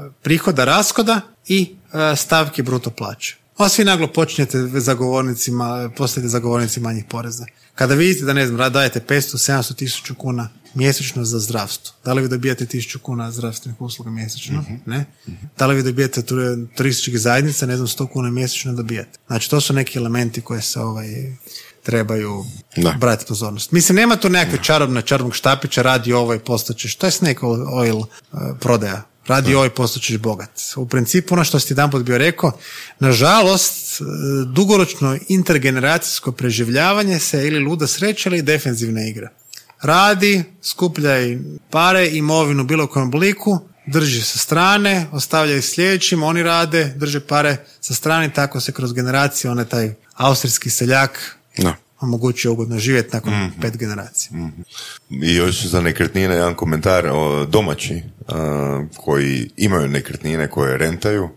e, 0.06 0.10
prihoda, 0.22 0.64
raskoda 0.64 1.20
i 1.48 1.74
e, 2.12 2.16
stavke 2.16 2.62
bruto 2.62 2.90
plaće. 2.90 3.36
A 3.56 3.68
svi 3.68 3.84
naglo 3.84 4.06
počinjete 4.06 4.58
zagovornicima, 4.74 5.90
postajete 5.96 6.28
zagovornici 6.28 6.80
manjih 6.80 7.04
poreza. 7.08 7.44
Kada 7.74 7.94
vidite 7.94 8.24
da, 8.24 8.32
ne 8.32 8.46
znam, 8.46 8.72
dajete 8.72 9.00
500, 9.00 9.52
700 9.52 9.74
tisuća 9.74 10.14
kuna 10.14 10.48
mjesečno 10.74 11.24
za 11.24 11.38
zdravstvo, 11.38 11.94
da 12.04 12.12
li 12.12 12.22
vi 12.22 12.28
dobijate 12.28 12.66
tisuću 12.66 12.98
kuna 12.98 13.30
zdravstvenih 13.30 13.80
usluga 13.80 14.10
mjesečno? 14.10 14.64
Ne. 14.86 15.04
Da 15.58 15.66
li 15.66 15.76
vi 15.76 15.82
dobijate 15.82 16.22
tur- 16.22 16.66
turističkih 16.76 17.18
zajednica, 17.18 17.66
ne 17.66 17.76
znam, 17.76 17.86
100 17.86 18.08
kuna 18.08 18.30
mjesečno 18.30 18.72
dobijate. 18.72 19.18
Znači, 19.26 19.50
to 19.50 19.60
su 19.60 19.72
neki 19.72 19.98
elementi 19.98 20.40
koje 20.40 20.62
se 20.62 20.80
ovaj, 20.80 21.08
trebaju 21.82 22.44
Da. 22.76 22.92
brati 23.00 23.24
pozornost. 23.28 23.72
Mislim, 23.72 23.96
nema 23.96 24.16
tu 24.16 24.28
nekakve 24.28 24.58
čarobne 24.62 25.02
čarobnog 25.02 25.34
štapića, 25.34 25.82
radi 25.82 26.12
ovo 26.12 26.34
i 26.34 26.38
postaćeš, 26.38 26.96
to 26.96 27.06
je 27.06 27.10
snake 27.10 27.46
oil 27.72 27.96
uh, 27.96 28.06
prodaja. 28.60 29.02
Radi 29.26 29.54
ovo 29.54 29.64
i 29.66 29.70
postaćeš 29.70 30.18
bogat. 30.18 30.50
U 30.76 30.86
principu, 30.88 31.34
ono 31.34 31.44
što 31.44 31.60
si 31.60 31.66
ti 31.66 31.72
jedan 31.72 31.90
put 31.90 32.02
bio 32.02 32.18
rekao, 32.18 32.52
nažalost, 32.98 34.00
uh, 34.00 34.06
dugoročno 34.52 35.18
intergeneracijsko 35.28 36.32
preživljavanje 36.32 37.18
se 37.18 37.46
ili 37.46 37.64
luda 37.64 37.86
sreća 37.86 38.28
ili 38.28 38.42
defenzivna 38.42 39.06
igra. 39.06 39.28
Radi, 39.82 40.44
skupljaj 40.62 41.38
pare, 41.70 42.08
imovinu 42.08 42.62
u 42.62 42.66
bilo 42.66 42.86
kojem 42.86 43.08
obliku, 43.08 43.58
drži 43.86 44.22
sa 44.22 44.38
strane, 44.38 45.06
ostavljaj 45.12 45.62
sljedećim, 45.62 46.22
oni 46.22 46.42
rade, 46.42 46.92
drže 46.96 47.20
pare 47.20 47.56
sa 47.80 47.94
strane, 47.94 48.32
tako 48.32 48.60
se 48.60 48.72
kroz 48.72 48.92
generacije, 48.92 49.50
onaj 49.50 49.64
taj 49.64 49.94
austrijski 50.14 50.70
seljak 50.70 51.36
Da. 51.58 51.74
Omogućuje 52.06 52.52
ugodno 52.52 52.78
živjeti 52.78 53.10
nakon 53.12 53.50
pet 53.60 53.76
generacija. 53.76 54.30
I 55.10 55.34
još 55.34 55.66
za 55.66 55.80
nekretnine 55.80 56.34
jedan 56.34 56.54
komentar 56.54 57.06
o 57.06 57.44
domaći 57.44 58.02
a, 58.28 58.84
koji 58.96 59.50
imaju 59.56 59.88
nekretnine 59.88 60.48
koje 60.48 60.78
rentaju, 60.78 61.28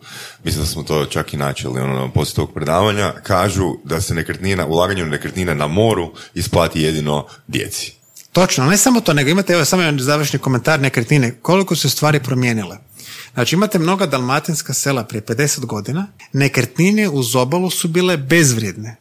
mislim 0.44 0.64
da 0.64 0.70
smo 0.70 0.84
to 0.84 1.06
čak 1.06 1.34
i 1.34 1.38
načeli 1.38 1.82
ono, 1.82 2.12
poslije 2.12 2.36
tog 2.36 2.54
predavanja, 2.54 3.14
kažu 3.24 3.76
da 3.84 4.02
se 4.02 4.14
nekretnina, 4.14 4.68
ulaganje 4.68 5.04
u 5.04 5.08
nekretnine 5.08 5.56
na 5.56 5.68
moru 5.68 6.12
isplati 6.34 6.82
jedino 6.82 7.26
djeci. 7.48 7.94
Točno, 8.32 8.66
ne 8.66 8.78
samo 8.78 9.02
to, 9.02 9.14
nego 9.14 9.30
imate, 9.30 9.54
evo 9.54 9.66
samo 9.66 9.82
jedan 9.82 10.00
završni 10.00 10.40
komentar 10.40 10.80
nekretnine, 10.80 11.32
koliko 11.41 11.76
su 11.76 11.90
stvari 11.90 12.20
promijenile. 12.20 12.78
Znači 13.34 13.56
imate 13.56 13.80
mnoga 13.80 14.06
dalmatinska 14.06 14.74
sela 14.74 15.04
prije 15.04 15.22
50 15.22 15.66
godina, 15.66 16.08
nekretnine 16.34 17.10
uz 17.10 17.36
obalu 17.36 17.70
su 17.70 17.88
bile 17.88 18.18
bezvrijedne. 18.18 18.96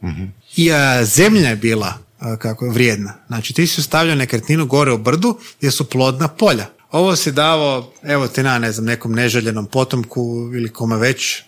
I 0.57 0.73
a, 0.73 1.05
zemlja 1.05 1.49
je 1.49 1.57
bila 1.57 1.99
a, 2.19 2.37
kako 2.37 2.65
je 2.65 2.71
vrijedna. 2.71 3.15
Znači 3.27 3.53
ti 3.53 3.67
si 3.67 3.83
stavljao 3.83 4.17
nekretninu 4.17 4.67
gore 4.67 4.93
u 4.93 4.99
brdu 4.99 5.39
gdje 5.59 5.71
su 5.71 5.85
plodna 5.85 6.29
polja. 6.29 6.67
Ovo 6.91 7.17
si 7.17 7.33
davo, 7.33 7.93
evo 8.03 8.29
ti 8.29 8.43
na, 8.43 8.59
ne 8.59 8.73
znam, 8.73 8.85
nekom 8.85 9.13
neželjenom 9.13 9.67
potomku 9.67 10.51
ili 10.55 10.73
kome 10.73 10.97
već. 10.97 11.43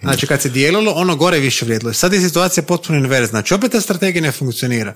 Znači 0.00 0.26
kad 0.26 0.42
se 0.42 0.48
dijelilo, 0.48 0.92
ono 0.92 1.16
gore 1.16 1.38
više 1.38 1.64
vrijedilo. 1.64 1.92
Sad 1.92 2.12
je 2.12 2.20
situacija 2.20 2.62
potpuno 2.62 2.98
inverzna. 2.98 3.30
Znači 3.30 3.54
opet 3.54 3.72
ta 3.72 3.80
strategija 3.80 4.22
ne 4.22 4.32
funkcionira. 4.32 4.94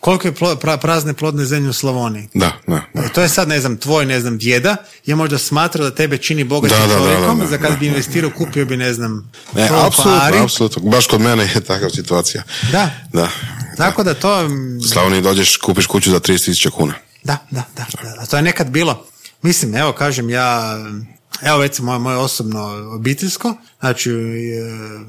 Koliko 0.00 0.28
je 0.28 0.34
prazne 0.80 1.14
plodne 1.14 1.44
zemlje 1.44 1.70
u 1.70 1.72
Slavoniji? 1.72 2.28
Da, 2.34 2.52
da, 2.66 2.80
da. 2.94 3.02
E, 3.02 3.08
to 3.08 3.22
je 3.22 3.28
sad, 3.28 3.48
ne 3.48 3.60
znam, 3.60 3.76
tvoj, 3.76 4.06
ne 4.06 4.20
znam, 4.20 4.38
djeda 4.38 4.76
je 5.06 5.14
možda 5.14 5.38
smatrao 5.38 5.90
da 5.90 5.94
tebe 5.94 6.18
čini 6.18 6.44
bogatim 6.44 6.78
čovjekom, 6.98 7.46
za 7.50 7.58
kad 7.58 7.78
bi 7.78 7.86
investirao, 7.86 8.30
kupio 8.38 8.64
bi, 8.64 8.76
ne 8.76 8.92
znam, 8.92 9.32
Ne, 9.54 9.68
apsolutno, 9.86 10.42
apsolutno. 10.44 10.82
Baš 10.82 11.06
kod 11.06 11.20
mene 11.20 11.50
je 11.54 11.60
takva 11.60 11.90
situacija. 11.90 12.42
Da. 12.72 12.90
Da. 13.12 13.28
Tako 13.76 14.02
da 14.02 14.14
to, 14.14 14.48
mm, 14.48 14.80
Slavoniji 14.92 15.22
dođeš, 15.22 15.56
kupiš 15.56 15.86
kuću 15.86 16.10
za 16.10 16.20
30.000 16.20 16.70
kuna. 16.70 16.94
da, 17.24 17.36
da, 17.50 17.64
da, 17.76 17.84
da, 18.20 18.26
to 18.26 18.36
je 18.36 18.42
nekad 18.42 18.70
bilo. 18.70 19.06
Mislim, 19.42 19.74
evo, 19.74 19.92
kažem, 19.92 20.30
ja, 20.30 20.78
evo 21.42 21.62
recimo 21.62 21.86
moje, 21.86 21.98
moje 21.98 22.16
osobno 22.16 22.64
obiteljsko, 22.94 23.54
znači, 23.80 24.10
e, 24.10 24.14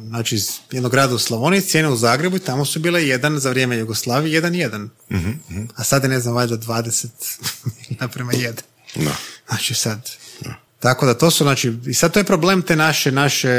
znači 0.07 0.35
iz 0.35 0.49
jednog 0.71 0.91
grada 0.91 1.15
u 1.15 1.19
Slavoniji, 1.19 1.61
cijene 1.61 1.89
u 1.89 1.95
Zagrebu 1.95 2.35
i 2.37 2.39
tamo 2.39 2.65
su 2.65 2.79
bile 2.79 3.07
jedan 3.07 3.39
za 3.39 3.49
vrijeme 3.49 3.77
Jugoslavije, 3.77 4.33
jedan 4.33 4.55
jedan. 4.55 4.89
A 5.75 5.83
sad 5.83 6.03
je, 6.03 6.09
ne 6.09 6.19
znam, 6.19 6.33
valjda 6.35 6.57
20 6.57 7.07
naprema 8.01 8.33
jedan. 8.33 8.63
Da. 8.95 9.15
Znači 9.47 9.73
sad. 9.73 10.09
Tako 10.79 11.05
da 11.05 11.13
to 11.13 11.31
su, 11.31 11.43
znači, 11.43 11.73
i 11.85 11.93
sad 11.93 12.13
to 12.13 12.19
je 12.19 12.23
problem 12.23 12.61
te 12.61 12.75
naše, 12.75 13.11
naše, 13.11 13.49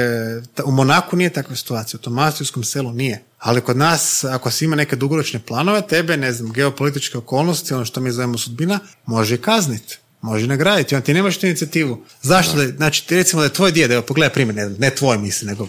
ta- 0.55 0.65
u 0.65 0.70
Monaku 0.70 1.16
nije 1.16 1.31
takva 1.31 1.57
situacija, 1.57 1.99
u 1.99 2.03
tom 2.03 2.19
austrijskom 2.19 2.65
selu 2.65 2.93
nije. 2.93 3.23
Ali 3.39 3.61
kod 3.61 3.77
nas, 3.77 4.24
ako 4.24 4.51
si 4.51 4.65
ima 4.65 4.77
neke 4.77 4.97
dugoročne 4.97 5.40
planove, 5.40 5.86
tebe, 5.86 6.16
ne 6.16 6.32
znam, 6.32 6.53
geopolitičke 6.53 7.19
okolnosti, 7.19 7.74
ono 7.74 7.85
što 7.85 8.01
mi 8.01 8.12
zovemo 8.12 8.39
sudbina, 8.39 8.78
može 9.07 9.35
i 9.35 9.39
kazniti. 9.39 9.99
Može 10.23 10.47
nagraditi, 10.47 10.97
on 10.97 11.03
ti 11.03 11.15
nemaš 11.15 11.39
tu 11.39 11.47
inicijativu. 11.47 12.05
Zašto 12.23 12.57
da, 12.57 12.69
znači, 12.69 13.05
recimo 13.11 13.43
da 13.43 13.47
je 13.47 13.53
tvoj 13.53 13.73
djed, 13.73 13.90
evo 13.90 14.03
pogledaj 14.03 14.32
primjer, 14.32 14.57
ne, 14.57 14.69
ne 14.78 14.90
tvoj 14.90 15.19
mislim, 15.19 15.49
nego, 15.49 15.69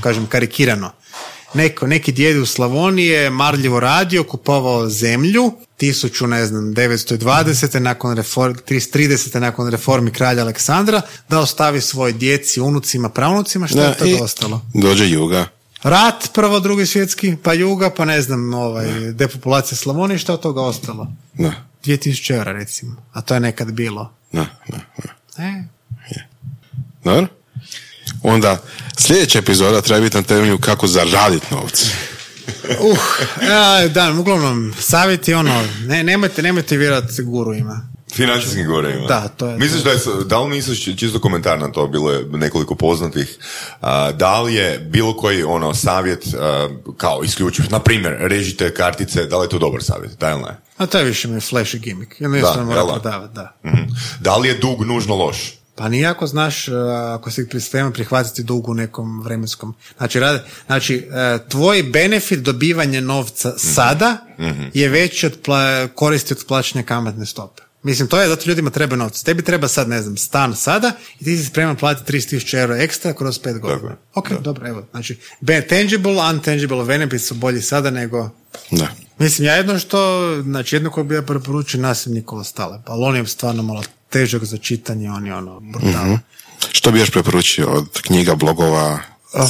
kažem, 0.00 0.26
karikirano. 0.26 0.92
Neko, 1.54 1.86
neki 1.86 2.12
djed 2.12 2.36
u 2.36 2.46
Slavoniji 2.46 3.06
je 3.06 3.30
marljivo 3.30 3.80
radio, 3.80 4.24
kupovao 4.24 4.88
zemlju, 4.88 5.52
1000, 5.80 6.26
ne 6.26 6.46
znam, 6.46 6.64
920. 6.64 7.78
nakon 7.78 8.16
reform, 8.16 8.54
30. 8.68 9.38
nakon 9.38 9.68
reformi 9.68 10.10
kralja 10.10 10.42
Aleksandra, 10.42 11.02
da 11.28 11.40
ostavi 11.40 11.80
svoj 11.80 12.12
djeci, 12.12 12.60
unucima, 12.60 13.08
pravnucima, 13.08 13.66
što 13.66 13.78
je 13.78 13.88
Da, 13.88 13.94
toga 13.94 14.10
i 14.10 14.14
ostalo? 14.14 14.60
Dođe 14.74 15.08
juga. 15.08 15.48
Rat, 15.82 16.28
prvo, 16.34 16.60
drugi 16.60 16.86
svjetski, 16.86 17.36
pa 17.42 17.52
juga, 17.52 17.90
pa 17.90 18.04
ne 18.04 18.22
znam, 18.22 18.54
ovaj, 18.54 18.86
depopulacija 19.12 19.76
Slavonije, 19.76 20.18
što 20.18 20.32
je 20.32 20.34
od 20.34 20.40
toga 20.40 20.62
ostalo? 20.62 21.06
Da, 21.34 21.52
2000 21.86 22.34
eura, 22.34 22.52
recimo. 22.52 22.96
A 23.12 23.20
to 23.20 23.34
je 23.34 23.40
nekad 23.40 23.72
bilo. 23.72 24.12
da, 24.32 24.46
da. 24.68 24.78
da. 25.36 25.42
E, 25.44 25.64
Dobro? 27.04 27.26
Onda, 28.22 28.62
sljedeća 28.98 29.38
epizoda 29.38 29.80
treba 29.82 30.00
biti 30.00 30.16
na 30.16 30.22
temelju 30.22 30.58
kako 30.58 30.86
zaraditi 30.86 31.46
novce. 31.54 31.86
uh, 32.80 32.98
a, 33.50 33.88
da, 33.88 34.12
uglavnom, 34.18 34.74
savjet 34.80 35.28
je 35.28 35.36
ono, 35.36 35.64
ne, 35.86 36.02
nemojte, 36.02 36.42
nemojte 36.42 36.76
vjerovati 36.76 37.22
guru 37.22 37.54
ima. 37.54 37.88
Financijski 38.16 38.64
gore 38.64 38.92
ima. 38.92 39.06
Da, 39.06 39.28
to 39.28 39.46
je- 39.46 39.58
Misliš 39.58 39.82
da 39.82 39.90
je, 39.90 39.98
da 40.24 40.40
li 40.40 40.48
misliš, 40.48 40.84
čisto 40.96 41.18
komentar 41.18 41.58
na 41.58 41.72
to, 41.72 41.86
bilo 41.86 42.12
je 42.12 42.24
nekoliko 42.24 42.74
poznatih, 42.74 43.38
a, 43.80 44.12
da 44.12 44.40
li 44.40 44.54
je 44.54 44.78
bilo 44.80 45.16
koji 45.16 45.42
ono 45.42 45.74
savjet 45.74 46.24
a, 46.34 46.68
kao 46.96 47.20
isključiv, 47.24 47.64
na 47.70 47.78
primjer, 47.78 48.16
režite 48.20 48.74
kartice, 48.74 49.24
da 49.24 49.38
li 49.38 49.44
je 49.44 49.50
to 49.50 49.58
dobar 49.58 49.82
savjet, 49.82 50.10
da 50.12 50.30
ili 50.30 50.40
ne? 50.40 50.56
A 50.76 50.86
to 50.86 50.98
je 50.98 51.04
više 51.04 51.28
mi 51.28 51.36
flashy 51.36 51.78
gimmick. 51.78 52.20
Jednostavno 52.20 52.58
Da, 52.64 52.80
mora 52.80 52.92
prodavati, 52.92 53.34
da. 53.34 53.56
Mhm. 53.64 53.82
Da 54.20 54.36
li 54.36 54.48
je 54.48 54.54
dug 54.54 54.82
nužno 54.82 55.16
loš? 55.16 55.52
Pa 55.74 55.88
nije 55.88 56.06
ako 56.06 56.26
znaš, 56.26 56.68
ako 57.14 57.30
si 57.30 57.60
spreman 57.60 57.92
prihvatiti 57.92 58.42
dug 58.42 58.68
u 58.68 58.74
nekom 58.74 59.22
vremenskom. 59.22 59.74
Znači, 59.96 60.20
rade, 60.20 60.42
znači 60.66 61.08
uh, 61.08 61.48
tvoj 61.48 61.82
benefit 61.82 62.40
dobivanja 62.40 63.00
novca 63.00 63.48
Mhm. 63.48 63.58
sada 63.58 64.16
je 64.74 64.88
veći 64.88 65.26
od 65.26 65.38
pla, 65.44 65.88
koristi 65.88 66.34
od 66.34 66.44
plaćanja 66.48 66.82
kamatne 66.84 67.26
stope. 67.26 67.62
Mislim, 67.86 68.08
to 68.08 68.20
je 68.20 68.28
zato 68.28 68.48
ljudima 68.48 68.70
treba 68.70 68.96
novca. 68.96 69.24
Tebi 69.24 69.42
treba 69.42 69.68
sad, 69.68 69.88
ne 69.88 70.02
znam, 70.02 70.16
stan 70.16 70.56
sada 70.56 70.92
i 71.20 71.24
ti 71.24 71.36
si 71.36 71.44
spreman 71.44 71.76
platiti 71.76 72.12
30.000 72.12 72.58
eura 72.58 72.76
ekstra 72.76 73.12
kroz 73.12 73.38
pet 73.38 73.58
godina. 73.58 73.90
je. 73.90 73.96
Ok, 74.14 74.32
dobro, 74.40 74.68
evo. 74.68 74.86
Znači, 74.90 75.18
tangible, 75.68 76.30
untangible 76.30 76.84
benefits 76.84 77.26
su 77.26 77.34
bolji 77.34 77.62
sada 77.62 77.90
nego... 77.90 78.30
Da. 78.70 78.88
Mislim, 79.18 79.46
ja 79.46 79.54
jedno 79.54 79.78
što, 79.78 80.28
znači 80.42 80.76
jedno 80.76 80.90
koje 80.90 81.04
bi 81.04 81.14
ja 81.14 81.22
preporučio 81.22 81.80
nas 81.80 82.06
je 82.06 82.12
Nikola 82.12 82.44
Staleb, 82.44 82.80
ali 82.86 83.04
on 83.04 83.16
je 83.16 83.26
stvarno 83.26 83.62
malo 83.62 83.82
težak 84.10 84.44
za 84.44 84.56
čitanje, 84.56 85.10
on 85.10 85.26
je 85.26 85.34
ono 85.34 85.60
brutalan. 85.60 86.18
Što 86.72 86.90
bi 86.90 86.98
još 86.98 87.10
preporučio 87.10 87.68
od 87.68 88.00
knjiga, 88.02 88.34
blogova? 88.34 88.98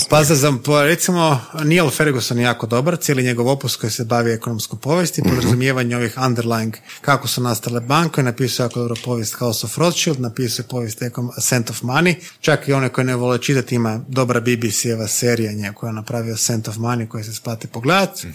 Pa 0.09 0.25
za, 0.25 0.53
recimo, 0.85 1.41
Neil 1.65 1.91
Ferguson 1.91 2.39
je 2.39 2.45
jako 2.45 2.67
dobar, 2.67 2.97
cijeli 2.97 3.23
njegov 3.23 3.49
opus 3.49 3.77
koji 3.77 3.91
se 3.91 4.05
bavi 4.05 4.33
ekonomskom 4.33 4.79
povijesti, 4.79 5.23
podrazumijevanje 5.23 5.97
ovih 5.97 6.17
underlying, 6.17 6.73
kako 7.01 7.29
su 7.29 7.43
nastale 7.43 7.81
banke, 7.81 8.23
napisao 8.23 8.65
jako 8.65 8.81
dobro 8.81 8.97
povijest 9.05 9.35
House 9.35 9.67
of 9.67 9.79
Rothschild, 9.79 10.21
napisao 10.21 10.63
je 10.63 10.69
povijest 10.69 11.03
Scent 11.41 11.71
of 11.71 11.83
Money, 11.83 12.15
čak 12.41 12.69
i 12.69 12.73
one 12.73 12.89
koje 12.89 13.05
ne 13.05 13.17
vole 13.17 13.39
čitati 13.39 13.75
ima 13.75 14.01
dobra 14.09 14.41
BBC-eva 14.41 15.09
serija 15.09 15.53
nje 15.53 15.73
koja 15.75 15.89
je 15.89 15.95
napravio 15.95 16.37
Scent 16.37 16.69
of 16.69 16.77
Money 16.77 17.09
koja 17.09 17.25
se 17.25 17.35
splati 17.35 17.67
pogledat, 17.67 18.27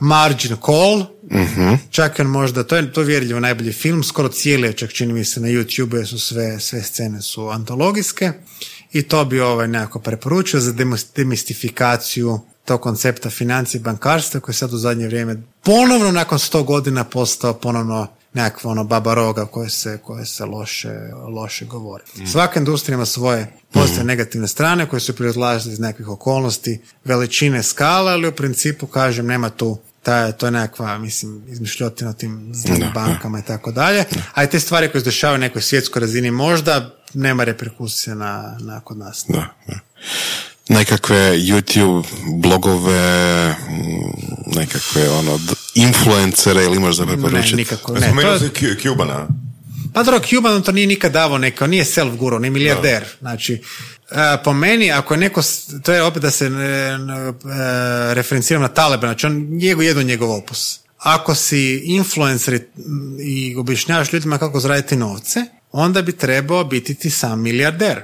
Margin 0.00 0.56
Call, 0.66 1.04
čak 1.90 2.18
i 2.18 2.22
on 2.22 2.28
možda, 2.28 2.64
to 2.64 2.76
je 2.76 2.92
to 2.92 3.02
vjerljivo 3.02 3.40
najbolji 3.40 3.72
film, 3.72 4.02
skoro 4.02 4.28
cijeli 4.28 4.66
je 4.66 4.72
čak 4.72 4.92
čini 4.92 5.12
mi 5.12 5.24
se 5.24 5.40
na 5.40 5.48
YouTube 5.48 5.96
jer 5.96 6.06
su 6.06 6.18
sve, 6.18 6.60
sve 6.60 6.82
scene 6.82 7.22
su 7.22 7.48
antologijske 7.48 8.32
i 8.92 9.02
to 9.02 9.24
bi 9.24 9.40
ovaj 9.40 9.68
nekako 9.68 9.98
preporučio 9.98 10.60
za 10.60 10.74
demistifikaciju 11.16 12.40
tog 12.64 12.80
koncepta 12.80 13.30
financije 13.30 13.78
i 13.78 13.82
bankarstva 13.82 14.40
koji 14.40 14.52
je 14.52 14.56
sad 14.56 14.74
u 14.74 14.76
zadnje 14.76 15.06
vrijeme 15.06 15.42
ponovno 15.62 16.12
nakon 16.12 16.38
sto 16.38 16.62
godina 16.62 17.04
postao 17.04 17.54
ponovno 17.54 18.06
nekakva 18.32 18.70
ono 18.70 18.84
baba 18.84 19.14
roga 19.14 19.46
koje 19.46 19.70
se, 19.70 19.98
koje 20.04 20.26
se 20.26 20.44
loše, 20.44 20.92
loše 21.34 21.64
govori. 21.64 22.04
Svaka 22.32 22.60
industrija 22.60 22.94
ima 22.94 23.06
svoje 23.06 23.52
pozitivne 23.72 24.04
negativne 24.04 24.48
strane 24.48 24.88
koje 24.88 25.00
su 25.00 25.16
proizlažile 25.16 25.72
iz 25.72 25.80
nekakvih 25.80 26.08
okolnosti, 26.08 26.80
veličine 27.04 27.62
skala, 27.62 28.12
ali 28.12 28.28
u 28.28 28.32
principu 28.32 28.86
kažem 28.86 29.26
nema 29.26 29.50
tu 29.50 29.78
ta, 30.02 30.32
to 30.32 30.46
je 30.46 30.50
nekakva, 30.50 30.98
mislim, 30.98 31.42
izmišljotina 31.48 32.10
o 32.10 32.12
tim 32.12 32.50
zlim 32.54 32.84
bankama 32.94 33.38
i 33.38 33.42
tako 33.42 33.72
dalje. 33.72 34.04
A 34.34 34.44
i 34.44 34.50
te 34.50 34.60
stvari 34.60 34.90
koje 34.90 35.00
se 35.00 35.04
dešavaju 35.04 35.38
na 35.38 35.46
nekoj 35.46 35.62
svjetskoj 35.62 36.00
razini 36.00 36.30
možda 36.30 36.97
nema 37.14 37.44
reperkusije 37.44 38.14
na, 38.16 38.56
na 38.60 38.80
kod 38.80 38.98
nas. 38.98 39.24
Da, 39.28 39.46
da. 39.68 39.78
Nekakve 40.68 41.16
YouTube 41.30 42.04
blogove, 42.34 43.00
mm, 43.50 44.56
nekakve 44.56 45.10
ono, 45.10 45.40
influencere 45.74 46.64
ili 46.64 46.76
imaš 46.76 46.96
za 46.96 47.04
Ne, 47.04 47.12
preporučiti? 47.12 47.56
nikako. 47.56 47.92
Ne, 47.94 48.00
Ne, 48.12 48.22
to 48.22 48.38
Cubana. 48.82 49.28
pa 49.94 50.02
dobro, 50.02 50.20
Cuban 50.20 50.62
to 50.62 50.72
nije 50.72 50.86
nikad 50.86 51.12
davao 51.12 51.38
neko, 51.38 51.66
nije 51.66 51.84
self 51.84 52.14
guru, 52.14 52.38
nije 52.38 52.50
milijarder. 52.50 53.04
Znači, 53.20 53.62
e, 54.10 54.42
po 54.44 54.52
meni, 54.52 54.92
ako 54.92 55.14
je 55.14 55.18
neko, 55.18 55.42
to 55.82 55.92
je 55.92 56.02
opet 56.02 56.22
da 56.22 56.30
se 56.30 56.50
ne, 56.50 56.58
ne, 56.98 57.14
e, 57.18 57.32
referenciram 58.14 58.62
na 58.62 58.68
Talibana, 58.68 59.12
znači 59.12 59.26
on 59.26 59.48
njegov 59.50 59.82
jedno 59.82 60.02
njegov 60.02 60.30
opus. 60.32 60.80
Ako 60.98 61.34
si 61.34 61.76
influencer 61.76 62.54
i- 62.54 62.62
i 63.20 63.56
objašnjavaš 63.56 64.12
ljudima 64.12 64.38
kako 64.38 64.60
zaraditi 64.60 64.96
novce, 64.96 65.40
onda 65.72 66.02
bi 66.02 66.12
trebao 66.12 66.64
biti 66.64 66.94
ti 66.94 67.10
sam 67.10 67.40
milijarder, 67.40 68.02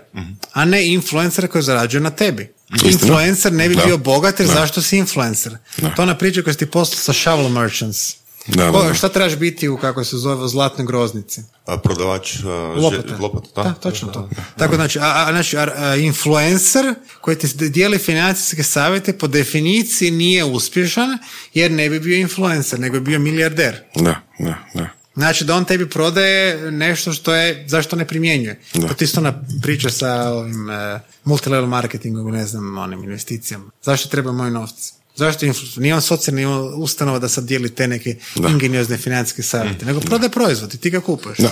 a 0.52 0.64
ne 0.64 0.86
influencer 0.86 1.48
koji 1.48 1.62
zarađuje 1.62 2.00
na 2.00 2.10
tebi. 2.10 2.52
Istina. 2.74 2.90
Influencer 2.90 3.52
ne 3.52 3.68
bi 3.68 3.74
Da. 3.74 3.84
bio 3.84 3.98
bogat 3.98 4.40
jer 4.40 4.48
Da. 4.48 4.54
zašto 4.54 4.82
si 4.82 4.96
influencer? 4.96 5.52
To 5.76 5.86
je 5.86 5.92
ona 5.98 6.16
priča 6.16 6.42
koju 6.42 6.54
si 6.54 6.58
ti 6.58 6.66
poslao 6.66 6.96
sa 6.96 7.12
Shovel 7.12 7.48
Merchants. 7.50 8.14
Da, 8.46 8.64
da, 8.64 8.70
Ko- 8.72 8.82
da. 8.82 8.94
Šta 8.94 9.08
trebaš 9.08 9.36
biti 9.36 9.68
u, 9.68 9.76
kako 9.76 10.04
se 10.04 10.16
zove, 10.16 10.44
u 10.44 10.48
zlatnoj 10.48 10.86
groznici? 10.86 11.40
A, 11.66 11.78
prodavač 11.78 12.34
a, 12.36 12.48
Lopate. 12.76 13.08
že- 13.08 13.14
lopata, 13.16 13.48
Da, 13.56 13.62
da? 13.64 13.74
točno 13.74 14.08
to. 14.08 14.30
Tako 14.56 14.74
znači, 14.74 14.98
a, 14.98 15.02
a, 15.18 15.32
znači 15.32 15.56
a, 15.56 15.68
a, 15.76 15.96
influencer 15.96 16.94
koji 17.20 17.38
ti 17.38 17.68
dijeli 17.68 17.98
financijske 17.98 18.62
savjete 18.62 19.12
po 19.12 19.26
definiciji 19.26 20.10
nije 20.10 20.44
uspješan 20.44 21.18
jer 21.54 21.70
ne 21.70 21.90
bi 21.90 22.00
bio 22.00 22.16
influencer, 22.16 22.80
nego 22.80 22.94
bi 22.94 23.00
bio 23.02 23.18
milijarder. 23.18 23.80
Da, 23.96 24.14
da, 24.38 24.54
da. 24.74 24.88
Znači 25.14 25.44
da 25.44 25.54
on 25.54 25.64
tebi 25.64 25.88
prodaje 25.88 26.70
nešto 26.72 27.12
što 27.12 27.34
je, 27.34 27.64
zašto 27.68 27.96
ne 27.96 28.06
primjenjuje. 28.06 28.60
Da. 28.74 28.88
To 28.88 28.94
ti 28.94 29.04
isto 29.04 29.20
ona 29.20 29.32
priča 29.62 29.90
sa 29.90 30.12
ovim 30.22 30.70
e, 30.70 31.00
multilevel 31.24 31.66
marketingom 31.66 32.28
i 32.28 32.32
ne 32.32 32.46
znam, 32.46 32.78
onim 32.78 33.04
investicijama. 33.04 33.64
Zašto 33.82 34.08
treba 34.08 34.32
moji 34.32 34.50
novci? 34.50 34.92
Zašto 35.16 35.46
influ- 35.46 35.78
nije 35.78 35.94
on 35.94 36.02
socijalni 36.02 36.46
ustanova 36.76 37.18
da 37.18 37.28
sad 37.28 37.44
dijeli 37.44 37.70
te 37.70 37.88
neke 37.88 38.16
Da. 38.34 38.48
ingeniozne 38.48 38.96
financijske 38.98 39.42
savjete, 39.42 39.86
nego 39.86 40.00
prodaje 40.00 40.30
proizvod 40.30 40.74
i 40.74 40.78
ti 40.78 40.90
ga 40.90 41.00
kupuješ. 41.00 41.38
Da. 41.38 41.50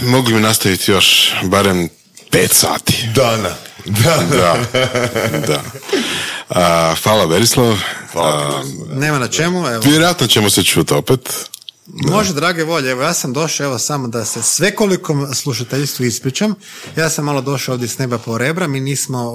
Mogli 0.00 0.34
bi 0.34 0.40
nastaviti 0.40 0.90
još 0.90 1.32
barem 1.44 1.88
pet 2.30 2.52
sati. 2.52 3.08
Dana. 3.14 3.50
Da. 3.84 4.22
Da, 4.30 4.56
da. 5.46 5.62
A, 6.50 6.94
hvala 6.96 7.26
Berislav. 7.26 7.78
Hvala. 8.12 8.64
Nema 8.90 9.18
na 9.18 9.28
čemu, 9.28 9.66
evo. 9.66 9.82
Vjerojatno 9.82 10.26
ćemo 10.26 10.50
se 10.50 10.62
čuti 10.62 10.94
opet. 10.94 11.48
Može, 11.88 12.34
drage 12.34 12.64
volje, 12.64 12.90
evo 12.90 13.02
ja 13.02 13.14
sam 13.14 13.32
došao, 13.32 13.64
evo 13.64 13.78
samo 13.78 14.08
da 14.08 14.24
se 14.24 14.42
svekolikom 14.42 15.34
slušateljstvu 15.34 16.04
ispričam. 16.04 16.54
Ja 16.96 17.10
sam 17.10 17.24
malo 17.24 17.40
došao 17.40 17.72
ovdje 17.72 17.88
s 17.88 17.98
neba 17.98 18.18
po 18.18 18.38
rebra, 18.38 18.66
mi 18.66 18.80
nismo 18.80 19.32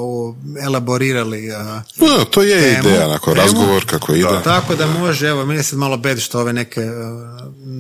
elaborirali 0.62 1.52
a, 1.52 1.82
No, 1.98 2.26
to 2.26 2.44
je 2.44 2.76
Temu, 2.76 2.88
ideja, 2.88 3.06
onako, 3.06 3.26
temu. 3.26 3.42
razgovor 3.44 3.86
kako 3.86 4.14
ide. 4.14 4.42
Tako 4.44 4.76
da 4.76 4.88
može, 4.90 5.28
evo, 5.28 5.46
meni 5.46 5.60
je 5.60 5.64
sad 5.64 5.80
malo 5.80 5.98
bed 5.98 6.20
što 6.20 6.40
ove 6.40 6.54
neke 6.54 6.82
uh, 6.82 6.92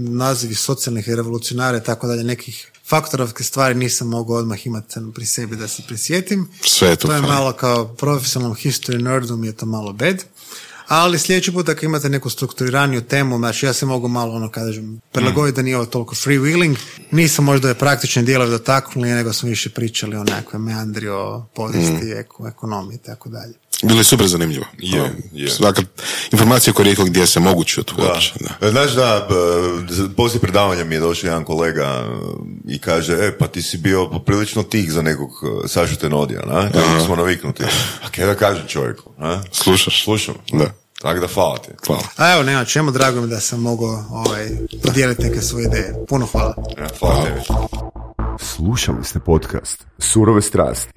nazivi 0.10 0.56
socijalnih 0.56 1.08
i 1.08 1.16
revolucionara 1.16 1.78
i 1.78 1.84
tako 1.84 2.08
dalje, 2.08 2.24
nekih 2.24 2.68
faktorovke 2.86 3.44
stvari 3.44 3.76
nisam 3.76 4.08
mogao 4.08 4.36
odmah 4.36 4.66
imati 4.66 4.96
pri 5.16 5.26
sebi 5.26 5.56
da 5.56 5.68
se 5.68 5.82
prisjetim. 5.88 6.50
Sve 6.62 6.90
je 6.90 6.96
tu 6.96 7.08
To 7.08 7.14
je 7.14 7.20
fajn. 7.20 7.32
malo 7.32 7.54
kao 7.54 7.88
profesionalnom 7.88 8.58
history 8.58 9.02
nerdu 9.02 9.38
mi 9.38 9.48
je 9.48 9.54
to 9.54 9.66
malo 9.66 9.94
bed. 9.94 10.24
Ali 10.92 11.20
sljedeći 11.20 11.52
put 11.52 11.70
ako 11.70 11.86
imate 11.86 12.10
neku 12.10 12.30
strukturiraniju 12.30 13.02
temu, 13.02 13.38
znači 13.38 13.66
ja 13.66 13.74
se 13.74 13.86
mogu 13.86 14.08
malo 14.08 14.34
ono 14.34 14.50
kažem 14.50 15.00
prilagoditi 15.12 15.56
da 15.56 15.62
nije 15.62 15.78
ovo 15.78 15.86
toliko 15.86 16.16
freewheeling. 16.16 16.76
Nisam 17.12 17.46
možda 17.46 17.68
je 17.68 17.74
praktične 17.74 18.22
dijelove 18.22 18.52
dotaknuli, 18.52 19.10
nego 19.10 19.34
smo 19.34 19.50
više 19.50 19.70
pričali 19.70 20.16
o 20.16 20.24
nekakve 20.24 20.60
meandri, 20.60 21.10
o 21.10 21.46
povijesti, 21.56 22.12
eko, 22.16 22.48
ekonomiji 22.48 22.96
i 22.96 23.06
tako 23.06 23.30
dalje. 23.30 23.54
Bilo 23.84 24.00
je 24.00 24.04
super 24.04 24.28
zanimljivo. 24.28 24.66
Je, 24.80 25.12
je. 25.34 25.50
Svaka 25.50 25.82
informacija 26.32 26.74
koju 26.74 26.86
je 26.86 26.90
rekao 26.90 27.06
gdje 27.06 27.28
se 27.28 27.40
mogu 27.40 27.64
čuti 27.64 27.94
uopće. 27.98 28.34
Da. 28.40 28.68
E, 28.68 28.72
Znaš 28.72 28.92
da, 28.92 29.28
poslije 30.18 30.42
predavanja 30.42 30.84
mi 30.84 30.96
je 30.96 31.00
došao 31.02 31.28
jedan 31.28 31.44
kolega 31.44 31.84
e, 31.84 32.06
i 32.68 32.80
kaže, 32.80 33.14
e, 33.14 33.38
pa 33.38 33.48
ti 33.48 33.62
si 33.62 33.78
bio 33.78 34.10
poprilično 34.10 34.64
tih 34.64 34.92
za 34.92 35.02
nekog 35.02 35.30
e, 35.30 35.68
Sašu 35.68 35.96
Tenodija, 35.96 36.42
na? 36.46 36.72
Kako 36.72 37.06
smo 37.06 37.16
naviknuti. 37.16 37.64
A 38.04 38.10
kaj 38.16 38.26
da 38.26 38.36
kažem 38.36 38.68
čovjeku, 38.68 39.12
na? 39.18 39.44
Slušaš? 39.52 40.04
Slušam. 40.04 40.36
Da. 40.54 40.81
Tako 41.02 41.20
da 41.20 41.28
hvala 41.28 41.58
ti. 41.58 41.72
Hvala. 41.88 42.02
A 42.18 42.34
evo, 42.34 42.44
nema 42.44 42.66
čemu, 42.66 42.92
drago 42.92 43.22
mi 43.22 43.28
da 43.28 43.40
sam 43.40 43.62
mogao 43.62 44.04
ovaj, 44.10 44.50
podijeliti 44.84 45.24
neke 45.24 45.42
svoje 45.42 45.66
ideje. 45.66 45.94
Puno 46.10 46.26
hvala. 46.26 46.56
Ja, 46.78 46.88
hvala 47.00 47.26
tebi. 47.26 47.40
Slušali 48.40 49.04
ste 49.04 49.20
podcast 49.20 49.86
Surove 50.00 50.42
strasti. 50.42 50.94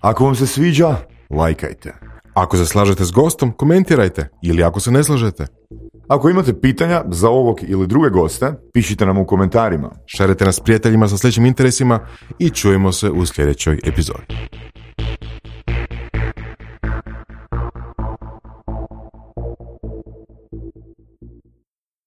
Ako 0.00 0.24
vam 0.24 0.34
se 0.34 0.46
sviđa, 0.46 0.96
lajkajte. 1.30 1.94
Ako 2.34 2.56
se 2.56 2.66
slažete 2.66 3.04
s 3.04 3.12
gostom, 3.12 3.52
komentirajte. 3.52 4.28
Ili 4.42 4.62
ako 4.62 4.80
se 4.80 4.90
ne 4.90 5.04
slažete, 5.04 5.46
Ako 6.08 6.30
imate 6.30 6.60
pitanja 6.60 7.04
za 7.10 7.28
ovog 7.28 7.60
ili 7.62 7.86
druge 7.86 8.10
goste, 8.10 8.52
pišite 8.72 9.06
nam 9.06 9.18
u 9.18 9.26
komentarima. 9.26 9.90
šarite 10.06 10.44
nas 10.44 10.60
prijateljima 10.60 11.08
sa 11.08 11.16
sličnim 11.16 11.46
interesima 11.46 12.00
i 12.38 12.50
čujemo 12.50 12.92
se 12.92 13.10
u 13.10 13.26
sljedećoj 13.26 13.80
epizodi. 13.84 14.24